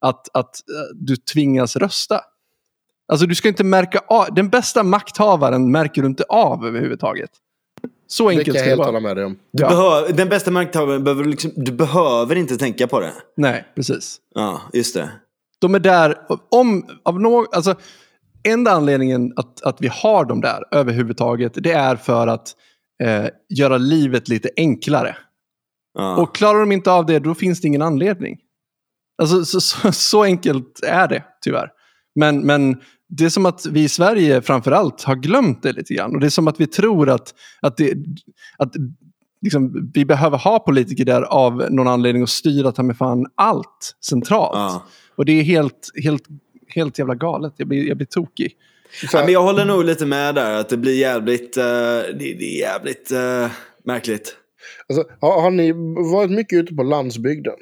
att, 0.00 0.28
att 0.36 0.54
eh, 0.68 0.94
du 0.94 1.16
tvingas 1.16 1.76
rösta. 1.76 2.20
Alltså 3.12 3.26
du 3.26 3.34
ska 3.34 3.48
inte 3.48 3.64
märka 3.64 4.00
av, 4.08 4.34
den 4.34 4.48
bästa 4.48 4.82
makthavaren 4.82 5.70
märker 5.70 6.02
du 6.02 6.08
inte 6.08 6.24
av 6.28 6.66
överhuvudtaget. 6.66 7.30
Så 8.06 8.24
Det 8.28 8.30
enkelt 8.30 8.46
kan 8.46 8.54
jag 8.56 8.64
det 8.64 8.68
helt 8.70 8.86
hålla 8.86 9.00
med 9.00 9.16
dig 9.16 9.24
om. 9.24 9.36
Du 9.52 9.62
Ja. 9.62 9.68
behöver, 9.68 10.12
den 10.12 10.28
bästa 10.28 10.50
makthavaren 10.50 11.04
behöver 11.04 11.24
liksom, 11.24 11.50
du 11.56 11.72
behöver 11.72 12.36
inte 12.36 12.56
tänka 12.56 12.86
på 12.86 13.00
det. 13.00 13.12
Nej, 13.36 13.64
precis. 13.74 14.16
Ja, 14.34 14.60
just 14.72 14.94
det. 14.94 15.10
De 15.58 15.74
är 15.74 15.78
där, 15.78 16.14
om, 16.50 16.86
av 17.04 17.20
någon, 17.20 17.46
alltså, 17.52 17.74
enda 18.48 18.70
anledningen 18.70 19.32
att, 19.36 19.62
att 19.62 19.80
vi 19.80 19.88
har 19.92 20.24
dem 20.24 20.40
där 20.40 20.64
överhuvudtaget, 20.70 21.52
det 21.54 21.72
är 21.72 21.96
för 21.96 22.26
att 22.26 22.48
eh, 23.02 23.26
göra 23.48 23.78
livet 23.78 24.28
lite 24.28 24.50
enklare. 24.56 25.16
Ja. 25.98 26.16
Och 26.16 26.34
klarar 26.34 26.60
de 26.60 26.72
inte 26.72 26.90
av 26.92 27.06
det, 27.06 27.18
då 27.18 27.34
finns 27.34 27.60
det 27.60 27.68
ingen 27.68 27.82
anledning. 27.82 28.38
Alltså, 29.18 29.44
så, 29.44 29.60
så, 29.60 29.92
så 29.92 30.22
enkelt 30.22 30.80
är 30.86 31.08
det, 31.08 31.24
tyvärr. 31.44 31.68
Men, 32.14 32.40
men 32.40 32.76
det 33.08 33.24
är 33.24 33.28
som 33.28 33.46
att 33.46 33.66
vi 33.66 33.82
i 33.82 33.88
Sverige 33.88 34.42
framförallt 34.42 35.02
har 35.02 35.16
glömt 35.16 35.62
det 35.62 35.72
lite 35.72 35.94
grann. 35.94 36.14
Och 36.14 36.20
det 36.20 36.26
är 36.26 36.30
som 36.30 36.48
att 36.48 36.60
vi 36.60 36.66
tror 36.66 37.10
att, 37.10 37.34
att, 37.60 37.76
det, 37.76 37.94
att 38.58 38.72
liksom, 39.42 39.90
vi 39.94 40.04
behöver 40.04 40.38
ha 40.38 40.58
politiker 40.58 41.04
där 41.04 41.22
av 41.22 41.66
någon 41.70 41.88
anledning 41.88 42.22
och 42.22 42.28
styra 42.28 42.72
ta 42.72 42.82
med 42.82 42.96
fan 42.96 43.26
allt 43.34 43.96
centralt. 44.04 44.54
Ja. 44.54 44.86
Och 45.16 45.24
det 45.24 45.32
är 45.32 45.42
helt, 45.42 45.88
helt, 46.04 46.22
helt 46.68 46.98
jävla 46.98 47.14
galet. 47.14 47.52
Jag 47.56 47.68
blir, 47.68 47.88
jag 47.88 47.96
blir 47.96 48.06
tokig. 48.06 48.52
Ja, 49.12 49.20
men 49.24 49.32
jag 49.32 49.42
håller 49.42 49.64
nog 49.64 49.84
lite 49.84 50.06
med 50.06 50.34
där, 50.34 50.60
att 50.60 50.68
det 50.68 50.76
blir 50.76 50.98
jävligt, 50.98 51.56
eh, 51.56 51.64
det, 51.64 52.12
det 52.18 52.56
är 52.56 52.60
jävligt 52.60 53.12
eh, 53.12 53.50
märkligt. 53.84 54.36
alltså, 54.88 55.04
har, 55.20 55.40
har 55.40 55.50
ni 55.50 55.72
varit 56.12 56.30
mycket 56.30 56.58
ute 56.58 56.74
på 56.74 56.82
landsbygden? 56.82 57.54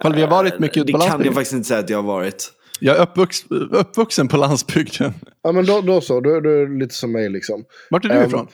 Ifall 0.00 0.14
vi 0.14 0.20
har 0.20 0.28
varit 0.28 0.58
mycket 0.58 0.76
ute 0.76 0.86
Det 0.86 0.92
på 0.92 0.98
kan 0.98 1.04
jag 1.06 1.10
landsbygden. 1.10 1.34
faktiskt 1.34 1.52
inte 1.52 1.68
säga 1.68 1.80
att 1.80 1.90
jag 1.90 1.98
har 1.98 2.02
varit. 2.02 2.52
Jag 2.80 2.96
är 2.96 3.02
uppvux, 3.02 3.36
uppvuxen 3.70 4.28
på 4.28 4.36
landsbygden. 4.36 5.14
Ja, 5.42 5.52
men 5.52 5.66
då, 5.66 5.80
då 5.80 6.00
så. 6.00 6.20
Då, 6.20 6.40
då 6.40 6.50
är 6.50 6.66
det 6.66 6.78
lite 6.78 6.94
som 6.94 7.12
mig 7.12 7.28
liksom. 7.30 7.64
Vart 7.90 8.04
är 8.04 8.08
du 8.08 8.14
Ehm, 8.14 8.26
ifrån? 8.26 8.46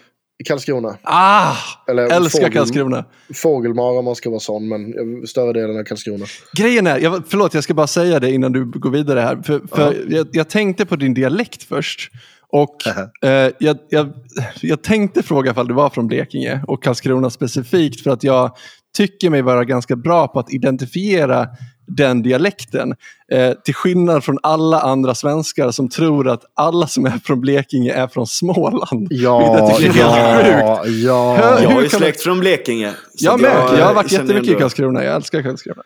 Karlskrona. 0.49 0.97
Ah! 1.03 1.55
Eller 1.88 2.03
Älskar 2.03 2.40
Fågel- 2.40 2.53
Karlskrona. 2.53 3.05
Fågelmara 3.34 3.99
om 3.99 4.05
man 4.05 4.14
ska 4.16 4.30
vara 4.30 4.40
sån, 4.40 4.68
men 4.68 4.95
större 5.26 5.53
delen 5.53 5.78
av 5.78 5.84
Karlskrona. 5.84 6.24
Grejen 6.59 6.86
är, 6.86 6.99
jag, 6.99 7.22
förlåt 7.28 7.55
jag 7.55 7.64
ska 7.64 7.74
bara 7.74 7.86
säga 7.86 8.20
det 8.20 8.30
innan 8.30 8.53
du 8.53 8.64
går 8.64 8.90
vidare 8.90 9.20
här. 9.20 9.43
För, 9.43 9.61
för 9.76 9.97
jag, 10.09 10.26
jag 10.32 10.49
tänkte 10.49 10.86
på 10.86 10.97
din 10.97 11.14
dialekt 11.14 11.62
först. 11.62 12.11
Och 12.49 12.76
eh, 13.28 13.51
jag, 13.59 13.78
jag, 13.88 14.12
jag 14.61 14.82
tänkte 14.82 15.22
fråga 15.22 15.51
ifall 15.51 15.68
du 15.68 15.74
var 15.74 15.90
från 15.90 16.07
Blekinge 16.07 16.64
och 16.66 16.82
Karlskrona 16.82 17.30
specifikt 17.30 18.01
för 18.01 18.11
att 18.11 18.24
jag 18.24 18.57
tycker 18.97 19.30
mig 19.30 19.43
vara 19.43 19.64
ganska 19.64 19.97
bra 19.97 20.28
på 20.28 20.38
att 20.38 20.53
identifiera 20.53 21.47
den 21.86 22.22
dialekten. 22.22 22.95
Eh, 23.32 23.53
till 23.53 23.74
skillnad 23.74 24.24
från 24.24 24.38
alla 24.43 24.80
andra 24.80 25.14
svenskar 25.14 25.70
som 25.70 25.88
tror 25.88 26.28
att 26.28 26.43
alla 26.55 26.86
som 26.86 27.07
är 27.07 27.20
från 27.24 27.40
Blekinge 27.40 27.93
är 27.93 28.07
från 28.09 28.26
Småland. 28.26 29.09
Ja, 29.11 29.43
jag 29.59 29.70
är 29.70 29.93
helt 29.93 29.97
ja, 29.97 30.86
ja. 30.86 31.36
Hör- 31.36 31.62
Jag 31.62 31.62
ju 31.62 31.74
kan 31.74 31.74
man- 31.82 31.88
släkt 31.90 32.20
från 32.22 32.40
Blekinge. 32.40 32.93
Jag 33.14 33.40
med, 33.40 33.51
jag 33.78 33.86
har 33.86 33.95
varit 33.95 34.12
jättemycket 34.12 34.49
i 34.49 34.55
Karlskrona, 34.55 35.05
jag 35.05 35.14
älskar 35.16 35.43
Karlskrona. 35.43 35.82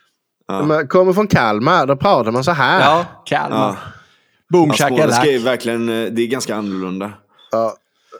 Ja. 0.49 0.63
Men 0.63 0.89
kommer 0.89 1.13
från 1.13 1.27
Kalmar, 1.27 1.87
då 1.87 1.97
pratar 1.97 2.31
man 2.33 2.45
så 2.45 2.51
här. 2.51 2.81
Ja, 2.81 3.05
Kalmar. 3.27 3.59
Ja. 3.59 3.77
Boom, 4.53 4.69
Ja, 4.69 4.75
är 5.27 5.39
verkligen, 5.39 5.89
eh, 5.89 6.13
det 6.13 6.23
är 6.23 6.27
ganska 6.27 6.57
annorlunda. 6.57 7.13
Ja. 7.51 7.75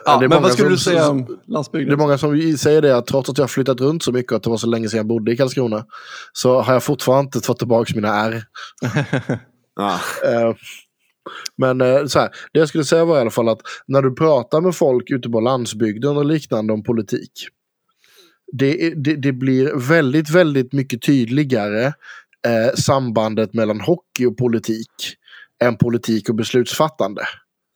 Ja, 0.07 0.19
det 0.19 0.25
är 0.25 0.29
men 0.29 0.37
många 0.37 0.41
vad 0.41 0.53
skulle 0.53 0.69
som- 0.69 0.93
du 0.93 0.99
säga 0.99 1.09
om 1.11 1.25
Det 1.25 1.33
är 1.33 1.53
landsbygden? 1.53 1.99
många 1.99 2.19
som 2.19 2.57
säger 2.59 2.83
det, 2.83 2.97
att 2.97 3.07
trots 3.07 3.31
att 3.31 3.39
jag 3.39 3.43
har 3.43 3.49
flyttat 3.49 3.81
runt 3.81 4.03
så 4.03 4.13
mycket 4.13 4.33
och 4.33 4.37
att 4.37 4.43
det 4.43 4.51
var 4.51 4.57
så 4.57 4.67
länge 4.67 4.89
sedan 4.89 4.97
jag 4.97 5.07
bodde 5.07 5.33
i 5.33 5.37
Karlskrona, 5.37 5.85
så 6.33 6.61
har 6.61 6.73
jag 6.73 6.83
fortfarande 6.83 7.29
inte 7.37 7.47
fått 7.47 7.59
tillbaka 7.59 7.93
mina 7.95 8.09
R. 8.27 8.43
Eh, 10.25 10.55
Men 11.57 11.81
eh, 11.81 12.07
så 12.07 12.19
här, 12.19 12.29
det 12.53 12.59
jag 12.59 12.69
skulle 12.69 12.85
säga 12.85 13.05
var 13.05 13.17
i 13.19 13.21
alla 13.21 13.31
fall 13.31 13.49
att 13.49 13.61
när 13.87 14.03
du 14.03 14.15
pratar 14.15 14.61
med 14.61 14.75
folk 14.75 15.11
ute 15.11 15.29
på 15.29 15.41
landsbygden 15.41 16.17
och 16.17 16.25
liknande 16.25 16.73
om 16.73 16.83
politik. 16.83 17.31
det, 18.53 18.95
det, 18.97 19.15
det 19.17 19.33
blir 19.33 19.73
väldigt, 19.89 20.31
väldigt 20.31 20.73
mycket 20.73 21.03
tydligare 21.03 21.85
eh, 22.47 22.75
sambandet 22.77 23.55
mellan 23.55 23.81
hockey 23.81 24.27
och 24.27 24.37
politik 24.37 24.89
än 25.63 25.77
politik 25.77 26.29
och 26.29 26.35
beslutsfattande. 26.35 27.23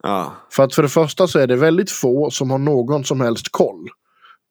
Ja. 0.02 0.34
För 0.52 0.62
att 0.62 0.74
för 0.74 0.82
det 0.82 0.88
första 0.88 1.28
så 1.28 1.38
är 1.38 1.46
det 1.46 1.56
väldigt 1.56 1.90
få 1.90 2.30
som 2.30 2.50
har 2.50 2.58
någon 2.58 3.04
som 3.04 3.20
helst 3.20 3.46
koll 3.50 3.88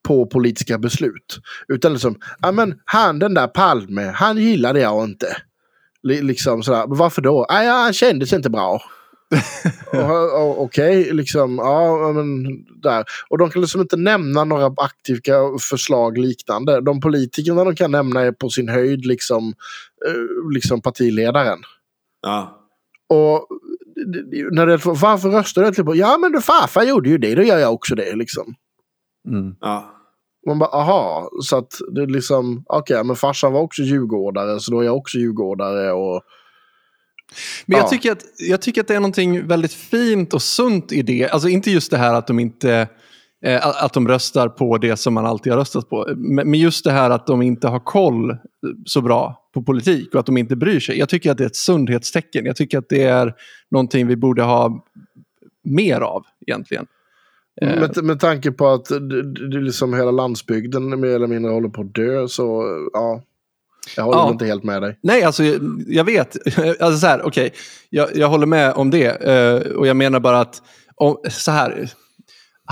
på 0.08 0.26
politiska 0.26 0.78
beslut. 0.78 1.40
Utan 1.68 1.94
liksom, 1.94 2.16
ja 2.42 2.52
men 2.52 2.80
han 2.86 3.20
den 3.20 3.34
där 3.34 3.48
Palme, 3.48 4.14
han 4.16 4.38
gillade 4.38 4.80
jag 4.80 5.04
inte. 5.04 5.38
Li- 6.04 6.22
liksom 6.22 6.64
sådär, 6.64 6.84
varför 6.88 7.22
då? 7.22 7.46
Ah, 7.50 7.64
ja, 7.64 7.74
han 7.74 7.94
kändes 7.94 8.34
inte 8.34 8.50
bra. 8.50 8.82
Okej, 10.58 11.14
liksom, 11.14 11.56
ja 11.58 12.12
men 12.12 12.46
där. 12.82 13.04
Och 13.30 13.38
de 13.38 13.50
kan 13.50 13.62
liksom 13.62 13.82
inte 13.82 13.98
nämna 13.98 14.44
några 14.44 14.74
aktiva 14.78 15.58
förslag 15.70 16.18
liknande. 16.18 16.82
De 16.82 17.00
politikerna 17.00 17.64
de 17.64 17.76
kan 17.76 17.92
nämna 17.92 18.22
är 18.22 18.32
på 18.32 18.50
sin 18.50 18.70
höjd 18.70 19.06
liksom, 19.06 19.54
eh, 20.08 20.52
liksom 20.54 20.82
partiledaren. 20.82 21.60
Ja. 22.22 22.56
Och 23.10 23.48
när 24.52 24.66
det, 24.68 24.86
varför 24.86 25.30
röstade 25.30 25.66
du 25.66 25.68
inte 25.70 25.84
på? 25.84 25.96
Ja 25.96 26.18
men 26.18 26.32
du 26.32 26.42
farfar 26.42 26.84
gjorde 26.84 27.10
ju 27.10 27.18
det, 27.18 27.36
då 27.36 27.44
gör 27.44 27.58
jag 27.58 27.74
också 27.74 27.96
det 27.96 28.16
liksom. 28.16 28.56
Mm. 29.28 29.56
Ja. 29.62 29.96
Man 30.48 30.60
bara, 30.60 30.70
aha, 30.70 31.30
så 31.44 31.58
att 31.58 31.74
det 31.96 32.02
är 32.02 32.08
liksom, 32.08 32.64
okej, 32.66 33.04
men 33.04 33.16
farsan 33.16 33.54
var 33.54 33.62
också 33.62 33.82
djurgårdare, 33.82 34.60
så 34.60 34.72
då 34.72 34.80
är 34.80 34.86
jag 34.86 34.98
också 34.98 35.18
djurgårdare 35.18 35.92
och... 35.92 36.22
Men 37.66 37.78
jag, 37.78 37.86
Ja. 37.86 37.90
tycker 37.90 38.12
att, 38.12 38.24
jag 38.50 38.62
tycker 38.62 38.82
att 38.82 38.88
det 38.88 38.96
är 38.96 39.00
någonting 39.00 39.48
väldigt 39.48 39.74
fint 39.74 40.34
och 40.34 40.42
sunt 40.42 40.92
i 40.92 41.02
det. 41.02 41.30
Alltså 41.30 41.50
inte 41.50 41.72
just 41.72 41.92
det 41.92 41.98
här 41.98 42.14
att 42.14 42.28
de 42.28 42.40
inte 42.40 42.74
eh, 42.74 42.88
att 43.62 43.94
de 43.94 44.08
röstar 44.08 44.50
på 44.50 44.78
det 44.78 44.98
som 44.98 45.14
man 45.14 45.26
alltid 45.26 45.54
har 45.54 45.60
röstat 45.60 45.90
på. 45.90 46.08
Men 46.18 46.54
just 46.54 46.84
det 46.84 46.92
här 46.92 47.10
att 47.10 47.28
de 47.28 47.42
inte 47.42 47.68
har 47.68 47.80
koll 47.80 48.38
så 48.86 49.02
bra 49.02 49.50
på 49.54 49.62
politik 49.64 50.14
och 50.14 50.20
att 50.20 50.26
de 50.26 50.38
inte 50.38 50.56
bryr 50.56 50.80
sig. 50.80 51.00
Jag 51.00 51.10
tycker 51.10 51.32
att 51.32 51.38
det 51.38 51.44
är 51.44 51.48
ett 51.48 51.56
sundhetstecken. 51.56 52.46
Jag 52.46 52.56
tycker 52.56 52.78
att 52.78 52.90
det 52.90 53.04
är 53.04 53.34
någonting 53.72 54.08
vi 54.08 54.16
borde 54.16 54.44
ha 54.44 54.86
mer 55.64 56.02
av 56.02 56.24
egentligen. 56.48 56.86
Eh, 57.62 57.80
Med, 57.80 58.04
med 58.04 58.20
tanke 58.20 58.52
på 58.52 58.68
att 58.68 58.86
det, 58.86 59.34
det 59.50 59.60
liksom 59.60 59.94
hela 59.94 60.12
landsbygden 60.12 61.00
mer 61.00 61.10
eller 61.10 61.28
mindre 61.28 61.52
håller 61.52 61.70
på 61.70 61.82
att 61.82 61.94
dö, 61.96 62.28
så 62.28 62.64
ja. 62.94 63.22
Jag 63.96 64.04
håller 64.04 64.18
Ja. 64.20 64.30
inte 64.32 64.46
helt 64.46 64.64
med 64.64 64.82
dig. 64.82 65.00
Nej, 65.04 65.24
alltså 65.24 65.44
jag, 65.44 65.84
jag 65.88 66.04
vet. 66.04 66.38
Alltså 66.82 66.98
så 67.00 67.08
här, 67.08 67.22
okej. 67.26 67.54
Jag, 67.90 68.10
jag 68.16 68.28
håller 68.30 68.46
med 68.46 68.74
om 68.74 68.90
det. 68.90 69.08
eh, 69.28 69.72
och 69.72 69.88
jag 69.88 69.98
menar 69.98 70.20
bara 70.20 70.40
att, 70.40 70.62
om, 70.96 71.18
så 71.30 71.52
här. 71.52 71.90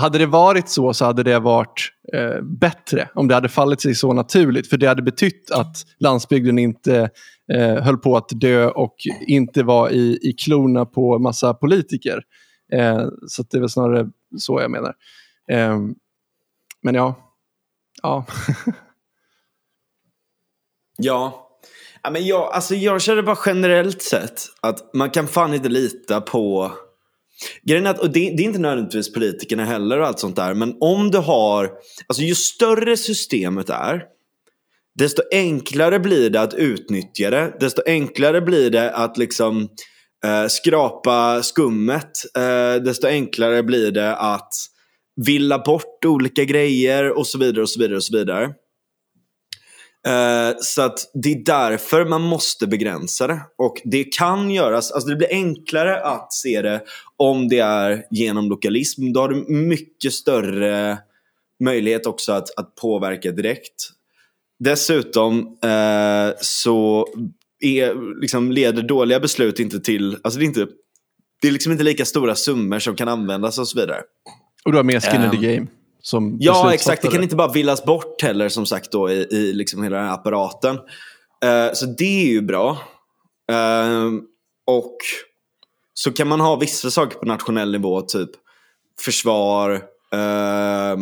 Hade 0.00 0.18
det 0.18 0.26
varit 0.26 0.68
så 0.68 0.94
så 0.94 1.04
hade 1.04 1.22
det 1.22 1.38
varit 1.38 1.92
eh, 2.12 2.42
bättre. 2.42 3.08
Om 3.14 3.28
det 3.28 3.34
hade 3.34 3.48
fallit 3.48 3.80
sig 3.80 3.94
så 3.94 4.12
naturligt. 4.12 4.70
För 4.70 4.76
det 4.76 4.86
hade 4.86 5.02
betytt 5.02 5.50
att 5.50 5.76
landsbygden 5.98 6.58
inte 6.58 7.10
eh, 7.52 7.82
höll 7.82 7.98
på 7.98 8.16
att 8.16 8.28
dö 8.28 8.68
och 8.70 8.94
inte 9.26 9.62
var 9.62 9.90
i, 9.90 10.18
i 10.22 10.32
klorna 10.32 10.86
på 10.86 11.18
massa 11.18 11.54
politiker. 11.54 12.22
Eh, 12.72 13.06
så 13.26 13.42
att 13.42 13.50
det 13.50 13.58
är 13.58 13.60
väl 13.60 13.68
snarare 13.68 14.08
så 14.38 14.60
jag 14.60 14.70
menar. 14.70 14.94
Eh, 15.50 15.78
men 16.82 16.94
ja. 16.94 17.34
Ja. 18.02 18.24
Ja. 21.00 21.48
ja 22.02 22.10
men 22.10 22.26
jag, 22.26 22.52
alltså 22.52 22.74
jag 22.74 23.02
känner 23.02 23.22
bara 23.22 23.38
generellt 23.46 24.02
sett 24.02 24.42
att 24.60 24.94
man 24.94 25.10
kan 25.10 25.26
fan 25.26 25.54
inte 25.54 25.68
lita 25.68 26.20
på... 26.20 26.72
Grejen 27.62 27.86
är 27.86 27.90
att, 27.90 27.98
och 27.98 28.10
det, 28.10 28.20
det 28.20 28.42
är 28.42 28.44
inte 28.44 28.58
nödvändigtvis 28.58 29.12
politikerna 29.12 29.64
heller 29.64 30.00
och 30.00 30.06
allt 30.06 30.18
sånt 30.18 30.36
där. 30.36 30.54
Men 30.54 30.76
om 30.80 31.10
du 31.10 31.18
har... 31.18 31.70
Alltså 32.06 32.22
ju 32.22 32.34
större 32.34 32.96
systemet 32.96 33.70
är. 33.70 34.02
Desto 34.98 35.22
enklare 35.32 36.00
blir 36.00 36.30
det 36.30 36.40
att 36.40 36.54
utnyttja 36.54 37.30
det. 37.30 37.56
Desto 37.60 37.82
enklare 37.86 38.40
blir 38.40 38.70
det 38.70 38.90
att 38.90 39.18
liksom 39.18 39.68
eh, 40.24 40.46
skrapa 40.48 41.42
skummet. 41.42 42.10
Eh, 42.36 42.82
desto 42.82 43.06
enklare 43.06 43.62
blir 43.62 43.90
det 43.90 44.16
att 44.16 44.52
villa 45.26 45.58
bort 45.58 46.04
olika 46.04 46.44
grejer 46.44 47.18
och 47.18 47.26
så 47.26 47.38
vidare 47.38 47.62
och 47.62 47.70
så 47.70 47.80
vidare 47.80 47.96
och 47.96 48.04
så 48.04 48.18
vidare. 48.18 48.50
Eh, 50.06 50.56
så 50.60 50.82
att 50.82 51.10
det 51.14 51.32
är 51.32 51.44
därför 51.44 52.04
man 52.04 52.22
måste 52.22 52.66
begränsa 52.66 53.26
det. 53.26 53.40
Och 53.58 53.80
det 53.84 54.04
kan 54.04 54.50
göras, 54.50 54.92
alltså 54.92 55.08
det 55.08 55.16
blir 55.16 55.28
enklare 55.30 56.00
att 56.00 56.32
se 56.32 56.62
det 56.62 56.82
om 57.16 57.48
det 57.48 57.58
är 57.58 58.04
genom 58.10 58.48
lokalism. 58.48 59.12
Då 59.12 59.20
har 59.20 59.28
du 59.28 59.44
mycket 59.48 60.12
större 60.12 60.98
möjlighet 61.64 62.06
också 62.06 62.32
att, 62.32 62.58
att 62.58 62.74
påverka 62.74 63.32
direkt. 63.32 63.90
Dessutom 64.58 65.58
eh, 65.64 66.36
så 66.40 67.08
är, 67.60 68.20
liksom, 68.20 68.52
leder 68.52 68.82
dåliga 68.82 69.20
beslut 69.20 69.60
inte 69.60 69.80
till, 69.80 70.16
alltså 70.22 70.38
det 70.38 70.44
är, 70.44 70.46
inte, 70.46 70.66
det 71.42 71.48
är 71.48 71.52
liksom 71.52 71.72
inte 71.72 71.84
lika 71.84 72.04
stora 72.04 72.34
summor 72.34 72.78
som 72.78 72.96
kan 72.96 73.08
användas 73.08 73.58
och 73.58 73.68
så 73.68 73.80
vidare. 73.80 74.02
Och 74.64 74.72
du 74.72 74.78
har 74.78 74.84
mer 74.84 75.00
skin 75.00 75.22
in 75.22 75.30
the 75.30 75.36
Ehm, 75.36 75.54
game. 75.54 75.66
Som 76.08 76.36
Ja, 76.40 76.74
exakt. 76.74 77.02
Det 77.02 77.08
kan 77.08 77.22
inte 77.22 77.36
bara 77.36 77.52
villas 77.52 77.84
bort 77.84 78.22
heller 78.22 78.48
som 78.48 78.66
sagt 78.66 78.92
då 78.92 79.10
i, 79.10 79.26
i 79.30 79.52
liksom 79.52 79.82
hela 79.82 79.96
den 79.96 80.06
här 80.06 80.14
apparaten. 80.14 80.76
Eh, 81.44 81.72
så 81.72 81.86
det 81.86 82.24
är 82.24 82.28
ju 82.28 82.42
bra. 82.42 82.78
Ehm, 83.52 84.22
och 84.66 84.96
så 85.94 86.12
kan 86.12 86.28
man 86.28 86.40
ha 86.40 86.56
vissa 86.56 86.90
saker 86.90 87.18
på 87.18 87.26
nationell 87.26 87.72
nivå, 87.72 88.00
typ 88.00 88.30
försvar, 89.00 89.72
eh, 90.12 90.96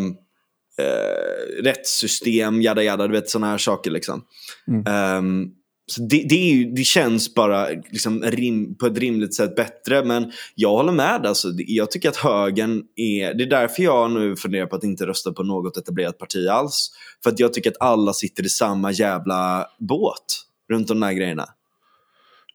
rättssystem, 1.62 2.62
jada 2.62 2.82
jada, 2.82 3.06
du 3.06 3.12
vet 3.12 3.30
sådana 3.30 3.50
här 3.50 3.58
saker 3.58 3.90
liksom. 3.90 4.24
Mm. 4.68 4.86
Ehm, 4.86 5.50
så 5.88 6.02
det, 6.02 6.26
det, 6.28 6.34
är 6.34 6.54
ju, 6.54 6.70
det 6.70 6.84
känns 6.84 7.34
bara 7.34 7.68
liksom 7.90 8.22
rim, 8.22 8.74
på 8.74 8.86
ett 8.86 8.98
rimligt 8.98 9.34
sätt 9.34 9.56
bättre. 9.56 10.04
Men 10.04 10.32
jag 10.54 10.70
håller 10.70 10.92
med. 10.92 11.26
Alltså, 11.26 11.48
jag 11.56 11.90
tycker 11.90 12.08
att 12.08 12.16
högern 12.16 12.82
är... 12.96 13.34
Det 13.34 13.44
är 13.44 13.50
därför 13.50 13.82
jag 13.82 14.10
nu 14.10 14.36
funderar 14.36 14.66
på 14.66 14.76
att 14.76 14.84
inte 14.84 15.06
rösta 15.06 15.32
på 15.32 15.42
något 15.42 15.76
etablerat 15.76 16.18
parti 16.18 16.48
alls. 16.48 16.90
För 17.22 17.30
att 17.30 17.40
jag 17.40 17.52
tycker 17.52 17.70
att 17.70 17.80
alla 17.80 18.12
sitter 18.12 18.46
i 18.46 18.48
samma 18.48 18.92
jävla 18.92 19.66
båt 19.78 20.44
runt 20.70 20.88
de 20.88 21.00
där 21.00 21.12
grejerna. 21.12 21.46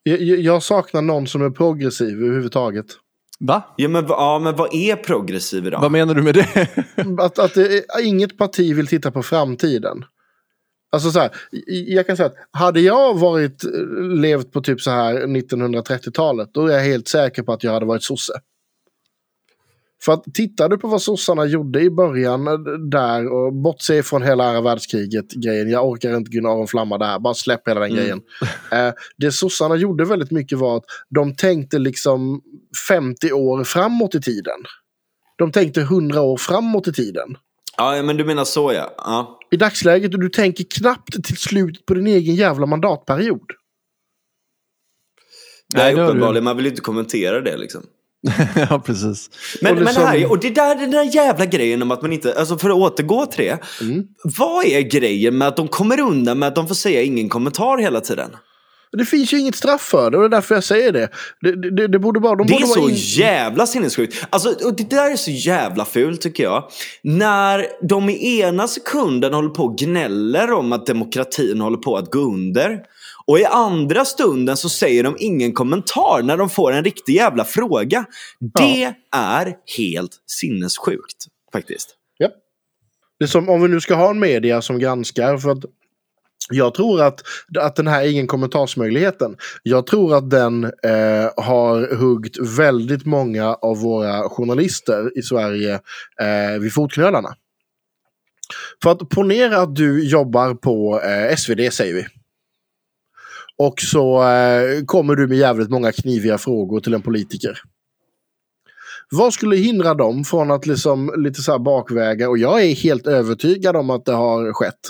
Jag, 0.04 0.22
jag- 0.22 0.64
saknar 0.64 1.02
någon 1.02 1.28
som 1.28 1.42
är 1.42 1.50
progressiv 1.50 2.24
överhuvudtaget. 2.24 2.86
Va? 3.40 3.64
Ja 3.78 3.88
men, 3.90 4.06
ja, 4.10 4.40
men 4.40 4.56
vad 4.56 4.76
är 4.76 4.96
progressiv 4.96 5.68
idag? 5.68 5.82
Vad 5.82 5.92
menar 5.92 6.14
du 6.14 6.22
med 6.22 6.34
det? 6.36 6.68
Att, 7.20 7.40
att 7.40 7.54
det 7.54 7.78
är, 7.78 8.06
inget 8.06 8.38
parti 8.38 8.76
vill 8.76 8.88
titta 8.88 9.12
på 9.12 9.24
framtiden. 9.24 10.06
Alltså 10.92 11.12
så 11.12 11.20
här, 11.20 11.32
jag 11.88 12.08
kan 12.08 12.18
säga 12.18 12.28
att 12.28 12.36
hade 12.52 12.82
jag 12.82 13.20
varit, 13.20 13.64
eh, 13.64 14.02
levt 14.02 14.52
på 14.52 14.62
typ 14.62 14.82
så 14.82 14.92
här 14.92 15.14
1930-talet, 15.28 16.50
då 16.54 16.68
är 16.68 16.74
jag 16.74 16.84
helt 16.84 17.08
säker 17.08 17.44
på 17.44 17.54
att 17.54 17.64
jag 17.64 17.72
hade 17.72 17.86
varit 17.86 18.04
sosse. 18.04 18.34
För 20.06 20.14
att 20.14 20.24
tittar 20.34 20.70
du 20.70 20.78
på 20.78 20.88
vad 20.88 21.02
sossarna 21.02 21.46
gjorde 21.46 21.82
i 21.82 21.89
början 21.89 22.48
eh, 22.48 22.54
där 22.89 23.28
och 23.34 23.54
bortse 23.54 24.04
från 24.04 24.22
hela 24.22 24.44
andra 24.48 24.62
världskriget 24.62 25.32
grejen. 25.32 25.70
Jag 25.70 25.88
orkar 25.89 26.18
inte 26.18 26.32
Gunnar 26.32 26.50
och 26.56 26.70
flamma 26.70 26.98
där, 26.98 27.20
bara 27.20 27.34
släpp 27.34 27.68
hela 27.68 27.80
den 27.80 27.92
Mm. 27.92 28.04
grejen. 28.04 28.22
Eh, 28.72 28.94
det 29.18 29.32
sossarna 29.32 29.76
gjorde 29.76 30.06
väldigt 30.06 30.32
mycket 30.32 30.58
var 30.58 30.78
att 30.78 30.84
de 31.10 31.36
tänkte 31.36 31.80
liksom 31.80 32.42
50 32.88 33.32
år 33.32 33.64
framåt 33.64 34.16
i 34.16 34.22
tiden. 34.22 34.60
De 35.38 35.52
tänkte 35.52 35.82
100 35.82 36.22
år 36.22 36.38
framåt 36.38 36.88
i 36.88 36.94
tiden. 36.94 37.38
Ja, 37.78 38.01
men 38.01 38.17
du 38.17 38.26
menar 38.26 38.45
så 38.45 38.74
ja. 38.74 38.93
ja. 38.97 39.39
I 39.51 39.57
dagsläget 39.57 40.13
och 40.13 40.19
du 40.19 40.30
tänker 40.30 40.63
knappt 40.63 41.24
till 41.24 41.38
slutet 41.38 41.86
på 41.86 41.93
din 41.93 42.07
egen 42.07 42.36
jävla 42.36 42.65
mandatperiod. 42.65 43.45
Nej, 45.74 45.95
Nej, 45.95 46.03
uppenbarligen. 46.03 46.43
Man 46.43 46.57
vill 46.57 46.67
inte 46.67 46.82
kommentera 46.82 47.41
det 47.41 47.57
liksom. 47.57 47.84
ja, 48.69 48.82
precis. 48.86 49.30
Men, 49.61 49.72
Och 49.72 49.76
men 49.76 49.86
liksom- 49.86 50.03
det 50.03 50.09
här, 50.09 50.32
och 50.32 50.39
det 50.39 50.49
där, 50.49 50.76
den 50.76 50.91
där 50.91 51.15
jävla 51.15 51.45
grejen 51.45 51.82
om 51.82 51.91
att 51.91 52.01
man 52.01 52.13
inte, 52.13 52.39
alltså 52.39 52.57
för 52.57 52.69
att 52.69 52.76
återgå 52.76 53.26
till 53.26 53.45
det. 53.45 53.59
Mm. 53.82 54.03
Vad 54.38 54.65
är 54.65 54.82
grejen 54.82 55.38
med 55.38 55.47
att 55.47 55.57
de 55.57 55.67
kommer 55.67 55.99
undan 55.99 56.39
med 56.39 56.47
att 56.47 56.55
de 56.55 56.67
får 56.67 56.76
säga 56.76 57.01
ingen 57.01 57.30
kommentar 57.30 57.78
hela 57.78 58.01
tiden? 58.01 58.32
Det 58.98 59.06
finns 59.06 59.34
ju 59.34 59.39
inget 59.39 59.56
straff 59.56 59.82
för 59.82 60.12
det 60.12 60.18
och 60.18 60.24
det 60.24 60.28
är 60.28 60.30
därför 60.30 60.56
jag 60.56 60.64
säger 60.64 60.92
det. 60.92 61.10
Det, 61.42 61.72
det, 61.72 61.88
det 61.88 62.00
borde 62.00 62.20
bara... 62.20 62.36
De 62.36 62.48
Det 62.48 62.54
är 62.54 62.60
borde 62.60 62.68
så 62.68 62.80
vara 62.80 62.89
in... 62.92 62.96
jävla 62.98 63.68
sinnessjukt. 63.68 64.26
Alltså, 64.30 64.50
och 64.66 64.76
det 64.76 64.89
där 64.89 65.12
är 65.12 65.16
så 65.16 65.32
jävla 65.32 65.86
fult 65.86 66.22
tycker 66.22 66.44
jag. 66.44 66.70
När 67.04 67.66
de 67.88 68.10
i 68.10 68.39
ena 68.42 68.68
sekunden 68.68 69.34
håller 69.34 69.50
på 69.50 69.64
och 69.64 69.78
gnäller 69.78 70.52
om 70.52 70.74
att 70.74 70.86
demokratin 70.86 71.62
håller 71.62 71.78
på 71.78 71.98
att 71.98 72.12
gå 72.12 72.20
under. 72.20 72.80
Och 73.26 73.39
i 73.39 73.46
andra 73.46 74.06
stunden 74.06 74.58
så 74.58 74.70
säger 74.70 75.04
de 75.04 75.16
ingen 75.20 75.54
kommentar 75.54 76.22
när 76.24 76.38
de 76.38 76.50
får 76.50 76.72
en 76.72 76.84
riktig 76.84 77.16
jävla 77.16 77.46
fråga. 77.46 78.06
Det 78.56 78.94
är 79.16 79.54
helt 79.78 80.12
sinnessjukt 80.28 81.26
faktiskt. 81.54 81.89
Ja. 82.18 82.30
Det 83.20 83.26
är 83.26 83.28
som 83.28 83.50
om 83.50 83.62
vi 83.62 83.68
nu 83.68 83.82
ska 83.82 83.96
ha 83.96 84.10
en 84.10 84.20
media 84.20 84.62
som 84.62 84.80
granskar. 84.80 85.38
för 85.38 85.50
att 85.50 85.60
jag 86.52 86.74
tror 86.74 87.02
att, 87.02 87.22
att 87.60 87.76
den 87.76 87.88
här 87.88 88.08
ingen 88.12 88.28
kommentarsmöjligheten, 88.28 89.38
jag 89.64 89.88
tror 89.88 90.16
att 90.16 90.30
den 90.30 90.64
eh, 90.64 91.30
har 91.38 91.95
huggt 91.95 92.38
väldigt 92.39 93.06
många 93.06 93.54
av 93.54 93.78
våra 93.78 94.30
journalister 94.30 95.18
i 95.18 95.22
Sverige 95.22 95.74
eh, 96.22 96.60
vid 96.60 96.74
fotknölarna. 96.74 97.36
För 98.84 98.91
att 98.91 99.10
ponera 99.10 99.58
att 99.58 99.76
du 99.76 100.10
jobbar 100.10 100.54
på 100.54 101.02
eh, 101.02 101.36
SvD 101.36 101.74
säger 101.74 101.93
vi. 101.93 102.06
Och 103.58 103.82
så 103.82 104.24
eh, 104.24 104.86
kommer 104.86 105.16
du 105.16 105.28
med 105.28 105.38
jävligt 105.38 105.70
många 105.70 105.91
kniviga 105.91 106.38
frågor 106.38 106.80
till 106.80 106.93
en 106.93 107.02
politiker. 107.02 107.62
Vad 109.14 109.34
skulle 109.34 109.56
hindra 109.56 109.93
dem 109.93 110.24
från 110.24 110.52
att 110.52 110.66
liksom 110.66 111.14
lite 111.18 111.41
så 111.41 111.52
här 111.52 111.60
bakväga, 111.60 112.30
och 112.30 112.38
jag 112.38 112.64
är 112.64 112.76
helt 112.76 113.08
övertygad 113.08 113.76
om 113.76 113.89
att 113.89 114.06
det 114.06 114.14
har 114.14 114.54
skett. 114.54 114.88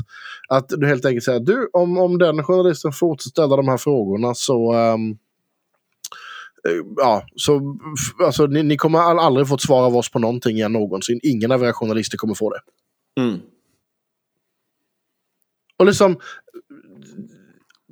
Att 0.54 0.70
du 0.70 0.88
helt 0.88 1.06
enkelt 1.06 1.24
säger 1.24 1.39
du, 1.39 1.70
om, 1.74 1.97
om 1.97 2.18
den 2.18 2.43
journalisten 2.43 2.91
fortsätter 2.91 3.30
ställa 3.30 3.56
de 3.56 3.68
här 3.68 3.78
frågorna 3.78 4.34
så 4.34 4.74
eh, 4.74 4.97
Ja, 6.95 7.24
så 7.36 7.78
alltså, 8.26 8.45
ni, 8.45 8.64
ni 8.64 8.78
kommer 8.78 8.99
aldrig 8.99 9.47
få 9.47 9.56
ett 9.56 9.62
svar 9.62 9.86
av 9.86 9.95
oss 9.95 10.12
på 10.12 10.20
någonting 10.20 10.56
igen 10.56 10.74
någonsin. 10.74 11.20
Ingen 11.24 11.52
av 11.52 11.64
era 11.64 11.74
journalister 11.74 12.18
kommer 12.18 12.34
få 12.34 12.49
det. 12.49 12.60
Mm. 13.22 13.39
Och 15.78 15.86
liksom... 15.86 16.18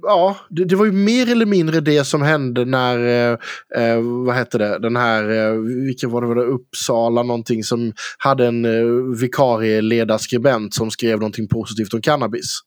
Ja, 0.01 0.37
det, 0.49 0.65
det 0.65 0.75
var 0.75 0.85
ju 0.85 0.91
mer 0.91 1.31
eller 1.31 1.45
mindre 1.45 1.79
det 1.79 2.03
som 2.03 2.21
hände 2.21 2.65
när, 2.65 2.97
eh, 2.97 3.37
eh, 3.83 4.01
vad 4.01 4.35
hette 4.35 4.57
det, 4.57 4.79
den 4.79 4.95
här, 4.95 5.29
eh, 5.29 5.53
vilken 5.85 6.09
var 6.11 6.21
det, 6.21 6.27
var 6.27 6.35
det, 6.35 6.43
Uppsala 6.43 7.23
någonting 7.23 7.63
som 7.63 7.93
hade 8.17 8.47
en 8.47 8.65
eh, 8.65 9.19
vikarieledarskribent 9.21 10.73
som 10.73 10.91
skrev 10.91 11.19
någonting 11.19 11.47
positivt 11.47 11.93
om 11.93 12.01
cannabis. 12.01 12.59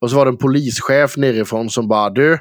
Och 0.00 0.10
så 0.10 0.16
var 0.16 0.24
det 0.24 0.30
en 0.30 0.36
polischef 0.36 1.16
nerifrån 1.16 1.70
som 1.70 1.88
bara, 1.88 2.10
du, 2.10 2.38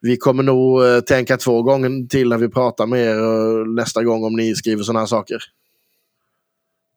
vi 0.00 0.16
kommer 0.16 0.42
nog 0.42 0.84
eh, 0.84 1.00
tänka 1.00 1.36
två 1.36 1.62
gånger 1.62 2.08
till 2.08 2.28
när 2.28 2.38
vi 2.38 2.48
pratar 2.48 2.86
med 2.86 3.00
er 3.00 3.18
eh, 3.18 3.66
nästa 3.66 4.02
gång 4.02 4.24
om 4.24 4.36
ni 4.36 4.54
skriver 4.54 4.82
sådana 4.82 4.98
här 5.00 5.06
saker. 5.06 5.38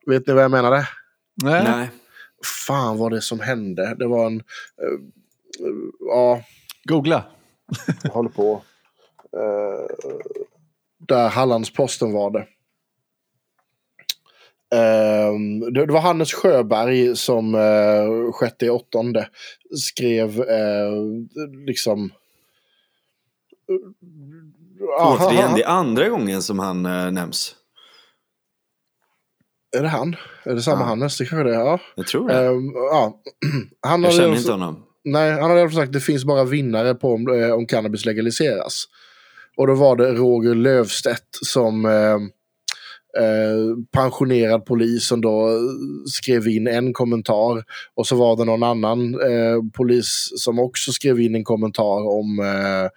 Vet 0.05 0.27
ni 0.27 0.33
vad 0.33 0.43
jag 0.43 0.51
menade? 0.51 0.87
Nej. 1.43 1.63
Nej. 1.63 1.89
fan 2.67 2.97
vad 2.97 3.11
det 3.11 3.21
som 3.21 3.39
hände. 3.39 3.95
Det 3.99 4.07
var 4.07 4.25
en... 4.25 4.35
eh, 4.35 4.39
eh, 4.39 4.99
ja, 5.99 6.41
Googla. 6.83 7.23
jag 8.03 8.11
håller 8.11 8.29
på. 8.29 8.61
Eh, 9.33 9.95
där 11.07 11.29
Hallandsposten 11.29 12.13
var 12.13 12.31
det. 12.31 12.47
Ehm, 14.75 15.59
det. 15.59 15.85
Det 15.85 15.93
var 15.93 16.01
Hannes 16.01 16.33
Sjöberg 16.33 17.15
som 17.15 17.55
uh, 17.55 18.31
sjätte 18.31 18.65
i 18.65 18.69
åttonde 18.69 19.29
skrev 19.77 20.41
eh, 20.41 20.91
liksom... 21.67 22.11
Ja, 24.79 25.17
han- 25.19 25.27
Återigen, 25.27 25.53
det 25.55 25.63
är 25.63 25.67
andra 25.69 26.09
gången 26.09 26.41
som 26.41 26.59
han 26.59 26.85
äh, 26.85 27.11
nämns. 27.11 27.55
Är 29.77 29.81
det 29.81 29.87
han? 29.89 30.15
Är 30.43 30.53
det 30.55 30.61
samma 30.61 30.81
Ja. 30.81 30.85
Hannes? 30.85 31.17
Det 31.17 31.25
kanske 31.25 31.43
det 31.49 31.55
är. 31.55 31.59
Ja. 31.59 31.79
Jag 31.95 32.07
tror 32.07 32.27
det. 32.27 32.45
Ehm, 32.45 32.71
ja. 32.73 33.21
Han 33.87 34.03
jag 34.03 34.13
känner 34.13 34.29
också- 34.29 34.39
inte 34.39 34.51
honom. 34.51 34.83
Nej, 35.05 35.31
han 35.31 35.51
hade 35.51 35.71
sagt 35.71 35.87
att 35.87 35.93
det 35.93 35.99
finns 35.99 36.25
bara 36.25 36.43
vinnare 36.43 36.95
på 36.95 37.13
om, 37.13 37.27
eh, 37.27 37.51
om 37.51 37.65
cannabis 37.65 38.05
legaliseras. 38.05 38.83
Och 39.57 39.67
då 39.67 39.73
var 39.73 39.95
det 39.95 40.13
Roger 40.13 40.55
Löfstedt 40.55 41.27
som 41.31 41.85
eh, 41.85 42.15
eh, 43.23 43.77
pensionerad 43.91 44.65
polis 44.65 45.07
som 45.07 45.21
då 45.21 45.47
eh, 45.47 45.55
skrev 46.05 46.47
in 46.47 46.67
en 46.67 46.93
kommentar. 46.93 47.63
Och 47.95 48.07
så 48.07 48.15
var 48.15 48.37
det 48.37 48.45
någon 48.45 48.63
annan 48.63 49.13
eh, 49.13 49.57
polis 49.73 50.31
som 50.35 50.59
också 50.59 50.91
skrev 50.91 51.19
in 51.19 51.35
en 51.35 51.43
kommentar 51.43 52.07
om, 52.07 52.39
eh, 52.39 52.89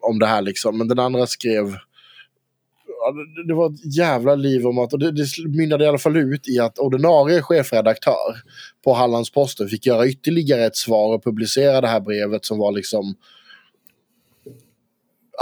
om 0.00 0.18
det 0.18 0.26
här. 0.26 0.42
liksom. 0.42 0.78
Men 0.78 0.88
den 0.88 0.98
andra 0.98 1.26
skrev 1.26 1.76
det- 3.46 3.54
var 3.54 3.70
ett 3.70 3.96
jävla 3.96 4.34
liv 4.34 4.66
om 4.66 4.78
att, 4.78 4.92
och 4.92 4.98
det, 4.98 5.10
det 5.12 5.26
mynnade 5.48 5.84
i 5.84 5.88
alla 5.88 5.98
fall 5.98 6.16
ut 6.16 6.48
i 6.48 6.58
att 6.58 6.78
ordinarie 6.78 7.42
chefredaktör 7.42 8.36
på 8.84 8.92
Hallandsposten 8.92 9.68
fick 9.68 9.86
göra 9.86 10.06
ytterligare 10.06 10.66
ett 10.66 10.76
svar 10.76 11.14
och 11.14 11.24
publicera 11.24 11.80
det 11.80 11.88
här 11.88 12.00
brevet 12.00 12.44
som 12.44 12.58
var 12.58 12.72
liksom 12.72 13.14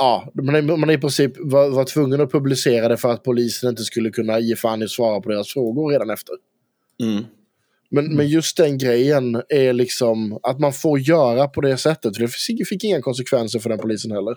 Ja, 0.01 0.33
man 0.35 0.55
är, 0.55 0.63
man 0.63 0.91
i 0.91 0.99
princip 0.99 1.33
var, 1.39 1.71
var 1.71 1.85
tvungen 1.85 2.21
att 2.21 2.33
publicera 2.33 2.89
det 2.89 2.97
för 2.97 3.13
att 3.13 3.23
polisen 3.23 3.71
inte 3.71 3.85
skulle 3.85 4.11
kunna 4.11 4.39
ge 4.41 4.57
fan 4.57 4.83
i 4.83 4.85
att 4.85 4.91
svara 4.91 5.21
på 5.21 5.31
deras 5.31 5.49
frågor 5.49 5.91
redan 5.93 6.11
efter. 6.11 6.35
Mm. 7.03 7.25
Men, 7.91 8.17
men 8.17 8.29
just 8.29 8.57
den 8.57 8.79
grejen 8.79 9.43
är 9.49 9.73
liksom 9.73 10.39
att 10.43 10.61
man 10.61 10.73
får 10.73 10.99
göra 10.99 11.49
på 11.49 11.61
det 11.61 11.77
sättet. 11.77 12.17
För 12.17 12.23
det 12.23 12.29
fick, 12.29 12.69
fick 12.69 12.85
inga 12.85 13.03
konsekvenser 13.03 13.59
för 13.59 13.71
den 13.71 13.79
polisen 13.79 14.11
heller. 14.11 14.37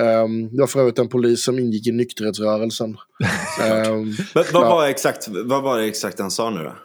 Um, 0.00 0.48
det 0.56 0.60
var 0.60 0.66
för 0.66 0.80
övrigt 0.80 0.98
en 0.98 1.08
polis 1.08 1.44
som 1.44 1.58
ingick 1.58 1.86
i 1.86 1.92
nykterhetsrörelsen. 1.92 2.88
um, 3.88 4.16
Men, 4.34 4.44
vad, 4.52 4.64
Ja. 4.64 4.68
var 4.68 4.86
exakt, 4.88 5.28
vad 5.28 5.62
var 5.62 5.78
det 5.78 5.84
exakt 5.84 6.18
han 6.18 6.30
sa 6.30 6.50
nu 6.50 6.62
då? 6.62 6.76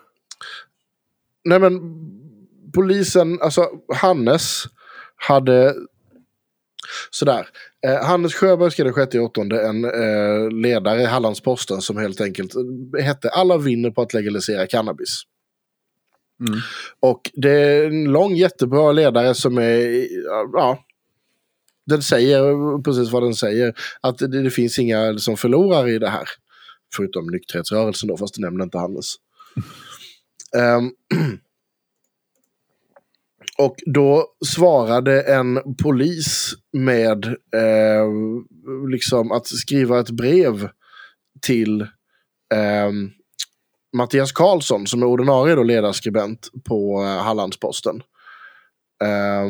Nej 1.43 1.59
men 1.59 1.81
polisen, 2.73 3.41
alltså 3.41 3.69
Hannes 3.95 4.63
hade 5.15 5.75
sådär. 7.09 7.47
Eh, 7.87 8.05
Hannes 8.05 8.33
Sjöberg 8.33 8.71
skrev 8.71 8.85
den 8.85 8.93
6 8.93 9.15
åttonde 9.15 9.61
en 9.67 9.85
eh, 9.85 10.49
ledare 10.51 11.01
i 11.01 11.05
Hallandsposten 11.05 11.81
som 11.81 11.97
helt 11.97 12.21
enkelt 12.21 12.55
eh, 12.55 13.03
hette 13.03 13.29
Alla 13.29 13.57
vinner 13.57 13.91
på 13.91 14.01
att 14.01 14.13
legalisera 14.13 14.67
cannabis. 14.67 15.23
Mm. 16.47 16.59
Och 16.99 17.31
det 17.33 17.51
är 17.51 17.85
en 17.85 18.03
lång 18.03 18.35
jättebra 18.35 18.91
ledare 18.91 19.33
som 19.33 19.57
är, 19.57 20.07
ja, 20.53 20.83
den 21.85 22.01
säger 22.01 22.81
precis 22.83 23.11
vad 23.11 23.23
den 23.23 23.33
säger. 23.33 23.73
Att 24.01 24.17
det, 24.17 24.43
det 24.43 24.51
finns 24.51 24.79
inga 24.79 25.17
som 25.17 25.37
förlorar 25.37 25.87
i 25.87 25.99
det 25.99 26.09
här. 26.09 26.25
Förutom 26.95 27.27
nykterhetsrörelsen 27.27 28.09
då, 28.09 28.17
fast 28.17 28.35
det 28.35 28.41
nämner 28.41 28.63
inte 28.63 28.77
Hannes. 28.77 29.15
um, 30.57 30.91
och 33.57 33.75
då 33.85 34.25
svarade 34.45 35.21
en 35.21 35.75
polis 35.83 36.53
med 36.73 37.25
eh, 37.55 38.07
liksom 38.91 39.31
att 39.31 39.47
skriva 39.47 39.99
ett 39.99 40.09
brev 40.09 40.69
till 41.41 41.81
eh, 42.53 42.91
Mattias 43.97 44.31
Karlsson 44.31 44.87
som 44.87 45.01
är 45.01 45.05
ordinarie 45.05 45.55
då 45.55 45.63
ledarskribent 45.63 46.49
på 46.63 47.03
eh, 47.03 47.23
Hallandsposten. 47.23 48.03
Eh, 49.03 49.49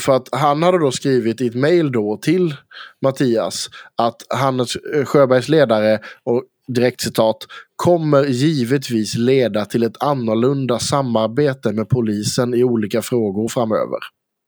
för 0.00 0.16
att 0.16 0.28
han 0.32 0.62
hade 0.62 0.78
då 0.78 0.92
skrivit 0.92 1.40
i 1.40 1.46
ett 1.46 1.54
mejl 1.54 1.92
då 1.92 2.16
till 2.16 2.56
Mattias 3.02 3.70
att 3.96 4.22
Hannes 4.28 4.76
eh, 4.76 5.04
Sjöbergs 5.04 5.48
ledare, 5.48 6.00
och 6.24 6.44
direkt 6.68 7.00
citat, 7.00 7.46
kommer 7.76 8.24
givetvis 8.24 9.14
leda 9.14 9.64
till 9.64 9.82
ett 9.82 10.02
annorlunda 10.02 10.78
samarbete 10.78 11.72
med 11.72 11.88
polisen 11.88 12.54
i 12.54 12.64
olika 12.64 13.02
frågor 13.02 13.48
framöver. 13.48 13.98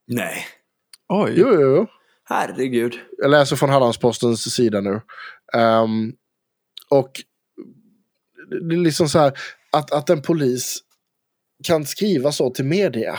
Nej. 0.06 0.46
Oj. 1.08 1.32
Jo, 1.36 1.48
jo, 1.52 1.60
jo. 1.60 1.86
Herregud. 2.24 2.94
Jag 3.18 3.30
läser 3.30 3.56
från 3.56 3.70
Hallandspostens 3.70 4.54
sida 4.54 4.80
nu. 4.80 5.00
Ehm, 5.54 6.12
och 6.88 7.10
det 8.50 8.74
är 8.74 8.78
liksom 8.78 9.08
så 9.08 9.18
här 9.18 9.32
att, 9.72 9.92
att 9.92 10.10
en 10.10 10.22
polis 10.22 10.78
kan 11.64 11.86
skriva 11.86 12.32
så 12.32 12.50
till 12.50 12.64
media. 12.64 13.16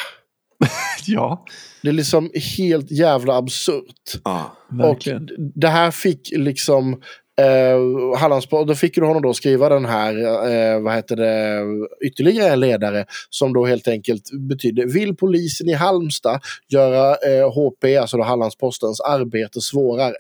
Ja, 1.08 1.46
Det 1.82 1.90
är 1.90 1.94
liksom 1.94 2.32
helt 2.58 2.92
jävla 2.92 3.38
absurt. 3.38 4.22
Ja. 4.24 4.58
verkligen. 4.70 5.24
Och 5.24 5.30
det 5.56 5.68
här 5.68 5.92
fick 5.92 6.32
liksom 6.32 6.94
eh, 7.42 7.78
Hallandspo- 8.18 8.66
då 8.66 8.76
fick 8.76 8.96
du 8.96 9.06
honom 9.06 9.22
då 9.22 9.34
skriva 9.34 9.70
den 9.70 9.86
här, 9.86 10.16
eh, 10.52 10.82
vad 10.82 10.96
heter 10.96 11.16
det, 11.16 11.64
ytterligare 12.06 12.54
en 12.54 12.60
ledare 12.60 13.06
som 13.30 13.54
då 13.54 13.66
helt 13.66 13.88
enkelt 13.88 14.24
betyder 14.50 14.86
Vill 14.86 15.16
polisen 15.16 15.70
i 15.70 15.74
Halmstad 15.74 16.40
göra 16.68 17.16
eh, 17.16 17.52
HP, 17.52 17.98
alltså 17.98 18.18
då 18.18 18.24
Hallandspostens 18.24 19.02
arbete 19.02 19.62
svårare? 19.62 20.16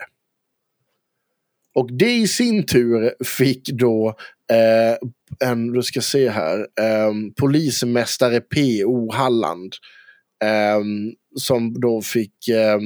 Och 1.75 1.93
det 1.93 2.11
i 2.11 2.27
sin 2.27 2.65
tur 2.65 3.23
fick 3.25 3.69
då 3.69 4.07
eh, 4.51 5.49
en, 5.49 5.71
du 5.71 5.83
ska 5.83 6.01
se 6.01 6.29
här, 6.29 6.59
eh, 6.59 7.11
polismästare 7.39 8.41
PO 8.41 9.11
Halland. 9.11 9.73
Eh, 10.43 10.81
som 11.35 11.79
då 11.79 12.01
fick, 12.01 12.47
eh, 12.47 12.79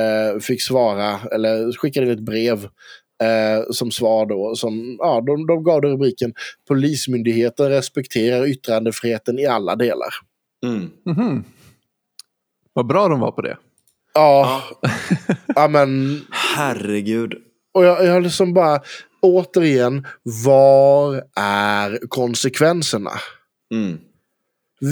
eh, 0.00 0.40
fick 0.40 0.62
svara, 0.62 1.20
eller 1.32 1.72
skickade 1.72 2.06
in 2.06 2.12
ett 2.12 2.20
brev 2.20 2.64
eh, 3.22 3.64
som 3.70 3.90
svar 3.90 4.26
då. 4.26 4.54
Som, 4.56 4.96
ja, 4.98 5.20
de, 5.26 5.46
de 5.46 5.64
gav 5.64 5.80
det 5.80 5.88
rubriken 5.88 6.34
Polismyndigheten 6.68 7.68
respekterar 7.68 8.46
yttrandefriheten 8.46 9.38
i 9.38 9.46
alla 9.46 9.76
delar. 9.76 10.10
Mm. 10.66 10.90
Mhm. 11.04 11.44
Vad 12.72 12.86
bra 12.86 13.08
de 13.08 13.20
var 13.20 13.30
på 13.30 13.42
det. 13.42 13.56
Ja, 14.14 14.62
ja 15.54 15.68
men 15.68 16.20
Herregud. 16.56 17.34
Och 17.74 17.84
jag, 17.84 18.04
jag 18.04 18.22
liksom 18.22 18.54
bara, 18.54 18.80
återigen, 19.22 20.06
var 20.22 21.22
är 21.36 21.98
konsekvenserna? 22.08 23.10
Mm. 23.74 23.98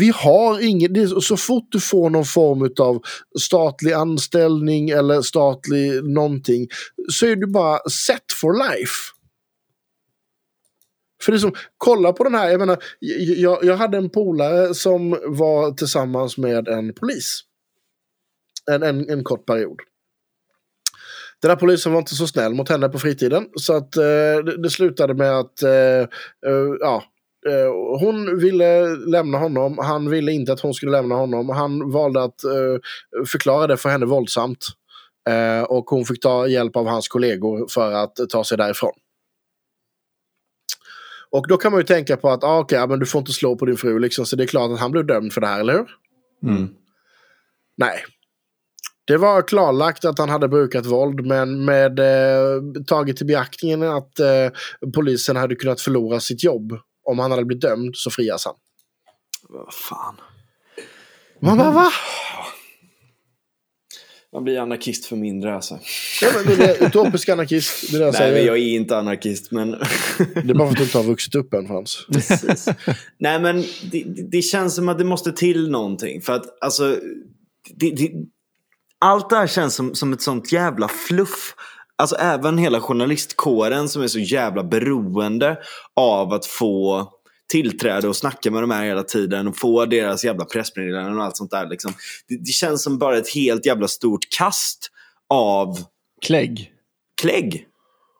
Vi 0.00 0.12
har 0.14 0.60
inget, 0.60 0.94
det 0.94 1.00
är 1.02 1.06
så- 1.06 1.20
så 1.20 1.36
fort 1.36 1.66
du 1.70 1.80
får 1.80 2.10
någon 2.10 2.24
form 2.24 2.70
av 2.80 3.02
statlig 3.40 3.92
anställning 3.92 4.90
eller 4.90 5.22
statlig 5.22 6.04
någonting 6.04 6.68
så 7.12 7.26
är 7.26 7.36
du 7.36 7.46
bara 7.46 7.78
set 7.90 8.32
for 8.40 8.52
life. 8.70 8.92
För 11.22 11.32
det 11.32 11.36
är 11.36 11.40
som, 11.40 11.54
kolla 11.78 12.12
på 12.12 12.24
den 12.24 12.34
här, 12.34 12.50
jag 12.50 12.58
menar, 12.60 12.78
jag, 13.36 13.64
jag 13.64 13.76
hade 13.76 13.96
en 13.98 14.10
polare 14.10 14.74
som 14.74 15.10
var 15.26 15.70
tillsammans 15.72 16.38
med 16.38 16.68
en 16.68 16.94
polis. 16.94 17.40
En, 18.70 18.82
en, 18.82 19.10
en 19.10 19.24
kort 19.24 19.46
period. 19.46 19.80
Den 21.42 21.48
här 21.50 21.56
polisen 21.56 21.92
var 21.92 21.98
inte 21.98 22.14
så 22.14 22.26
snäll 22.26 22.54
mot 22.54 22.68
henne 22.68 22.88
på 22.88 22.98
fritiden. 22.98 23.46
Så 23.56 23.76
att 23.76 23.96
eh, 23.96 24.02
det, 24.44 24.62
det, 24.62 24.70
slutade 24.70 25.14
med 25.14 25.38
att 25.38 25.62
eh, 25.62 25.70
eh, 25.70 26.06
ja, 26.80 27.04
eh, 27.48 27.98
hon 28.00 28.38
ville 28.38 28.96
lämna 28.96 29.38
honom. 29.38 29.78
Han 29.78 30.10
ville 30.10 30.32
inte 30.32 30.52
att 30.52 30.60
hon 30.60 30.74
skulle 30.74 30.92
lämna 30.92 31.14
honom. 31.14 31.48
Han 31.48 31.90
valde 31.90 32.22
att 32.22 32.44
eh, 32.44 33.24
förklara 33.26 33.66
det 33.66 33.76
för 33.76 33.88
henne 33.88 34.06
våldsamt. 34.06 34.66
Eh, 35.28 35.62
och 35.62 35.84
hon 35.84 36.04
fick 36.04 36.20
ta 36.20 36.46
hjälp 36.46 36.76
av 36.76 36.86
hans 36.86 37.08
kollegor 37.08 37.66
för 37.70 37.92
att 37.92 38.16
ta 38.30 38.44
sig 38.44 38.58
därifrån. 38.58 38.92
Och 41.30 41.48
då 41.48 41.56
kan 41.56 41.72
man 41.72 41.80
ju 41.80 41.86
tänka 41.86 42.16
på 42.16 42.30
att 42.30 42.44
ah, 42.44 42.60
okay, 42.60 42.86
men 42.86 42.98
du 42.98 43.06
får 43.06 43.18
inte 43.18 43.32
slå 43.32 43.56
på 43.56 43.66
din 43.66 43.76
fru, 43.76 43.98
liksom, 43.98 44.26
så 44.26 44.36
det 44.36 44.44
är 44.44 44.46
klart 44.46 44.70
att 44.70 44.80
han 44.80 44.90
blev 44.90 45.06
dömd 45.06 45.32
för 45.32 45.40
det 45.40 45.46
här, 45.46 45.60
eller 45.60 45.72
hur? 45.72 45.86
Mm. 46.50 46.68
Nej. 47.76 48.04
Det 49.04 49.16
var 49.16 49.42
klarlagt 49.42 50.04
att 50.04 50.18
han 50.18 50.28
hade 50.28 50.48
brukat 50.48 50.86
våld, 50.86 51.26
men 51.26 51.64
med 51.64 51.98
eh, 51.98 52.62
taget 52.86 53.22
i 53.22 53.24
beaktningen 53.24 53.82
att 53.82 54.20
eh, 54.20 54.48
polisen 54.94 55.36
hade 55.36 55.54
kunnat 55.54 55.80
förlora 55.80 56.20
sitt 56.20 56.44
jobb 56.44 56.72
om 57.04 57.18
han 57.18 57.30
hade 57.30 57.44
blivit 57.44 57.62
dömd 57.62 57.96
så 57.96 58.10
frias 58.10 58.44
han. 58.44 58.54
Vad 59.48 59.74
fan. 59.74 60.16
Va, 61.40 61.54
va, 61.54 61.70
va? 61.70 61.92
Man 64.32 64.44
blir 64.44 64.58
anarkist 64.58 65.06
för 65.06 65.16
mindre 65.16 65.54
alltså. 65.54 65.78
Ja, 66.22 66.28
men 66.34 66.56
det 66.56 66.64
är 66.64 66.86
utopisk 66.86 67.28
anarkist. 67.28 67.90
Det 67.90 67.96
är 67.96 67.98
det 67.98 68.04
jag 68.04 68.12
Nej, 68.12 68.18
säger. 68.18 68.32
men 68.34 68.46
jag 68.46 68.56
är 68.56 68.76
inte 68.76 68.96
anarkist, 68.96 69.50
men... 69.50 69.70
Det 69.70 70.50
är 70.50 70.54
bara 70.54 70.68
för 70.68 70.72
att 70.72 70.76
du 70.76 70.84
inte 70.84 70.98
har 70.98 71.04
vuxit 71.04 71.34
upp 71.34 71.54
än 71.54 71.66
Frans. 71.66 72.06
Precis. 72.12 72.68
Nej, 73.18 73.40
men 73.40 73.64
det, 73.90 74.04
det 74.30 74.42
känns 74.42 74.74
som 74.74 74.88
att 74.88 74.98
det 74.98 75.04
måste 75.04 75.32
till 75.32 75.70
någonting. 75.70 76.22
För 76.22 76.32
att 76.32 76.62
alltså... 76.64 76.98
Det, 77.74 77.90
det, 77.90 78.12
allt 78.98 79.30
det 79.30 79.36
här 79.36 79.46
känns 79.46 79.74
som, 79.74 79.94
som 79.94 80.12
ett 80.12 80.22
sånt 80.22 80.52
jävla 80.52 80.88
fluff. 80.88 81.54
Alltså 82.02 82.16
även 82.16 82.58
hela 82.58 82.80
journalistkåren 82.80 83.88
som 83.88 84.02
är 84.02 84.08
så 84.08 84.18
jävla 84.18 84.64
beroende 84.64 85.58
av 85.96 86.32
att 86.32 86.46
få 86.46 87.08
tillträde 87.48 88.08
och 88.08 88.16
snacka 88.16 88.50
med 88.50 88.62
de 88.62 88.70
här 88.70 88.84
hela 88.84 89.02
tiden 89.02 89.48
och 89.48 89.56
få 89.56 89.86
deras 89.86 90.24
jävla 90.24 90.44
pressmeddelanden 90.44 91.18
och 91.18 91.24
allt 91.24 91.36
sånt 91.36 91.50
där. 91.50 91.68
Liksom. 91.68 91.92
Det, 92.28 92.36
det, 92.36 92.52
känns 92.52 92.82
som 92.82 92.98
bara 92.98 93.18
ett 93.18 93.34
helt 93.34 93.66
jävla 93.66 93.88
stort 93.88 94.20
kast 94.38 94.90
av 95.28 95.78
klägg. 96.22 96.72
klägg. 97.20 97.66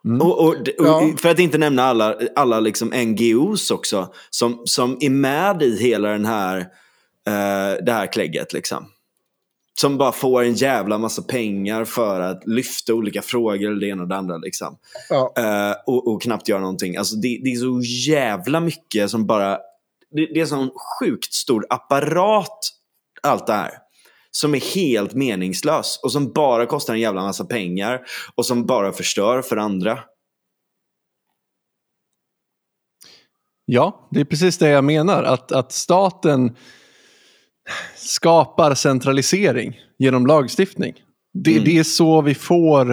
Mm. 0.05 0.21
Och, 0.21 0.41
och, 0.41 0.55
och 0.55 0.69
ja. 0.79 1.13
För 1.19 1.29
att 1.29 1.39
inte 1.39 1.59
nämna 1.59 1.83
alla, 1.83 2.17
alla 2.37 2.61
liksom 2.61 2.89
NGOs 2.89 3.71
också 3.71 4.13
som, 4.31 4.63
som 4.65 4.97
är 5.01 5.11
med 5.11 5.63
i 5.63 5.83
hela 5.83 6.09
den 6.09 6.25
här, 6.25 6.59
uh, 6.59 7.85
det 7.85 7.93
här 7.93 8.13
klägget. 8.13 8.53
Liksom. 8.53 8.87
Som 9.81 9.99
bara 9.99 10.13
får 10.13 10.43
en 10.43 10.55
jävla 10.55 10.99
massa 10.99 11.23
pengar 11.23 11.85
för 11.85 12.21
att 12.21 12.47
lyfta 12.47 12.95
olika 12.95 13.23
frågor 13.23 13.71
eller 13.71 13.81
det 13.81 13.89
ena 13.89 14.03
och 14.03 14.09
det 14.09 14.17
andra. 14.17 14.37
Liksom. 14.37 14.79
Ja. 15.09 15.33
Uh, 15.39 15.77
och, 15.87 16.09
och, 16.09 16.23
knappt 16.23 16.49
göra 16.49 16.61
någonting. 16.61 16.97
Alltså 16.97 17.17
det, 17.17 17.41
det, 17.45 17.51
är 17.51 17.57
så 17.57 17.81
jävla 18.11 18.61
mycket 18.61 19.11
som 19.11 19.27
bara... 19.27 19.59
Det, 20.11 20.27
det 20.27 20.37
är 20.37 20.41
en 20.41 20.47
sån 20.47 20.71
sjukt 21.01 21.33
stor 21.33 21.67
apparat, 21.71 22.59
allt 23.23 23.47
det 23.47 23.53
här. 23.53 23.71
Som 24.31 24.55
är 24.55 24.75
helt 24.75 25.15
meningslös 25.15 26.01
och 26.03 26.13
som 26.13 26.33
bara 26.33 26.67
kostar 26.67 26.95
en 26.95 27.01
jävla 27.01 27.23
massa 27.23 27.45
pengar. 27.45 28.01
Och 28.35 28.47
som 28.47 28.67
bara 28.67 28.93
förstör 28.93 29.43
för 29.43 29.57
andra. 29.57 29.99
Ja, 33.65 34.09
det 34.11 34.21
är 34.21 34.25
precis 34.25 34.59
det 34.59 34.69
jag 34.69 34.85
menar. 34.85 35.23
Att, 35.23 35.53
att 35.53 35.73
staten 35.73 36.57
skapar 37.97 38.75
centralisering 38.75 39.81
genom 39.99 40.27
lagstiftning. 40.27 40.95
Det, 41.35 41.53
mm. 41.53 41.65
det 41.65 41.79
är 41.79 41.83
så 41.83 42.23
vi 42.23 42.35
får 42.35 42.93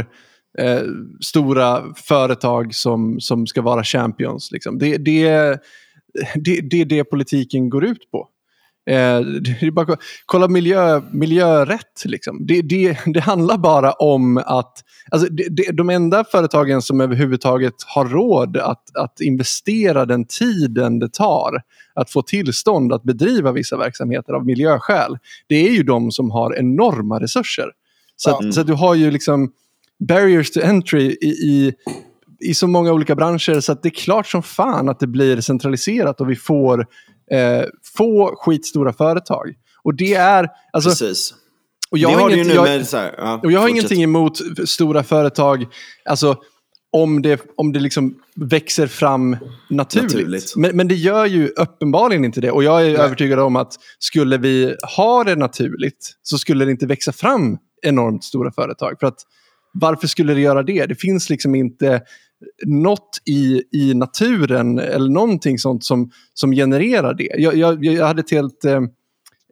eh, 0.59 0.81
stora 1.25 1.93
företag 1.95 2.75
som, 2.75 3.19
som 3.19 3.47
ska 3.47 3.61
vara 3.61 3.83
champions. 3.83 4.51
Liksom. 4.51 4.77
Det, 4.77 4.97
det, 4.97 5.29
det, 6.35 6.61
det 6.61 6.81
är 6.81 6.85
det 6.85 7.03
politiken 7.03 7.69
går 7.69 7.85
ut 7.85 8.11
på. 8.11 8.27
Eh, 8.89 9.19
det 9.21 9.61
är 9.61 9.71
bara, 9.71 9.97
kolla 10.25 10.47
miljö, 10.47 11.01
miljörätt. 11.11 12.05
Liksom. 12.05 12.45
Det, 12.45 12.61
det, 12.61 12.97
det 13.05 13.19
handlar 13.19 13.57
bara 13.57 13.91
om 13.91 14.37
att 14.37 14.73
alltså, 15.11 15.29
det, 15.31 15.47
det, 15.49 15.71
de 15.71 15.89
enda 15.89 16.23
företagen 16.23 16.81
som 16.81 17.01
överhuvudtaget 17.01 17.73
har 17.87 18.05
råd 18.05 18.57
att, 18.57 18.95
att 18.95 19.21
investera 19.21 20.05
den 20.05 20.25
tiden 20.25 20.99
det 20.99 21.13
tar 21.13 21.61
att 21.93 22.09
få 22.09 22.21
tillstånd 22.21 22.93
att 22.93 23.03
bedriva 23.03 23.51
vissa 23.51 23.77
verksamheter 23.77 24.33
av 24.33 24.45
miljöskäl. 24.45 25.17
Det 25.47 25.67
är 25.67 25.71
ju 25.71 25.83
de 25.83 26.11
som 26.11 26.31
har 26.31 26.55
enorma 26.55 27.19
resurser. 27.19 27.71
Så, 28.15 28.29
att, 28.29 28.53
så 28.53 28.61
att 28.61 28.67
du 28.67 28.73
har 28.73 28.95
ju 28.95 29.11
liksom 29.11 29.51
barriers 30.07 30.51
to 30.51 30.59
entry 30.63 31.17
i, 31.21 31.27
i 31.27 31.73
i 32.41 32.53
så 32.53 32.67
många 32.67 32.91
olika 32.91 33.15
branscher 33.15 33.59
så 33.59 33.71
att 33.71 33.83
det 33.83 33.89
är 33.89 33.93
klart 33.93 34.27
som 34.27 34.43
fan 34.43 34.89
att 34.89 34.99
det 34.99 35.07
blir 35.07 35.41
centraliserat 35.41 36.21
och 36.21 36.29
vi 36.29 36.35
får 36.35 36.87
eh, 37.31 37.63
få 37.99 38.35
skitstora 38.37 38.93
företag. 38.93 39.53
Och 39.83 39.95
det 39.95 40.13
är... 40.13 40.47
Alltså, 40.73 40.89
Precis. 40.89 41.33
Och 41.91 41.97
jag 41.97 42.09
har, 42.09 42.29
inget, 42.29 42.53
jag, 42.53 42.65
här, 42.65 43.15
ja, 43.17 43.39
och 43.43 43.51
jag 43.51 43.59
har 43.59 43.67
ingenting 43.69 44.03
emot 44.03 44.39
stora 44.65 45.03
företag. 45.03 45.65
Alltså, 46.05 46.37
om 46.91 47.21
det, 47.21 47.41
om 47.57 47.73
det 47.73 47.79
liksom 47.79 48.15
växer 48.35 48.87
fram 48.87 49.37
naturligt. 49.69 50.13
naturligt. 50.13 50.53
Men, 50.55 50.77
men 50.77 50.87
det 50.87 50.95
gör 50.95 51.25
ju 51.25 51.47
uppenbarligen 51.47 52.25
inte 52.25 52.41
det. 52.41 52.51
Och 52.51 52.63
jag 52.63 52.81
är 52.81 52.85
Nej. 52.85 52.97
övertygad 52.97 53.39
om 53.39 53.55
att 53.55 53.73
skulle 53.99 54.37
vi 54.37 54.75
ha 54.97 55.23
det 55.23 55.35
naturligt 55.35 56.13
så 56.23 56.37
skulle 56.37 56.65
det 56.65 56.71
inte 56.71 56.85
växa 56.85 57.11
fram 57.11 57.57
enormt 57.81 58.23
stora 58.23 58.51
företag. 58.51 58.95
För 58.99 59.07
att 59.07 59.19
varför 59.73 60.07
skulle 60.07 60.33
det 60.33 60.41
göra 60.41 60.63
det? 60.63 60.85
Det 60.85 60.95
finns 60.95 61.29
liksom 61.29 61.55
inte 61.55 62.01
något 62.65 63.21
i, 63.25 63.63
i 63.71 63.93
naturen 63.93 64.79
eller 64.79 65.09
någonting 65.09 65.59
sånt 65.59 65.83
som, 65.83 66.11
som 66.33 66.51
genererar 66.51 67.13
det. 67.13 67.29
Jag, 67.37 67.55
jag, 67.55 67.85
jag 67.85 68.05
hade 68.05 68.19
ett 68.19 68.31
helt, 68.31 68.65
eh, 68.65 68.81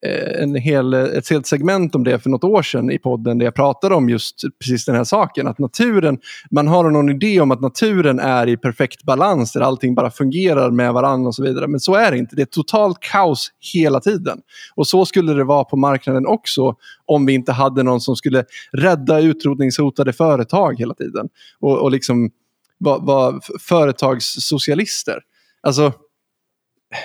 eh, 0.05 0.41
en 0.41 0.55
hel, 0.55 0.93
ett 0.93 1.29
helt 1.29 1.47
segment 1.47 1.95
om 1.95 2.03
det 2.03 2.19
för 2.19 2.29
något 2.29 2.43
år 2.43 2.61
sedan 2.61 2.91
i 2.91 2.99
podden 2.99 3.37
där 3.37 3.45
jag 3.45 3.55
pratade 3.55 3.95
om 3.95 4.09
just 4.09 4.41
precis 4.59 4.85
den 4.85 4.95
här 4.95 5.03
saken. 5.03 5.47
Att 5.47 5.59
naturen, 5.59 6.17
man 6.51 6.67
har 6.67 6.91
någon 6.91 7.09
idé 7.09 7.41
om 7.41 7.51
att 7.51 7.61
naturen 7.61 8.19
är 8.19 8.47
i 8.49 8.57
perfekt 8.57 9.03
balans 9.03 9.53
där 9.53 9.61
allting 9.61 9.95
bara 9.95 10.11
fungerar 10.11 10.71
med 10.71 10.93
varandra 10.93 11.27
och 11.27 11.35
så 11.35 11.43
vidare. 11.43 11.67
Men 11.67 11.79
så 11.79 11.95
är 11.95 12.11
det 12.11 12.17
inte. 12.17 12.35
Det 12.35 12.41
är 12.41 12.45
totalt 12.45 12.97
kaos 12.99 13.51
hela 13.73 13.99
tiden. 13.99 14.37
Och 14.75 14.87
så 14.87 15.05
skulle 15.05 15.33
det 15.33 15.43
vara 15.43 15.63
på 15.63 15.77
marknaden 15.77 16.27
också 16.27 16.75
om 17.05 17.25
vi 17.25 17.33
inte 17.33 17.51
hade 17.51 17.83
någon 17.83 18.01
som 18.01 18.15
skulle 18.15 18.43
rädda 18.71 19.19
utrotningshotade 19.19 20.13
företag 20.13 20.79
hela 20.79 20.93
tiden. 20.93 21.29
Och, 21.59 21.77
och 21.77 21.91
liksom 21.91 22.31
var, 22.77 22.99
var 22.99 23.41
företagssocialister. 23.59 25.19
Alltså, 25.61 25.93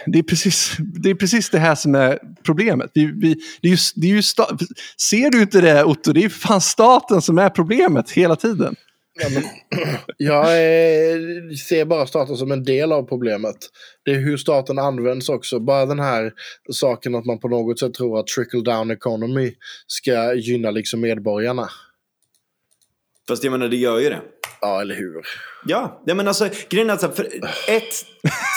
det 0.06 0.18
är, 0.18 0.22
precis, 0.22 0.76
det 0.78 1.10
är 1.10 1.14
precis 1.14 1.50
det 1.50 1.58
här 1.58 1.74
som 1.74 1.94
är 1.94 2.18
problemet. 2.42 2.90
Vi, 2.94 3.06
vi, 3.06 3.34
det 3.62 3.68
är 3.68 3.72
ju, 3.72 3.76
det 3.94 4.06
är 4.06 4.10
ju 4.10 4.22
ser 4.22 5.30
du 5.30 5.42
inte 5.42 5.60
det 5.60 5.84
Otto? 5.84 6.12
Det 6.12 6.20
är 6.20 6.22
ju 6.22 6.30
fan 6.30 6.60
staten 6.60 7.22
som 7.22 7.38
är 7.38 7.50
problemet 7.50 8.10
hela 8.10 8.36
tiden. 8.36 8.76
Ja, 9.20 9.28
men, 9.28 9.42
jag 10.16 10.62
är, 10.62 11.54
ser 11.54 11.84
bara 11.84 12.06
staten 12.06 12.36
som 12.36 12.52
en 12.52 12.64
del 12.64 12.92
av 12.92 13.02
problemet. 13.02 13.56
Det 14.04 14.10
är 14.10 14.18
hur 14.18 14.36
staten 14.36 14.78
används 14.78 15.28
också. 15.28 15.60
Bara 15.60 15.86
den 15.86 16.00
här 16.00 16.32
saken 16.70 17.14
att 17.14 17.24
man 17.24 17.38
på 17.38 17.48
något 17.48 17.78
sätt 17.78 17.94
tror 17.94 18.20
att 18.20 18.26
trickle 18.26 18.60
down 18.60 18.90
economy 18.90 19.54
ska 19.86 20.34
gynna 20.34 20.70
liksom 20.70 21.00
medborgarna. 21.00 21.68
Fast 23.28 23.44
jag 23.44 23.50
menar, 23.50 23.68
det 23.68 23.76
gör 23.76 23.98
ju 23.98 24.08
det. 24.08 24.20
Ja, 24.62 24.80
eller 24.80 24.94
hur? 24.94 25.26
Ja, 25.64 26.02
ja 26.06 26.14
men 26.14 26.28
alltså 26.28 26.48
grejen 26.68 26.90
är 26.90 26.94
att 26.94 27.16
för 27.16 27.24
ett, 27.68 27.94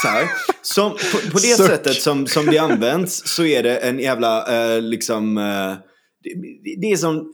så 0.02 0.07
här, 0.07 0.30
som, 0.61 0.91
på, 0.91 1.32
på 1.32 1.38
det 1.38 1.57
Suck. 1.57 1.68
sättet 1.68 2.02
som, 2.02 2.27
som 2.27 2.45
det 2.45 2.57
används 2.57 3.23
så 3.26 3.45
är 3.45 3.64
det 3.64 3.77
en 3.77 3.99
jävla, 3.99 4.48
eh, 4.76 4.82
liksom, 4.82 5.38
eh, 5.38 5.73
det, 6.23 6.82
det, 6.82 6.91
är 6.91 6.98
som, 6.98 7.34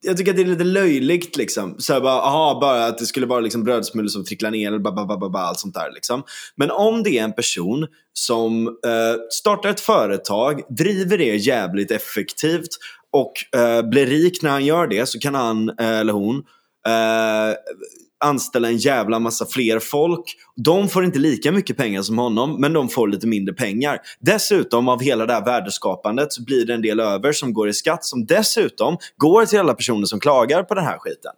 jag 0.00 0.16
tycker 0.16 0.30
att 0.30 0.36
det 0.36 0.42
är 0.42 0.46
lite 0.46 0.64
löjligt 0.64 1.36
liksom. 1.36 1.74
Så 1.78 1.92
här, 1.92 2.00
bara, 2.00 2.20
aha, 2.20 2.58
bara 2.60 2.86
att 2.86 2.98
det 2.98 3.06
skulle 3.06 3.26
vara 3.26 3.40
liksom 3.40 3.64
brödsmulor 3.64 4.08
som 4.08 4.24
tricklar 4.24 4.50
ner, 4.50 4.78
ba, 4.78 4.92
ba, 4.92 5.06
ba, 5.06 5.28
ba, 5.28 5.38
allt 5.38 5.58
sånt 5.58 5.74
där 5.74 5.92
liksom. 5.94 6.22
Men 6.56 6.70
om 6.70 7.02
det 7.02 7.18
är 7.18 7.24
en 7.24 7.32
person 7.32 7.86
som 8.12 8.66
eh, 8.66 9.20
startar 9.30 9.70
ett 9.70 9.80
företag, 9.80 10.62
driver 10.68 11.18
det 11.18 11.36
jävligt 11.36 11.90
effektivt 11.90 12.70
och 13.12 13.60
eh, 13.60 13.82
blir 13.82 14.06
rik 14.06 14.42
när 14.42 14.50
han 14.50 14.64
gör 14.64 14.86
det 14.86 15.06
så 15.06 15.18
kan 15.18 15.34
han 15.34 15.68
eh, 15.68 15.98
eller 15.98 16.12
hon 16.12 16.36
eh, 16.86 17.54
anställa 18.20 18.68
en 18.68 18.76
jävla 18.76 19.18
massa 19.18 19.46
fler 19.46 19.78
folk. 19.78 20.24
De 20.56 20.88
får 20.88 21.04
inte 21.04 21.18
lika 21.18 21.52
mycket 21.52 21.76
pengar 21.76 22.02
som 22.02 22.18
honom, 22.18 22.60
men 22.60 22.72
de 22.72 22.88
får 22.88 23.08
lite 23.08 23.26
mindre 23.26 23.54
pengar. 23.54 23.98
Dessutom 24.20 24.88
av 24.88 25.02
hela 25.02 25.26
det 25.26 25.32
här 25.32 25.44
värdeskapandet 25.44 26.32
så 26.32 26.44
blir 26.44 26.66
det 26.66 26.74
en 26.74 26.82
del 26.82 27.00
över 27.00 27.32
som 27.32 27.52
går 27.52 27.68
i 27.68 27.72
skatt 27.72 28.04
som 28.04 28.26
dessutom 28.26 28.96
går 29.16 29.46
till 29.46 29.58
alla 29.58 29.74
personer 29.74 30.04
som 30.06 30.20
klagar 30.20 30.62
på 30.62 30.74
den 30.74 30.84
här 30.84 30.98
skiten. 30.98 31.32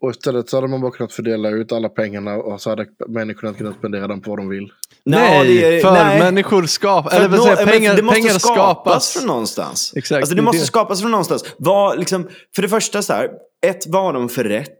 Och 0.00 0.10
istället 0.10 0.48
så 0.48 0.56
hade 0.56 0.68
man 0.68 0.80
bara 0.80 0.90
kunnat 0.92 1.12
fördela 1.12 1.50
ut 1.50 1.72
alla 1.72 1.88
pengarna 1.88 2.34
och 2.34 2.60
så 2.60 2.70
hade 2.70 2.86
människorna 3.08 3.54
kunnat 3.54 3.74
spendera 3.78 4.06
dem 4.06 4.20
på 4.20 4.30
vad 4.30 4.38
de 4.38 4.48
vill. 4.48 4.72
Nej, 5.04 5.80
för 5.82 5.92
nej. 5.92 6.18
människor 6.18 6.62
skapar, 6.62 7.10
För 7.10 7.24
eller 7.24 7.38
säger, 7.38 7.56
men 7.56 7.66
pengar, 7.66 7.96
det 7.96 8.02
måste 8.02 8.20
pengar 8.20 8.38
skapas, 8.38 8.54
skapas. 8.54 9.12
från 9.12 9.26
någonstans. 9.26 9.92
Exakt, 9.96 10.20
Alltså, 10.20 10.34
det 10.34 10.42
måste 10.42 10.66
skapas 10.66 11.00
från 11.00 11.10
någonstans. 11.10 11.44
Vad, 11.58 11.98
liksom, 11.98 12.28
för 12.54 12.62
det 12.62 12.68
första, 12.68 13.02
så 13.02 13.12
här, 13.12 13.30
ett, 13.66 13.86
vad 13.86 14.02
har 14.02 14.12
de 14.12 14.28
för 14.28 14.44
rätt 14.44 14.78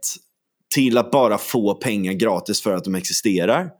till 0.74 0.99
att 0.99 1.11
bara 1.11 1.39
få 1.39 1.74
pengar 1.74 2.12
gratis 2.12 2.62
för 2.62 2.74
att 2.74 2.85
de 2.85 2.95
existerar? 2.95 3.70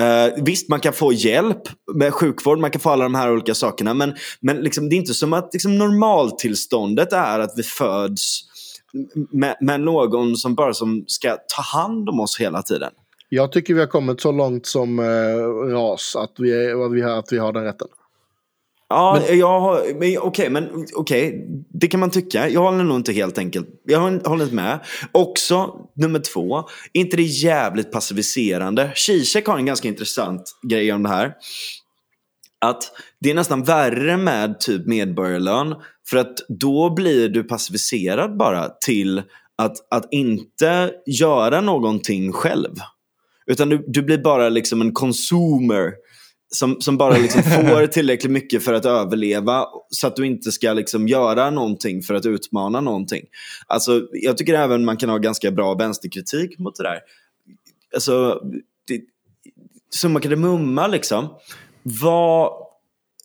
Uh, 0.00 0.44
visst, 0.44 0.68
man 0.68 0.80
kan 0.80 0.92
få 0.92 1.12
hjälp 1.12 1.62
med 1.94 2.14
sjukvård, 2.14 2.58
man 2.58 2.70
kan 2.70 2.80
få 2.80 2.90
alla 2.90 3.04
de 3.04 3.14
här 3.14 3.32
olika 3.32 3.54
sakerna. 3.54 3.94
Men, 3.94 4.14
men 4.40 4.56
liksom, 4.56 4.88
det 4.88 4.94
är 4.94 4.98
inte 4.98 5.14
som 5.14 5.32
att 5.32 5.50
liksom, 5.52 5.78
normaltillståndet 5.78 7.12
är 7.12 7.38
att 7.38 7.52
vi 7.56 7.62
föds 7.62 8.40
med, 9.30 9.56
med 9.60 9.80
någon 9.80 10.36
som 10.36 10.54
bara 10.54 10.74
som 10.74 11.04
ska 11.06 11.36
ta 11.56 11.62
hand 11.78 12.08
om 12.08 12.20
oss 12.20 12.40
hela 12.40 12.62
tiden. 12.62 12.90
Jag 13.28 13.52
tycker 13.52 13.74
vi 13.74 13.80
har 13.80 13.86
kommit 13.86 14.20
så 14.20 14.32
långt 14.32 14.66
som 14.66 14.98
eh, 14.98 15.04
ras 15.72 16.16
att 16.16 16.32
vi, 16.38 16.52
är, 16.52 16.86
att, 16.86 16.92
vi 16.92 17.02
har, 17.02 17.18
att 17.18 17.32
vi 17.32 17.38
har 17.38 17.52
den 17.52 17.64
rätten. 17.64 17.88
Ja, 18.88 19.22
jag 19.30 19.60
har, 19.60 19.98
men 19.98 20.18
okej, 20.18 20.50
men 20.50 20.86
okej, 20.94 21.46
det 21.68 21.86
kan 21.86 22.00
man 22.00 22.10
tycka. 22.10 22.48
Jag 22.48 22.60
håller 22.60 22.84
nog 22.84 22.96
inte 22.96 23.12
helt 23.12 23.38
enkelt, 23.38 23.66
jag 23.84 24.00
håller 24.00 24.44
inte 24.44 24.54
med. 24.54 24.78
Också, 25.12 25.74
nummer 25.96 26.18
två, 26.18 26.58
är 26.92 27.00
inte 27.00 27.16
det 27.16 27.22
jävligt 27.22 27.92
passiviserande? 27.92 28.92
Zizek 28.94 29.46
har 29.46 29.58
en 29.58 29.66
ganska 29.66 29.88
intressant 29.88 30.42
grej 30.62 30.92
om 30.92 31.02
det 31.02 31.08
här. 31.08 31.34
Att 32.60 32.82
det 33.20 33.30
är 33.30 33.34
nästan 33.34 33.62
värre 33.62 34.16
med 34.16 34.60
typ 34.60 34.86
medborgarlön. 34.86 35.74
För 36.10 36.16
att 36.16 36.36
då 36.48 36.94
blir 36.94 37.28
du 37.28 37.44
passiviserad 37.44 38.36
bara 38.36 38.68
till 38.68 39.22
att, 39.58 39.76
att 39.90 40.08
inte 40.10 40.90
göra 41.06 41.60
någonting 41.60 42.32
själv. 42.32 42.74
Utan 43.46 43.68
du, 43.68 43.84
du 43.88 44.02
blir 44.02 44.18
bara 44.18 44.48
liksom 44.48 44.80
en 44.80 44.92
consumer 44.92 45.92
som, 46.54 46.80
som 46.80 46.96
bara 46.96 47.16
liksom 47.16 47.42
får 47.42 47.86
tillräckligt 47.86 48.32
mycket 48.32 48.64
för 48.64 48.74
att 48.74 48.84
överleva 48.84 49.66
så 49.90 50.06
att 50.06 50.16
du 50.16 50.26
inte 50.26 50.52
ska 50.52 50.72
liksom 50.72 51.08
göra 51.08 51.50
någonting 51.50 52.02
för 52.02 52.14
att 52.14 52.26
utmana 52.26 52.80
någonting. 52.80 53.24
Alltså, 53.66 54.08
jag 54.12 54.36
tycker 54.36 54.54
även 54.54 54.84
man 54.84 54.96
kan 54.96 55.08
ha 55.08 55.18
ganska 55.18 55.50
bra 55.50 55.74
vänsterkritik 55.74 56.58
mot 56.58 56.76
det 56.76 56.82
där. 56.82 56.98
Alltså, 57.94 58.40
det, 58.88 59.00
summa 59.94 60.20
kardemumma 60.20 60.86
liksom. 60.86 61.28
Vad 61.82 62.52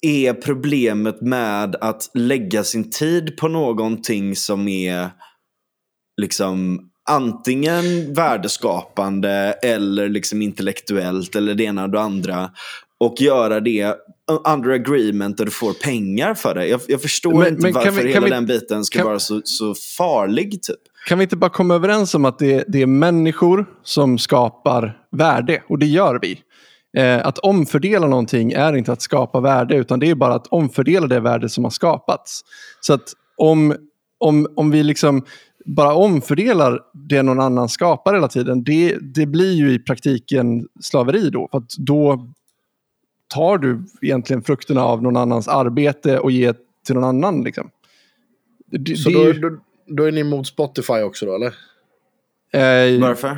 är 0.01 0.33
problemet 0.33 1.21
med 1.21 1.75
att 1.75 2.11
lägga 2.13 2.63
sin 2.63 2.89
tid 2.89 3.37
på 3.37 3.47
någonting 3.47 4.35
som 4.35 4.67
är 4.67 5.09
liksom 6.21 6.85
antingen 7.09 8.13
värdeskapande 8.13 9.55
eller 9.63 10.09
liksom 10.09 10.41
intellektuellt 10.41 11.35
eller 11.35 11.55
det 11.55 11.63
ena 11.63 11.83
och 11.83 11.89
det 11.89 12.01
andra 12.01 12.51
och 12.99 13.21
göra 13.21 13.59
det 13.59 13.95
under 14.47 14.69
agreement 14.69 15.37
där 15.37 15.45
du 15.45 15.51
får 15.51 15.73
pengar 15.73 16.33
för 16.33 16.55
det. 16.55 16.67
Jag, 16.67 16.81
jag 16.87 17.01
förstår 17.01 17.33
Men- 17.39 17.47
inte 17.47 17.61
men 17.61 17.73
varför 17.73 18.03
vi- 18.03 18.13
hela 18.13 18.25
vi- 18.25 18.31
den 18.31 18.45
biten 18.45 18.85
ska 18.85 18.99
kan- 18.99 19.07
vara 19.07 19.19
så, 19.19 19.41
så 19.43 19.75
farlig 19.97 20.61
typ. 20.63 20.75
Kan 21.07 21.17
vi 21.17 21.23
inte 21.23 21.35
bara 21.37 21.49
komma 21.49 21.75
överens 21.75 22.15
om 22.15 22.25
att 22.25 22.39
det, 22.39 22.63
det 22.67 22.81
är 22.81 22.85
människor 22.85 23.65
som 23.83 24.17
skapar 24.17 24.97
värde? 25.11 25.63
Och 25.69 25.79
det 25.79 25.85
gör 25.85 26.19
vi. 26.21 26.39
Eh, 26.97 27.27
att 27.27 27.37
omfördela 27.37 28.07
någonting 28.07 28.51
är 28.51 28.75
inte 28.75 28.91
att 28.91 29.01
skapa 29.01 29.39
värde, 29.39 29.75
utan 29.75 29.99
det 29.99 30.09
är 30.09 30.15
bara 30.15 30.33
att 30.33 30.47
omfördela 30.47 31.07
det 31.07 31.19
värde 31.19 31.49
som 31.49 31.63
har 31.63 31.71
skapats. 31.71 32.41
Så 32.81 32.93
att 32.93 33.13
om, 33.37 33.75
om, 34.19 34.47
om 34.55 34.71
vi 34.71 34.83
liksom 34.83 35.25
bara 35.65 35.93
omfördelar 35.93 36.79
det 36.93 37.23
någon 37.23 37.39
annan 37.39 37.69
skapar 37.69 38.13
hela 38.13 38.27
tiden, 38.27 38.63
det, 38.63 38.97
det 39.15 39.25
blir 39.25 39.53
ju 39.53 39.73
i 39.73 39.79
praktiken 39.79 40.67
slaveri 40.81 41.29
då. 41.29 41.47
För 41.51 41.63
då 41.77 42.27
tar 43.29 43.57
du 43.57 43.79
egentligen 44.01 44.41
frukterna 44.41 44.83
av 44.83 45.03
någon 45.03 45.17
annans 45.17 45.47
arbete 45.47 46.19
och 46.19 46.31
ger 46.31 46.55
till 46.85 46.95
någon 46.95 47.03
annan. 47.03 47.43
Liksom. 47.43 47.69
Det, 48.71 48.95
Så 48.95 49.09
det 49.09 49.15
då, 49.15 49.21
är 49.23 49.33
ju- 49.33 49.39
då, 49.39 49.57
då 49.87 50.03
är 50.03 50.11
ni 50.11 50.19
emot 50.21 50.47
Spotify 50.47 50.93
också 51.01 51.25
då, 51.25 51.35
eller? 51.35 51.47
eh, 52.53 53.01
Varför? 53.01 53.37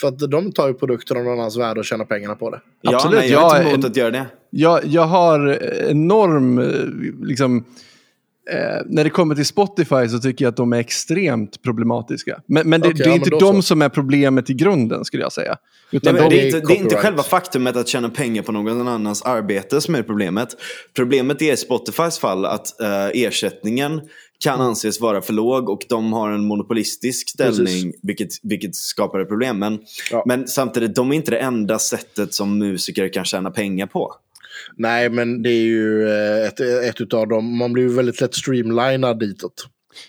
För 0.00 0.08
att 0.08 0.18
de 0.30 0.52
tar 0.52 0.68
ju 0.68 0.74
produkten 0.74 1.16
av 1.16 1.24
någon 1.24 1.38
annans 1.38 1.58
värde 1.58 1.80
och 1.80 1.84
tjänar 1.86 2.04
pengarna 2.04 2.34
på 2.34 2.50
det. 2.50 2.60
Ja, 2.80 2.94
Absolut, 2.94 3.18
nej, 3.20 3.30
jag 3.30 3.50
är 3.56 3.62
jag 3.62 3.64
inte 3.66 3.74
emot 3.74 3.84
att 3.86 3.96
göra 3.96 4.10
det. 4.10 4.26
Jag, 4.50 4.80
jag 4.86 5.02
har 5.06 5.58
enorm, 5.90 6.58
eh, 6.58 7.26
liksom, 7.26 7.64
eh, 8.50 8.82
när 8.86 9.04
det 9.04 9.10
kommer 9.10 9.34
till 9.34 9.46
Spotify 9.46 10.08
så 10.08 10.18
tycker 10.18 10.44
jag 10.44 10.50
att 10.50 10.56
de 10.56 10.72
är 10.72 10.78
extremt 10.78 11.62
problematiska. 11.62 12.40
Men, 12.46 12.68
men 12.68 12.80
det, 12.80 12.88
Okej, 12.88 12.98
det 12.98 13.04
är 13.04 13.08
ja, 13.08 13.14
inte 13.14 13.30
men 13.30 13.38
de 13.38 13.54
så. 13.54 13.62
som 13.62 13.82
är 13.82 13.88
problemet 13.88 14.50
i 14.50 14.54
grunden 14.54 15.04
skulle 15.04 15.22
jag 15.22 15.32
säga. 15.32 15.56
Utan 15.90 16.14
Nej, 16.14 16.22
de, 16.22 16.28
det, 16.36 16.42
är 16.42 16.46
inte, 16.46 16.60
det 16.60 16.74
är 16.74 16.78
inte 16.78 16.96
själva 16.96 17.22
faktumet 17.22 17.76
att 17.76 17.88
tjäna 17.88 18.08
pengar 18.08 18.42
på 18.42 18.52
någon 18.52 18.88
annans 18.88 19.22
arbete 19.22 19.80
som 19.80 19.94
är 19.94 20.02
problemet. 20.02 20.48
Problemet 20.94 21.42
är 21.42 21.52
i 21.52 21.56
Spotifys 21.56 22.18
fall 22.18 22.44
att 22.46 22.80
eh, 22.80 23.06
ersättningen 23.14 24.00
kan 24.44 24.60
anses 24.60 25.00
vara 25.00 25.22
för 25.22 25.32
låg 25.32 25.68
och 25.68 25.80
de 25.88 26.12
har 26.12 26.30
en 26.30 26.44
monopolistisk 26.44 27.28
ställning 27.28 27.92
vilket, 28.02 28.28
vilket 28.42 28.74
skapar 28.76 29.20
ett 29.20 29.28
problem. 29.28 29.58
Men, 29.58 29.78
Ja. 30.10 30.22
men 30.26 30.48
samtidigt, 30.48 30.94
de 30.94 31.12
är 31.12 31.16
inte 31.16 31.30
det 31.30 31.38
enda 31.38 31.78
sättet 31.78 32.34
som 32.34 32.58
musiker 32.58 33.12
kan 33.12 33.24
tjäna 33.24 33.50
pengar 33.50 33.86
på. 33.86 34.14
Nej, 34.76 35.10
men 35.10 35.42
det 35.42 35.50
är 35.50 35.62
ju 35.62 36.08
eh, 36.08 36.46
ett, 36.46 36.60
ett 36.60 37.00
utav 37.00 37.28
dem. 37.28 37.58
Man 37.58 37.72
blir 37.72 37.82
ju 37.82 37.94
väldigt 37.94 38.20
lätt 38.20 38.34
streamlinad 38.34 39.18
ditåt 39.18 39.66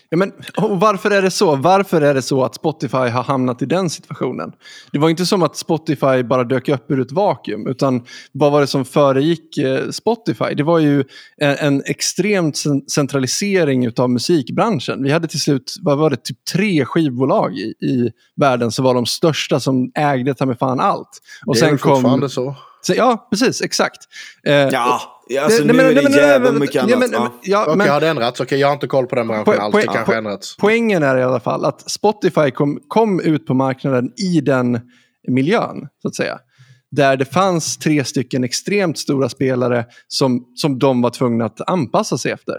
ja, 0.08 0.16
men, 0.16 0.32
och 0.56 0.80
varför 0.80 1.10
är 1.10 1.22
det 1.22 1.30
så? 1.30 1.56
Varför 1.56 2.00
är 2.00 2.14
det 2.14 2.22
så 2.22 2.44
att 2.44 2.54
Spotify 2.54 2.96
har 2.96 3.22
hamnat 3.22 3.62
i 3.62 3.66
den 3.66 3.90
situationen? 3.90 4.52
Det 4.92 4.98
var 4.98 5.10
inte 5.10 5.26
som 5.26 5.42
att 5.42 5.56
Spotify 5.56 6.22
bara 6.22 6.44
dök 6.44 6.68
upp 6.68 6.90
ur 6.90 7.00
ett 7.00 7.12
vakuum. 7.12 7.66
Utan 7.66 8.04
vad 8.32 8.52
var 8.52 8.60
det 8.60 8.66
som 8.66 8.84
föregick 8.84 9.58
eh, 9.58 9.90
Spotify? 9.90 10.54
Det 10.56 10.62
var 10.62 10.78
ju 10.78 11.04
en, 11.36 11.56
en 11.56 11.82
extremt 11.86 12.54
cen- 12.56 12.88
centralisering 12.90 13.92
av 13.98 14.10
musikbranschen. 14.10 15.02
Vi 15.02 15.12
hade 15.12 15.28
till 15.28 15.40
slut, 15.40 15.74
vad 15.82 15.98
var 15.98 16.10
det, 16.10 16.16
typ 16.16 16.44
tre 16.52 16.84
skivbolag 16.84 17.54
i, 17.58 17.74
i 17.86 18.10
världen 18.36 18.70
som 18.70 18.84
var 18.84 18.94
de 18.94 19.06
största 19.06 19.60
som 19.60 19.90
ägde 19.94 20.34
ta 20.34 20.46
mig 20.46 20.56
fan 20.56 20.80
allt. 20.80 21.20
Och 21.46 21.54
det 21.54 21.58
är 21.58 21.60
sen 21.60 21.70
väl 21.70 21.78
kom... 21.78 21.94
fortfarande 21.94 22.28
så. 22.28 22.56
Så, 22.82 22.94
ja, 22.94 23.28
precis, 23.30 23.62
exakt. 23.62 23.98
Eh, 24.46 24.54
Ja, 24.54 25.13
alltså 25.40 25.64
nej, 25.64 25.66
nu 25.66 25.72
men- 25.72 25.86
är 25.86 25.94
nej, 25.94 26.02
men- 26.02 26.12
det 26.12 26.18
nej, 26.18 26.28
jävligt 26.28 26.60
mycket 26.60 26.82
annat. 26.82 26.98
men- 26.98 27.10
ja. 27.12 27.32
ja, 27.42 27.62
Okej, 27.64 27.76
men- 27.76 27.88
har 27.88 28.00
det 28.00 28.08
ändrats? 28.08 28.40
Okej, 28.40 28.60
jag 28.60 28.68
har 28.68 28.72
inte 28.74 28.86
koll 28.86 29.06
på 29.06 29.14
den 29.16 29.28
branschen 29.28 29.60
alls. 29.60 29.74
Det 29.74 29.82
kanske 29.82 30.12
po- 30.12 30.16
ändrats. 30.16 30.56
Poängen 30.56 31.02
är 31.02 31.16
i 31.18 31.22
alla 31.22 31.40
fall 31.40 31.64
att 31.64 31.90
Spotify 31.90 32.50
kom, 32.50 32.80
kom 32.88 33.20
ut 33.20 33.46
på 33.46 33.54
marknaden 33.54 34.12
i 34.16 34.40
den 34.40 34.80
miljön, 35.28 35.88
så 36.02 36.08
att 36.08 36.14
säga. 36.14 36.38
Där 36.90 37.16
det 37.16 37.24
fanns 37.24 37.78
tre 37.78 38.04
stycken 38.04 38.44
extremt 38.44 38.98
stora 38.98 39.28
spelare 39.28 39.84
som, 40.08 40.44
som 40.54 40.78
de 40.78 41.02
var 41.02 41.10
tvungna 41.10 41.44
att 41.44 41.68
anpassa 41.70 42.18
sig 42.18 42.32
efter. 42.32 42.54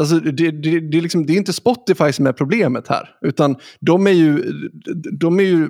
Alltså, 0.00 0.14
det, 0.14 0.30
det, 0.50 0.80
det, 0.80 0.98
är 0.98 1.02
liksom, 1.02 1.26
det 1.26 1.32
är 1.32 1.36
inte 1.36 1.52
Spotify 1.52 2.12
som 2.12 2.26
är 2.26 2.32
problemet 2.32 2.88
här, 2.88 3.08
utan 3.22 3.56
de 3.80 4.06
är 4.06 4.10
ju, 4.10 4.52
de 5.20 5.38
är 5.40 5.44
ju 5.44 5.68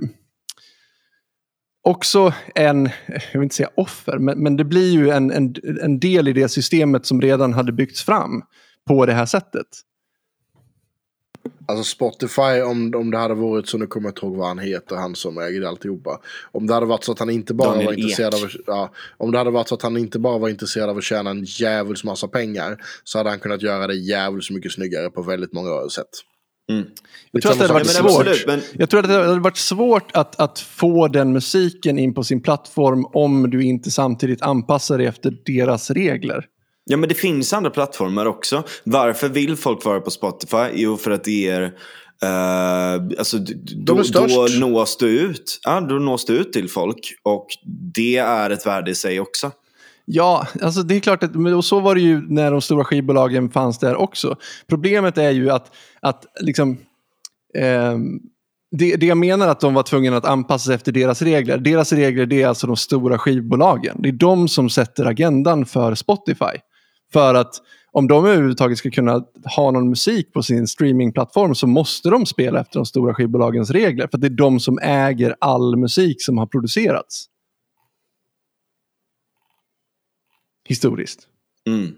också 1.88 2.32
en, 2.54 2.90
jag 3.06 3.32
vill 3.32 3.42
inte 3.42 3.54
säga 3.54 3.70
offer, 3.76 4.18
men, 4.18 4.42
men 4.42 4.56
det 4.56 4.64
blir 4.64 4.92
ju 4.92 5.10
en, 5.10 5.30
en, 5.30 5.54
en 5.82 5.98
del 6.00 6.28
i 6.28 6.32
det 6.32 6.48
systemet 6.48 7.06
som 7.06 7.20
redan 7.20 7.52
hade 7.52 7.72
byggts 7.72 8.02
fram 8.02 8.42
på 8.88 9.06
det 9.06 9.12
här 9.12 9.26
sättet. 9.26 9.66
Alltså 11.66 11.84
Spotify, 11.84 12.62
om, 12.66 12.92
om 12.96 13.10
det 13.10 13.18
hade 13.18 13.34
varit 13.34 13.68
så, 13.68 13.78
nu 13.78 13.86
kommer 13.86 14.08
jag 14.08 14.10
inte 14.10 14.26
ihåg 14.26 14.36
vad 14.36 14.48
han 14.48 14.58
heter, 14.58 14.96
han 14.96 15.14
som 15.14 15.38
äger 15.38 15.62
alltihopa. 15.62 16.20
Om 16.52 16.66
det 16.66 16.74
hade 16.74 16.86
varit 16.86 17.04
så 17.04 17.12
att 17.12 17.18
han 17.18 17.30
inte 17.30 17.54
bara 17.54 17.68
Daniel 17.68 17.86
var 17.86 17.92
intresserad 17.92 18.34
Ek. 18.34 18.42
av, 18.42 18.50
ja, 18.66 18.92
om 19.16 19.32
det 19.32 19.38
hade 19.38 19.50
varit 19.50 19.68
så 19.68 19.74
att 19.74 19.82
han 19.82 19.96
inte 19.96 20.18
bara 20.18 20.38
var 20.38 20.48
intresserad 20.48 20.90
av 20.90 20.96
att 20.96 21.04
tjäna 21.04 21.30
en 21.30 21.44
djävuls 21.44 22.04
massa 22.04 22.28
pengar, 22.28 22.82
så 23.04 23.18
hade 23.18 23.30
han 23.30 23.38
kunnat 23.38 23.62
göra 23.62 23.86
det 23.86 23.94
djävulskt 23.94 24.50
mycket 24.50 24.72
snyggare 24.72 25.10
på 25.10 25.22
väldigt 25.22 25.52
många 25.52 25.88
sätt. 25.88 26.08
Mm. 26.70 26.86
Jag 27.30 27.42
tror 27.42 27.52
att 27.52 27.58
det 27.58 27.64
hade 27.64 27.74
varit 27.74 27.86
svårt. 27.90 28.26
absolut, 28.26 28.46
men 28.46 28.60
Jag 28.72 28.90
tror 28.90 29.00
att 29.00 29.08
det 29.08 29.14
hade 29.14 29.40
varit 29.40 29.56
svårt 29.56 30.10
att, 30.14 30.40
att 30.40 30.58
få 30.58 31.08
den 31.08 31.32
musiken 31.32 31.98
in 31.98 32.14
på 32.14 32.24
sin 32.24 32.42
plattform 32.42 33.06
om 33.12 33.50
du 33.50 33.64
inte 33.64 33.90
samtidigt 33.90 34.42
anpassar 34.42 34.98
dig 34.98 35.06
efter 35.06 35.36
deras 35.44 35.90
regler. 35.90 36.44
Ja, 36.84 36.96
men 36.96 37.08
det 37.08 37.14
finns 37.14 37.52
andra 37.52 37.70
plattformar 37.70 38.26
också. 38.26 38.62
Varför 38.84 39.28
vill 39.28 39.56
folk 39.56 39.84
vara 39.84 40.00
på 40.00 40.10
Spotify? 40.10 40.66
Jo, 40.74 40.96
för 40.96 41.10
att 41.10 41.24
det 41.24 41.30
ger... 41.30 41.62
eh, 42.22 42.92
alltså, 43.18 43.38
då, 43.76 44.02
då 44.24 44.46
nås 44.60 44.96
du 44.96 45.08
ut. 45.08 45.60
Ja, 45.62 45.80
då 45.80 45.94
nås 45.94 46.24
du 46.24 46.32
ut 46.32 46.52
till 46.52 46.70
folk. 46.70 47.14
Och 47.22 47.46
det 47.94 48.16
är 48.16 48.50
ett 48.50 48.66
värde 48.66 48.90
i 48.90 48.94
sig 48.94 49.20
också. 49.20 49.50
Ja, 50.10 50.46
alltså 50.62 50.82
det 50.82 50.96
är 50.96 51.00
klart 51.00 51.22
att 51.22 51.36
och 51.36 51.64
så 51.64 51.80
var 51.80 51.94
det 51.94 52.00
ju 52.00 52.20
när 52.28 52.50
de 52.50 52.60
stora 52.60 52.84
skivbolagen 52.84 53.50
fanns 53.50 53.78
där 53.78 53.96
också. 53.96 54.36
Problemet 54.66 55.18
är 55.18 55.30
ju 55.30 55.50
att, 55.50 55.72
att 56.00 56.24
liksom, 56.40 56.78
eh, 57.54 57.98
det, 58.70 58.96
det 58.96 59.06
jag 59.06 59.18
menar 59.18 59.48
att 59.48 59.60
de 59.60 59.74
var 59.74 59.82
tvungna 59.82 60.16
att 60.16 60.24
anpassa 60.24 60.66
sig 60.66 60.74
efter 60.74 60.92
deras 60.92 61.22
regler. 61.22 61.58
Deras 61.58 61.92
regler 61.92 62.26
det 62.26 62.42
är 62.42 62.48
alltså 62.48 62.66
de 62.66 62.76
stora 62.76 63.18
skivbolagen. 63.18 63.96
Det 64.02 64.08
är 64.08 64.12
de 64.12 64.48
som 64.48 64.70
sätter 64.70 65.06
agendan 65.06 65.66
för 65.66 65.94
Spotify. 65.94 66.58
För 67.12 67.34
att 67.34 67.54
om 67.92 68.08
de 68.08 68.26
överhuvudtaget 68.26 68.78
ska 68.78 68.90
kunna 68.90 69.24
ha 69.56 69.70
någon 69.70 69.88
musik 69.88 70.32
på 70.32 70.42
sin 70.42 70.66
streamingplattform 70.66 71.54
så 71.54 71.66
måste 71.66 72.10
de 72.10 72.26
spela 72.26 72.60
efter 72.60 72.78
de 72.78 72.86
stora 72.86 73.14
skivbolagens 73.14 73.70
regler. 73.70 74.08
För 74.10 74.18
det 74.18 74.26
är 74.26 74.30
de 74.30 74.60
som 74.60 74.78
äger 74.82 75.34
all 75.40 75.76
musik 75.76 76.22
som 76.22 76.38
har 76.38 76.46
producerats. 76.46 77.28
Historiskt. 80.68 81.20
Mm. 81.66 81.92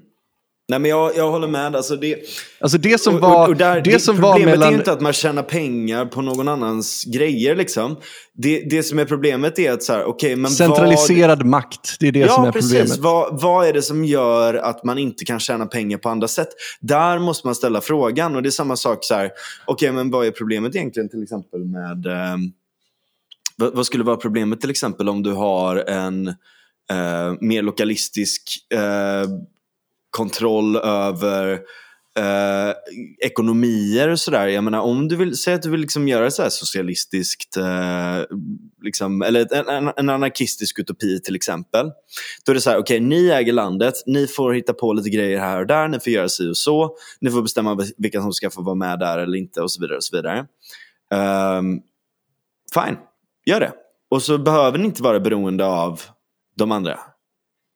Nej, 0.68 0.78
men 0.78 0.90
jag, 0.90 1.16
jag 1.16 1.30
håller 1.30 1.48
med. 1.48 1.76
Alltså 1.76 1.96
det, 1.96 2.16
Alltså 2.60 2.78
det 2.78 3.00
som 3.00 3.20
var, 3.20 3.42
och, 3.42 3.48
och 3.48 3.56
där, 3.56 3.80
det 3.80 4.00
som 4.00 4.20
var 4.20 4.32
problemet 4.32 4.54
är 4.54 4.58
mellan... 4.58 4.72
ju 4.72 4.78
inte 4.78 4.92
att 4.92 5.00
man 5.00 5.12
tjänar 5.12 5.42
pengar 5.42 6.06
på 6.06 6.22
någon 6.22 6.48
annans 6.48 7.04
grejer. 7.04 7.56
Liksom. 7.56 7.96
Det, 8.34 8.60
det 8.70 8.82
som 8.82 8.98
är 8.98 9.04
problemet 9.04 9.58
är 9.58 9.72
att 9.72 9.82
så 9.82 9.92
här, 9.92 10.04
okej, 10.04 10.36
men 10.36 10.42
vad... 10.42 10.52
Centraliserad 10.52 11.44
makt, 11.44 11.96
det 12.00 12.08
är 12.08 12.12
det 12.12 12.28
som 12.28 12.42
Ja, 12.44 12.48
är 12.48 12.52
precis. 12.52 12.70
problemet. 12.70 12.98
Vad, 12.98 13.40
vad 13.40 13.66
är 13.66 13.72
det 13.72 13.82
som 13.82 14.04
gör 14.04 14.54
att 14.54 14.84
man 14.84 14.98
inte 14.98 15.24
kan 15.24 15.40
tjäna 15.40 15.66
pengar 15.66 15.98
på 15.98 16.08
andra 16.08 16.28
sätt? 16.28 16.48
Där 16.80 17.18
måste 17.18 17.46
man 17.46 17.54
ställa 17.54 17.80
frågan. 17.80 18.36
Och 18.36 18.42
det 18.42 18.48
är 18.48 18.50
samma 18.50 18.76
sak 18.76 18.98
så 19.04 19.14
här, 19.14 19.30
okej, 19.66 19.92
men 19.92 20.10
vad 20.10 20.26
är 20.26 20.30
problemet 20.30 20.74
egentligen 20.74 21.08
till 21.08 21.22
exempel 21.22 21.64
med... 21.64 22.06
ehm, 22.06 22.40
vad, 23.56 23.74
vad 23.74 23.86
skulle 23.86 24.04
vara 24.04 24.16
problemet 24.16 24.60
till 24.60 24.70
exempel 24.70 25.08
om 25.08 25.22
du 25.22 25.32
har 25.32 25.76
en 25.76 26.34
eh, 26.90 27.34
mer 27.40 27.62
lokalistisk 27.62 28.72
eh, 28.72 29.26
kontroll 30.10 30.76
över 30.76 31.60
eh, 32.18 32.74
ekonomier 33.26 34.08
och 34.08 34.20
sådär. 34.20 34.46
Jag 34.46 34.64
menar 34.64 34.80
om 34.80 35.08
du 35.08 35.16
vill 35.16 35.36
säga 35.36 35.56
att 35.56 35.62
du 35.62 35.70
vill 35.70 35.80
liksom 35.80 36.08
göra 36.08 36.24
det 36.24 36.30
så 36.30 36.42
här 36.42 36.50
socialistiskt, 36.50 37.56
eh, 37.56 38.22
liksom, 38.82 39.22
eller 39.22 39.54
en, 39.70 39.92
en, 39.96 40.08
anarkistisk 40.08 40.78
utopi 40.78 41.20
till 41.20 41.36
exempel. 41.36 41.90
Då 42.44 42.52
är 42.52 42.54
det 42.54 42.60
så 42.60 42.70
här, 42.70 42.78
okej 42.78 43.00
ni 43.00 43.28
äger 43.28 43.52
landet, 43.52 43.94
ni 44.06 44.26
får 44.26 44.52
hitta 44.52 44.72
på 44.72 44.92
lite 44.92 45.10
grejer 45.10 45.38
här 45.38 45.60
och 45.60 45.66
där, 45.66 45.88
ni 45.88 46.00
får 46.00 46.12
göra 46.12 46.28
si 46.28 46.50
och 46.50 46.56
så, 46.56 46.96
ni 47.20 47.30
får 47.30 47.42
bestämma 47.42 47.86
vilka 47.96 48.22
som 48.22 48.32
ska 48.32 48.50
få 48.50 48.62
vara 48.62 48.74
med 48.74 48.98
där 48.98 49.18
eller 49.18 49.38
inte 49.38 49.62
och 49.62 49.70
så 49.70 49.80
vidare. 49.80 49.96
Och 49.96 50.04
så 50.04 50.16
vidare. 50.16 50.46
Ehm, 51.14 51.80
fine, 52.74 52.96
gör 53.46 53.60
det. 53.60 53.72
Och 54.10 54.22
så 54.22 54.38
behöver 54.38 54.78
ni 54.78 54.84
inte 54.84 55.02
vara 55.02 55.20
beroende 55.20 55.66
av 55.66 56.00
de 56.64 56.72
andra. 56.72 56.98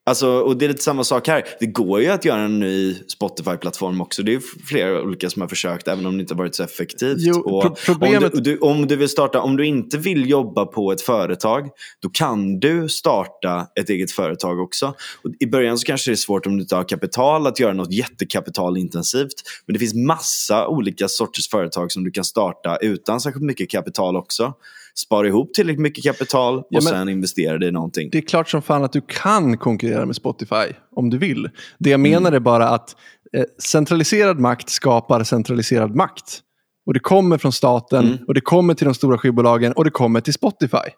Alltså, 0.06 0.28
och 0.28 0.56
det 0.56 0.64
är 0.64 0.68
lite 0.68 0.82
samma 0.82 1.04
sak 1.04 1.28
här. 1.28 1.44
Det 1.60 1.66
går 1.66 2.00
ju 2.00 2.08
att 2.08 2.24
göra 2.24 2.40
en 2.40 2.60
ny 2.60 2.94
Spotify-plattform 2.94 4.00
också. 4.00 4.22
Det 4.22 4.34
är 4.34 4.40
flera 4.66 5.02
olika 5.02 5.30
som 5.30 5.42
har 5.42 5.48
försökt, 5.48 5.88
även 5.88 6.06
om 6.06 6.16
det 6.16 6.20
inte 6.20 6.34
har 6.34 6.38
varit 6.38 6.54
så 6.54 6.62
effektivt. 6.62 7.16
Jo, 7.18 7.60
pro- 7.62 7.74
problemet- 7.86 8.34
om, 8.34 8.42
du, 8.42 8.52
du, 8.52 8.58
om 8.58 8.86
du 8.86 8.96
vill 8.96 9.08
starta, 9.08 9.40
om 9.40 9.56
du 9.56 9.66
inte 9.66 9.98
vill 9.98 10.30
jobba 10.30 10.66
på 10.66 10.92
ett 10.92 11.00
företag, 11.02 11.68
då 12.02 12.08
kan 12.08 12.60
du 12.60 12.88
starta 12.88 13.66
ett 13.80 13.90
eget 13.90 14.10
företag 14.12 14.60
också. 14.60 14.94
Och 15.22 15.30
I 15.40 15.46
början 15.46 15.78
så 15.78 15.86
kanske 15.86 16.10
det 16.10 16.14
är 16.14 16.16
svårt 16.16 16.46
om 16.46 16.56
du 16.56 16.62
inte 16.62 16.76
har 16.76 16.88
kapital 16.88 17.46
att 17.46 17.60
göra 17.60 17.72
något 17.72 17.92
jättekapitalintensivt. 17.92 19.34
Men 19.66 19.72
det 19.74 19.78
finns 19.78 19.94
massa 19.94 20.68
olika 20.68 21.08
sorters 21.08 21.48
företag 21.48 21.92
som 21.92 22.04
du 22.04 22.10
kan 22.10 22.24
starta 22.24 22.76
utan 22.76 23.20
särskilt 23.20 23.44
mycket 23.44 23.70
kapital 23.70 24.16
också. 24.16 24.52
Spara 24.96 25.26
ihop 25.28 25.54
tillräckligt 25.54 25.80
mycket 25.82 26.04
kapital 26.04 26.58
och 26.58 26.66
men- 26.70 26.82
sen 26.82 27.08
investera 27.08 27.58
det 27.58 27.66
i 27.66 27.72
någonting. 27.72 28.08
Det 28.12 28.18
är 28.18 28.22
klart 28.22 28.48
som 28.48 28.62
fan 28.62 28.84
att 28.84 28.92
du 28.92 29.00
kan 29.06 29.58
konkurrera 29.58 30.06
med 30.06 30.16
Spotify 30.16 30.72
om 30.96 31.10
du 31.10 31.18
vill. 31.18 31.50
Det 31.78 31.90
jag 31.90 32.00
Mm. 32.00 32.10
menar 32.12 32.32
är 32.32 32.40
bara 32.40 32.68
att 32.68 32.96
eh, 33.32 33.44
centraliserad 33.62 34.38
makt 34.40 34.68
skapar 34.70 35.24
centraliserad 35.24 35.94
makt. 35.94 36.40
Och 36.86 36.94
det 36.94 37.00
kommer 37.00 37.38
från 37.38 37.52
staten, 37.52 38.06
Mm. 38.06 38.18
och 38.26 38.34
det 38.34 38.40
kommer 38.40 38.74
till 38.74 38.84
de 38.84 38.94
stora 38.94 39.18
skivbolagen 39.18 39.72
och 39.72 39.84
det 39.84 39.90
kommer 39.90 40.20
till 40.20 40.32
Spotify. 40.34 40.88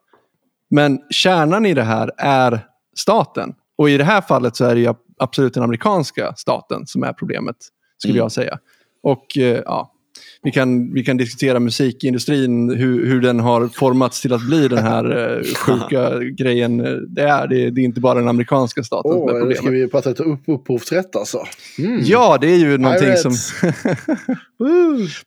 Men 0.71 0.99
kärnan 1.11 1.67
i 1.67 1.75
det 1.75 1.83
här 1.83 2.11
är 2.19 2.61
staten. 2.97 3.55
Och 3.79 3.91
i 3.91 3.97
det 3.99 4.05
här 4.05 4.21
fallet 4.21 4.57
så 4.57 4.65
är 4.65 4.75
det 4.75 4.81
ju 4.81 4.95
absolut 5.19 5.55
den 5.55 5.63
amerikanska 5.63 6.35
staten 6.37 6.87
som 6.87 7.03
är 7.03 7.13
problemet, 7.13 7.57
skulle 7.99 8.13
Mm. 8.13 8.23
jag 8.25 8.33
säga. 8.33 8.59
Och 9.03 9.39
eh, 9.39 9.63
ja, 9.65 9.93
vi 10.47 10.53
kan, 10.53 10.93
vi 10.93 11.05
kan 11.05 11.17
diskutera 11.17 11.61
musikindustrin, 11.61 12.71
hur, 12.71 13.07
hur 13.07 13.21
den 13.21 13.41
har 13.41 13.69
formats 13.69 14.23
till 14.23 14.33
att 14.33 14.47
bli 14.47 14.69
den 14.69 14.79
här 14.79 15.37
eh, 15.37 15.45
sjuka 15.57 16.19
grejen 16.19 16.81
eh, 16.81 16.93
det 16.93 17.23
är. 17.23 17.47
Det, 17.47 17.71
det 17.71 17.81
är 17.81 17.85
inte 17.85 18.01
bara 18.01 18.15
den 18.19 18.29
amerikanska 18.29 18.83
staten 18.83 19.13
som 19.13 19.23
är 19.23 19.27
problemet. 19.27 19.57
ska 19.57 19.71
vi 19.71 19.89
prata 19.89 20.09
lite 20.09 20.23
upp 20.23 20.41
upphovsrätt 20.47 21.17
alltså. 21.17 21.45
Mm. 21.79 22.01
Ja, 22.05 22.39
det 22.41 22.47
är 22.47 22.57
ju 22.57 22.79
någonting 22.79 23.07
Pirates. 23.07 23.53
som... 23.59 23.73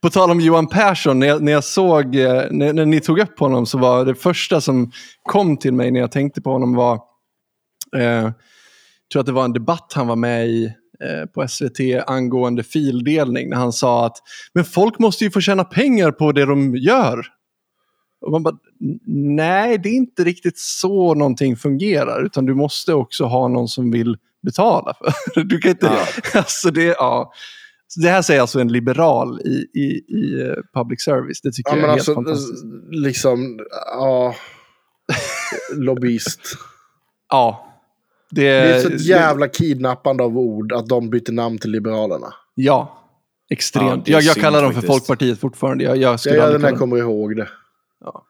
På 0.00 0.10
tal 0.10 0.30
om 0.30 0.40
Johan 0.40 0.66
Persson, 0.66 1.18
när 1.18 1.26
jag, 1.26 1.42
när 1.42 1.52
jag 1.52 1.64
såg, 1.64 2.16
eh, 2.16 2.42
när, 2.50 2.72
när 2.72 2.86
ni 2.86 3.00
tog 3.00 3.18
upp 3.18 3.38
honom 3.38 3.66
så 3.66 3.78
var 3.78 4.04
det 4.04 4.14
första 4.14 4.60
som 4.60 4.90
kom 5.22 5.56
till 5.56 5.72
mig 5.72 5.90
när 5.90 6.00
jag 6.00 6.12
tänkte 6.12 6.40
på 6.40 6.50
honom 6.50 6.74
var, 6.74 6.94
eh, 7.96 8.02
jag 8.02 8.32
tror 9.12 9.20
att 9.20 9.26
det 9.26 9.32
var 9.32 9.44
en 9.44 9.52
debatt 9.52 9.92
han 9.94 10.06
var 10.06 10.16
med 10.16 10.48
i 10.48 10.72
på 11.34 11.48
SVT 11.48 11.80
angående 12.06 12.62
fildelning, 12.62 13.48
när 13.48 13.56
han 13.56 13.72
sa 13.72 14.06
att 14.06 14.16
men 14.52 14.64
folk 14.64 14.98
måste 14.98 15.24
ju 15.24 15.30
få 15.30 15.40
tjäna 15.40 15.64
pengar 15.64 16.10
på 16.12 16.32
det 16.32 16.44
de 16.44 16.76
gör. 16.76 17.26
Och 18.26 18.32
man 18.32 18.42
bara, 18.42 18.54
nej, 19.36 19.78
det 19.78 19.88
är 19.88 19.94
inte 19.94 20.24
riktigt 20.24 20.58
så 20.58 21.14
någonting 21.14 21.56
fungerar, 21.56 22.24
utan 22.26 22.46
du 22.46 22.54
måste 22.54 22.94
också 22.94 23.24
ha 23.24 23.48
någon 23.48 23.68
som 23.68 23.90
vill 23.90 24.16
betala 24.42 24.94
för 25.34 25.44
Du 25.44 25.58
kan 25.58 25.70
inte... 25.70 25.86
Ja. 25.86 26.06
Alltså 26.40 26.70
det, 26.70 26.84
ja. 26.84 27.32
Så 27.86 28.00
det 28.00 28.08
här 28.08 28.22
säger 28.22 28.40
alltså 28.40 28.60
en 28.60 28.72
liberal 28.72 29.40
i, 29.40 29.66
i, 29.80 30.04
i 30.08 30.40
eh, 30.42 30.54
public 30.74 31.04
service. 31.04 31.40
Det 31.40 31.52
tycker 31.52 31.70
Ja, 31.70 31.76
jag 31.76 31.88
är 31.88 31.92
alltså, 31.92 32.14
helt 32.14 32.26
fantastiskt. 32.26 32.64
liksom, 32.90 33.60
ja. 33.86 34.34
Lobbyist. 35.74 36.40
Ja. 37.28 37.66
Det, 38.30 38.42
Det 38.42 38.48
är 38.48 38.80
så 38.80 38.88
ett 38.88 39.06
jävla 39.06 39.48
kidnappande 39.48 40.24
av 40.24 40.38
ord 40.38 40.72
att 40.72 40.86
de 40.86 41.10
byter 41.10 41.32
namn 41.32 41.58
till 41.58 41.70
Liberalerna. 41.70 42.34
Ja, 42.54 42.98
extremt. 43.50 44.08
Ja, 44.08 44.14
jag 44.14 44.22
jag 44.22 44.36
kallar 44.36 44.62
dem 44.62 44.72
för 44.72 44.80
faktiskt. 44.80 44.92
Folkpartiet 44.92 45.40
fortfarande. 45.40 45.84
Jag, 45.84 45.96
jag 45.96 46.12
Jag 46.12 46.20
skulle 46.20 46.42
aldrig 46.42 46.60
den 46.60 46.72
här 46.72 46.78
kommer 46.78 46.96
ihåg 46.96 47.36
det. 47.36 47.48
Ja. 48.00 48.24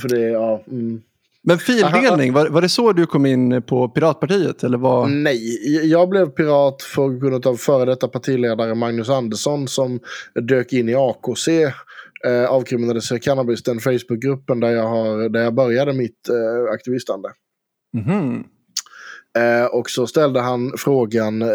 För 0.00 0.08
det 0.08 0.20
ja. 0.20 0.64
Mm. 0.70 1.02
Men 1.44 1.58
fildelning, 1.58 2.32
var, 2.32 2.48
var 2.48 2.62
det 2.62 2.68
så 2.68 2.92
du 2.92 3.06
kom 3.06 3.26
in 3.26 3.62
på 3.62 3.88
Piratpartiet? 3.88 4.64
Eller 4.64 4.78
vad? 4.78 5.10
Nej, 5.10 5.88
jag 5.90 6.08
blev 6.08 6.26
pirat 6.26 6.76
på 6.94 7.08
grund 7.08 7.46
av 7.46 7.56
före 7.56 7.84
detta 7.84 8.08
partiledare 8.08 8.74
Magnus 8.74 9.08
Andersson 9.08 9.68
som 9.68 10.00
dök 10.34 10.72
in 10.72 10.88
i 10.88 10.94
AKC, 10.94 11.48
eh, 12.26 12.44
avkriminalisera 12.48 13.18
cannabis, 13.18 13.62
den 13.62 13.80
Facebookgruppen 13.80 14.60
där 14.60 14.70
jag, 14.70 14.88
har, 14.88 15.28
där 15.28 15.42
jag 15.42 15.54
började 15.54 15.92
mitt 15.92 16.28
eh, 16.28 16.72
aktivistande. 16.72 17.28
Mhm. 17.92 18.44
Eh, 19.38 19.64
och 19.64 19.90
så 19.90 20.06
ställde 20.06 20.40
han 20.40 20.72
frågan 20.78 21.42
eh, 21.42 21.48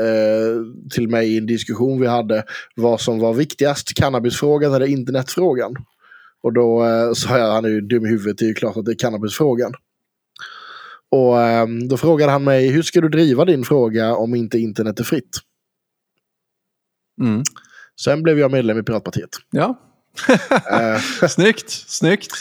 till 0.91 1.07
mig 1.09 1.33
i 1.33 1.37
en 1.37 1.45
diskussion 1.45 2.01
vi 2.01 2.07
hade 2.07 2.43
vad 2.75 3.01
som 3.01 3.19
var 3.19 3.33
viktigast, 3.33 3.93
cannabisfrågan 3.93 4.73
eller 4.73 4.85
internetfrågan. 4.85 5.75
Och 6.43 6.53
då 6.53 6.85
eh, 6.85 7.13
sa 7.13 7.37
jag, 7.37 7.51
han 7.51 7.65
är 7.65 7.69
ju 7.69 7.81
dum 7.81 8.05
i 8.05 8.09
huvudet, 8.09 8.37
det 8.37 8.45
är 8.45 8.47
ju 8.47 8.53
klart 8.53 8.77
att 8.77 8.85
det 8.85 8.91
är 8.91 8.99
cannabisfrågan. 8.99 9.73
Och 11.11 11.41
eh, 11.41 11.67
då 11.89 11.97
frågade 11.97 12.31
han 12.31 12.43
mig, 12.43 12.67
hur 12.67 12.81
ska 12.81 13.01
du 13.01 13.09
driva 13.09 13.45
din 13.45 13.63
fråga 13.63 14.15
om 14.15 14.35
inte 14.35 14.59
internet 14.59 14.99
är 14.99 15.03
fritt? 15.03 15.37
Mm. 17.21 17.43
Sen 18.01 18.23
blev 18.23 18.39
jag 18.39 18.51
medlem 18.51 18.79
i 18.79 18.83
Piratpartiet. 18.83 19.29
Ja, 19.51 19.87
Eh, 20.71 20.99
snyggt, 21.27 21.69
snyggt. 21.69 22.31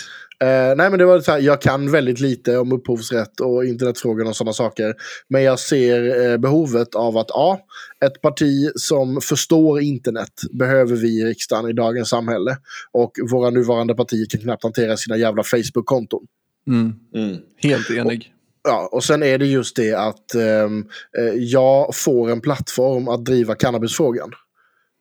Eh, 0.43 0.77
nej 0.77 0.91
men 0.91 0.99
det 0.99 1.05
var 1.05 1.21
så 1.21 1.33
här, 1.33 1.39
jag 1.39 1.63
kan 1.63 1.91
väldigt 1.91 2.21
lite 2.21 2.59
om 2.59 2.73
upphovsrätt 2.73 3.41
och 3.41 3.65
internetfrågor 3.65 4.29
och 4.29 4.37
sådana 4.37 4.53
saker. 4.53 4.95
Men 5.29 5.43
jag 5.43 5.59
ser 5.59 6.31
eh, 6.31 6.39
behovet 6.39 6.95
av 6.95 7.17
att 7.17 7.31
A. 7.31 7.59
Ett 8.05 8.21
parti 8.21 8.71
som 8.75 9.21
förstår 9.21 9.81
internet 9.81 10.33
behöver 10.53 10.97
vi 10.97 11.21
i 11.21 11.25
riksdagen 11.25 11.71
i 11.71 11.73
dagens 11.73 12.09
samhälle. 12.09 12.57
Och 12.93 13.13
våra 13.31 13.51
nuvarande 13.51 13.95
partier 13.95 14.27
kan 14.27 14.41
knappt 14.41 14.63
hantera 14.63 14.97
sina 14.97 15.17
jävla 15.17 15.43
Facebook-konton. 15.43 16.27
Mm. 16.67 16.95
Mm. 17.15 17.37
Helt 17.57 17.91
enig. 17.91 18.33
Ja, 18.65 18.89
och 18.93 19.05
sen 19.05 19.23
är 19.23 19.39
det 19.39 19.47
just 19.47 19.77
det 19.77 19.95
att 19.95 20.35
ehm, 20.35 20.87
eh, 21.19 21.35
jag 21.35 21.97
får 21.97 22.31
en 22.31 22.41
plattform 22.41 23.09
att 23.09 23.25
driva 23.25 23.55
cannabisfrågan. 23.55 24.31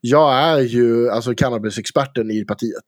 Jag 0.01 0.33
är 0.33 0.59
ju 0.59 1.09
alltså 1.09 1.35
cannabisexperten 1.35 2.31
i 2.31 2.45
partiet. 2.45 2.83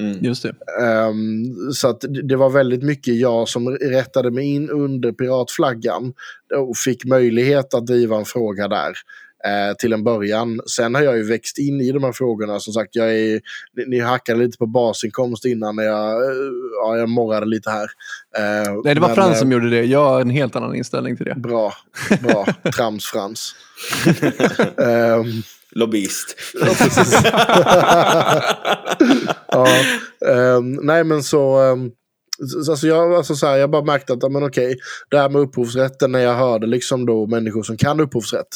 Mm. 0.00 0.24
Just 0.24 0.42
det. 0.42 0.54
Ehm, 0.82 1.72
så 1.72 1.88
att 1.88 2.04
det 2.28 2.36
var 2.36 2.50
väldigt 2.50 2.82
mycket 2.82 3.16
jag 3.16 3.48
som 3.48 3.68
rättade 3.68 4.30
mig 4.30 4.44
in 4.44 4.70
under 4.70 5.12
piratflaggan 5.12 6.12
och 6.56 6.76
fick 6.76 7.04
möjlighet 7.04 7.74
att 7.74 7.86
driva 7.86 8.16
en 8.16 8.24
fråga 8.24 8.68
där 8.68 8.92
eh, 9.44 9.76
till 9.76 9.92
en 9.92 10.04
början. 10.04 10.60
Sen 10.66 10.94
har 10.94 11.02
jag 11.02 11.16
ju 11.16 11.22
växt 11.22 11.58
in 11.58 11.80
i 11.80 11.92
de 11.92 12.04
här 12.04 12.12
frågorna. 12.12 12.60
Som 12.60 12.72
sagt, 12.72 12.96
jag 12.96 13.18
är, 13.18 13.40
ni, 13.76 13.84
ni 13.86 14.00
hackade 14.00 14.38
lite 14.38 14.58
på 14.58 14.66
basinkomst 14.66 15.44
innan 15.44 15.76
när 15.76 15.84
jag, 15.84 16.24
eh, 16.24 16.36
ja, 16.82 16.96
jag 16.96 17.08
morrade 17.08 17.46
lite 17.46 17.70
här. 17.70 17.90
Eh, 18.36 18.72
Nej, 18.84 18.94
det 18.94 19.00
var 19.00 19.08
men, 19.08 19.14
Frans 19.14 19.34
eh, 19.34 19.40
som 19.40 19.52
gjorde 19.52 19.70
det. 19.70 19.84
Jag 19.84 20.04
har 20.04 20.20
en 20.20 20.30
helt 20.30 20.56
annan 20.56 20.74
inställning 20.74 21.16
till 21.16 21.26
det. 21.26 21.34
Bra, 21.34 21.72
bra. 22.22 22.44
Trams-Frans. 22.64 23.54
Ehm, 24.78 25.42
Lobbyist. 25.76 26.36
Ja, 26.54 26.66
precis. 26.78 27.14
ja, 29.48 29.66
ehm, 30.32 30.72
nej 30.82 31.04
men 31.04 31.22
så, 31.22 31.60
um, 31.60 31.90
så, 32.64 32.70
alltså 32.70 32.86
jag, 32.86 33.14
alltså 33.14 33.34
så 33.34 33.46
här, 33.46 33.56
jag 33.56 33.70
bara 33.70 33.84
märkte 33.84 34.12
att, 34.12 34.32
men 34.32 34.44
okej, 34.44 34.76
det 35.10 35.18
här 35.18 35.28
med 35.28 35.42
upphovsrätten 35.42 36.12
när 36.12 36.20
jag 36.20 36.34
hörde 36.34 36.66
liksom 36.66 37.06
då 37.06 37.26
människor 37.26 37.62
som 37.62 37.76
kan 37.76 38.00
upphovsrätt. 38.00 38.48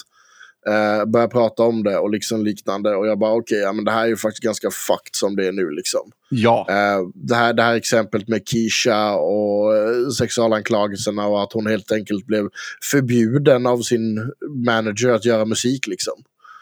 Uh, 0.68 1.10
börjar 1.10 1.28
prata 1.28 1.62
om 1.62 1.82
det 1.82 1.98
och 1.98 2.10
liksom 2.10 2.44
liknande. 2.44 2.96
Och 2.96 3.06
jag 3.06 3.18
bara 3.18 3.32
okej, 3.32 3.40
okay, 3.40 3.58
ja, 3.58 3.72
men 3.72 3.84
det 3.84 3.90
här 3.90 4.02
är 4.02 4.08
ju 4.08 4.16
faktiskt 4.16 4.42
ganska 4.42 4.70
fucked 4.70 5.14
som 5.14 5.36
det 5.36 5.46
är 5.46 5.52
nu 5.52 5.70
liksom. 5.70 6.10
Ja. 6.28 6.66
Uh, 6.70 7.08
det, 7.14 7.34
här, 7.34 7.52
det 7.52 7.62
här 7.62 7.74
exemplet 7.74 8.28
med 8.28 8.48
Kisha 8.48 9.14
och 9.14 9.72
uh, 9.72 10.08
sexualanklagelserna 10.08 11.26
och 11.26 11.42
att 11.42 11.52
hon 11.52 11.66
helt 11.66 11.92
enkelt 11.92 12.26
blev 12.26 12.48
förbjuden 12.90 13.66
av 13.66 13.78
sin 13.78 14.32
manager 14.66 15.08
att 15.08 15.24
göra 15.24 15.44
musik 15.44 15.86
liksom. 15.86 16.14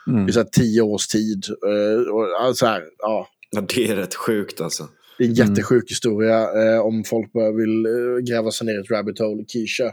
Mm. 0.09 0.29
I 0.29 0.31
så 0.31 0.39
här 0.39 0.47
tio 0.51 0.81
års 0.81 1.07
tid. 1.07 1.45
Uh, 1.67 2.09
och, 2.47 2.57
så 2.57 2.65
här, 2.65 2.83
ja. 2.97 3.27
ja, 3.51 3.61
det 3.61 3.87
är 3.87 3.95
rätt 3.95 4.15
sjukt 4.15 4.61
alltså. 4.61 4.87
Det 5.19 5.25
är 5.25 5.27
en 5.27 5.33
jättesjuk 5.33 5.91
historia 5.91 6.63
eh, 6.63 6.79
om 6.79 7.03
folk 7.03 7.31
vill 7.57 7.85
eh, 7.85 8.23
gräva 8.29 8.51
sig 8.51 8.67
ner 8.67 8.77
i 8.77 8.81
ett 8.81 8.91
rabbit 8.91 9.19
hole. 9.19 9.43
Keisha 9.47 9.85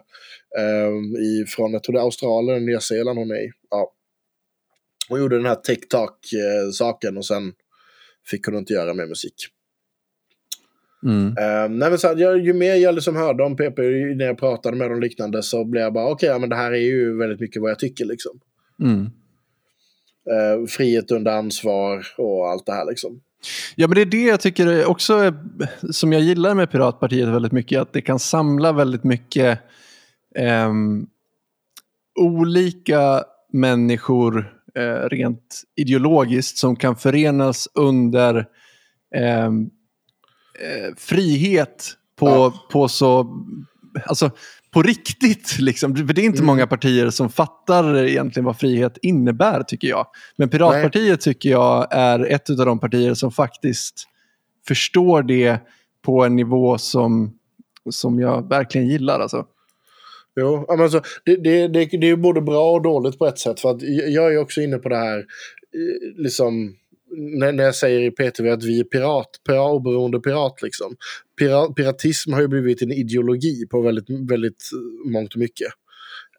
eh, 0.59 1.21
i, 1.23 1.45
från, 1.49 1.73
jag 1.73 1.83
tror 1.83 1.93
det 1.93 1.99
är 1.99 2.05
Australien, 2.05 2.67
Nya 2.67 2.81
Zeeland 2.81 3.19
hon 3.19 3.31
är 3.31 3.45
i. 3.47 3.51
Ja. 3.71 3.93
Hon 5.09 5.21
gjorde 5.21 5.37
den 5.37 5.47
här 5.47 5.55
TikTok-saken 5.55 7.17
och 7.17 7.27
sen 7.27 7.53
fick 8.31 8.47
hon 8.47 8.57
inte 8.57 8.73
göra 8.73 8.95
mer 8.95 9.07
musik. 9.07 9.35
Mm. 11.05 11.27
Eh, 11.27 11.79
nej, 11.79 11.91
men 11.91 11.99
så 11.99 12.09
här, 12.09 12.17
jag, 12.17 12.39
ju 12.39 12.53
mer 12.53 12.75
jag 12.75 12.95
liksom 12.95 13.17
hörde 13.17 13.45
om 13.45 13.57
PP 13.57 13.79
när 14.17 14.25
jag 14.25 14.39
pratade 14.39 14.77
med 14.77 14.91
dem 14.91 15.01
liknande 15.01 15.43
så 15.43 15.65
blev 15.65 15.83
jag 15.83 15.93
bara 15.93 16.05
okej, 16.05 16.15
okay, 16.15 16.29
ja, 16.29 16.39
men 16.39 16.49
det 16.49 16.57
här 16.57 16.73
är 16.73 16.77
ju 16.77 17.19
väldigt 17.19 17.41
mycket 17.41 17.63
vad 17.63 17.71
jag 17.71 17.79
tycker 17.79 18.05
liksom. 18.05 18.41
Mm. 18.83 19.11
Eh, 20.31 20.67
frihet 20.67 21.11
under 21.11 21.33
ansvar 21.33 22.07
och 22.19 22.49
allt 22.49 22.67
det 22.67 22.73
här 22.73 22.87
liksom. 22.87 23.21
Ja, 23.75 23.87
men 23.89 23.95
det 23.95 24.01
är 24.01 24.07
det 24.07 24.23
jag 24.23 24.41
tycker 24.41 24.87
också 24.87 25.15
är, 25.15 25.35
som 25.93 26.13
jag 26.13 26.23
gillar 26.23 26.55
med 26.55 26.71
Piratpartiet 26.71 27.29
väldigt 27.29 27.53
mycket, 27.53 27.81
att 27.81 27.93
det 27.93 28.01
kan 28.01 28.19
samla 28.19 28.73
väldigt 28.73 29.05
mycket 29.05 29.61
eh, 30.37 30.73
olika 32.21 33.25
människor 33.53 34.53
eh, 34.75 35.09
rent 35.09 35.63
ideologiskt 35.77 36.59
som 36.59 36.77
kan 36.77 36.97
förenas 36.97 37.69
under 37.75 38.47
ehm, 39.15 39.71
eh, 40.61 40.95
frihet 40.97 41.93
på, 42.19 42.27
Ja. 42.29 42.67
på 42.73 42.89
så, 42.89 43.45
alltså 44.07 44.31
på 44.77 44.83
riktigt. 44.83 45.59
Liksom. 45.59 45.97
För 45.97 46.05
det 46.15 46.21
är 46.21 46.25
inte 46.25 46.39
Mm. 46.39 46.47
många 46.47 46.67
partier 46.67 47.11
som 47.11 47.31
fattar 47.31 47.97
egentligen 47.97 48.45
vad 48.45 48.59
frihet 48.59 48.99
innebär 49.03 49.63
tycker 49.63 49.89
jag. 49.89 50.07
Men 50.37 50.49
Piratpartiet 50.49 51.21
tycker 51.21 51.51
jag 51.51 51.89
är 51.91 52.27
ett 52.27 52.51
av 52.51 52.57
de 52.57 52.79
partier 52.81 53.15
som 53.15 53.33
faktiskt 53.33 54.09
förstår 54.69 55.23
det 55.23 55.59
på 56.05 56.25
en 56.25 56.37
nivå 56.37 56.79
som, 56.79 57.33
som 57.91 58.21
jag 58.21 58.49
verkligen 58.49 58.89
gillar. 58.89 59.21
Alltså. 59.21 59.47
Jo, 60.41 60.65
men 60.69 60.81
alltså, 60.81 61.01
det, 61.25 61.37
det, 61.37 61.69
det, 61.69 61.85
det 61.85 62.11
är 62.11 62.17
både 62.17 62.41
bra 62.41 62.73
och 62.73 62.83
dåligt 62.83 63.19
på 63.19 63.27
ett 63.27 63.39
sätt. 63.39 63.61
För 63.61 63.71
att 63.71 63.83
jag 64.09 64.35
är 64.35 64.39
också 64.39 64.61
inne 64.61 64.79
på 64.79 64.89
det 64.89 64.97
här, 64.99 65.19
eh, 65.19 66.23
liksom, 66.23 66.75
när, 67.17 67.53
när 67.53 67.65
jag 67.65 67.75
säger 67.75 68.01
i 68.01 68.11
PTV 68.11 68.51
att 68.51 68.65
vi 68.65 68.81
är 68.81 68.85
pirat, 68.85 69.31
pirat 69.49 69.73
oberoende 69.73 70.21
pirat. 70.21 70.63
Liksom. 70.63 70.97
Pirat, 71.39 71.75
piratism 71.75 72.33
har 72.33 72.41
ju 72.41 72.49
blivit 72.49 72.83
en 72.83 72.93
ideologi 72.93 73.67
på 73.71 73.81
väldigt, 73.81 74.31
väldigt 74.31 74.71
mångt 75.05 75.35
och 75.35 75.41
mycket. 75.41 75.69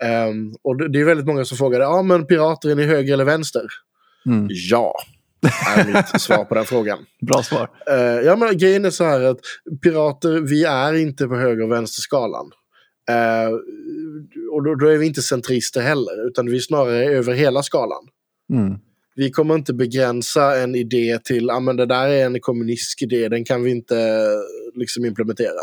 Ehm, 0.04 0.54
och 0.62 0.91
det, 0.91 0.99
är 0.99 1.06
väldigt 1.06 1.26
många 1.28 1.45
som 1.45 1.58
frågar, 1.58 1.80
ja 1.80 2.02
men 2.02 2.28
pirater 2.28 2.70
är 2.70 2.76
ni 2.76 2.84
höger 2.84 3.14
eller 3.14 3.26
vänster? 3.26 3.66
Mm. 4.26 4.48
Ja, 4.49 4.94
är 5.78 5.86
mitt 5.86 6.22
svar 6.22 6.45
på 6.45 6.56
den 6.56 6.66
frågan. 6.66 6.99
Bra 7.22 7.44
svar. 7.44 7.70
Eh, 7.90 8.26
ja, 8.26 8.36
men 8.36 8.58
grejen 8.58 8.86
är 8.86 8.90
så 8.90 9.04
här 9.04 9.22
att 9.22 9.40
pirater, 9.84 10.40
vi 10.40 10.64
är 10.64 10.94
inte 10.94 11.28
på 11.28 11.36
höger 11.36 11.64
och 11.64 11.72
vänsterskalan. 11.72 12.52
Uh, 13.12 13.54
och 14.52 14.64
då, 14.64 14.76
då 14.76 14.88
är 14.88 14.98
vi 14.98 15.06
inte 15.06 15.22
centrister 15.22 15.82
heller, 15.82 16.28
utan 16.28 16.45
vi 16.45 16.56
är 16.56 16.60
snarare 16.60 17.06
över 17.06 17.34
hela 17.34 17.64
skalan. 17.64 18.08
Mm. 18.54 18.80
Vi 19.19 19.31
kommer 19.31 19.56
inte 19.56 19.73
begränsa 19.73 20.61
en 20.61 20.76
idé 20.76 21.19
till, 21.23 21.45
ja 21.48 21.60
men 21.60 21.76
det 21.76 21.85
där 21.85 22.07
är 22.07 22.26
en 22.26 22.39
kommunistisk 22.39 23.02
idé, 23.02 23.30
den 23.30 23.45
kan 23.45 23.64
vi 23.64 23.72
inte 23.72 24.27
liksom 24.76 25.06
implementera. 25.06 25.61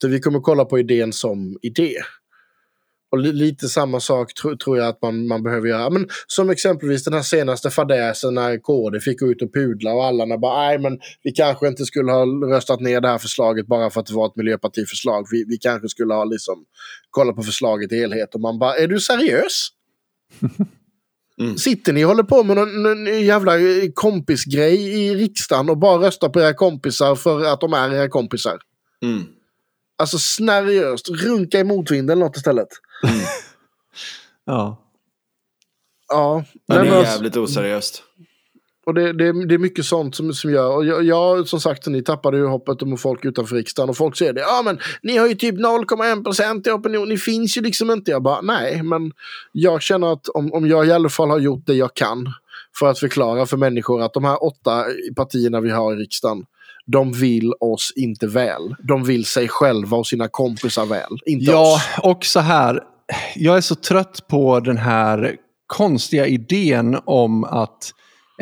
Så 0.00 0.08
vi 0.08 0.20
kommer 0.20 0.40
kolla 0.40 0.64
på 0.64 0.78
idén 0.78 1.12
som 1.12 1.58
idé. 1.62 1.94
Och 3.10 3.18
li 3.18 3.32
lite 3.32 3.68
samma 3.68 4.00
sak 4.00 4.34
tro, 4.34 4.56
tror 4.56 4.78
jag 4.78 4.88
att 4.88 5.02
man, 5.02 5.26
man 5.26 5.42
behöver 5.42 5.68
göra. 5.68 5.90
Men 5.90 6.08
som 6.26 6.50
exempelvis 6.50 7.04
den 7.04 7.14
här 7.14 7.22
senaste 7.22 7.70
fadäsen 7.70 8.34
när 8.34 8.58
KD 8.58 9.00
fick 9.00 9.20
gå 9.20 9.26
ut 9.26 9.42
och 9.42 9.54
pudla 9.54 9.92
och 9.92 10.04
alla 10.04 10.24
när 10.24 10.38
bara, 10.38 10.66
nej 10.66 10.78
men 10.78 10.98
vi 11.22 11.32
kanske 11.32 11.68
inte 11.68 11.84
skulle 11.84 12.12
ha 12.12 12.24
röstat 12.24 12.80
ner 12.80 13.00
det 13.00 13.08
här 13.08 13.18
förslaget 13.18 13.66
bara 13.66 13.90
för 13.90 14.00
att 14.00 14.06
det 14.06 14.14
var 14.14 14.26
ett 14.26 14.36
miljöpartiförslag. 14.36 15.26
Vi, 15.30 15.44
vi 15.44 15.58
kanske 15.58 15.88
skulle 15.88 16.14
ha 16.14 16.24
liksom 16.24 16.64
kollat 17.10 17.36
på 17.36 17.42
förslaget 17.42 17.92
i 17.92 17.96
helhet. 17.96 18.34
Och 18.34 18.40
man 18.40 18.58
bara, 18.58 18.76
är 18.76 18.88
du 18.88 19.00
seriös? 19.00 19.68
Mm. 21.40 21.58
Sitter 21.58 21.92
ni 21.92 22.04
och 22.04 22.08
håller 22.08 22.22
på 22.22 22.44
med 22.44 22.56
någon, 22.56 22.82
någon 22.82 23.06
jävla 23.24 23.52
kompisgrej 23.94 25.04
i 25.04 25.14
riksdagen 25.14 25.70
och 25.70 25.78
bara 25.78 26.06
röstar 26.06 26.28
på 26.28 26.40
era 26.40 26.54
kompisar 26.54 27.14
för 27.14 27.44
att 27.44 27.60
de 27.60 27.72
är 27.72 27.94
era 27.94 28.08
kompisar? 28.08 28.58
Mm. 29.02 29.24
Alltså 29.98 30.18
seriöst, 30.18 31.08
runka 31.08 31.58
i 31.58 31.64
motvind 31.64 32.10
eller 32.10 32.24
något 32.24 32.36
istället. 32.36 32.68
Ja. 34.46 34.80
Ja, 36.08 36.44
Ja, 36.44 36.44
nej, 36.66 36.78
det 36.78 36.84
men 36.84 36.92
är 36.92 37.02
jävligt 37.02 37.36
oseriöst. 37.36 38.02
Och 38.86 38.94
det, 38.94 39.12
det, 39.12 39.46
det 39.46 39.54
är 39.54 39.58
mycket 39.58 39.84
sånt 39.84 40.14
som, 40.14 40.32
som 40.32 40.50
gör. 40.52 40.76
Och 40.76 40.84
jag, 40.84 41.04
jag, 41.04 41.48
som 41.48 41.60
sagt, 41.60 41.86
ni 41.86 42.02
tappade 42.02 42.36
ju 42.36 42.46
hoppet 42.46 42.82
om 42.82 42.98
folk 42.98 43.24
utanför 43.24 43.56
riksdagen. 43.56 43.90
Och 43.90 43.96
folk 43.96 44.16
säger 44.16 44.32
det. 44.32 44.40
Ja, 44.40 44.62
men 44.64 44.78
ni 45.02 45.16
har 45.16 45.26
ju 45.26 45.34
typ 45.34 45.54
0,1 45.54 46.24
procent 46.24 46.66
i 46.66 46.70
opinion. 46.70 47.08
Ni 47.08 47.18
finns 47.18 47.56
ju 47.56 47.60
liksom 47.62 47.90
inte. 47.90 48.10
Jag 48.10 48.22
bara, 48.22 48.40
nej, 48.40 48.82
men 48.82 49.12
jag 49.52 49.82
känner 49.82 50.12
att 50.12 50.28
om, 50.28 50.52
om 50.52 50.68
jag 50.68 50.86
i 50.86 50.92
alla 50.92 51.08
fall 51.08 51.30
har 51.30 51.38
gjort 51.38 51.66
det 51.66 51.74
jag 51.74 51.94
kan 51.94 52.32
för 52.78 52.90
att 52.90 52.98
förklara 52.98 53.46
för 53.46 53.56
människor 53.56 54.02
att 54.02 54.14
de 54.14 54.24
här 54.24 54.44
åtta 54.44 54.84
partierna 55.16 55.60
vi 55.60 55.70
har 55.70 55.92
i 55.92 55.96
riksdagen, 55.96 56.44
de 56.86 57.12
vill 57.12 57.52
oss 57.60 57.92
inte 57.96 58.26
väl. 58.26 58.74
De 58.88 59.04
vill 59.04 59.24
sig 59.24 59.48
själva 59.48 59.96
och 59.96 60.06
sina 60.06 60.28
kompisar 60.28 60.86
väl. 60.86 61.18
Inte 61.26 61.50
Ja, 61.50 61.74
oss. 61.74 61.82
och 62.02 62.24
så 62.24 62.40
här. 62.40 62.80
Jag 63.34 63.56
är 63.56 63.60
så 63.60 63.74
trött 63.74 64.28
på 64.28 64.60
den 64.60 64.76
här 64.78 65.36
konstiga 65.66 66.26
idén 66.26 66.98
om 67.04 67.44
att, 67.44 67.90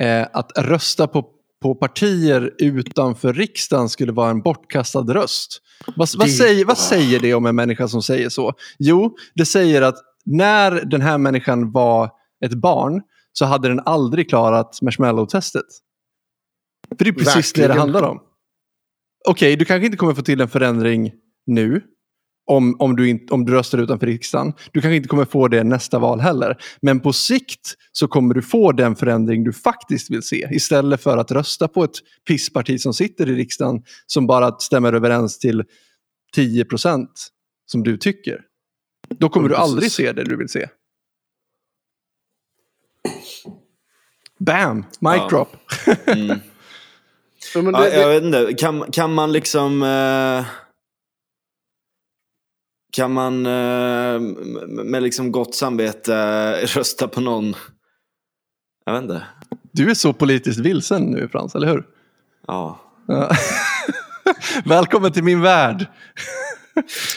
eh, 0.00 0.26
att 0.32 0.52
rösta 0.58 1.06
på, 1.06 1.26
på 1.62 1.74
partier 1.74 2.54
utanför 2.58 3.32
riksdagen 3.32 3.88
skulle 3.88 4.12
vara 4.12 4.30
en 4.30 4.42
bortkastad 4.42 5.00
röst. 5.14 5.58
Vad, 5.86 6.08
vad, 6.18 6.26
Det- 6.26 6.30
säger, 6.32 6.64
vad 6.64 6.78
säger 6.78 7.20
det 7.20 7.34
om 7.34 7.46
en 7.46 7.56
människa 7.56 7.88
som 7.88 8.02
säger 8.02 8.28
så? 8.28 8.52
Jo, 8.78 9.16
det 9.34 9.46
säger 9.46 9.82
att 9.82 9.96
när 10.24 10.70
den 10.84 11.00
här 11.00 11.18
människan 11.18 11.72
var 11.72 12.10
ett 12.44 12.54
barn 12.54 13.02
så 13.32 13.44
hade 13.44 13.68
den 13.68 13.80
aldrig 13.80 14.28
klarat 14.28 14.78
marshmallow-testet. 14.82 15.62
För 16.98 17.04
det 17.04 17.10
är 17.10 17.12
precis 17.12 17.52
det 17.52 17.60
det 17.62 17.68
Verkligen. 17.68 17.78
handlar 17.80 18.02
om. 18.10 18.20
Okej, 19.28 19.56
du 19.56 19.64
kanske 19.64 19.84
inte 19.86 19.96
kommer 19.98 20.14
få 20.14 20.22
till 20.22 20.40
en 20.40 20.48
förändring 20.48 21.12
nu. 21.46 21.80
Om, 22.44 22.76
om, 22.78 22.96
du 22.96 23.08
inte, 23.08 23.34
om 23.34 23.44
du 23.44 23.52
röstar 23.52 23.78
utanför 23.78 24.06
riksdagen. 24.06 24.52
Du 24.72 24.80
kanske 24.80 24.96
inte 24.96 25.08
kommer 25.08 25.24
få 25.24 25.48
det 25.48 25.64
nästa 25.64 25.98
val 25.98 26.20
heller. 26.20 26.56
Men 26.82 27.00
på 27.00 27.12
sikt 27.12 27.74
så 27.92 28.08
kommer 28.08 28.34
du 28.34 28.42
få 28.42 28.72
den 28.72 28.96
förändring 28.96 29.44
du 29.44 29.52
faktiskt 29.52 30.10
vill 30.10 30.22
se. 30.22 30.48
Istället 30.50 31.02
för 31.02 31.16
att 31.16 31.30
rösta 31.30 31.68
på 31.68 31.84
ett 31.84 31.94
pissparti 32.28 32.80
som 32.80 32.94
sitter 32.94 33.28
i 33.28 33.34
riksdagen 33.34 33.82
som 34.06 34.26
bara 34.26 34.52
stämmer 34.58 34.92
överens 34.92 35.38
till 35.38 35.64
10 36.34 36.64
procent 36.64 37.28
som 37.66 37.82
du 37.82 37.96
tycker. 37.96 38.40
Då 39.18 39.28
kommer 39.28 39.48
du 39.48 39.56
aldrig 39.56 39.92
se 39.92 40.12
det 40.12 40.24
du 40.24 40.36
vill 40.36 40.48
se. 40.48 40.68
Bam! 44.38 44.76
Mic 44.76 44.86
Ja. 45.00 45.28
drop. 45.30 45.56
Mm. 46.06 46.38
Ja, 47.54 47.62
men 47.62 47.74
Ja, 47.74 47.80
det, 47.80 47.96
jag 47.96 48.08
det, 48.08 48.14
vet 48.14 48.22
inte, 48.24 48.54
kan, 48.54 48.84
kan 48.92 49.14
man 49.14 49.32
liksom... 49.32 49.82
Eh, 49.82 50.44
kan 52.92 53.12
man 53.12 53.46
eh, 53.46 54.20
med 54.68 55.02
liksom 55.02 55.32
gott 55.32 55.54
samvete 55.54 56.14
rösta 56.66 57.08
på 57.08 57.20
någon... 57.20 57.54
Jag 58.84 58.92
vet 58.92 59.02
inte. 59.02 59.22
Du 59.72 59.90
är 59.90 59.94
så 59.94 60.12
politiskt 60.12 60.60
vilsen 60.60 61.02
nu 61.02 61.28
Frans, 61.28 61.54
eller 61.54 61.66
hur? 61.66 61.84
Ja. 62.46 62.80
Ja. 63.08 63.30
Välkommen 64.64 65.12
till 65.12 65.24
min 65.24 65.40
värld. 65.40 65.86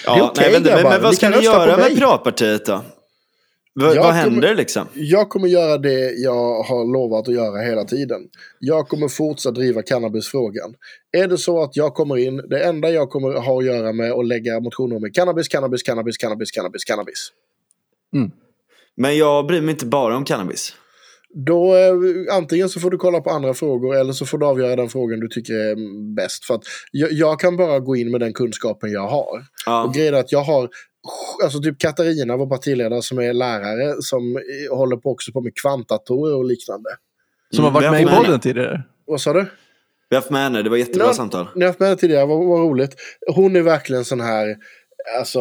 ja 0.05 0.29
okej, 0.31 0.51
nej, 0.51 0.61
men, 0.61 0.73
men, 0.73 0.91
men 0.91 1.01
vad 1.01 1.15
ska 1.15 1.29
ni 1.29 1.43
göra 1.43 1.77
med. 1.77 1.95
Piratpartiet 1.95 2.65
då? 2.65 2.83
V- 3.79 3.85
Jag 3.85 3.95
vad 3.95 3.95
kommer- 3.95 4.13
händer 4.13 4.55
liksom? 4.55 4.87
Jag 4.93 5.29
kommer 5.29 5.47
göra 5.47 5.77
det 5.77 6.11
jag 6.11 6.63
har 6.63 6.93
lovat 6.93 7.27
att 7.27 7.33
göra 7.33 7.61
hela 7.61 7.83
tiden. 7.83 8.21
Jag 8.59 8.87
kommer 8.87 9.07
fortsätta 9.07 9.51
driva 9.51 9.81
cannabisfrågan. 9.81 10.73
Är 11.17 11.27
det 11.27 11.37
så 11.37 11.63
att 11.63 11.75
jag 11.75 11.93
kommer 11.93 12.17
in, 12.17 12.37
det 12.49 12.63
enda 12.63 12.89
jag 12.89 13.09
kommer 13.09 13.33
ha 13.33 13.59
att 13.59 13.65
göra 13.65 13.93
med 13.93 14.11
att 14.11 14.27
lägga 14.27 14.59
motioner 14.59 14.95
om 14.95 15.03
är 15.03 15.13
cannabis, 15.13 15.47
cannabis, 15.47 15.83
cannabis, 15.83 16.17
cannabis, 16.17 16.51
cannabis, 16.51 16.83
cannabis. 16.83 17.31
Men 18.97 19.17
jag 19.17 19.47
bryr 19.47 19.61
mig 19.61 19.71
inte 19.71 19.85
bara 19.85 20.17
om 20.17 20.25
cannabis. 20.25 20.73
Då 21.47 21.75
eh, 21.75 21.93
antingen 22.37 22.69
så 22.69 22.79
får 22.79 22.91
du 22.91 22.97
kolla 22.97 23.21
på 23.21 23.29
andra 23.29 23.53
frågor 23.53 23.95
eller 23.95 24.13
så 24.13 24.25
får 24.25 24.37
du 24.37 24.45
avgöra 24.45 24.75
den 24.75 24.89
frågan 24.89 25.19
du 25.19 25.27
tycker 25.27 25.53
är 25.53 25.71
mm, 25.73 26.15
bäst. 26.15 26.45
För 26.45 26.53
att 26.55 26.63
jag, 26.91 27.11
jag 27.11 27.39
kan 27.39 27.57
bara 27.57 27.79
gå 27.79 27.95
in 27.95 28.11
med 28.11 28.19
den 28.19 28.33
kunskapen 28.33 28.91
jag 28.91 29.07
har. 29.07 29.43
Ja. 29.65 29.83
Och 29.83 29.93
grejen 29.93 30.13
är 30.13 30.19
att 30.19 30.31
jag 30.31 30.41
har 30.41 30.69
Alltså 31.43 31.61
typ 31.61 31.79
Katarina, 31.79 32.37
vår 32.37 32.47
partiledare 32.47 33.01
som 33.01 33.17
är 33.19 33.33
lärare, 33.33 33.95
som 33.99 34.39
håller 34.71 34.97
på 34.97 35.11
också 35.11 35.31
på 35.31 35.41
med 35.41 35.55
kvantdatorer 35.61 36.35
och 36.35 36.45
liknande. 36.45 36.89
Som 37.51 37.63
har 37.63 37.71
Mm, 37.71 37.83
varit 37.83 37.91
med 37.91 38.01
i 38.13 38.17
podden 38.23 38.39
tidigare. 38.39 38.83
Vad 39.05 39.21
sa 39.21 39.33
du? 39.33 39.45
Vi 40.09 40.15
har 40.15 40.21
haft 40.21 40.31
med 40.31 40.43
henne, 40.43 40.61
det 40.61 40.69
var 40.69 40.77
jättebra 40.77 41.07
Ja. 41.07 41.13
samtal. 41.13 41.47
Ni 41.55 41.61
har 41.61 41.67
haft 41.67 41.79
med 41.79 41.89
henne 41.89 41.99
tidigare, 41.99 42.25
vad, 42.25 42.45
vad 42.47 42.59
roligt. 42.59 42.95
Hon 43.35 43.55
är 43.55 43.61
verkligen 43.61 44.05
sån 44.05 44.21
här, 44.21 44.57
alltså 45.19 45.39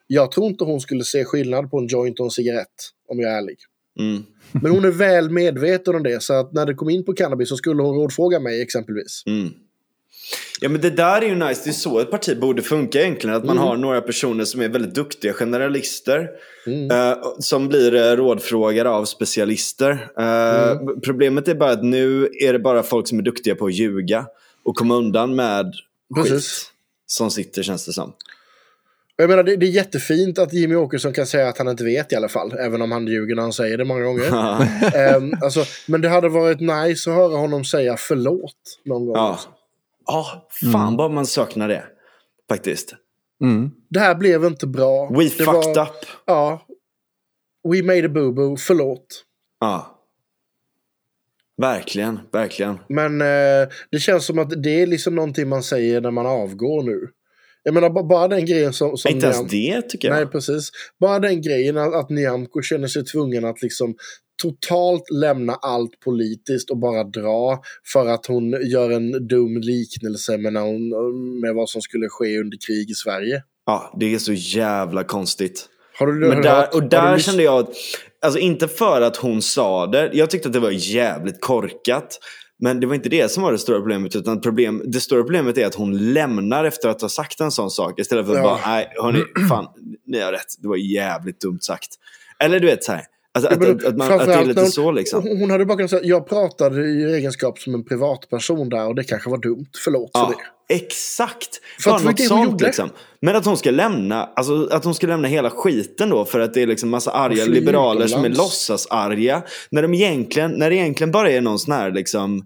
Jag 0.08 0.32
tror 0.32 0.48
inte 0.48 0.64
hon 0.64 0.82
skulle 0.82 1.04
se 1.04 1.26
skillnad 1.26 1.72
på 1.72 1.78
en 1.80 1.88
joint 1.88 2.20
och 2.20 2.26
en 2.26 2.32
cigarett, 2.32 2.92
om 3.08 3.20
jag 3.20 3.32
är 3.32 3.38
ärlig. 3.38 3.58
Mm. 4.00 4.24
Men 4.52 4.72
hon 4.72 4.86
är 4.86 4.92
väl 4.92 5.30
medveten 5.30 5.96
om 5.96 6.04
det, 6.04 6.24
så 6.24 6.34
att 6.34 6.54
när 6.54 6.66
det 6.66 6.74
kom 6.74 6.90
in 6.90 7.06
på 7.06 7.14
cannabis 7.14 7.50
så 7.50 7.58
skulle 7.58 7.82
hon 7.84 7.96
rådfråga 7.96 8.40
mig 8.40 8.62
exempelvis. 8.62 9.24
Mm. 9.26 9.50
Ja 10.62 10.70
men 10.70 10.82
det 10.82 10.90
där 10.90 11.22
är 11.22 11.26
ju 11.28 11.36
nice, 11.36 11.62
det 11.64 11.70
är 11.70 11.74
så 11.74 12.00
ett 12.00 12.12
parti 12.12 12.40
borde 12.40 12.62
funka 12.62 13.02
egentligen. 13.02 13.36
Att 13.36 13.46
man 13.46 13.58
Mm. 13.58 13.68
har 13.68 13.78
några 13.78 14.02
personer 14.02 14.46
som 14.46 14.62
är 14.62 14.70
väldigt 14.70 14.96
duktiga 14.96 15.34
generalister. 15.34 16.30
Mm. 16.68 16.92
eh, 16.92 17.18
som 17.40 17.68
blir 17.68 17.96
eh, 17.96 18.16
rådfrågade 18.16 18.90
av 18.90 19.06
specialister. 19.06 20.10
Eh, 20.20 20.72
Mm. 20.72 21.02
Problemet 21.02 21.48
är 21.48 21.56
bara 21.56 21.72
att 21.72 21.84
nu 21.84 22.30
är 22.42 22.54
det 22.54 22.60
bara 22.60 22.84
folk 22.84 23.08
som 23.08 23.20
är 23.20 23.24
duktiga 23.24 23.56
på 23.56 23.66
att 23.66 23.74
ljuga. 23.74 24.26
Och 24.64 24.76
komma 24.76 24.96
undan 24.96 25.36
med 25.36 25.74
Precis. 26.16 26.32
skit. 26.34 26.72
Som 27.06 27.32
sitter 27.32 27.64
känns 27.64 27.86
det 27.86 27.94
som. 27.94 28.14
Jag 29.20 29.30
menar, 29.30 29.44
det, 29.44 29.56
det 29.56 29.66
är 29.66 29.72
jättefint 29.72 30.40
att 30.40 30.54
Jimmy 30.54 30.76
Åkesson 30.76 31.14
kan 31.14 31.26
säga 31.26 31.50
att 31.50 31.58
han 31.58 31.68
inte 31.68 31.84
vet 31.84 32.12
i 32.12 32.16
alla 32.16 32.30
fall. 32.30 32.54
Även 32.60 32.82
om 32.82 32.92
han 32.92 33.08
ljuger 33.08 33.36
när 33.36 33.42
han 33.42 33.54
säger 33.54 33.78
det 33.78 33.86
många 33.86 34.04
gånger. 34.04 34.32
Ehm, 34.96 35.34
alltså, 35.42 35.64
men 35.88 36.02
det 36.02 36.10
hade 36.10 36.30
varit 36.30 36.60
nice 36.60 37.10
att 37.10 37.16
höra 37.16 37.38
honom 37.38 37.66
säga 37.66 37.98
förlåt 37.98 38.80
någon 38.86 39.06
gång. 39.06 39.16
Ja. 39.16 39.40
Ja, 40.06 40.48
fan 40.72 40.98
vad 40.98 41.12
man 41.12 41.26
saknar 41.26 41.68
det. 41.68 41.84
Faktiskt. 42.50 42.94
Mm. 43.42 43.72
Det 43.90 44.00
här 44.00 44.16
blev 44.16 44.46
inte 44.46 44.68
bra. 44.68 45.10
We 45.10 45.24
det 45.24 45.30
fucked 45.30 45.76
var, 45.76 45.82
up. 45.82 46.06
Ja. 46.26 46.66
We 47.64 47.84
made 47.84 48.06
a 48.06 48.10
boo-boo, 48.10 48.58
förlåt. 48.58 49.24
Ja. 49.60 49.94
Verkligen, 51.58 52.20
verkligen. 52.32 52.80
Men 52.88 53.22
eh, 53.22 53.70
det 53.92 54.00
känns 54.00 54.26
som 54.26 54.40
att 54.40 54.64
det 54.64 54.82
är 54.82 54.88
liksom 54.88 55.16
någonting 55.16 55.50
man 55.50 55.64
säger 55.64 56.02
när 56.02 56.12
man 56.12 56.26
avgår 56.26 56.84
nu. 56.84 57.10
Jag 57.68 57.74
menar, 57.74 57.90
ba- 57.90 58.04
bara 58.04 58.28
den 58.28 58.46
grejen 58.46 58.74
som... 58.74 58.98
som 58.98 59.12
Inte 59.12 59.26
ens 59.26 59.42
Nyam- 59.42 59.48
det 59.50 59.82
tycker 59.82 60.08
jag. 60.08 60.16
Nej, 60.16 60.26
precis. 60.28 60.70
Bara 61.00 61.20
den 61.20 61.42
grejen 61.42 61.78
att, 61.78 61.94
att 61.94 62.10
Nyamko 62.10 62.62
känner 62.62 62.88
sig 62.88 63.06
tvungen 63.06 63.46
att 63.46 63.62
liksom 63.62 63.96
totalt 64.42 65.04
lämna 65.12 65.54
allt 65.54 66.00
politiskt 66.06 66.70
och 66.70 66.78
bara 66.78 67.04
dra 67.04 67.62
för 67.94 68.08
att 68.08 68.26
hon 68.26 68.70
gör 68.72 68.90
en 68.92 69.28
dum 69.28 69.58
liknelse 69.58 70.38
med, 70.38 70.54
när 70.54 70.62
hon, 70.62 70.90
med 71.42 71.56
vad 71.56 71.70
som 71.70 71.82
skulle 71.82 72.08
ske 72.10 72.40
under 72.40 72.58
krig 72.68 72.90
i 72.90 72.94
Sverige. 72.94 73.44
Ja, 73.66 73.96
det 74.00 74.14
är 74.14 74.20
så 74.20 74.34
jävla 74.34 75.04
konstigt. 75.04 75.66
Har 76.00 76.08
du, 76.08 76.14
Men 76.14 76.42
där, 76.42 76.76
och 76.76 76.84
där 76.90 77.16
du 77.16 77.22
kände 77.24 77.44
jag 77.44 77.60
att, 77.60 77.70
alltså 78.22 78.40
inte 78.40 78.68
för 78.68 79.02
att 79.02 79.18
hon 79.18 79.42
sa 79.42 79.88
det, 79.88 80.10
jag 80.14 80.30
tyckte 80.30 80.50
att 80.50 80.54
det 80.54 80.60
var 80.60 80.72
jävligt 80.72 81.42
korkat. 81.42 82.20
Men 82.60 82.80
det 82.80 82.88
var 82.88 82.96
inte 82.96 83.10
det 83.10 83.32
som 83.32 83.44
var 83.44 83.52
det 83.52 83.58
stora 83.58 83.78
problemet, 83.80 84.16
utan 84.16 84.42
problem, 84.42 84.82
det 84.86 85.00
stora 85.00 85.22
problemet 85.22 85.58
är 85.58 85.66
att 85.66 85.76
hon 85.76 86.14
lämnar 86.14 86.66
efter 86.66 86.90
att 86.90 87.02
ha 87.02 87.10
sagt 87.10 87.40
en 87.40 87.52
sån 87.52 87.72
sak. 87.72 88.00
Istället 88.00 88.26
för 88.26 88.34
att 88.34 88.38
Ja. 88.38 88.44
bara, 88.44 88.72
nej 88.72 88.94
hörni, 89.02 89.24
fan, 89.50 89.66
ni 90.06 90.20
har 90.20 90.32
rätt, 90.32 90.46
det 90.62 90.68
var 90.68 90.76
jävligt 90.76 91.42
dumt 91.42 91.60
sagt. 91.62 91.88
Eller 92.40 92.60
du 92.60 92.68
vet 92.68 92.84
så 92.84 92.92
här, 92.92 93.02
alltså, 93.46 93.64
att, 93.64 93.70
att, 93.70 93.86
att, 93.86 93.98
man, 93.98 94.12
att 94.12 94.26
det 94.26 94.34
är 94.34 94.46
lite 94.46 94.62
hon- 94.62 94.72
så 94.72 94.92
liksom. 94.92 95.24
Hon 95.28 95.52
hade 95.52 95.66
bara 95.66 95.78
kunnat 95.78 95.90
säga, 95.90 96.02
jag 96.04 96.30
pratade 96.30 96.82
i 96.82 97.14
egenskap 97.16 97.60
som 97.60 97.74
en 97.74 97.84
privatperson 97.86 98.70
där 98.70 98.88
och 98.88 98.96
det 98.96 99.04
kanske 99.04 99.30
var 99.30 99.38
dumt, 99.38 99.68
förlåt 99.84 100.12
för 100.12 100.20
Ja, 100.20 100.34
det. 100.68 100.74
exakt. 100.76 101.50
För 101.80 101.92
var 101.92 102.00
något 102.00 102.20
sånt 102.22 102.52
gjorde. 102.52 102.66
liksom. 102.66 102.90
Men 103.20 103.36
att 103.36 103.46
hon 103.46 103.58
ska 103.58 103.72
lämna, 103.72 104.30
alltså 104.36 104.68
att 104.72 104.84
hon 104.84 104.96
ska 104.96 105.08
lämna 105.08 105.28
hela 105.28 105.50
skiten 105.50 106.10
då 106.10 106.26
för 106.26 106.40
att 106.40 106.54
det 106.54 106.62
är 106.62 106.68
liksom 106.68 106.90
massa 106.90 107.12
arga 107.12 107.46
liberaler 107.46 108.08
som 108.08 108.26
är 108.26 108.30
låtsasarga. 108.30 109.44
När, 109.70 109.82
de 109.82 109.94
egentligen, 109.94 110.52
när 110.52 110.70
det 110.70 110.76
egentligen 110.76 111.12
bara 111.12 111.32
är 111.32 111.42
någon 111.42 111.60
sån 111.60 111.74
här 111.74 111.92
liksom 111.92 112.38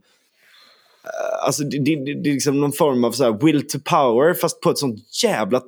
eh, 1.03 1.45
Alltså 1.45 1.63
det, 1.63 1.77
det, 1.79 1.95
det, 1.95 2.13
det 2.23 2.29
är 2.29 2.33
liksom 2.33 2.59
någon 2.61 2.71
form 2.73 3.03
av 3.03 3.11
så 3.11 3.23
här 3.23 3.45
will 3.45 3.67
to 3.67 3.77
power 3.85 4.33
fast 4.33 4.61
på 4.61 4.69
ett 4.71 4.77
sånt 4.77 5.23
jävla 5.23 5.61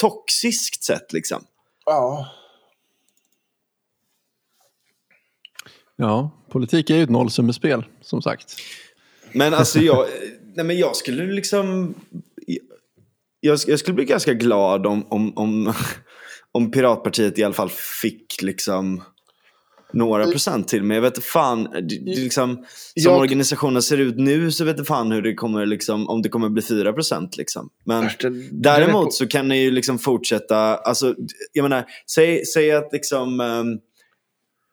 toxiskt 0.00 0.84
sätt 0.84 1.12
liksom. 1.12 1.42
Ja. 1.86 2.26
Ja, 6.00 6.30
politik 6.50 6.90
är 6.90 6.96
ju 6.96 7.02
ett 7.02 7.10
nollsummespel, 7.10 7.84
som 8.00 8.22
sagt. 8.22 8.54
Men 9.32 9.54
alltså 9.54 9.80
jag, 9.80 10.06
nej 10.54 10.64
men 10.64 10.78
jag 10.78 10.96
skulle 10.96 11.24
liksom... 11.32 11.94
Jag, 13.40 13.58
jag 13.66 13.78
skulle 13.78 13.94
bli 13.94 14.04
ganska 14.04 14.34
glad 14.34 14.86
om, 14.86 15.06
om, 15.08 15.32
om, 15.38 15.72
om 16.52 16.70
Piratpartiet 16.70 17.38
i 17.38 17.44
alla 17.44 17.54
fall 17.54 17.70
fick 18.02 18.42
liksom 18.42 19.02
några 19.92 20.24
procent 20.26 20.68
till. 20.68 20.82
Men 20.82 20.94
jag 20.94 21.02
vet 21.02 21.24
fan, 21.24 21.64
det, 21.64 21.80
det 21.80 22.12
är 22.12 22.16
liksom, 22.22 22.54
som 22.56 22.64
Jag- 22.94 23.18
organisationen 23.20 23.82
ser 23.82 23.98
ut 23.98 24.16
nu 24.16 24.50
så 24.52 24.64
vet 24.64 24.78
jag 24.78 24.86
fan 24.86 25.12
hur 25.12 25.22
det 25.22 25.34
kommer 25.34 25.66
liksom, 25.66 26.08
om 26.08 26.22
det 26.22 26.28
kommer 26.28 26.48
bli 26.48 26.62
4 26.62 26.92
procent 26.92 27.36
liksom. 27.36 27.68
Men 27.84 28.04
Det- 28.04 28.10
det 28.20 28.26
är 28.28 28.30
på- 28.30 28.46
däremot 28.50 29.14
så 29.14 29.26
kan 29.26 29.48
ni 29.48 29.62
ju 29.62 29.70
liksom 29.70 29.98
fortsätta, 29.98 30.76
alltså 30.76 31.14
jag 31.52 31.62
menar, 31.62 31.84
säg, 32.10 32.44
säg 32.46 32.72
att 32.72 32.88
liksom 32.92 33.40
um, 33.40 33.78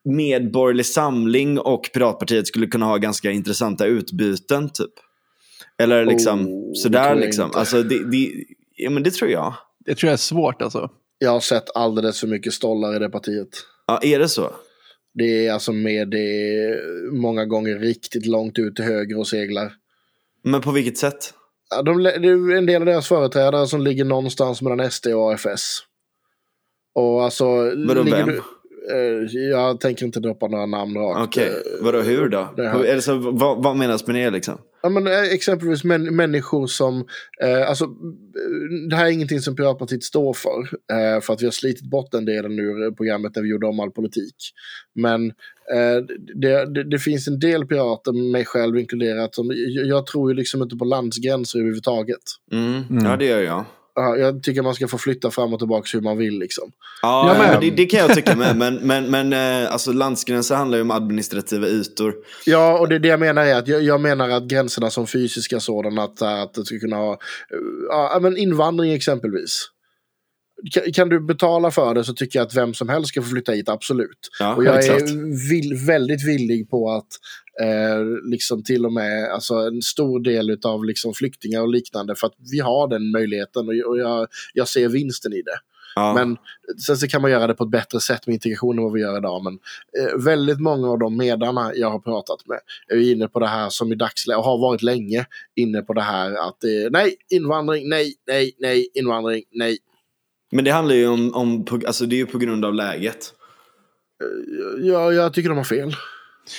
Medborgerlig 0.05 0.85
Samling 0.85 1.59
och 1.59 1.89
Piratpartiet 1.93 2.47
skulle 2.47 2.67
kunna 2.67 2.85
ha 2.85 2.97
ganska 2.97 3.31
intressanta 3.31 3.85
utbyten 3.85 4.69
typ. 4.69 4.91
Eller 5.77 6.05
liksom 6.05 6.47
Oh, 6.47 6.71
sådär 6.73 7.15
liksom. 7.15 7.45
inte. 7.45 7.57
Alltså 7.59 7.83
det, 7.83 8.11
det, 8.11 8.31
ja 8.75 8.89
men 8.89 9.03
det 9.03 9.11
tror 9.13 9.31
jag. 9.31 9.53
Det 9.85 9.95
tror 9.95 10.07
jag 10.07 10.13
är 10.13 10.17
svårt 10.17 10.61
alltså. 10.61 10.89
Jag 11.17 11.31
har 11.31 11.39
sett 11.39 11.75
alldeles 11.75 12.19
för 12.19 12.27
mycket 12.27 12.53
stollar 12.53 12.95
i 12.95 12.99
det 12.99 13.09
partiet. 13.09 13.47
Ja, 13.87 13.99
är 14.03 14.19
det 14.19 14.29
så? 14.29 14.51
Det 15.13 15.47
är 15.47 15.53
alltså 15.53 15.71
med 15.71 16.09
det 16.09 16.79
många 17.11 17.45
gånger 17.45 17.79
riktigt 17.79 18.25
långt 18.25 18.59
ut 18.59 18.75
till 18.75 18.85
höger 18.85 19.19
och 19.19 19.27
seglar. 19.27 19.73
Men 20.43 20.61
på 20.61 20.71
vilket 20.71 20.97
sätt? 20.97 21.33
Ja, 21.75 21.81
de, 21.81 22.03
det 22.03 22.09
är 22.09 22.55
en 22.57 22.65
del 22.65 22.81
av 22.81 22.85
deras 22.85 23.07
företrädare 23.07 23.67
som 23.67 23.81
ligger 23.81 24.05
någonstans 24.05 24.61
mellan 24.61 24.91
SD 24.91 25.07
och 25.07 25.33
AFS. 25.33 25.79
Och 26.95 27.23
alltså... 27.23 27.45
Vadå, 27.87 28.03
ligger 28.03 28.17
vem? 28.17 28.27
du- 28.27 28.41
jag 29.49 29.79
tänker 29.79 30.05
inte 30.05 30.19
droppa 30.19 30.47
några 30.47 30.65
namn 30.65 30.95
rakt. 30.97 31.21
Okej, 31.27 31.47
Eh, 31.47 31.83
vadå 31.85 32.01
hur 32.01 32.29
då? 32.29 32.53
det 32.55 32.67
här- 32.67 32.73
På, 32.77 32.83
eller 32.83 33.01
så, 33.01 33.15
vad, 33.17 33.63
vad 33.63 33.77
menas 33.77 34.07
med 34.07 34.15
det 34.15 34.29
liksom? 34.31 34.57
Ja, 34.83 34.89
men, 34.89 35.07
eh, 35.07 35.19
exempelvis 35.33 35.83
män, 35.83 36.15
människor 36.15 36.67
som... 36.67 37.05
Eh, 37.43 37.69
alltså, 37.69 37.83
eh, 37.85 37.89
det 38.89 38.95
här 38.95 39.05
är 39.05 39.09
ingenting 39.09 39.39
som 39.39 39.55
Piratpartiet 39.55 40.03
står 40.03 40.33
för. 40.33 40.59
Eh, 40.95 41.21
för 41.21 41.33
att 41.33 41.41
vi 41.41 41.45
har 41.45 41.51
slitit 41.51 41.89
bort 41.89 42.11
den 42.11 42.25
delen 42.25 42.59
ur 42.59 42.91
programmet 42.91 43.35
när 43.35 43.43
vi 43.43 43.49
gjorde 43.49 43.67
om 43.67 43.79
all 43.79 43.91
politik. 43.91 44.35
Men 44.95 45.25
eh, 45.73 46.03
det, 46.41 46.65
det, 46.73 46.83
det 46.83 46.99
finns 46.99 47.27
en 47.27 47.39
del 47.39 47.65
pirater, 47.65 48.31
mig 48.31 48.45
själv 48.45 48.77
inkluderat, 48.77 49.35
som, 49.35 49.51
jag, 49.55 49.85
jag 49.85 50.05
tror 50.05 50.31
ju 50.31 50.35
liksom 50.37 50.61
inte 50.61 50.75
på 50.75 50.85
landsgränser 50.85 51.59
överhuvudtaget. 51.59 52.21
Mm. 52.51 52.81
Mm. 52.89 53.05
Ja, 53.05 53.17
det 53.17 53.25
gör 53.25 53.41
jag. 53.41 53.65
Ja, 53.95 54.17
jag 54.17 54.43
tycker 54.43 54.61
man 54.61 54.75
ska 54.75 54.87
få 54.87 54.97
flytta 54.97 55.31
fram 55.31 55.53
och 55.53 55.59
tillbaka 55.59 55.89
hur 55.93 56.01
man 56.01 56.17
vill. 56.17 56.39
Liksom. 56.39 56.71
Ja, 57.01 57.35
men 57.39 57.61
det, 57.61 57.69
det 57.69 57.85
kan 57.85 57.99
jag 57.99 58.13
tycka 58.15 58.35
med. 58.35 58.57
Men, 58.57 58.75
men, 58.75 59.11
men 59.11 59.33
eh, 59.33 59.73
alltså, 59.73 59.91
landsgränser 59.91 60.55
handlar 60.55 60.77
ju 60.77 60.81
om 60.81 60.91
administrativa 60.91 61.67
ytor. 61.67 62.13
Ja, 62.45 62.79
och 62.79 62.89
det, 62.89 62.99
det 62.99 63.07
jag 63.07 63.19
menar 63.19 63.45
är 63.45 63.55
att 63.55 63.67
jag, 63.67 63.83
jag 63.83 64.01
menar 64.01 64.29
att 64.29 64.43
gränserna 64.43 64.89
som 64.89 65.07
fysiska 65.07 65.59
sådana, 65.59 66.03
att, 66.03 66.21
att 66.21 66.53
det 66.53 66.65
ska 66.65 66.79
kunna 66.79 66.95
ha 66.95 67.11
eh, 67.11 67.17
ja, 67.89 68.19
men 68.21 68.37
invandring 68.37 68.93
exempelvis. 68.93 69.69
Kan, 70.73 70.93
kan 70.93 71.09
du 71.09 71.19
betala 71.19 71.71
för 71.71 71.93
det 71.93 72.03
så 72.03 72.13
tycker 72.13 72.39
jag 72.39 72.45
att 72.45 72.55
vem 72.55 72.73
som 72.73 72.89
helst 72.89 73.09
ska 73.09 73.21
få 73.21 73.29
flytta 73.29 73.51
hit, 73.51 73.69
absolut. 73.69 74.29
Ja, 74.39 74.55
och 74.55 74.63
jag 74.63 74.79
exakt. 74.79 75.01
är 75.01 75.49
vill, 75.49 75.85
väldigt 75.85 76.27
villig 76.27 76.69
på 76.69 76.91
att 76.91 77.07
eh, 77.61 78.29
liksom 78.29 78.63
till 78.63 78.85
och 78.85 78.93
med 78.93 79.31
alltså 79.31 79.55
en 79.55 79.81
stor 79.81 80.19
del 80.19 80.59
av 80.63 80.85
liksom 80.85 81.13
flyktingar 81.13 81.61
och 81.61 81.69
liknande, 81.69 82.15
för 82.15 82.27
att 82.27 82.35
vi 82.51 82.59
har 82.59 82.87
den 82.87 83.11
möjligheten 83.11 83.67
och, 83.67 83.89
och 83.89 83.97
jag, 83.97 84.27
jag 84.53 84.67
ser 84.67 84.89
vinsten 84.89 85.33
i 85.33 85.41
det. 85.41 85.57
Ja. 85.95 86.13
Men 86.13 86.37
sen 86.85 86.97
så 86.97 87.07
kan 87.07 87.21
man 87.21 87.31
göra 87.31 87.47
det 87.47 87.53
på 87.53 87.63
ett 87.63 87.69
bättre 87.69 87.99
sätt 87.99 88.27
med 88.27 88.33
integration 88.33 88.77
än 88.77 88.83
vad 88.83 88.93
vi 88.93 89.01
gör 89.01 89.17
idag. 89.17 89.43
Men 89.43 89.53
eh, 89.99 90.17
väldigt 90.25 90.59
många 90.59 90.89
av 90.89 90.99
de 90.99 91.17
medarna 91.17 91.71
jag 91.75 91.91
har 91.91 91.99
pratat 91.99 92.47
med 92.47 92.59
är 92.87 93.11
inne 93.11 93.27
på 93.27 93.39
det 93.39 93.47
här 93.47 93.69
som 93.69 93.91
i 93.91 93.95
dagsläget, 93.95 94.37
och 94.37 94.45
har 94.45 94.57
varit 94.57 94.81
länge, 94.81 95.25
inne 95.55 95.81
på 95.81 95.93
det 95.93 96.01
här 96.01 96.31
att 96.47 96.63
eh, 96.63 96.91
nej, 96.91 97.15
invandring, 97.29 97.89
nej, 97.89 98.13
nej, 98.27 98.55
nej, 98.59 98.89
invandring, 98.93 99.43
nej. 99.51 99.77
Men 100.51 100.65
det 100.65 100.71
handlar 100.71 100.95
ju 100.95 101.07
om, 101.07 101.33
om 101.33 101.65
alltså 101.87 102.05
det 102.05 102.15
är 102.15 102.17
ju 102.17 102.25
på 102.25 102.37
grund 102.37 102.65
av 102.65 102.73
läget. 102.73 103.33
Ja, 104.77 105.13
jag 105.13 105.33
tycker 105.33 105.49
de 105.49 105.57
har 105.57 105.65
fel. 105.65 105.95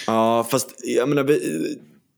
Ja, 0.07 0.47
fast 0.51 0.75
jag 0.85 1.09
menar, 1.09 1.39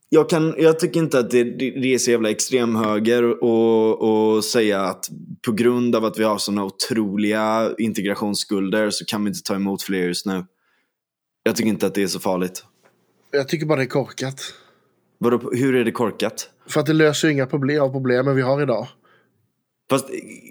jag, 0.08 0.30
kan, 0.30 0.54
jag 0.58 0.78
tycker 0.78 1.00
inte 1.00 1.18
att 1.18 1.30
det, 1.30 1.44
det, 1.44 1.70
det 1.70 1.94
är 1.94 1.98
så 1.98 2.10
jävla 2.10 2.30
extremhöger 2.30 3.44
och, 3.44 4.02
och 4.02 4.44
säga 4.44 4.82
att 4.82 5.10
på 5.46 5.52
grund 5.52 5.96
av 5.96 6.04
att 6.04 6.18
vi 6.18 6.24
har 6.24 6.38
sådana 6.38 6.64
otroliga 6.64 7.70
integrationsskulder 7.78 8.90
så 8.90 9.04
kan 9.04 9.24
vi 9.24 9.28
inte 9.28 9.42
ta 9.42 9.54
emot 9.54 9.82
fler 9.82 10.06
just 10.06 10.26
nu. 10.26 10.44
Jag 11.42 11.56
tycker 11.56 11.68
inte 11.68 11.86
att 11.86 11.94
det 11.94 12.02
är 12.02 12.06
så 12.06 12.20
farligt. 12.20 12.64
Jag 13.30 13.48
tycker 13.48 13.66
bara 13.66 13.78
det 13.78 13.84
är 13.84 13.86
korkat. 13.86 14.40
Vadå, 15.18 15.50
hur 15.52 15.74
är 15.74 15.84
det 15.84 15.92
korkat? 15.92 16.50
För 16.66 16.80
att 16.80 16.86
det 16.86 16.92
löser 16.92 17.28
ju 17.28 17.34
inga 17.34 17.46
problem 17.46 17.82
av 17.82 17.88
problemen 17.88 18.36
vi 18.36 18.42
har 18.42 18.62
idag. 18.62 18.88
Fast 19.90 20.06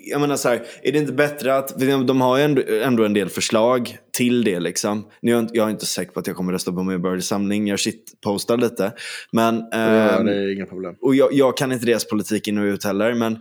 jag 0.05 0.21
menar 0.21 0.35
så 0.35 0.49
här, 0.49 0.65
är 0.83 0.91
det 0.91 0.97
inte 0.97 1.13
bättre 1.13 1.55
att, 1.55 1.79
de 1.79 2.21
har 2.21 2.37
ju 2.37 2.43
ändå, 2.43 2.61
ändå 2.83 3.05
en 3.05 3.13
del 3.13 3.29
förslag 3.29 3.97
till 4.13 4.43
det 4.43 4.59
liksom. 4.59 5.07
Nu 5.21 5.37
är 5.37 5.47
jag, 5.53 5.67
är 5.67 5.71
inte 5.71 5.85
säker 5.85 6.11
på 6.11 6.19
att 6.19 6.27
jag 6.27 6.35
kommer 6.35 6.53
rösta 6.53 6.71
på 6.71 6.83
Medborgerlig 6.83 7.23
Samling, 7.23 7.67
jag 7.67 7.79
shitpostar 7.79 8.57
lite. 8.57 8.93
Men, 9.31 9.63
Ja, 9.71 9.77
ehm, 9.77 10.25
det 10.25 10.35
är 10.35 10.53
inga 10.55 10.65
problem. 10.65 10.95
och 11.01 11.15
jag, 11.15 11.33
jag 11.33 11.57
kan 11.57 11.71
inte 11.71 11.85
deras 11.85 12.05
politik 12.05 12.47
in 12.47 12.57
och 12.57 12.63
ut 12.63 12.83
heller. 12.83 13.13
Men, 13.13 13.33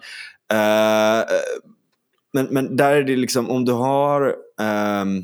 eh, 0.53 1.27
men, 2.33 2.47
men 2.51 2.77
där 2.77 2.93
är 2.93 3.03
det 3.03 3.17
liksom, 3.17 3.51
om 3.51 3.65
du 3.65 3.73
har 3.73 4.35
ehm, 4.61 5.23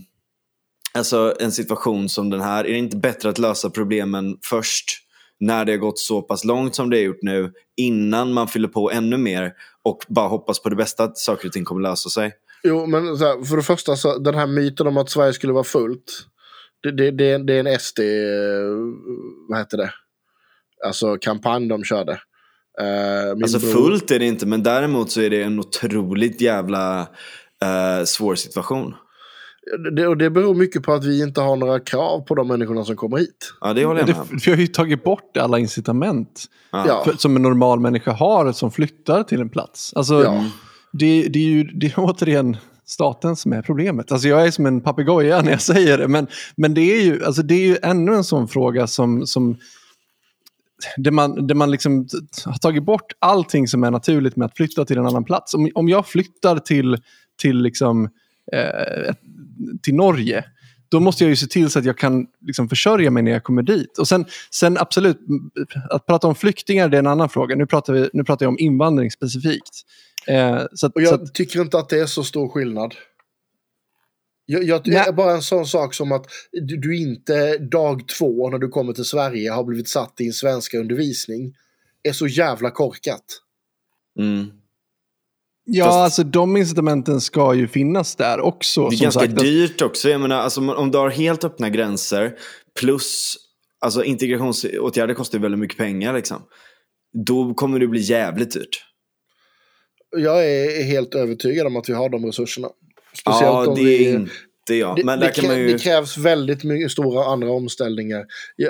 alltså 0.94 1.35
en 1.40 1.53
situation 1.53 2.09
som 2.09 2.31
den 2.31 2.40
här, 2.40 2.65
är 2.65 2.73
det 2.73 2.78
inte 2.78 2.97
bättre 2.97 3.28
att 3.28 3.39
lösa 3.39 3.70
problemen 3.70 4.39
först 4.43 5.02
när 5.43 5.64
det 5.64 5.73
har 5.73 5.78
gått 5.78 5.98
så 5.98 6.23
pass 6.23 6.44
långt 6.44 6.74
som 6.74 6.90
det 6.90 6.97
har 6.97 7.02
gjort 7.02 7.23
nu, 7.23 7.52
innan 7.77 8.32
man 8.32 8.48
fyller 8.48 8.69
på 8.69 8.90
ännu 8.90 9.16
mer 9.16 9.52
och 9.82 9.98
bara 10.09 10.28
hoppas 10.28 10.62
på 10.62 10.69
det 10.69 10.77
bästa 10.77 11.05
att 11.05 11.19
saker 11.19 11.47
och 11.48 11.52
ting 11.52 11.64
kommer 11.64 11.82
lösa 11.82 12.10
sig? 12.10 12.32
Jo, 12.62 12.86
men 12.86 13.05
här, 13.06 13.44
för 13.44 13.56
det 13.56 13.62
första, 13.62 13.97
så, 13.97 14.19
den 14.19 14.35
här 14.35 14.47
myten 14.47 14.86
om 14.86 14.97
att 14.97 15.10
Sverige 15.10 15.32
skulle 15.32 15.52
vara 15.52 15.64
fullt. 15.64 16.05
Det, 16.82 16.90
det, 16.90 17.10
det, 17.10 17.39
det 17.39 17.55
är 17.55 17.66
en 17.66 17.78
SD, 17.81 18.01
vad 19.48 19.59
heter 19.59 19.77
det? 19.77 19.90
Alltså 20.86 21.16
kampanj 21.20 21.69
de 21.69 21.85
körde. 21.85 22.20
Min 23.35 23.43
Alltså 23.43 23.59
bror- 23.59 23.73
fullt 23.73 24.10
är 24.10 24.19
det 24.19 24.24
inte, 24.27 24.47
men 24.47 24.62
däremot 24.62 25.10
så 25.10 25.20
är 25.20 25.31
det 25.31 25.43
en 25.43 25.59
otroligt 25.59 26.40
jävla 26.40 27.01
eh, 27.62 28.05
svår 28.05 28.35
situation. 28.35 28.94
Det, 29.97 30.06
och 30.06 30.16
det 30.16 30.30
beror 30.30 30.55
mycket 30.55 30.82
på 30.82 30.93
att 30.93 31.05
vi 31.05 31.22
inte 31.22 31.40
har 31.40 31.56
några 31.56 31.80
krav 31.80 32.20
på 32.20 32.34
de 32.34 32.48
människorna 32.48 32.84
som 32.84 32.97
kommer 32.97 33.18
hit. 33.18 33.55
Ja, 33.60 33.72
det 33.72 33.84
håller 33.84 34.01
jag 34.01 34.09
med 34.09 34.40
vi 34.44 34.51
har 34.51 34.59
ju 34.59 34.66
tagit 34.66 35.05
bort 35.05 35.36
alla 35.36 35.59
incitament 35.59 36.44
Ja. 36.70 37.02
För, 37.05 37.12
som 37.12 37.36
en 37.36 37.43
normal 37.43 37.80
människa 37.80 38.12
har 38.12 38.52
som 38.52 38.70
flyttar 38.70 39.22
till 39.22 39.40
en 39.40 39.48
plats. 39.48 39.93
Alltså, 39.94 40.22
Ja. 40.24 40.44
det, 40.93 41.22
det 41.28 41.39
är 41.39 41.48
ju 41.48 41.64
det 41.64 41.86
är 41.86 41.94
återigen 41.97 42.56
staten 42.84 43.36
som 43.36 43.52
är 43.52 43.62
problemet. 43.62 44.12
Alltså 44.12 44.28
jag 44.28 44.47
är 44.47 44.51
som 44.51 44.66
en 44.66 44.80
papegoja 44.80 45.43
när 45.43 45.51
jag 45.51 45.62
säger 45.62 45.98
det, 45.98 46.09
men, 46.09 46.26
men 46.56 46.74
det, 46.74 46.80
är 46.80 47.02
ju, 47.02 47.24
alltså 47.24 47.43
det 47.43 47.55
är 47.55 47.66
ju 47.66 47.76
ännu 47.82 48.14
en 48.14 48.24
sån 48.24 48.48
fråga 48.48 48.86
som, 48.86 49.26
som 49.26 49.56
där 50.97 51.10
man, 51.10 51.47
där 51.47 51.55
man 51.55 51.70
liksom 51.70 52.09
har 52.44 52.59
tagit 52.59 52.84
bort 52.84 53.12
allting 53.18 53.68
som 53.68 53.84
är 53.84 53.90
naturligt 53.90 54.36
med 54.36 54.47
att 54.47 54.56
flytta 54.56 54.84
till 54.84 54.98
en 54.98 55.06
annan 55.06 55.24
plats. 55.24 55.55
Om, 55.55 55.70
om 55.74 55.89
jag 55.89 56.06
flyttar 56.06 56.59
till, 56.59 56.98
till, 57.43 57.62
liksom, 57.62 58.09
eh, 58.52 59.14
till 59.82 59.94
Norge, 59.94 60.44
då 60.89 61.01
måste 61.01 61.24
jag 61.24 61.28
ju 61.28 61.36
se 61.36 61.47
till 61.47 61.70
så 61.70 61.78
att 61.78 61.85
jag 61.85 61.98
kan 61.98 62.27
liksom 62.40 62.69
försörja 62.69 63.10
mig 63.10 63.23
när 63.23 63.32
jag 63.32 63.44
kommer 63.44 63.62
dit. 63.62 63.98
Och 63.98 64.09
sen, 64.09 64.24
sen 64.51 64.78
absolut, 64.78 65.19
att 65.90 66.06
prata 66.06 66.28
om 66.28 66.35
flyktingar 66.35 66.89
det 66.89 66.97
är 66.97 66.98
en 66.98 67.06
annan 67.06 67.28
fråga. 67.28 67.56
Nu 67.56 67.66
pratar, 67.66 67.93
vi, 67.93 68.10
nu 68.12 68.24
pratar 68.24 68.47
jag 68.47 68.51
om 68.51 68.59
invandring 68.59 69.10
specifikt. 69.10 69.82
Eh, 70.27 70.62
så 70.74 70.86
att, 70.86 70.97
Och 70.97 71.02
så 71.02 71.06
jag 71.06 71.23
att, 71.23 71.35
tycker 71.35 71.60
inte 71.60 71.78
att 71.78 71.89
det 71.89 72.01
är 72.01 72.06
så 72.06 72.24
stor 72.24 72.48
skillnad. 72.48 72.94
Jag, 74.47 74.64
jag, 74.64 74.85
det 74.85 74.90
Nej. 74.90 75.09
är 75.09 75.12
bara 75.12 75.32
en 75.32 75.43
sån 75.43 75.66
sak 75.66 75.94
som 75.94 76.12
att 76.12 76.27
du, 76.52 76.77
du 76.77 76.97
inte 76.97 77.59
dag 77.59 78.09
två 78.19 78.51
när 78.51 78.59
du 78.59 78.69
kommer 78.69 78.93
till 78.93 79.05
Sverige 79.05 79.51
har 79.51 79.64
blivit 79.64 79.89
satt 79.89 80.20
i 80.20 80.27
en 80.27 80.32
svenska 80.32 80.78
undervisning 80.78 81.55
är 82.02 82.12
så 82.12 82.27
jävla 82.27 82.70
korkat. 82.70 83.24
Mm. 84.19 84.61
Ja, 85.64 85.84
fast- 85.84 85.97
alltså 85.97 86.22
de 86.24 86.56
incitamenten 86.56 87.20
ska 87.20 87.55
ju 87.55 87.68
finnas 87.68 88.16
där 88.16 88.40
också. 88.40 88.89
Det 88.89 88.94
är 88.94 88.97
som 88.97 89.05
ganska 89.05 89.20
sagt. 89.20 89.39
dyrt 89.39 89.82
också. 89.82 90.09
Jag 90.09 90.20
menar, 90.20 90.36
alltså, 90.36 90.60
om 90.60 90.90
du 90.90 90.98
har 90.98 91.10
helt 91.10 91.44
öppna 91.44 91.70
gränser 91.70 92.32
plus 92.80 93.36
alltså, 93.80 94.05
integrationsåtgärder 94.05 95.14
kostar 95.14 95.39
ju 95.39 95.43
väldigt 95.43 95.60
mycket 95.60 95.78
pengar. 95.78 96.14
Liksom. 96.14 96.43
Då 97.26 97.55
kommer 97.55 97.78
det 97.78 97.86
bli 97.86 98.01
jävligt 98.01 98.51
dyrt. 98.52 98.84
Jag 100.16 100.47
är 100.47 100.82
helt 100.84 101.14
övertygad 101.14 101.66
om 101.66 101.76
att 101.76 101.89
vi 101.89 101.93
har 101.93 102.09
de 102.09 102.26
resurserna. 102.26 102.68
Ja, 103.24 103.66
om 103.66 103.74
det 103.74 103.82
vi- 103.84 104.06
är 104.09 104.28
inte 104.62 104.74
jag. 104.74 104.97
Det, 104.97 105.05
Men 105.05 105.20
det, 105.20 105.30
krä- 105.30 105.56
ju... 105.56 105.72
det 105.72 105.78
krävs 105.78 106.18
väldigt 106.18 106.64
mycket 106.64 106.90
stora 106.90 107.24
andra 107.24 107.51
omställningar. 107.51 108.24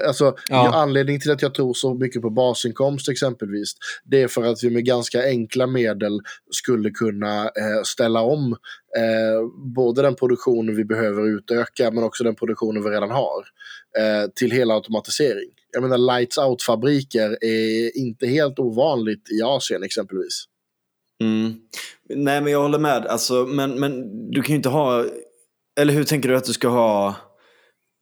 Alltså, 0.06 0.36
Ja. 0.48 0.70
Anledningen 0.74 1.20
till 1.20 1.30
att 1.30 1.42
jag 1.42 1.54
tror 1.54 1.74
så 1.74 1.94
mycket 1.94 2.22
på 2.22 2.30
basinkomst 2.30 3.08
exempelvis, 3.08 3.72
det 4.04 4.22
är 4.22 4.28
för 4.28 4.42
att 4.44 4.64
vi 4.64 4.70
med 4.70 4.84
ganska 4.84 5.22
enkla 5.24 5.66
medel 5.66 6.20
skulle 6.50 6.90
kunna 6.90 7.42
eh, 7.44 7.82
ställa 7.84 8.20
om 8.20 8.52
eh, 8.96 9.46
både 9.74 10.02
den 10.02 10.14
produktionen 10.14 10.76
vi 10.76 10.84
behöver 10.84 11.36
utöka, 11.36 11.90
men 11.90 12.04
också 12.04 12.24
den 12.24 12.34
produktionen 12.34 12.84
vi 12.84 12.90
redan 12.90 13.10
har, 13.10 13.44
eh, 13.98 14.30
till 14.34 14.50
hela 14.50 14.74
automatisering. 14.74 15.50
Jag 15.72 15.82
menar, 15.82 15.98
lights 15.98 16.38
out-fabriker 16.38 17.44
är 17.44 17.96
inte 17.98 18.26
helt 18.26 18.58
ovanligt 18.58 19.30
i 19.30 19.42
Asien 19.42 19.82
exempelvis. 19.82 20.44
Mm. 21.22 21.54
Nej, 22.08 22.40
men 22.40 22.52
jag 22.52 22.62
håller 22.62 22.78
med. 22.78 23.06
Alltså, 23.06 23.34
men, 23.34 23.80
men 23.80 23.92
du 24.30 24.42
kan 24.42 24.52
ju 24.52 24.56
inte 24.56 24.68
ha... 24.68 25.04
Eller 25.80 25.92
hur 25.94 26.04
tänker 26.04 26.28
du 26.28 26.36
att 26.36 26.44
du 26.44 26.52
ska 26.52 26.68
ha 26.68 27.16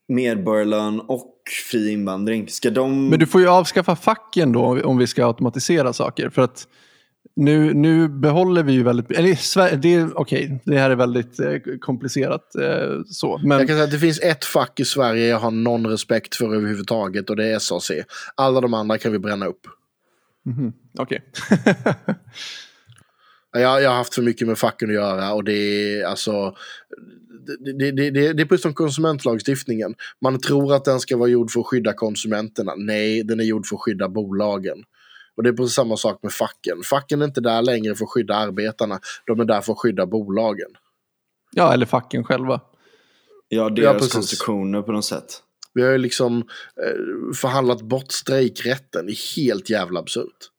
medborgarlön 0.08 1.00
och 1.00 1.34
fri 1.70 1.90
invandring? 1.92 2.48
Ska 2.48 2.70
de... 2.70 3.08
Men 3.08 3.18
du 3.18 3.26
får 3.26 3.40
ju 3.40 3.48
avskaffa 3.48 3.96
facken 3.96 4.52
då 4.52 4.82
om 4.84 4.98
vi- 4.98 5.06
ska 5.06 5.26
automatisera 5.26 5.92
saker. 5.92 6.30
För 6.30 6.42
att 6.42 6.68
nu, 7.36 7.74
nu 7.74 8.08
behåller 8.08 8.62
vi 8.62 8.72
ju 8.72 8.82
väldigt... 8.82 9.10
Eller 9.10 9.76
det, 9.76 9.94
är- 9.94 10.18
okej, 10.18 10.60
det 10.64 10.78
här 10.78 10.90
är 10.90 10.94
väldigt 10.96 11.40
eh, 11.40 11.52
komplicerat. 11.80 12.54
Eh, 12.54 13.00
så. 13.06 13.38
Men, 13.38 13.58
Jag 13.58 13.66
kan 13.68 13.76
säga 13.76 13.84
att 13.84 13.90
det 13.90 13.98
finns 13.98 14.20
ett 14.20 14.44
fack 14.44 14.80
i 14.80 14.84
Sverige 14.84 15.26
jag 15.26 15.38
har 15.38 15.50
någon 15.50 15.86
respekt 15.86 16.34
för 16.36 16.54
överhuvudtaget 16.54 17.30
och 17.30 17.36
det 17.36 17.46
är 17.46 17.58
SAC. 17.58 17.90
Alla 18.34 18.60
de 18.60 18.74
andra 18.74 18.98
kan 18.98 19.12
vi 19.12 19.18
bränna 19.18 19.46
upp. 19.46 19.60
Mhm, 20.46 20.72
okej. 20.98 21.22
Jag, 23.52 23.82
jag 23.82 23.90
har 23.90 23.96
haft 23.96 24.14
för 24.14 24.22
mycket 24.22 24.48
med 24.48 24.58
facken 24.58 24.88
att 24.88 24.94
göra 24.94 25.32
och 25.32 25.44
det 25.44 25.52
är 25.52 26.04
alltså... 26.06 26.54
Det, 27.46 27.72
det, 27.72 28.10
det, 28.10 28.32
det, 28.32 28.42
är 28.42 28.46
precis 28.46 28.62
som 28.62 28.74
konsumentlagstiftningen. 28.74 29.94
Man 30.20 30.40
tror 30.40 30.74
att 30.74 30.84
den 30.84 31.00
ska 31.00 31.16
vara 31.16 31.28
gjord 31.28 31.50
för 31.50 31.60
att 31.60 31.66
skydda 31.66 31.92
konsumenterna. 31.92 32.74
Nej, 32.76 33.22
den 33.22 33.40
är 33.40 33.44
gjord 33.44 33.66
för 33.66 33.76
att 33.76 33.82
skydda 33.82 34.08
bolagen. 34.08 34.84
Och 35.36 35.42
det 35.42 35.48
är 35.48 35.52
precis 35.52 35.74
samma 35.74 35.96
sak 35.96 36.22
med 36.22 36.32
facken. 36.32 36.82
Facken 36.84 37.22
är 37.22 37.26
inte 37.26 37.40
där 37.40 37.62
längre 37.62 37.94
för 37.94 38.04
att 38.04 38.10
skydda 38.10 38.34
arbetarna. 38.34 39.00
De 39.26 39.40
är 39.40 39.44
där 39.44 39.60
för 39.60 39.72
att 39.72 39.78
skydda 39.78 40.06
bolagen. 40.06 40.70
ja, 41.52 41.72
eller 41.72 41.86
facken 41.86 42.24
själva. 42.24 42.60
Ja, 43.48 43.70
deras 43.70 43.96
precis. 43.96 44.12
konstruktioner 44.12 44.82
på 44.82 44.92
något 44.92 45.04
sätt. 45.04 45.42
Vi 45.74 45.82
har 45.82 45.90
ju 45.90 45.98
liksom 45.98 46.38
eh, 46.38 47.34
förhandlat 47.34 47.82
bort 47.82 48.12
strejkrätten. 48.12 49.06
Det 49.06 49.12
är 49.12 49.36
helt 49.36 49.70
jävla 49.70 50.00
absurt. 50.00 50.50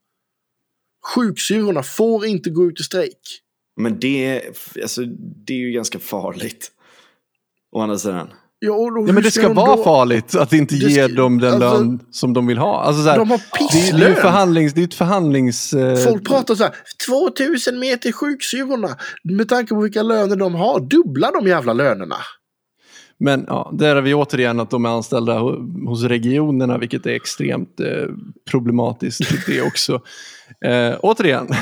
Sjuksyrrorna 1.15 1.83
får 1.83 2.25
inte 2.25 2.49
gå 2.49 2.65
ut 2.65 2.79
i 2.79 2.83
strejk. 2.83 3.41
Men 3.81 3.99
det, 3.99 4.41
alltså, 4.81 5.01
det 5.45 5.53
är 5.53 5.57
ju 5.57 5.71
ganska 5.71 5.99
farligt. 5.99 6.71
Å 7.71 7.81
andra 7.81 7.97
sidan. 7.97 8.29
Ja, 8.59 8.71
då- 8.73 9.03
Ja, 9.07 9.13
men 9.13 9.23
det 9.23 9.31
ska 9.31 9.41
de 9.47 9.53
vara 9.55 9.75
då- 9.75 9.83
farligt 9.83 10.35
att 10.35 10.53
inte 10.53 10.75
Det 10.75 10.85
ge 10.91 11.03
ska- 11.07 11.15
dem 11.15 11.39
den 11.39 11.53
alltså- 11.53 11.77
lön 11.83 11.99
som 12.11 12.33
de 12.33 12.47
vill 12.47 12.57
ha. 12.57 12.81
Alltså, 12.83 13.03
så 13.03 13.09
här, 13.09 13.17
De 13.17 13.29
har 13.29 13.37
är- 13.37 13.41
det, 13.59 13.77
är 13.77 13.81
ju 13.85 13.91
pisslön. 13.91 14.15
förhandlings, 14.15 14.73
det 14.73 14.81
är 14.81 14.85
ett 14.85 14.93
förhandlings... 14.93 15.73
Eh, 15.73 15.95
Folk 15.97 16.27
pratar 16.27 16.55
så 16.55 16.63
här, 16.63 16.73
2000 17.07 17.79
mer 17.79 17.95
till 17.97 18.13
sjuksyrrorna. 18.13 18.89
Med 19.23 19.49
tanke 19.49 19.73
på 19.73 19.81
vilka 19.81 20.03
löner 20.03 20.35
de 20.35 20.55
har, 20.55 20.79
dubbla 20.79 21.31
de 21.31 21.47
jävla 21.47 21.73
lönerna. 21.73 22.15
Men 23.19 23.45
ja, 23.47 23.71
där 23.73 23.95
är 23.95 24.01
vi 24.01 24.13
återigen 24.13 24.59
att 24.59 24.69
de 24.69 24.85
är 24.85 24.89
anställda 24.89 25.39
ho- 25.39 25.87
hos 25.87 26.03
regionerna, 26.03 26.77
vilket 26.77 27.05
är 27.05 27.09
extremt 27.11 27.79
eh, 27.79 28.07
problematiskt 28.51 29.21
det 29.47 29.61
också. 29.61 29.93
Eh, 30.65 30.95
återigen. 31.01 31.47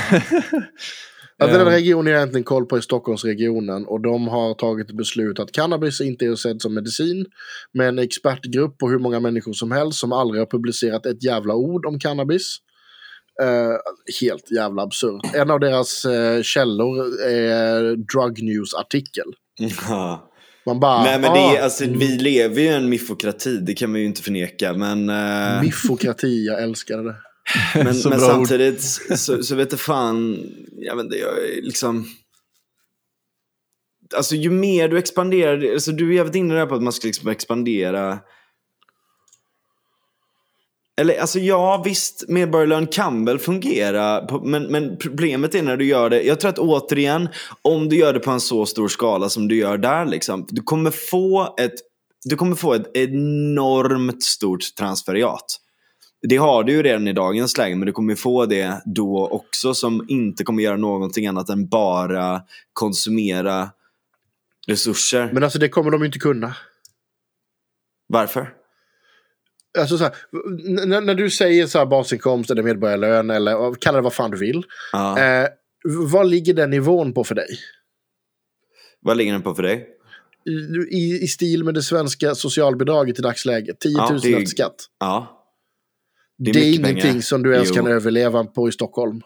Ja, 1.40 1.48
den 1.48 1.62
Eh, 1.62 1.66
regionen 1.66 2.14
jag 2.14 2.20
egentligen 2.20 2.44
koll 2.44 2.66
på 2.66 2.76
är 2.76 2.82
Stockholmsregionen 2.82 3.86
och 3.86 4.02
de 4.02 4.28
har 4.28 4.54
tagit 4.54 4.92
beslut 4.92 5.40
att 5.40 5.52
cannabis 5.52 6.02
inte 6.02 6.26
är 6.26 6.36
sedd 6.36 6.62
som 6.62 6.74
medicin. 6.74 7.26
Med 7.74 7.88
en 7.88 8.00
expertgrupp 8.00 8.78
på 8.78 8.90
hur 8.90 9.00
många 9.00 9.20
människor 9.20 9.54
som 9.54 9.72
helst 9.72 10.00
som 10.00 10.12
aldrig 10.12 10.42
har 10.42 10.46
publicerat 10.46 11.06
ett 11.06 11.24
jävla 11.24 11.54
ord 11.54 11.86
om 11.86 12.00
cannabis. 12.00 12.58
Eh, 13.42 13.76
helt 14.22 14.52
jävla 14.52 14.82
absurt. 14.82 15.36
En 15.36 15.52
av 15.52 15.60
deras 15.60 16.06
eh, 16.06 16.42
källor 16.42 17.22
är 17.22 17.96
Drug 17.96 18.44
News-artikel. 18.44 19.34
Ja. 19.90 20.26
Man 20.66 20.80
bara... 20.80 21.04
Nej, 21.04 21.20
men 21.20 21.34
det 21.34 21.40
är, 21.40 21.60
ah, 21.60 21.64
alltså, 21.64 21.86
vi 21.86 22.08
lever 22.08 22.62
ju 22.62 22.68
i 22.68 22.74
en 22.74 22.90
miffokrati, 22.90 23.58
det 23.58 23.74
kan 23.74 23.92
man 23.92 24.00
ju 24.02 24.06
inte 24.06 24.22
förneka. 24.22 24.74
Men, 24.74 25.10
eh, 25.10 25.62
Miffokrati, 25.62 26.46
jag 26.46 26.64
älskar 26.64 27.04
det. 27.04 27.16
men, 27.76 27.86
men 27.86 28.20
samtidigt 28.20 28.84
så, 29.20 29.44
så 29.44 29.56
vet 29.56 29.72
jag 29.72 29.82
fan, 29.82 30.46
jag 30.78 30.96
vet 30.96 31.04
inte, 31.04 31.18
jag 31.18 31.38
är 31.38 31.62
liksom... 31.62 32.08
Alltså 34.16 34.36
ju 34.36 34.50
mer 34.50 34.90
du 34.90 34.98
expanderar, 34.98 35.74
alltså 35.74 35.92
du 35.92 36.10
är 36.10 36.16
jävligt 36.16 36.36
inne 36.36 36.56
där 36.56 36.66
på 36.66 36.76
att 36.76 36.84
man 36.84 36.94
ska 36.94 37.08
liksom 37.08 37.30
expandera. 37.30 38.20
Eller 41.00 41.20
alltså 41.20 41.40
ja, 41.40 41.82
visst, 41.86 42.26
medborgarlön 42.28 42.88
kan 42.88 43.26
väl 43.26 43.40
fungera. 43.40 44.22
På, 44.22 44.40
men, 44.40 44.64
men 44.64 44.98
problemet 44.98 45.56
är 45.56 45.64
när 45.64 45.78
du 45.78 45.86
gör 45.86 46.10
det, 46.10 46.22
jag 46.22 46.40
tror 46.40 46.50
att 46.50 46.60
återigen, 46.60 47.30
om 47.62 47.90
du 47.90 47.96
gör 47.96 48.14
det 48.14 48.20
på 48.20 48.32
en 48.32 48.40
så 48.40 48.66
stor 48.66 48.88
skala 48.88 49.30
som 49.30 49.48
du 49.48 49.56
gör 49.56 49.78
där, 49.78 50.06
liksom, 50.06 50.46
du 50.50 50.62
kommer 50.62 50.92
få 50.92 51.56
ett 51.60 51.74
du 52.24 52.36
kommer 52.36 52.56
få 52.56 52.74
ett 52.74 52.98
enormt 52.98 54.24
stort 54.24 54.76
transferiat. 54.78 55.60
Det 56.22 56.38
har 56.38 56.64
du 56.64 56.72
ju 56.74 56.84
redan 56.84 57.08
i 57.08 57.14
dagens 57.14 57.58
läge, 57.58 57.76
men 57.76 57.86
du 57.86 57.92
kommer 57.92 58.16
få 58.16 58.46
det 58.46 58.82
då 58.86 59.28
också 59.28 59.74
som 59.74 60.06
inte 60.10 60.44
kommer 60.44 60.64
göra 60.64 60.78
någonting 60.78 61.28
annat 61.28 61.50
än 61.50 61.68
bara 61.68 62.42
konsumera 62.74 63.70
resurser. 64.68 65.30
Men 65.34 65.44
alltså 65.44 65.60
det 65.60 65.70
kommer 65.70 65.92
de 65.92 66.04
inte 66.04 66.20
kunna. 66.20 66.56
Varför? 68.08 68.54
Alltså 69.80 69.98
så 69.98 70.04
här, 70.04 70.14
n- 70.68 70.94
n- 70.94 71.06
när 71.06 71.16
du 71.16 71.30
säger 71.30 71.68
så 71.68 71.80
här 71.80 71.86
basinkomst 71.86 72.52
eller 72.52 72.64
medborgarlön 72.64 73.30
eller 73.30 73.76
kalla 73.76 73.96
det 73.98 74.02
vad 74.02 74.14
fan 74.14 74.32
du 74.32 74.38
vill. 74.38 74.64
Ja. 74.92 75.20
Eh, 75.20 75.48
vad 76.10 76.28
ligger 76.30 76.54
den 76.54 76.70
nivån 76.70 77.14
på 77.14 77.24
för 77.24 77.36
dig? 77.36 77.48
Vad 79.02 79.18
ligger 79.18 79.32
den 79.34 79.42
på 79.42 79.56
för 79.56 79.64
dig? 79.64 79.88
I, 80.46 80.52
i, 80.98 81.20
i 81.24 81.28
stil 81.28 81.64
med 81.64 81.74
det 81.74 81.82
svenska 81.84 82.36
socialbidraget 82.36 83.20
i 83.20 83.22
dagsläget. 83.22 83.80
10 83.80 83.98
000 83.98 84.20
Ja, 84.24 84.38
det 84.40 84.48
skatt. 84.48 84.76
Ja. 85.00 85.39
Det 86.40 86.50
är, 86.50 86.54
mycket 86.54 86.80
ingenting 86.80 87.02
pengar. 87.02 87.22
som 87.22 87.44
du 87.44 87.54
ens 87.54 87.70
Jo. 87.70 87.76
kan 87.76 87.88
överleva 87.88 88.44
på 88.44 88.70
i 88.70 88.72
Stockholm. 88.72 89.22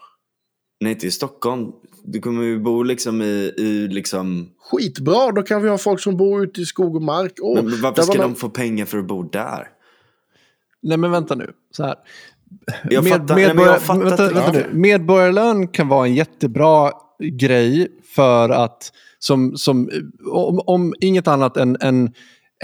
Nej, 0.80 0.92
inte 0.92 1.06
i 1.06 1.10
Stockholm. 1.10 1.72
Du 2.04 2.20
kommer 2.20 2.42
ju 2.42 2.58
bo 2.60 2.82
liksom 2.82 3.22
i, 3.22 3.52
i 3.56 3.88
liksom... 3.90 4.50
Skitbra, 4.58 5.32
då 5.32 5.42
kan 5.42 5.62
vi 5.62 5.68
ha 5.68 5.78
folk 5.78 6.00
som 6.00 6.16
bor 6.16 6.44
ute 6.44 6.60
i 6.60 6.64
skog 6.64 6.96
och 6.96 7.02
mark. 7.02 7.32
Åh, 7.40 7.54
Men 7.62 7.80
varför 7.82 8.02
var 8.02 8.02
ska 8.12 8.22
någon- 8.22 8.32
de 8.32 8.36
få 8.38 8.48
pengar 8.48 8.84
för 8.86 8.98
att 8.98 9.06
bo 9.06 9.22
där? 9.22 9.68
Nej 10.82 10.98
men 10.98 11.10
vänta 11.10 11.34
nu. 11.34 11.50
Så 11.70 11.82
här. 11.84 11.94
Jag 12.90 13.08
fattar- 13.08 13.34
nej, 13.34 13.44
jag 13.44 13.54
vänta, 13.54 14.28
vänta 14.30 14.52
nu. 14.52 14.66
Medborgarlön 14.72 15.68
kan 15.68 15.88
vara 15.88 16.06
en 16.06 16.14
jättebra 16.14 16.92
grej 17.18 17.88
för 18.14 18.48
att, 18.50 18.92
som, 19.18 19.56
som, 19.56 19.90
om, 20.30 20.60
om 20.66 20.94
inget 21.00 21.28
annat 21.28 21.56
än, 21.56 21.76
än, 21.80 22.12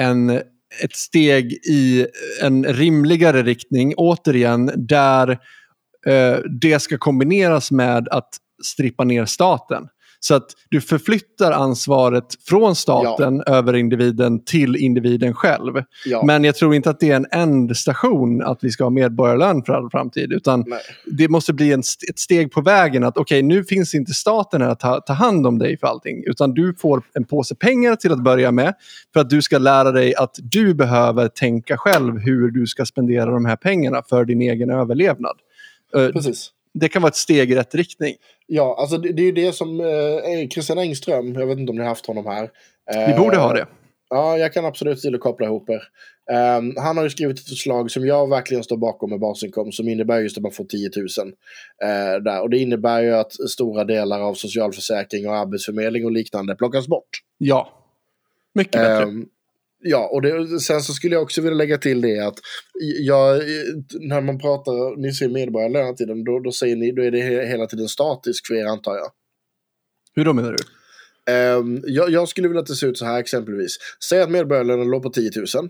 än 0.01 0.41
ett 0.85 0.97
steg 0.97 1.53
i 1.53 2.07
en 2.43 2.65
rimligare 2.65 3.43
riktning, 3.43 3.95
återigen, 3.97 4.71
där 4.77 5.31
eh, 6.07 6.39
det 6.61 6.83
ska 6.83 6.99
kombineras 6.99 7.71
med 7.71 8.09
att 8.09 8.29
strippa 8.65 9.05
ner 9.05 9.25
staten. 9.25 9.89
Så 10.23 10.35
att 10.35 10.47
du 10.69 10.81
förflyttar 10.81 11.53
ansvaret 11.53 12.25
från 12.49 12.77
staten 12.77 13.43
över 13.47 13.75
individen 13.77 14.45
till 14.45 14.77
individen 14.77 15.35
själv. 15.35 15.75
Ja. 16.07 16.23
Men 16.25 16.45
jag 16.45 16.55
tror 16.55 16.75
inte 16.75 16.91
att 16.91 17.01
det 17.01 17.11
är 17.11 17.17
en 17.17 17.27
ändstation 17.33 18.43
att 18.43 18.59
vi 18.65 18.71
ska 18.71 18.85
ha 18.85 18.91
medborgarlön 18.91 19.63
för 19.63 19.73
all 19.73 19.91
framtid. 19.91 20.33
Utan 20.33 20.65
Nej. 20.67 20.81
det 21.07 21.29
måste 21.29 21.53
bli 21.53 21.73
en, 21.73 21.81
st- 21.81 22.07
ett 22.11 22.19
steg 22.19 22.53
på 22.53 22.61
vägen 22.61 23.05
att 23.05 23.17
okej, 23.17 23.43
nu 23.43 23.65
finns 23.65 23.95
inte 23.95 24.13
staten 24.13 24.63
här 24.63 24.69
att 24.69 24.81
ta, 24.81 25.01
ta 25.01 25.13
hand 25.13 25.47
om 25.47 25.59
dig 25.59 25.79
för 25.79 25.87
allting. 25.87 26.25
Utan 26.27 26.55
du 26.55 26.75
får 26.75 27.03
en 27.15 27.25
påse 27.25 27.55
pengar 27.55 27.97
till 27.97 28.13
att 28.13 28.23
börja 28.23 28.53
med 28.53 28.75
för 29.13 29.21
att 29.21 29.31
du 29.31 29.43
ska 29.43 29.59
lära 29.59 29.93
dig 29.93 30.15
att 30.15 30.37
du 30.43 30.75
behöver 30.75 31.29
tänka 31.29 31.77
själv 31.77 32.19
hur 32.19 32.51
du 32.51 32.67
ska 32.67 32.85
spendera 32.85 33.31
de 33.31 33.45
här 33.45 33.57
pengarna 33.57 34.03
för 34.09 34.25
din 34.25 34.41
egen 34.41 34.71
överlevnad. 34.71 35.37
Eh, 35.97 36.09
Precis. 36.09 36.51
Det 36.75 36.89
kan 36.89 37.03
vara 37.03 37.11
ett 37.11 37.17
steg 37.17 37.51
i 37.53 37.55
rätt 37.55 37.75
riktning. 37.75 38.15
Ja, 38.47 38.77
alltså 38.81 38.99
det, 38.99 39.13
det 39.13 39.23
är 39.23 39.27
ju 39.27 39.33
det 39.33 39.53
som 39.53 39.81
eh, 39.81 40.49
Christian 40.49 40.79
Engström, 40.79 41.35
jag 41.35 41.47
vet 41.47 41.59
inte 41.59 41.71
om 41.71 41.77
ni 41.77 41.83
har 41.83 41.89
haft 41.89 42.07
honom 42.07 42.27
här. 42.27 42.51
Vi 42.95 43.13
Eh, 43.13 43.19
borde 43.19 43.37
ha 43.37 43.53
det. 43.53 43.67
Ja, 44.11 44.39
jag 44.39 44.53
kan 44.53 44.65
absolut 44.65 45.01
till 45.01 45.15
att 45.15 45.21
koppla 45.21 45.47
ihop 45.47 45.71
er. 45.71 45.83
Ehm, 46.33 46.75
han 46.77 46.97
har 46.97 47.05
ju 47.05 47.11
skrivit 47.11 47.39
ett 47.39 47.49
förslag 47.49 47.91
som 47.91 48.07
jag 48.07 48.29
verkligen 48.31 48.65
står 48.65 48.77
bakom 48.77 49.11
med 49.11 49.21
basinkomst 49.21 49.77
som 49.77 49.89
innebär 49.89 50.21
just 50.21 50.37
att 50.37 50.43
man 50.43 50.53
får 50.53 50.65
10 50.65 50.91
000. 50.97 51.07
eh, 51.83 52.23
där. 52.23 52.41
Och 52.43 52.51
det 52.51 52.59
innebär 52.59 53.03
ju 53.03 53.15
att 53.15 53.33
stora 53.33 53.85
delar 53.85 54.21
av 54.21 54.35
socialförsäkring 54.35 55.29
och 55.29 55.37
arbetsförmedling 55.37 56.05
och 56.05 56.13
liknande 56.13 56.55
plockas 56.55 56.89
bort. 56.89 57.09
Ja. 57.39 57.73
Mycket 58.55 58.73
bättre. 58.73 59.03
Ehm, 59.03 59.27
ja, 59.83 60.09
och 60.13 60.23
det, 60.23 60.61
sen 60.61 60.81
så 60.81 60.93
skulle 60.93 61.15
jag 61.15 61.23
också 61.23 61.41
vilja 61.41 61.57
lägga 61.57 61.79
till 61.79 62.01
det 62.01 62.19
att 62.19 62.39
jag, 63.01 63.43
när 64.01 64.21
man 64.21 64.39
pratar, 64.39 64.97
ni 65.01 65.13
säger 65.15 65.33
medborgarlön 65.33 65.83
hela 65.85 65.97
tiden, 65.97 66.25
då, 66.25 66.39
då, 66.41 66.53
säger 66.53 66.77
ni, 66.77 66.93
då 66.93 67.03
är 67.03 67.11
det 67.11 67.19
he- 67.19 67.47
hela 67.47 67.67
tiden 67.67 67.89
statisk 67.89 68.47
för 68.47 68.55
er 68.55 68.65
antar 68.65 68.95
jag. 68.97 69.11
Hur 70.15 70.25
då 70.25 70.33
menar 70.33 70.53
du? 70.53 70.59
Ehm, 71.33 71.83
jag, 71.87 72.11
jag 72.11 72.29
skulle 72.29 72.49
vilja 72.49 72.61
att 72.61 72.67
det 72.67 72.75
ser 72.75 72.87
ut 72.87 72.99
så 72.99 73.05
här 73.05 73.21
exempelvis. 73.21 73.77
Säg 74.09 74.21
att 74.21 74.31
medborgarlönen 74.31 74.89
låg 74.91 75.03
på 75.03 75.11
10 75.11 75.31
000. 75.37 75.69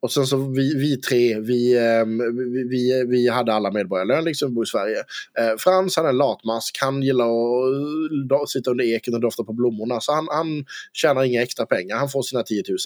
Och 0.00 0.12
sen 0.12 0.26
så 0.26 0.36
vi, 0.36 0.74
vi 0.74 0.96
tre, 0.96 1.40
vi, 1.40 1.78
ehm, 1.78 2.18
vi, 2.52 2.68
vi, 2.68 3.04
vi 3.08 3.28
hade 3.28 3.52
alla 3.52 3.70
medborgarlön 3.70 4.24
liksom, 4.24 4.54
bor 4.54 4.64
i 4.64 4.66
Sverige. 4.66 4.98
Eh, 5.38 5.56
Frans, 5.58 5.96
han 5.96 6.04
är 6.04 6.08
en 6.10 6.16
latmask, 6.16 6.78
han 6.80 7.02
gillar 7.02 7.24
att 7.24 8.30
do- 8.30 8.46
sitta 8.46 8.70
under 8.70 8.84
eken 8.84 9.14
och 9.14 9.20
dofta 9.20 9.44
på 9.44 9.52
blommorna. 9.52 10.00
Så 10.00 10.12
han, 10.12 10.28
han 10.30 10.64
tjänar 10.92 11.24
inga 11.24 11.42
extra 11.42 11.66
pengar, 11.66 11.96
han 11.96 12.08
får 12.08 12.22
sina 12.22 12.42
10 12.42 12.62
000. 12.68 12.76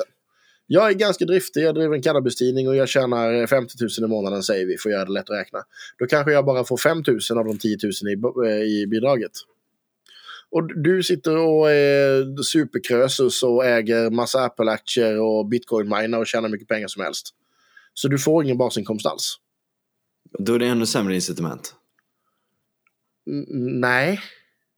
Jag 0.74 0.90
är 0.90 0.94
ganska 0.94 1.24
driftig, 1.24 1.62
jag 1.62 1.74
driver 1.74 1.94
en 1.94 2.02
cannabistidning 2.02 2.68
och 2.68 2.76
jag 2.76 2.88
tjänar 2.88 3.46
50 3.46 3.74
000 3.80 3.90
i 3.98 4.08
månaden 4.08 4.42
säger 4.42 4.66
vi, 4.66 4.78
för 4.78 4.88
att 4.88 4.94
göra 4.94 5.04
det 5.04 5.12
lätt 5.12 5.30
att 5.30 5.36
räkna. 5.36 5.58
Då 5.98 6.06
kanske 6.06 6.32
jag 6.32 6.44
bara 6.44 6.64
får 6.64 6.76
5 6.76 7.02
000 7.06 7.38
av 7.38 7.44
de 7.44 7.58
10 7.58 7.78
000 7.82 7.92
i, 7.92 8.50
eh, 8.50 8.62
i 8.62 8.86
bidraget. 8.86 9.30
Och 10.50 10.82
du 10.82 11.02
sitter 11.02 11.36
och 11.36 11.70
är 11.70 12.42
superkrösus 12.42 13.42
och 13.42 13.64
äger 13.64 14.10
massa 14.10 14.44
Apple-aktier 14.44 15.20
och 15.20 15.46
bitcoin-minar 15.46 16.18
och 16.18 16.26
tjänar 16.26 16.48
mycket 16.48 16.68
pengar 16.68 16.88
som 16.88 17.02
helst. 17.02 17.28
Så 17.94 18.08
du 18.08 18.18
får 18.18 18.44
ingen 18.44 18.58
basinkomst 18.58 19.06
alls. 19.06 19.36
Då 20.38 20.54
är 20.54 20.58
det 20.58 20.66
ännu 20.66 20.86
sämre 20.86 21.14
incitament. 21.14 21.74
N- 23.30 23.46
nej. 23.80 24.20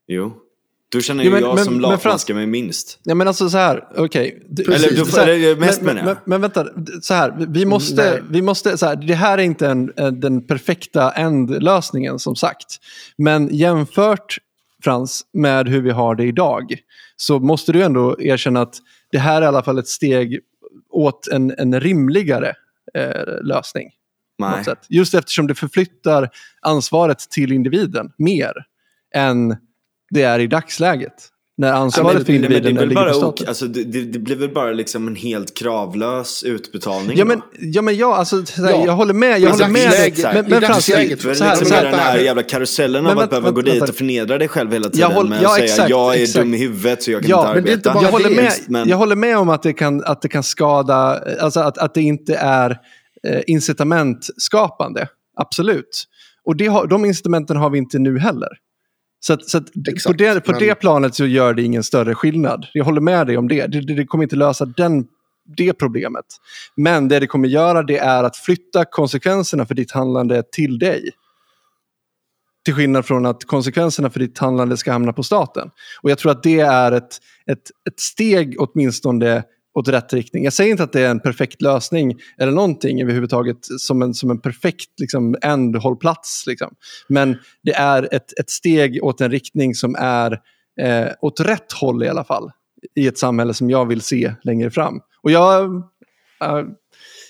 Jo. 0.07 0.44
Då 0.91 1.01
känner 1.01 1.23
ju 1.23 1.29
men- 1.29 1.41
jag 1.41 1.55
men- 1.55 1.63
som 1.65 1.79
latmaskar 1.79 2.33
mig 2.33 2.45
minst. 2.45 2.99
Ja, 3.03 3.15
men 3.15 3.27
alltså 3.27 3.49
så 3.49 3.57
här, 3.57 3.87
okej. 3.97 4.47
Precis. 4.57 4.85
Eller, 4.85 4.97
du, 4.97 5.11
så 5.11 5.19
här, 5.19 5.27
eller 5.27 5.55
mest 5.55 5.81
men, 5.81 5.95
menar 5.95 6.09
jag. 6.09 6.17
men, 6.17 6.23
men 6.25 6.41
vänta, 6.41 6.67
så 7.01 7.13
här, 7.13 7.45
vi 7.49 7.65
måste, 7.65 8.11
Nej. 8.11 8.21
vi 8.29 8.41
måste 8.41 8.77
så 8.77 8.85
här, 8.85 8.95
det 8.95 9.13
här 9.15 9.37
är 9.37 9.41
inte 9.41 9.67
en, 9.67 9.93
en, 9.95 10.19
den 10.19 10.47
perfekta 10.47 11.11
ändlösningen 11.11 12.19
som 12.19 12.35
sagt. 12.35 12.65
Men 13.17 13.47
jämfört, 13.55 14.37
Frans, 14.83 15.25
med 15.33 15.67
hur 15.67 15.81
vi 15.81 15.91
har 15.91 16.15
det 16.15 16.23
idag, 16.25 16.77
så 17.15 17.39
måste 17.39 17.71
du 17.71 17.83
ändå 17.83 18.21
erkänna 18.21 18.61
att 18.61 18.75
det 19.11 19.17
här 19.17 19.37
är 19.41 19.45
i 19.45 19.47
alla 19.47 19.63
fall 19.63 19.79
ett 19.79 19.87
steg 19.87 20.39
åt 20.89 21.27
en, 21.27 21.53
en 21.57 21.79
rimligare 21.79 22.53
eh, 22.93 23.43
lösning. 23.43 23.89
på 24.39 24.45
Nej. 24.45 24.57
något 24.57 24.65
sätt. 24.65 24.79
Just 24.89 25.13
eftersom 25.13 25.47
det 25.47 25.55
förflyttar 25.55 26.29
ansvaret 26.61 27.19
till 27.19 27.51
individen 27.51 28.11
mer 28.17 28.53
än 29.15 29.55
det 30.09 30.21
är 30.21 30.39
i 30.39 30.47
dagsläget. 30.47 31.13
När 31.57 31.71
ansvaret 31.73 32.25
för 32.25 32.31
men 32.33 32.41
det, 32.41 32.47
individen 32.47 32.75
är 32.77 32.79
väl 32.79 32.89
ligger 32.89 33.07
på 33.07 33.13
staten. 33.13 33.47
alltså, 33.47 33.65
det, 33.67 33.83
det, 33.83 34.01
det 34.01 34.19
blir 34.19 34.35
väl 34.35 34.49
bara 34.53 34.71
liksom 34.71 35.07
en 35.07 35.15
helt 35.15 35.57
kravlös 35.57 36.43
utbetalning 36.43 37.17
Ja 37.17 37.25
men, 37.25 37.41
ja, 37.59 37.81
men 37.81 37.97
ja, 37.97 38.15
alltså, 38.15 38.45
så 38.45 38.61
här, 38.65 38.71
Ja. 38.71 38.85
jag 38.85 38.93
håller 38.93 39.13
med. 39.13 39.39
Jag 39.39 39.49
håller 39.51 39.67
med. 39.67 39.91
dig. 39.91 40.13
Men, 40.49 40.61
Frans, 40.61 40.89
jag, 40.89 40.99
Det 40.99 41.11
är 41.13 41.83
den 41.83 41.93
här 41.99 42.17
jävla 42.17 42.43
karusellen 42.43 43.03
Men 43.03 43.13
av 43.17 43.19
att 43.23 43.29
behöva 43.29 43.51
gå 43.51 43.61
dit 43.61 43.81
och 43.89 43.95
förnedra 43.95 44.37
dig 44.37 44.47
själv 44.47 44.71
hela 44.71 44.89
tiden 44.89 45.11
håll- 45.11 45.29
med 45.29 45.41
ja, 45.43 45.47
att 45.49 45.53
säga 45.55 45.65
exakt, 45.65 45.89
jag 45.89 46.15
är 46.15 46.21
exakt. 46.21 46.39
dum 46.39 46.53
i 46.53 46.57
huvudet 46.57 47.03
så 47.03 47.11
jag 47.11 47.21
kan 47.21 47.29
Ja, 47.29 47.47
inte 47.57 47.61
det 47.61 47.73
inte 47.73 47.89
arbeta. 47.89 47.93
bara 47.93 48.03
jag, 48.03 48.11
håller 48.11 48.29
det, 48.29 48.35
med, 48.35 48.51
men- 48.67 48.89
jag 48.89 48.97
håller 48.97 49.15
med 49.15 49.37
om 49.37 49.49
att 49.49 49.63
det 49.63 49.73
kan, 49.73 50.03
att 50.03 50.21
det 50.21 50.27
kan 50.29 50.43
skada, 50.43 51.21
alltså 51.39 51.59
att, 51.59 51.77
att 51.77 51.93
det 51.93 52.01
inte 52.01 52.35
är 52.35 52.77
eh, 53.27 53.41
incitamentskapande. 53.47 55.07
Absolut. 55.37 56.05
Och 56.45 56.55
det 56.55 56.67
har, 56.67 56.87
de 56.87 57.05
incitamenten 57.05 57.57
har 57.57 57.69
vi 57.69 57.77
inte 57.77 57.99
nu 57.99 58.19
heller. 58.19 58.49
Så, 59.19 59.33
att, 59.33 59.49
så 59.49 59.57
att 59.57 59.73
på, 59.73 59.79
Exakt, 59.89 60.17
det, 60.17 60.41
på 60.41 60.51
men- 60.51 60.59
det 60.59 60.75
planet 60.75 61.15
så 61.15 61.25
gör 61.25 61.53
det 61.53 61.61
ingen 61.61 61.83
större 61.83 62.15
skillnad. 62.15 62.67
Jag 62.73 62.85
håller 62.85 63.01
med 63.01 63.27
dig 63.27 63.37
om 63.37 63.47
det. 63.47 63.67
Det, 63.67 63.81
det, 63.81 63.93
det 63.93 64.05
kommer 64.05 64.23
inte 64.23 64.35
lösa 64.35 64.65
den, 64.65 65.05
det 65.57 65.73
problemet. 65.73 66.25
Men 66.75 67.07
det 67.07 67.19
det 67.19 67.27
kommer 67.27 67.47
göra 67.47 67.83
det 67.83 67.97
är 67.97 68.23
att 68.23 68.37
flytta 68.37 68.85
konsekvenserna 68.85 69.65
för 69.65 69.75
ditt 69.75 69.91
handlande 69.91 70.43
till 70.51 70.79
dig. 70.79 71.09
Till 72.65 72.73
skillnad 72.73 73.05
från 73.05 73.25
att 73.25 73.43
konsekvenserna 73.45 74.09
för 74.09 74.19
ditt 74.19 74.37
handlande 74.37 74.77
ska 74.77 74.91
hamna 74.91 75.13
på 75.13 75.23
staten. 75.23 75.69
Och 76.01 76.11
jag 76.11 76.17
tror 76.17 76.31
att 76.31 76.43
det 76.43 76.59
är 76.59 76.91
ett, 76.91 77.19
ett, 77.51 77.71
ett 77.89 77.99
steg 77.99 78.55
åtminstone 78.59 79.43
åt 79.75 79.87
rätt 79.87 80.13
riktning. 80.13 80.43
Jag 80.43 80.53
säger 80.53 80.71
inte 80.71 80.83
att 80.83 80.91
det 80.91 81.01
är 81.01 81.09
en 81.09 81.19
perfekt 81.19 81.61
lösning 81.61 82.15
eller 82.37 82.51
någonting 82.51 83.01
överhuvudtaget 83.01 83.57
som 83.79 84.01
en, 84.01 84.13
som 84.13 84.31
en 84.31 84.41
perfekt 84.41 84.99
liksom, 84.99 85.35
ändhållplats. 85.41 86.43
Liksom. 86.47 86.73
Men 87.07 87.37
det 87.63 87.73
är 87.73 88.13
ett, 88.15 88.39
ett 88.39 88.49
steg 88.49 89.03
åt 89.03 89.21
en 89.21 89.31
riktning 89.31 89.75
som 89.75 89.95
är 89.99 90.39
eh, 90.81 91.07
åt 91.21 91.39
rätt 91.39 91.71
håll 91.71 92.03
i 92.03 92.07
alla 92.07 92.23
fall. 92.23 92.51
I 92.95 93.07
ett 93.07 93.17
samhälle 93.17 93.53
som 93.53 93.69
jag 93.69 93.85
vill 93.85 94.01
se 94.01 94.33
längre 94.43 94.71
fram. 94.71 94.99
Och 95.21 95.31
jag, 95.31 95.75
äh, 96.43 96.63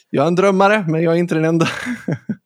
jag 0.09 0.23
är 0.23 0.27
en 0.27 0.35
drömmare, 0.35 0.85
men 0.87 1.03
jag 1.03 1.13
är 1.13 1.17
inte 1.17 1.35
den 1.35 1.45
enda. 1.45 1.67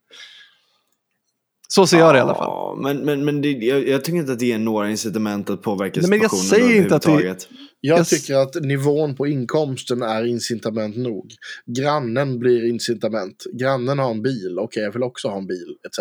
Så 1.73 1.87
ser 1.87 1.99
jag 1.99 2.13
det 2.13 2.17
i 2.17 2.21
alla 2.21 2.35
fall. 2.35 2.47
Ja, 2.47 2.77
men, 2.81 2.97
men, 3.05 3.25
men 3.25 3.41
det, 3.41 3.51
jag, 3.51 3.87
jag 3.87 4.03
tycker 4.03 4.17
inte 4.19 4.31
att 4.31 4.39
det 4.39 4.45
ger 4.45 4.59
några 4.59 4.89
incitament 4.89 5.49
att 5.49 5.61
påverka 5.61 6.01
Nej, 6.01 6.09
men 6.09 6.19
jag 6.21 6.31
situationen 6.31 6.67
säger 6.67 6.81
inte 6.83 6.95
att 6.95 7.01
det- 7.01 7.09
överhuvudtaget. 7.11 7.49
Jag 7.81 7.99
Yes. 7.99 8.09
tycker 8.09 8.35
att 8.35 8.55
nivån 8.55 9.15
på 9.15 9.27
inkomsten 9.27 10.01
är 10.01 10.25
incitament 10.25 10.97
nog. 10.97 11.31
Grannen 11.65 12.39
blir 12.39 12.65
incitament. 12.65 13.43
Grannen 13.53 13.99
har 13.99 14.11
en 14.11 14.21
bil, 14.21 14.59
okej 14.59 14.83
jag 14.83 14.91
vill 14.91 15.03
också 15.03 15.27
ha 15.27 15.37
en 15.37 15.47
bil, 15.47 15.75
etc. 15.87 15.99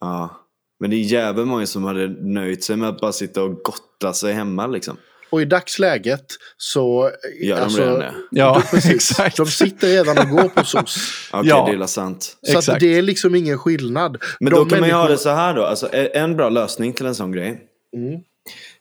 Ja. 0.00 0.44
Men 0.80 0.90
det 0.90 0.96
är 0.96 1.00
jävligt 1.02 1.46
många 1.46 1.66
som 1.66 1.84
hade 1.84 2.08
nöjt 2.08 2.64
sig 2.64 2.76
med 2.76 2.88
att 2.88 3.00
bara 3.00 3.12
sitta 3.12 3.42
och 3.42 3.50
gotta 3.62 4.12
sig 4.12 4.32
hemma 4.32 4.66
liksom. 4.66 4.96
Och 5.30 5.42
i 5.42 5.44
dagsläget 5.44 6.24
så... 6.56 7.10
Gör 7.40 7.60
alltså, 7.60 7.78
de 7.80 7.84
redan 7.84 7.98
det? 8.00 8.12
Ja, 8.30 8.62
Precis. 8.70 8.90
exakt. 8.94 9.36
De 9.36 9.46
sitter 9.46 9.88
redan 9.88 10.18
och 10.18 10.28
går 10.28 10.48
på 10.48 10.64
SOS. 10.64 10.96
Okej, 11.32 11.48
Ja. 11.48 11.68
det 11.72 11.82
är 11.82 11.86
sant. 11.86 12.36
Så 12.42 12.58
Exakt. 12.58 12.68
att 12.68 12.80
det 12.80 12.98
är 12.98 13.02
liksom 13.02 13.34
ingen 13.34 13.58
skillnad. 13.58 14.16
Men 14.40 14.52
De 14.52 14.56
då 14.56 14.64
kan 14.64 14.80
man 14.80 14.88
människorna- 14.88 15.08
det 15.08 15.18
så 15.18 15.30
här 15.30 15.54
då. 15.54 15.64
Alltså, 15.64 15.88
en 15.92 16.36
bra 16.36 16.48
lösning 16.48 16.92
till 16.92 17.06
en 17.06 17.14
sån 17.14 17.32
grej. 17.32 17.48
Mm. 17.96 18.20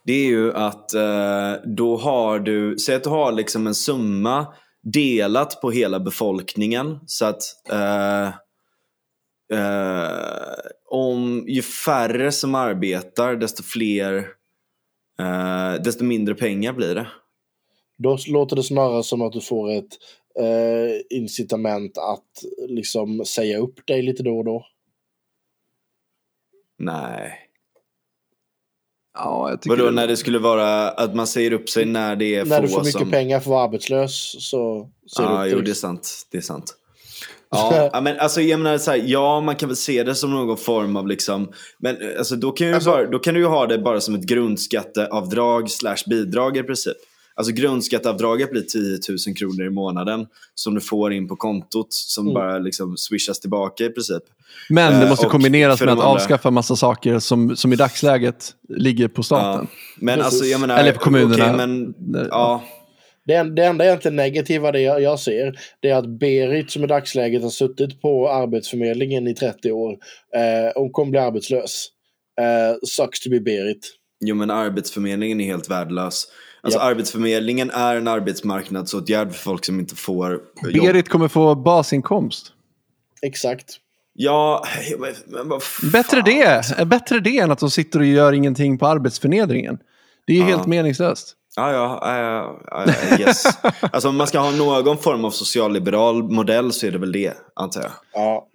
Det 0.06 0.14
är 0.14 0.26
ju 0.28 0.54
att 0.54 0.94
eh, 0.94 1.54
då 1.78 1.98
har 1.98 2.40
du, 2.40 2.78
säg 2.78 2.96
att 2.96 3.04
du 3.04 3.10
har 3.10 3.32
liksom 3.32 3.68
en 3.68 3.76
summa 3.76 4.48
delat 4.94 5.62
på 5.62 5.72
hela 5.72 6.00
befolkningen. 6.00 7.00
Så 7.06 7.26
att 7.26 7.42
eh, 7.72 8.28
eh, 9.54 10.10
om 10.90 11.46
ju 11.48 11.62
färre 11.62 12.32
som 12.32 12.56
arbetar 12.56 13.36
desto 13.36 13.64
fler, 13.64 14.28
eh, 15.20 15.82
desto 15.84 16.04
mindre 16.04 16.36
pengar 16.36 16.74
blir 16.74 16.96
det. 16.96 17.08
Då 17.98 18.18
låter 18.28 18.56
det 18.56 18.64
snarare 18.64 19.04
som 19.04 19.22
att 19.22 19.34
du 19.34 19.42
får 19.42 19.72
ett 19.72 19.94
eh, 20.40 21.18
incitament 21.18 21.98
att 21.98 22.44
liksom 22.70 23.26
säga 23.26 23.58
upp 23.58 23.88
dig 23.88 24.02
lite 24.02 24.24
då 24.24 24.38
och 24.38 24.46
då. 24.46 24.66
Nej. 26.80 27.40
Ja, 29.14 29.50
jag 29.50 29.62
tycker 29.62 29.76
Vadå 29.76 29.86
det- 29.90 29.96
när 29.96 30.08
det 30.08 30.18
skulle 30.18 30.40
vara 30.40 30.90
att 30.90 31.16
man 31.16 31.28
säger 31.28 31.52
upp 31.52 31.70
sig 31.70 31.86
när 31.86 32.16
det 32.16 32.36
är 32.36 32.46
När 32.46 32.56
få 32.56 32.62
du 32.62 32.68
får 32.68 32.80
mycket 32.80 32.92
som... 33.02 33.12
pengar 33.12 33.40
för 33.40 33.44
att 33.44 33.48
vara 33.52 33.64
arbetslös 33.64 34.36
så 34.50 34.90
Ja, 35.18 35.44
du 35.44 35.50
jo 35.52 35.62
det 35.62 35.72
är 35.72 35.74
sant. 35.74 36.28
Det 36.32 36.38
är 36.38 36.42
sant. 36.42 36.76
Ja, 37.52 37.90
ja, 37.94 38.02
men 38.02 38.20
alltså 38.20 38.42
jag 38.42 38.60
menar 38.60 38.78
så 38.78 38.92
här, 38.92 39.02
ja 39.06 39.42
man 39.42 39.56
kan 39.56 39.70
väl 39.70 39.76
se 39.76 40.04
det 40.04 40.16
som 40.16 40.32
någon 40.32 40.58
form 40.58 40.96
av 40.96 41.08
liksom, 41.08 41.50
men 41.80 41.96
eh, 42.02 42.08
alltså 42.18 42.36
då 42.36 42.52
kan, 42.52 42.68
ju 42.68 42.74
Alltså- 42.74 42.90
bara, 42.90 43.06
då 43.06 43.20
kan 43.20 43.34
du 43.34 43.40
ju 43.40 43.46
ha 43.46 43.68
det 43.68 43.78
bara 43.78 44.02
som 44.02 44.16
ett 44.16 44.24
grundskatteavdrag 44.24 45.70
slash 45.72 45.98
bidrag 46.10 46.58
i 46.58 46.64
princip. 46.64 46.98
Alltså 47.36 47.54
grundskatteavdraget 47.54 48.52
blir 48.52 48.62
10 48.62 49.00
000 49.28 49.36
kronor 49.36 49.66
i 49.66 49.70
månaden 49.70 50.26
som 50.56 50.76
du 50.76 50.82
får 50.82 51.14
in 51.14 51.28
på 51.28 51.36
kontot 51.36 51.88
som 51.94 52.24
Mm. 52.26 52.34
bara 52.34 52.58
liksom 52.60 52.98
swishas 52.98 53.40
tillbaka 53.40 53.84
i 53.84 53.90
princip. 53.90 54.24
Men 54.70 54.94
det 54.94 55.04
Eh, 55.04 55.10
måste 55.10 55.26
och 55.26 55.32
kombineras 55.32 55.80
med 55.80 55.90
att 55.90 55.94
andra- 55.94 56.06
avskaffa 56.06 56.52
massa 56.52 56.76
saker 56.76 57.20
som, 57.20 57.56
som 57.56 57.74
i 57.74 57.76
dagsläget 57.76 58.54
ligger 58.70 59.08
på 59.08 59.20
Ja. 59.20 59.24
staten. 59.24 59.68
Men 60.00 60.16
Precis. 60.20 60.26
alltså 60.34 60.46
jag 60.46 60.62
menar, 60.62 60.78
Eller 60.80 60.92
på 60.92 61.00
kommunerna. 61.00 61.46
okej, 61.54 61.68
men, 61.68 61.94
ja, 62.32 62.64
Det, 63.28 63.34
en- 63.34 63.56
det 63.56 63.66
enda 63.66 63.86
egentligen 63.86 64.16
negativa 64.16 64.72
det 64.72 64.82
jag, 64.82 65.02
jag 65.02 65.20
ser 65.20 65.60
det 65.80 65.90
är 65.90 65.96
att 65.96 66.20
Berit 66.20 66.72
som 66.72 66.84
i 66.84 66.88
dagsläget 66.88 67.44
har 67.44 67.50
suttit 67.50 68.02
på 68.02 68.30
Arbetsförmedlingen 68.30 69.28
i 69.28 69.34
30 69.36 69.72
år 69.72 69.92
eh, 70.36 70.70
och 70.82 70.92
kommer 70.94 71.12
bli 71.12 71.20
arbetslös. 71.20 71.88
Eh, 72.42 72.78
sucks 72.88 73.20
to 73.20 73.30
be 73.30 73.40
Berit. 73.40 73.94
Jo 74.26 74.36
men 74.36 74.52
arbetsförmedlingen 74.52 75.42
är 75.42 75.46
helt 75.46 75.70
värdelös. 75.70 76.28
Alltså 76.62 76.80
Ja. 76.80 76.84
arbetsförmedlingen 76.86 77.70
är 77.70 77.96
en 77.96 78.08
arbetsmarknadsåtgärd 78.08 79.32
för 79.32 79.40
folk 79.40 79.66
som 79.66 79.80
inte 79.80 79.96
får 79.96 80.32
jobb. 80.70 80.86
Berit 80.86 81.10
kommer 81.10 81.28
få 81.28 81.56
basinkomst. 81.56 82.54
Exakt. 83.22 83.78
Ja, 84.14 84.64
men 85.00 85.50
vad 85.50 85.64
fan. 85.64 85.92
Bättre 85.92 86.22
det. 86.22 86.86
Bättre 86.86 87.20
det 87.20 87.38
än 87.40 87.52
att 87.52 87.60
de 87.60 87.72
sitter 87.72 88.00
och 88.00 88.06
gör 88.06 88.34
ingenting 88.34 88.78
på 88.78 88.88
arbetsförnedringen. 88.88 89.78
Det 90.28 90.34
är 90.34 90.38
ju 90.38 90.42
Ja. 90.42 90.48
helt 90.48 90.68
meningslöst. 90.68 91.34
Ja, 91.56 91.72
ja, 91.72 92.00
ja, 92.02 92.60
ja, 92.86 93.20
yes. 93.20 93.44
Alltså 93.92 94.10
om 94.10 94.16
man 94.18 94.28
ska 94.28 94.40
ha 94.40 94.52
någon 94.52 94.98
form 94.98 95.26
av 95.26 95.32
socialliberal 95.32 96.24
modell 96.24 96.74
så 96.74 96.88
är 96.88 96.92
det 96.92 96.98
väl 96.98 97.12
det, 97.12 97.34
antar 97.56 97.82
jag. 97.82 97.92
Ja. 98.14 98.48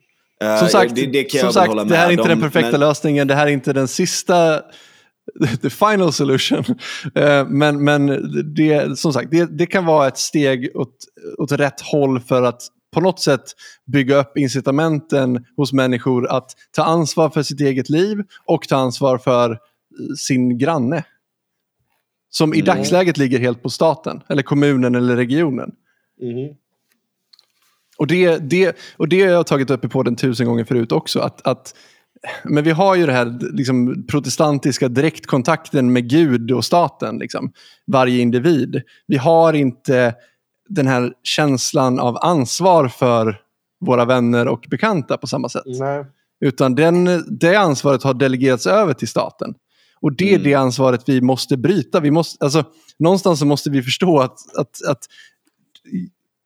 Eh, 0.42 0.58
Som 0.58 0.68
sagt, 0.68 0.94
det, 0.94 1.06
det 1.06 1.30
som 1.40 1.52
sagt 1.52 1.88
det 1.88 1.96
här 1.96 2.06
är 2.06 2.10
inte 2.10 2.22
om, 2.22 2.28
den 2.28 2.40
perfekta 2.40 2.70
men- 2.70 2.80
lösningen. 2.80 3.28
Det 3.28 3.34
här 3.34 3.46
är 3.46 3.50
inte 3.50 3.72
den 3.72 3.88
sista, 3.88 4.60
the 5.62 5.70
final 5.70 6.12
solution. 6.12 6.64
Eh, 7.14 7.46
Men, 7.48 7.84
men 7.84 8.06
det, 8.54 8.98
som 8.98 9.12
sagt, 9.12 9.30
det, 9.30 9.58
det 9.58 9.66
kan 9.66 9.84
vara 9.84 10.08
ett 10.08 10.18
steg 10.18 10.70
åt, 10.76 10.94
åt 11.38 11.52
rätt 11.52 11.80
håll 11.80 12.20
för 12.20 12.42
att 12.42 12.62
på 12.94 13.00
något 13.00 13.20
sätt 13.20 13.42
bygga 13.92 14.16
upp 14.16 14.36
incitamenten 14.38 15.44
hos 15.56 15.72
människor 15.72 16.26
att 16.30 16.50
ta 16.76 16.82
ansvar 16.82 17.30
för 17.30 17.42
sitt 17.42 17.60
eget 17.60 17.88
liv 17.88 18.18
och 18.46 18.68
ta 18.68 18.76
ansvar 18.76 19.18
för 19.18 19.50
eh, 19.50 19.56
sin 20.18 20.58
granne. 20.58 21.04
Som 22.34 22.54
i 22.54 22.60
Mm. 22.60 22.66
dagsläget 22.76 23.18
ligger 23.18 23.38
helt 23.38 23.62
på 23.62 23.70
staten, 23.70 24.22
eller 24.28 24.42
kommunen 24.42 24.94
eller 24.94 25.16
regionen. 25.16 25.72
Mhm. 26.22 26.56
Och 27.98 28.06
det, 28.06 28.38
det, 28.38 28.76
och 28.96 29.08
det 29.08 29.22
har 29.22 29.28
jag 29.28 29.46
tagit 29.46 29.70
upp 29.70 29.84
i 29.84 29.88
podden 29.88 30.16
tusen 30.16 30.46
gånger 30.46 30.64
förut 30.64 30.92
också. 30.92 31.20
Att, 31.20 31.46
att, 31.46 31.74
men 32.44 32.64
vi 32.64 32.70
har 32.70 32.94
ju 32.94 33.06
det 33.06 33.12
här 33.12 33.38
liksom, 33.56 34.06
protestantiska 34.06 34.88
direktkontakten 34.88 35.92
med 35.92 36.10
Gud 36.10 36.50
och 36.50 36.64
staten. 36.64 37.18
Liksom, 37.18 37.52
varje 37.86 38.20
individ. 38.22 38.82
Vi 39.06 39.16
har 39.16 39.52
inte 39.52 40.14
den 40.68 40.86
här 40.86 41.12
känslan 41.22 42.00
av 42.00 42.16
ansvar 42.16 42.88
för 42.88 43.40
våra 43.80 44.04
vänner 44.04 44.48
och 44.48 44.66
bekanta 44.70 45.16
på 45.18 45.26
samma 45.26 45.48
sätt. 45.48 45.62
Nej. 45.66 46.04
Utan 46.40 46.74
den, 46.74 47.24
det 47.40 47.56
ansvaret 47.56 48.02
har 48.02 48.14
delegerats 48.14 48.66
över 48.66 48.94
till 48.94 49.08
staten. 49.08 49.54
Och 50.02 50.12
det 50.16 50.28
är 50.28 50.34
Mm. 50.34 50.42
det 50.42 50.54
ansvaret 50.54 51.02
vi 51.06 51.20
måste 51.20 51.56
bryta. 51.56 52.00
Vi 52.00 52.10
måste, 52.10 52.44
alltså, 52.44 52.64
någonstans 52.98 53.38
så 53.38 53.46
måste 53.46 53.70
vi 53.70 53.82
förstå 53.82 54.18
att, 54.18 54.56
att, 54.56 54.84
att 54.88 55.06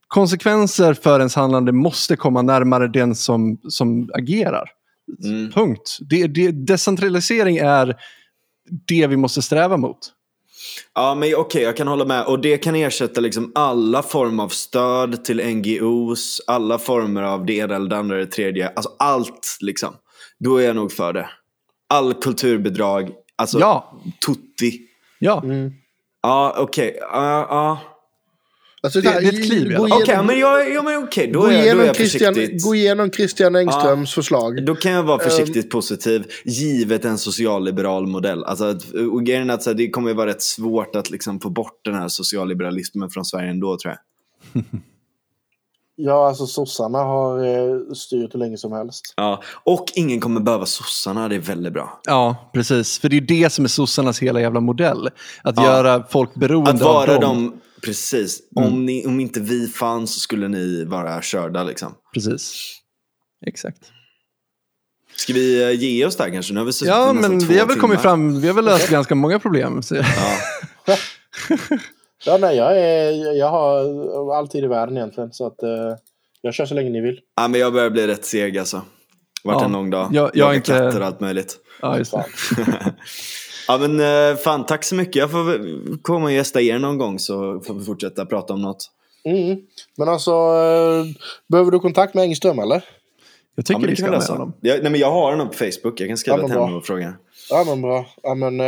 konsekvenser 0.08 0.94
för 0.94 1.18
ens 1.18 1.34
handlande 1.34 1.72
måste 1.72 2.16
komma 2.16 2.42
närmare 2.42 2.88
den 2.88 3.14
som, 3.14 3.60
som 3.68 4.10
agerar. 4.14 4.70
Mm. 5.24 5.52
Punkt. 5.52 5.98
Det, 6.00 6.26
det, 6.26 6.50
decentralisering 6.50 7.56
är 7.56 7.96
det 8.86 9.06
vi 9.06 9.16
måste 9.16 9.42
sträva 9.42 9.76
mot. 9.76 9.98
Ja, 10.94 11.14
men 11.14 11.34
okej, 11.36 11.62
jag 11.62 11.76
kan 11.76 11.88
hålla 11.88 12.04
med. 12.04 12.24
Och 12.24 12.40
det 12.40 12.58
kan 12.58 12.74
ersätta 12.74 13.20
liksom 13.20 13.52
alla 13.54 14.02
former 14.02 14.42
av 14.42 14.48
stöd 14.48 15.24
till 15.24 15.56
NGOs, 15.56 16.40
alla 16.46 16.78
former 16.78 17.22
av 17.22 17.46
det 17.46 17.54
ena 17.54 17.74
eller 17.76 17.90
det 17.90 17.96
andra 17.96 18.16
det 18.16 18.26
tredje. 18.26 18.68
Alltså 18.68 18.90
allt 18.98 19.58
liksom. 19.60 19.94
Då 20.38 20.56
är 20.56 20.66
jag 20.66 20.76
nog 20.76 20.92
för 20.92 21.12
det. 21.12 21.28
All 21.88 22.14
kulturbidrag, 22.14 23.10
alltså 23.36 23.58
Ja. 23.60 24.00
tutti. 24.26 24.80
Ja, 25.18 25.40
Mm. 25.44 25.72
Ja, 26.22 26.54
okej. 26.58 26.96
Ja, 27.00 27.46
ja. 27.50 27.78
Alltså, 28.82 29.00
Det- 29.00 29.08
här, 29.08 29.20
det 29.20 29.26
är 29.26 29.32
ett 29.32 29.46
kliv. 29.46 29.76
Okej, 29.78 30.02
igenom- 30.06 30.26
men, 30.26 30.38
jag, 30.38 30.72
ja, 30.74 30.82
men 30.82 30.96
okej. 31.04 31.30
Då, 31.32 31.40
gå 31.40 31.46
är, 31.46 31.50
då 31.52 31.56
är 31.58 31.62
igenom 31.64 31.86
jag 31.86 31.96
Christian, 31.96 32.34
försiktigt. 32.34 32.64
gå 32.64 32.74
igenom 32.74 33.10
Christian 33.10 33.56
Engströms 33.56 34.14
förslag. 34.14 34.64
Då 34.66 34.74
kan 34.74 34.92
jag 34.92 35.02
vara 35.02 35.22
Ehm. 35.22 35.30
försiktigt 35.30 35.70
positiv, 35.70 36.24
givet 36.44 37.04
en 37.04 37.18
socialliberal 37.18 38.06
modell. 38.06 38.44
Alltså, 38.44 38.64
att- 38.64 38.92
och 39.12 39.24
grejen 39.24 39.50
är 39.50 39.54
att 39.54 39.62
så 39.62 39.70
här, 39.70 39.74
det 39.76 39.90
kommer 39.90 40.08
ju 40.08 40.14
vara 40.14 40.30
rätt 40.30 40.42
svårt 40.42 40.96
att 40.96 41.10
liksom 41.10 41.40
få 41.40 41.50
bort 41.50 41.80
den 41.84 41.94
här 41.94 42.08
socialliberalismen 42.08 43.10
från 43.10 43.24
Sverige 43.24 43.50
ändå, 43.50 43.78
tror 43.78 43.94
jag. 43.94 44.62
Ja, 45.98 46.28
alltså 46.28 46.46
sossarna 46.46 46.98
har 46.98 47.44
eh, 47.46 47.92
styrt 47.94 48.34
hur 48.34 48.38
länge 48.38 48.56
som 48.56 48.72
helst. 48.72 49.14
Ja. 49.16 49.42
Och 49.64 49.84
ingen 49.94 50.20
kommer 50.20 50.40
behöva 50.40 50.66
sossarna, 50.66 51.28
det 51.28 51.34
är 51.34 51.40
väldigt 51.40 51.72
bra. 51.72 52.00
ja, 52.04 52.50
precis. 52.54 52.98
För 52.98 53.08
det 53.08 53.16
är 53.16 53.20
det 53.20 53.52
som 53.52 53.64
är 53.64 53.68
sossarnas 53.68 54.18
hela 54.22 54.40
jävla 54.40 54.60
modell. 54.60 55.08
Att 55.44 55.56
Ja. 55.56 55.64
göra 55.64 56.04
folk 56.10 56.34
beroende 56.34 56.70
Att 56.70 56.80
vara 56.80 57.14
av 57.14 57.20
dem. 57.20 57.50
de, 57.50 57.60
precis. 57.86 58.40
Mm. 58.56 58.72
Om, 58.72 58.86
ni, 58.86 59.06
om 59.06 59.20
inte 59.20 59.40
vi 59.40 59.68
fanns 59.68 60.14
så 60.14 60.20
skulle 60.20 60.48
ni 60.48 60.84
vara 60.84 61.22
körda 61.22 61.62
liksom. 61.64 61.94
Precis. 62.14 62.72
Exakt. 63.46 63.78
Ska 65.16 65.32
vi 65.32 65.62
eh, 65.62 65.70
ge 65.80 66.06
oss 66.06 66.16
där 66.16 66.30
kanske? 66.30 66.52
Nu 66.54 66.60
har 66.60 66.64
vi 66.64 66.72
suttit 66.72 66.88
Ja, 66.88 67.12
men 67.12 67.38
vi 67.38 67.58
har 67.58 67.66
väl 67.66 67.80
kommit 67.80 67.98
timmar. 68.00 68.02
fram, 68.10 68.40
vi 68.40 68.46
har 68.46 68.54
väl 68.54 68.64
löst 68.64 68.88
ganska 68.90 69.14
många 69.14 69.38
problem. 69.38 69.82
Så. 69.82 69.94
Ja. 69.94 70.02
Ja, 72.26 72.36
nej, 72.40 72.56
jag, 72.56 72.78
är, 72.80 73.32
jag 73.38 73.48
har 73.50 74.34
all 74.38 74.48
tid 74.48 74.64
i 74.64 74.66
världen 74.66 74.96
egentligen. 74.96 75.32
Så 75.32 75.46
att 75.46 75.62
eh, 75.62 75.70
jag 76.40 76.54
kör 76.54 76.66
så 76.66 76.74
länge 76.74 76.90
ni 76.90 77.00
vill. 77.00 77.20
ja, 77.36 77.48
men 77.48 77.60
jag 77.60 77.72
börjar 77.72 77.90
bli 77.90 78.06
rätt 78.06 78.24
seg 78.24 78.58
alltså. 78.58 78.82
Vart 79.44 79.60
Ja. 79.60 79.64
en 79.64 79.72
lång 79.72 79.90
dag. 79.90 80.08
Jag- 80.12 80.30
jag 80.34 80.54
inte- 80.56 80.72
katter 80.72 81.00
och 81.00 81.06
allt 81.06 81.20
möjligt. 81.20 81.56
Ja, 81.82 81.98
just 81.98 82.12
det. 82.12 82.24
ja 83.68 83.78
men 83.78 84.00
eh, 84.30 84.36
fan, 84.36 84.66
tack 84.66 84.84
så 84.84 84.94
mycket. 84.94 85.16
Jag 85.16 85.30
får 85.30 86.02
komma 86.02 86.24
och 86.24 86.32
gästa 86.32 86.60
er 86.60 86.78
någon 86.78 86.98
gång 86.98 87.18
så 87.18 87.60
får 87.60 87.74
vi 87.74 87.84
fortsätta 87.84 88.26
prata 88.26 88.52
om 88.52 88.62
något. 88.62 88.90
Mm. 89.24 89.58
Men 89.96 90.08
alltså, 90.08 90.30
eh, 90.30 91.04
behöver 91.48 91.70
du 91.70 91.78
kontakt 91.78 92.14
med 92.14 92.22
Engström 92.24 92.58
eller? 92.58 92.84
Jag 93.58 93.64
tycker 93.64 93.74
ja, 93.74 93.78
men 93.80 93.90
vi 93.90 93.96
ska 93.96 94.10
lösa. 94.10 94.32
honom. 94.32 94.52
Jag, 94.60 94.82
nej, 94.82 94.92
men 94.92 95.00
jag 95.00 95.10
har 95.10 95.30
honom 95.30 95.48
på 95.48 95.54
Facebook. 95.54 96.00
Jag 96.00 96.08
kan 96.08 96.16
skriva 96.16 96.36
Ja, 96.36 96.42
men 96.42 96.50
till 96.50 96.60
honom 96.60 96.76
och 96.76 96.86
fråga. 96.86 97.14
Ja, 97.50 97.64
men 97.68 97.82
bra. 97.82 98.06
Ja, 98.22 98.34
men, 98.34 98.60
eh, 98.60 98.66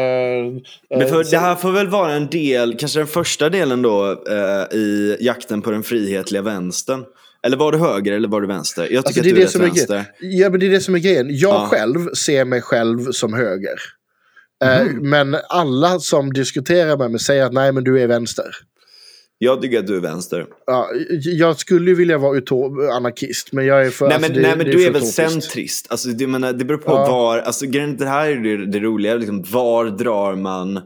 Det, 0.89 0.95
eh, 1.05 1.09
får, 1.09 1.23
så- 1.25 1.31
det 1.31 1.39
här 1.39 1.55
får 1.55 1.73
väl 1.73 1.89
vara 1.89 2.13
en 2.13 2.27
del, 2.27 2.77
kanske 2.79 2.99
den 2.99 3.07
första 3.07 3.49
delen 3.51 3.83
då 3.83 4.11
eh, 4.11 4.77
i 4.79 5.17
jakten 5.21 5.63
på 5.63 5.71
den 5.71 5.83
frihetliga 5.83 6.43
vänstern. 6.43 7.05
Eller 7.43 7.57
var 7.57 7.73
du 7.73 7.79
höger 7.79 8.13
eller 8.13 8.29
var 8.29 8.41
du 8.41 8.47
vänster? 8.47 8.83
Jag 8.83 8.89
tycker 8.89 8.99
Alltså, 8.99 9.21
att 9.21 9.25
det, 9.25 9.31
är 9.31 9.35
du 9.35 9.37
är 9.37 9.41
det, 9.41 9.45
rätt 9.45 9.51
som 9.51 9.61
är 9.61 9.65
vänster. 9.67 9.95
grejen. 10.21 10.39
ja, 10.39 10.51
men 10.51 10.61
det 10.61 10.67
är 10.67 10.71
det 10.71 10.81
som 10.81 10.95
är 10.95 10.99
grejen. 10.99 11.27
Jag 11.31 11.55
Ja. 11.55 11.69
själv 11.71 12.13
ser 12.15 12.45
mig 12.45 12.61
själv 12.63 13.11
som 13.13 13.33
höger. 13.35 13.77
Eh, 14.65 14.85
Mhm. 14.85 15.11
Men 15.11 15.37
alla 15.49 15.99
som 15.99 16.33
diskuterar 16.33 16.97
med 16.97 17.11
mig 17.11 17.21
säger 17.21 17.45
att 17.45 17.53
nej, 17.53 17.73
men 17.73 17.85
du 17.85 18.01
är 18.03 18.07
vänster. 18.07 18.45
Jag 19.41 19.63
tycker 19.63 19.79
att 19.79 19.87
du 19.87 19.97
är 19.97 20.01
vänster. 20.01 20.47
Ja, 20.67 20.89
jag 21.23 21.59
skulle 21.59 21.91
ju 21.91 21.97
vilja 21.97 22.19
vara 22.19 22.39
utop- 22.39 22.91
anarkist, 22.97 23.53
men 23.53 23.67
jag 23.67 23.87
är 23.87 23.91
för... 23.91 24.07
nej 24.07 24.15
alltså, 24.17 24.31
men, 24.33 24.43
det- 24.43 24.49
nej, 24.49 24.57
men 24.57 24.67
du 24.67 24.83
är 24.83 24.87
för 24.87 24.93
väl 24.93 25.03
centrist? 25.03 25.87
Alltså, 25.91 26.09
det, 26.09 26.27
menar, 26.27 26.53
det 26.53 26.65
beror 26.65 26.79
på 26.79 26.91
Ja. 26.93 27.11
var, 27.11 27.39
alltså 27.39 27.67
det 27.67 28.05
här 28.07 28.29
är 28.29 28.37
det, 28.37 28.67
det 28.67 28.81
roliga, 28.81 29.15
liksom, 29.15 29.45
var 29.53 29.85
drar 29.85 30.35
man 30.35 30.81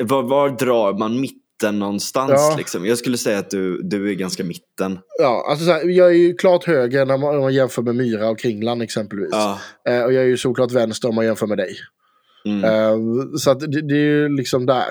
var, 0.00 0.22
var 0.22 0.48
drar 0.50 0.98
man 0.98 1.20
mitten 1.20 1.78
någonstans? 1.78 2.32
Ja. 2.34 2.54
Liksom? 2.58 2.86
Jag 2.86 2.98
skulle 2.98 3.16
säga 3.18 3.38
att 3.38 3.50
du, 3.50 3.82
du 3.82 4.10
är 4.10 4.14
ganska 4.14 4.44
mitten. 4.44 4.98
Ja, 5.18 5.46
alltså 5.50 5.64
så 5.66 5.72
här, 5.72 5.84
jag 5.88 6.08
är 6.08 6.14
ju 6.14 6.34
klart 6.34 6.64
höger 6.64 7.06
när 7.06 7.18
man, 7.18 7.34
om 7.34 7.40
man 7.40 7.54
jämför 7.54 7.82
med 7.82 7.96
Myra 7.96 8.28
och 8.28 8.38
Kringland 8.38 8.82
exempelvis. 8.82 9.28
Ja. 9.32 9.58
Eh, 9.88 10.02
och 10.02 10.12
jag 10.12 10.22
är 10.22 10.26
ju 10.28 10.36
såklart 10.36 10.72
vänster 10.72 11.08
om 11.08 11.14
man 11.14 11.24
jämför 11.24 11.46
med 11.46 11.58
dig. 11.58 11.76
Mm. 12.44 12.64
Eh, 12.64 12.96
så 13.38 13.50
att 13.50 13.60
det, 13.60 13.88
det 13.88 13.94
är 13.94 14.04
ju 14.04 14.28
liksom 14.28 14.66
där 14.66 14.84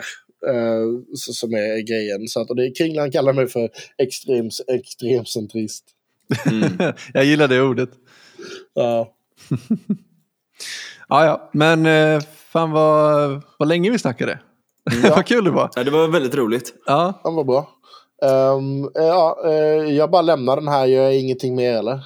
eh, 0.47 0.83
som 1.15 1.53
är 1.53 1.87
grejen. 1.87 2.27
Så 2.27 2.41
att, 2.41 2.49
och 2.49 2.55
det, 2.55 2.71
Kringland 2.71 3.13
kallar 3.13 3.33
mig 3.33 3.47
för 3.47 3.69
extrem, 3.97 4.49
extremcentrist. 4.67 5.83
Mm. 6.51 6.93
Jag 7.13 7.25
gillar 7.25 7.47
det 7.47 7.61
ordet. 7.61 7.89
Ja. 8.73 9.13
Ja, 11.09 11.25
ja. 11.25 11.49
Men 11.53 11.85
eh, 11.85 12.21
fan 12.35 12.71
vad, 12.71 13.41
vad 13.59 13.67
länge 13.67 13.91
vi 13.91 13.99
snackade. 13.99 14.39
vad 15.09 15.25
kul 15.25 15.43
det 15.45 15.51
var. 15.51 15.69
Ja, 15.75 15.83
det 15.83 15.91
var 15.91 16.07
väldigt 16.07 16.35
roligt. 16.35 16.73
Ja, 16.85 17.21
Ja, 17.23 17.29
vad 17.31 17.45
bra. 17.45 17.69
Eh, 18.23 18.59
ja, 18.93 19.49
jag 19.87 20.11
bara 20.11 20.21
lämnar 20.21 20.55
den 20.55 20.67
här, 20.67 20.85
jag 20.85 20.89
gör 20.89 21.09
ingenting 21.19 21.55
mer 21.55 21.73
eller? 21.73 21.99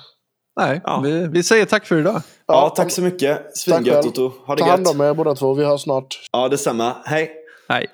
nej, 0.59 0.81
Ja. 0.83 1.01
Vi, 1.03 1.27
vi 1.27 1.43
säger 1.43 1.65
tack 1.65 1.85
för 1.85 1.99
idag. 1.99 2.21
Ja, 2.47 2.73
tack 2.75 2.91
så 2.91 3.01
mycket. 3.01 3.37
Tack 3.37 3.57
Svingött. 3.57 4.05
Otto. 4.05 4.31
Ha 4.45 4.55
det 4.55 4.61
Ta 4.61 4.69
hand 4.69 4.85
gött. 4.87 4.95
om 4.95 5.01
er 5.01 5.13
båda 5.13 5.35
två, 5.35 5.53
vi 5.53 5.63
hörs 5.65 5.81
snart. 5.81 6.19
Ja, 6.31 6.47
detsamma. 6.47 6.95
Hej. 7.05 7.31
Hej. 7.69 7.87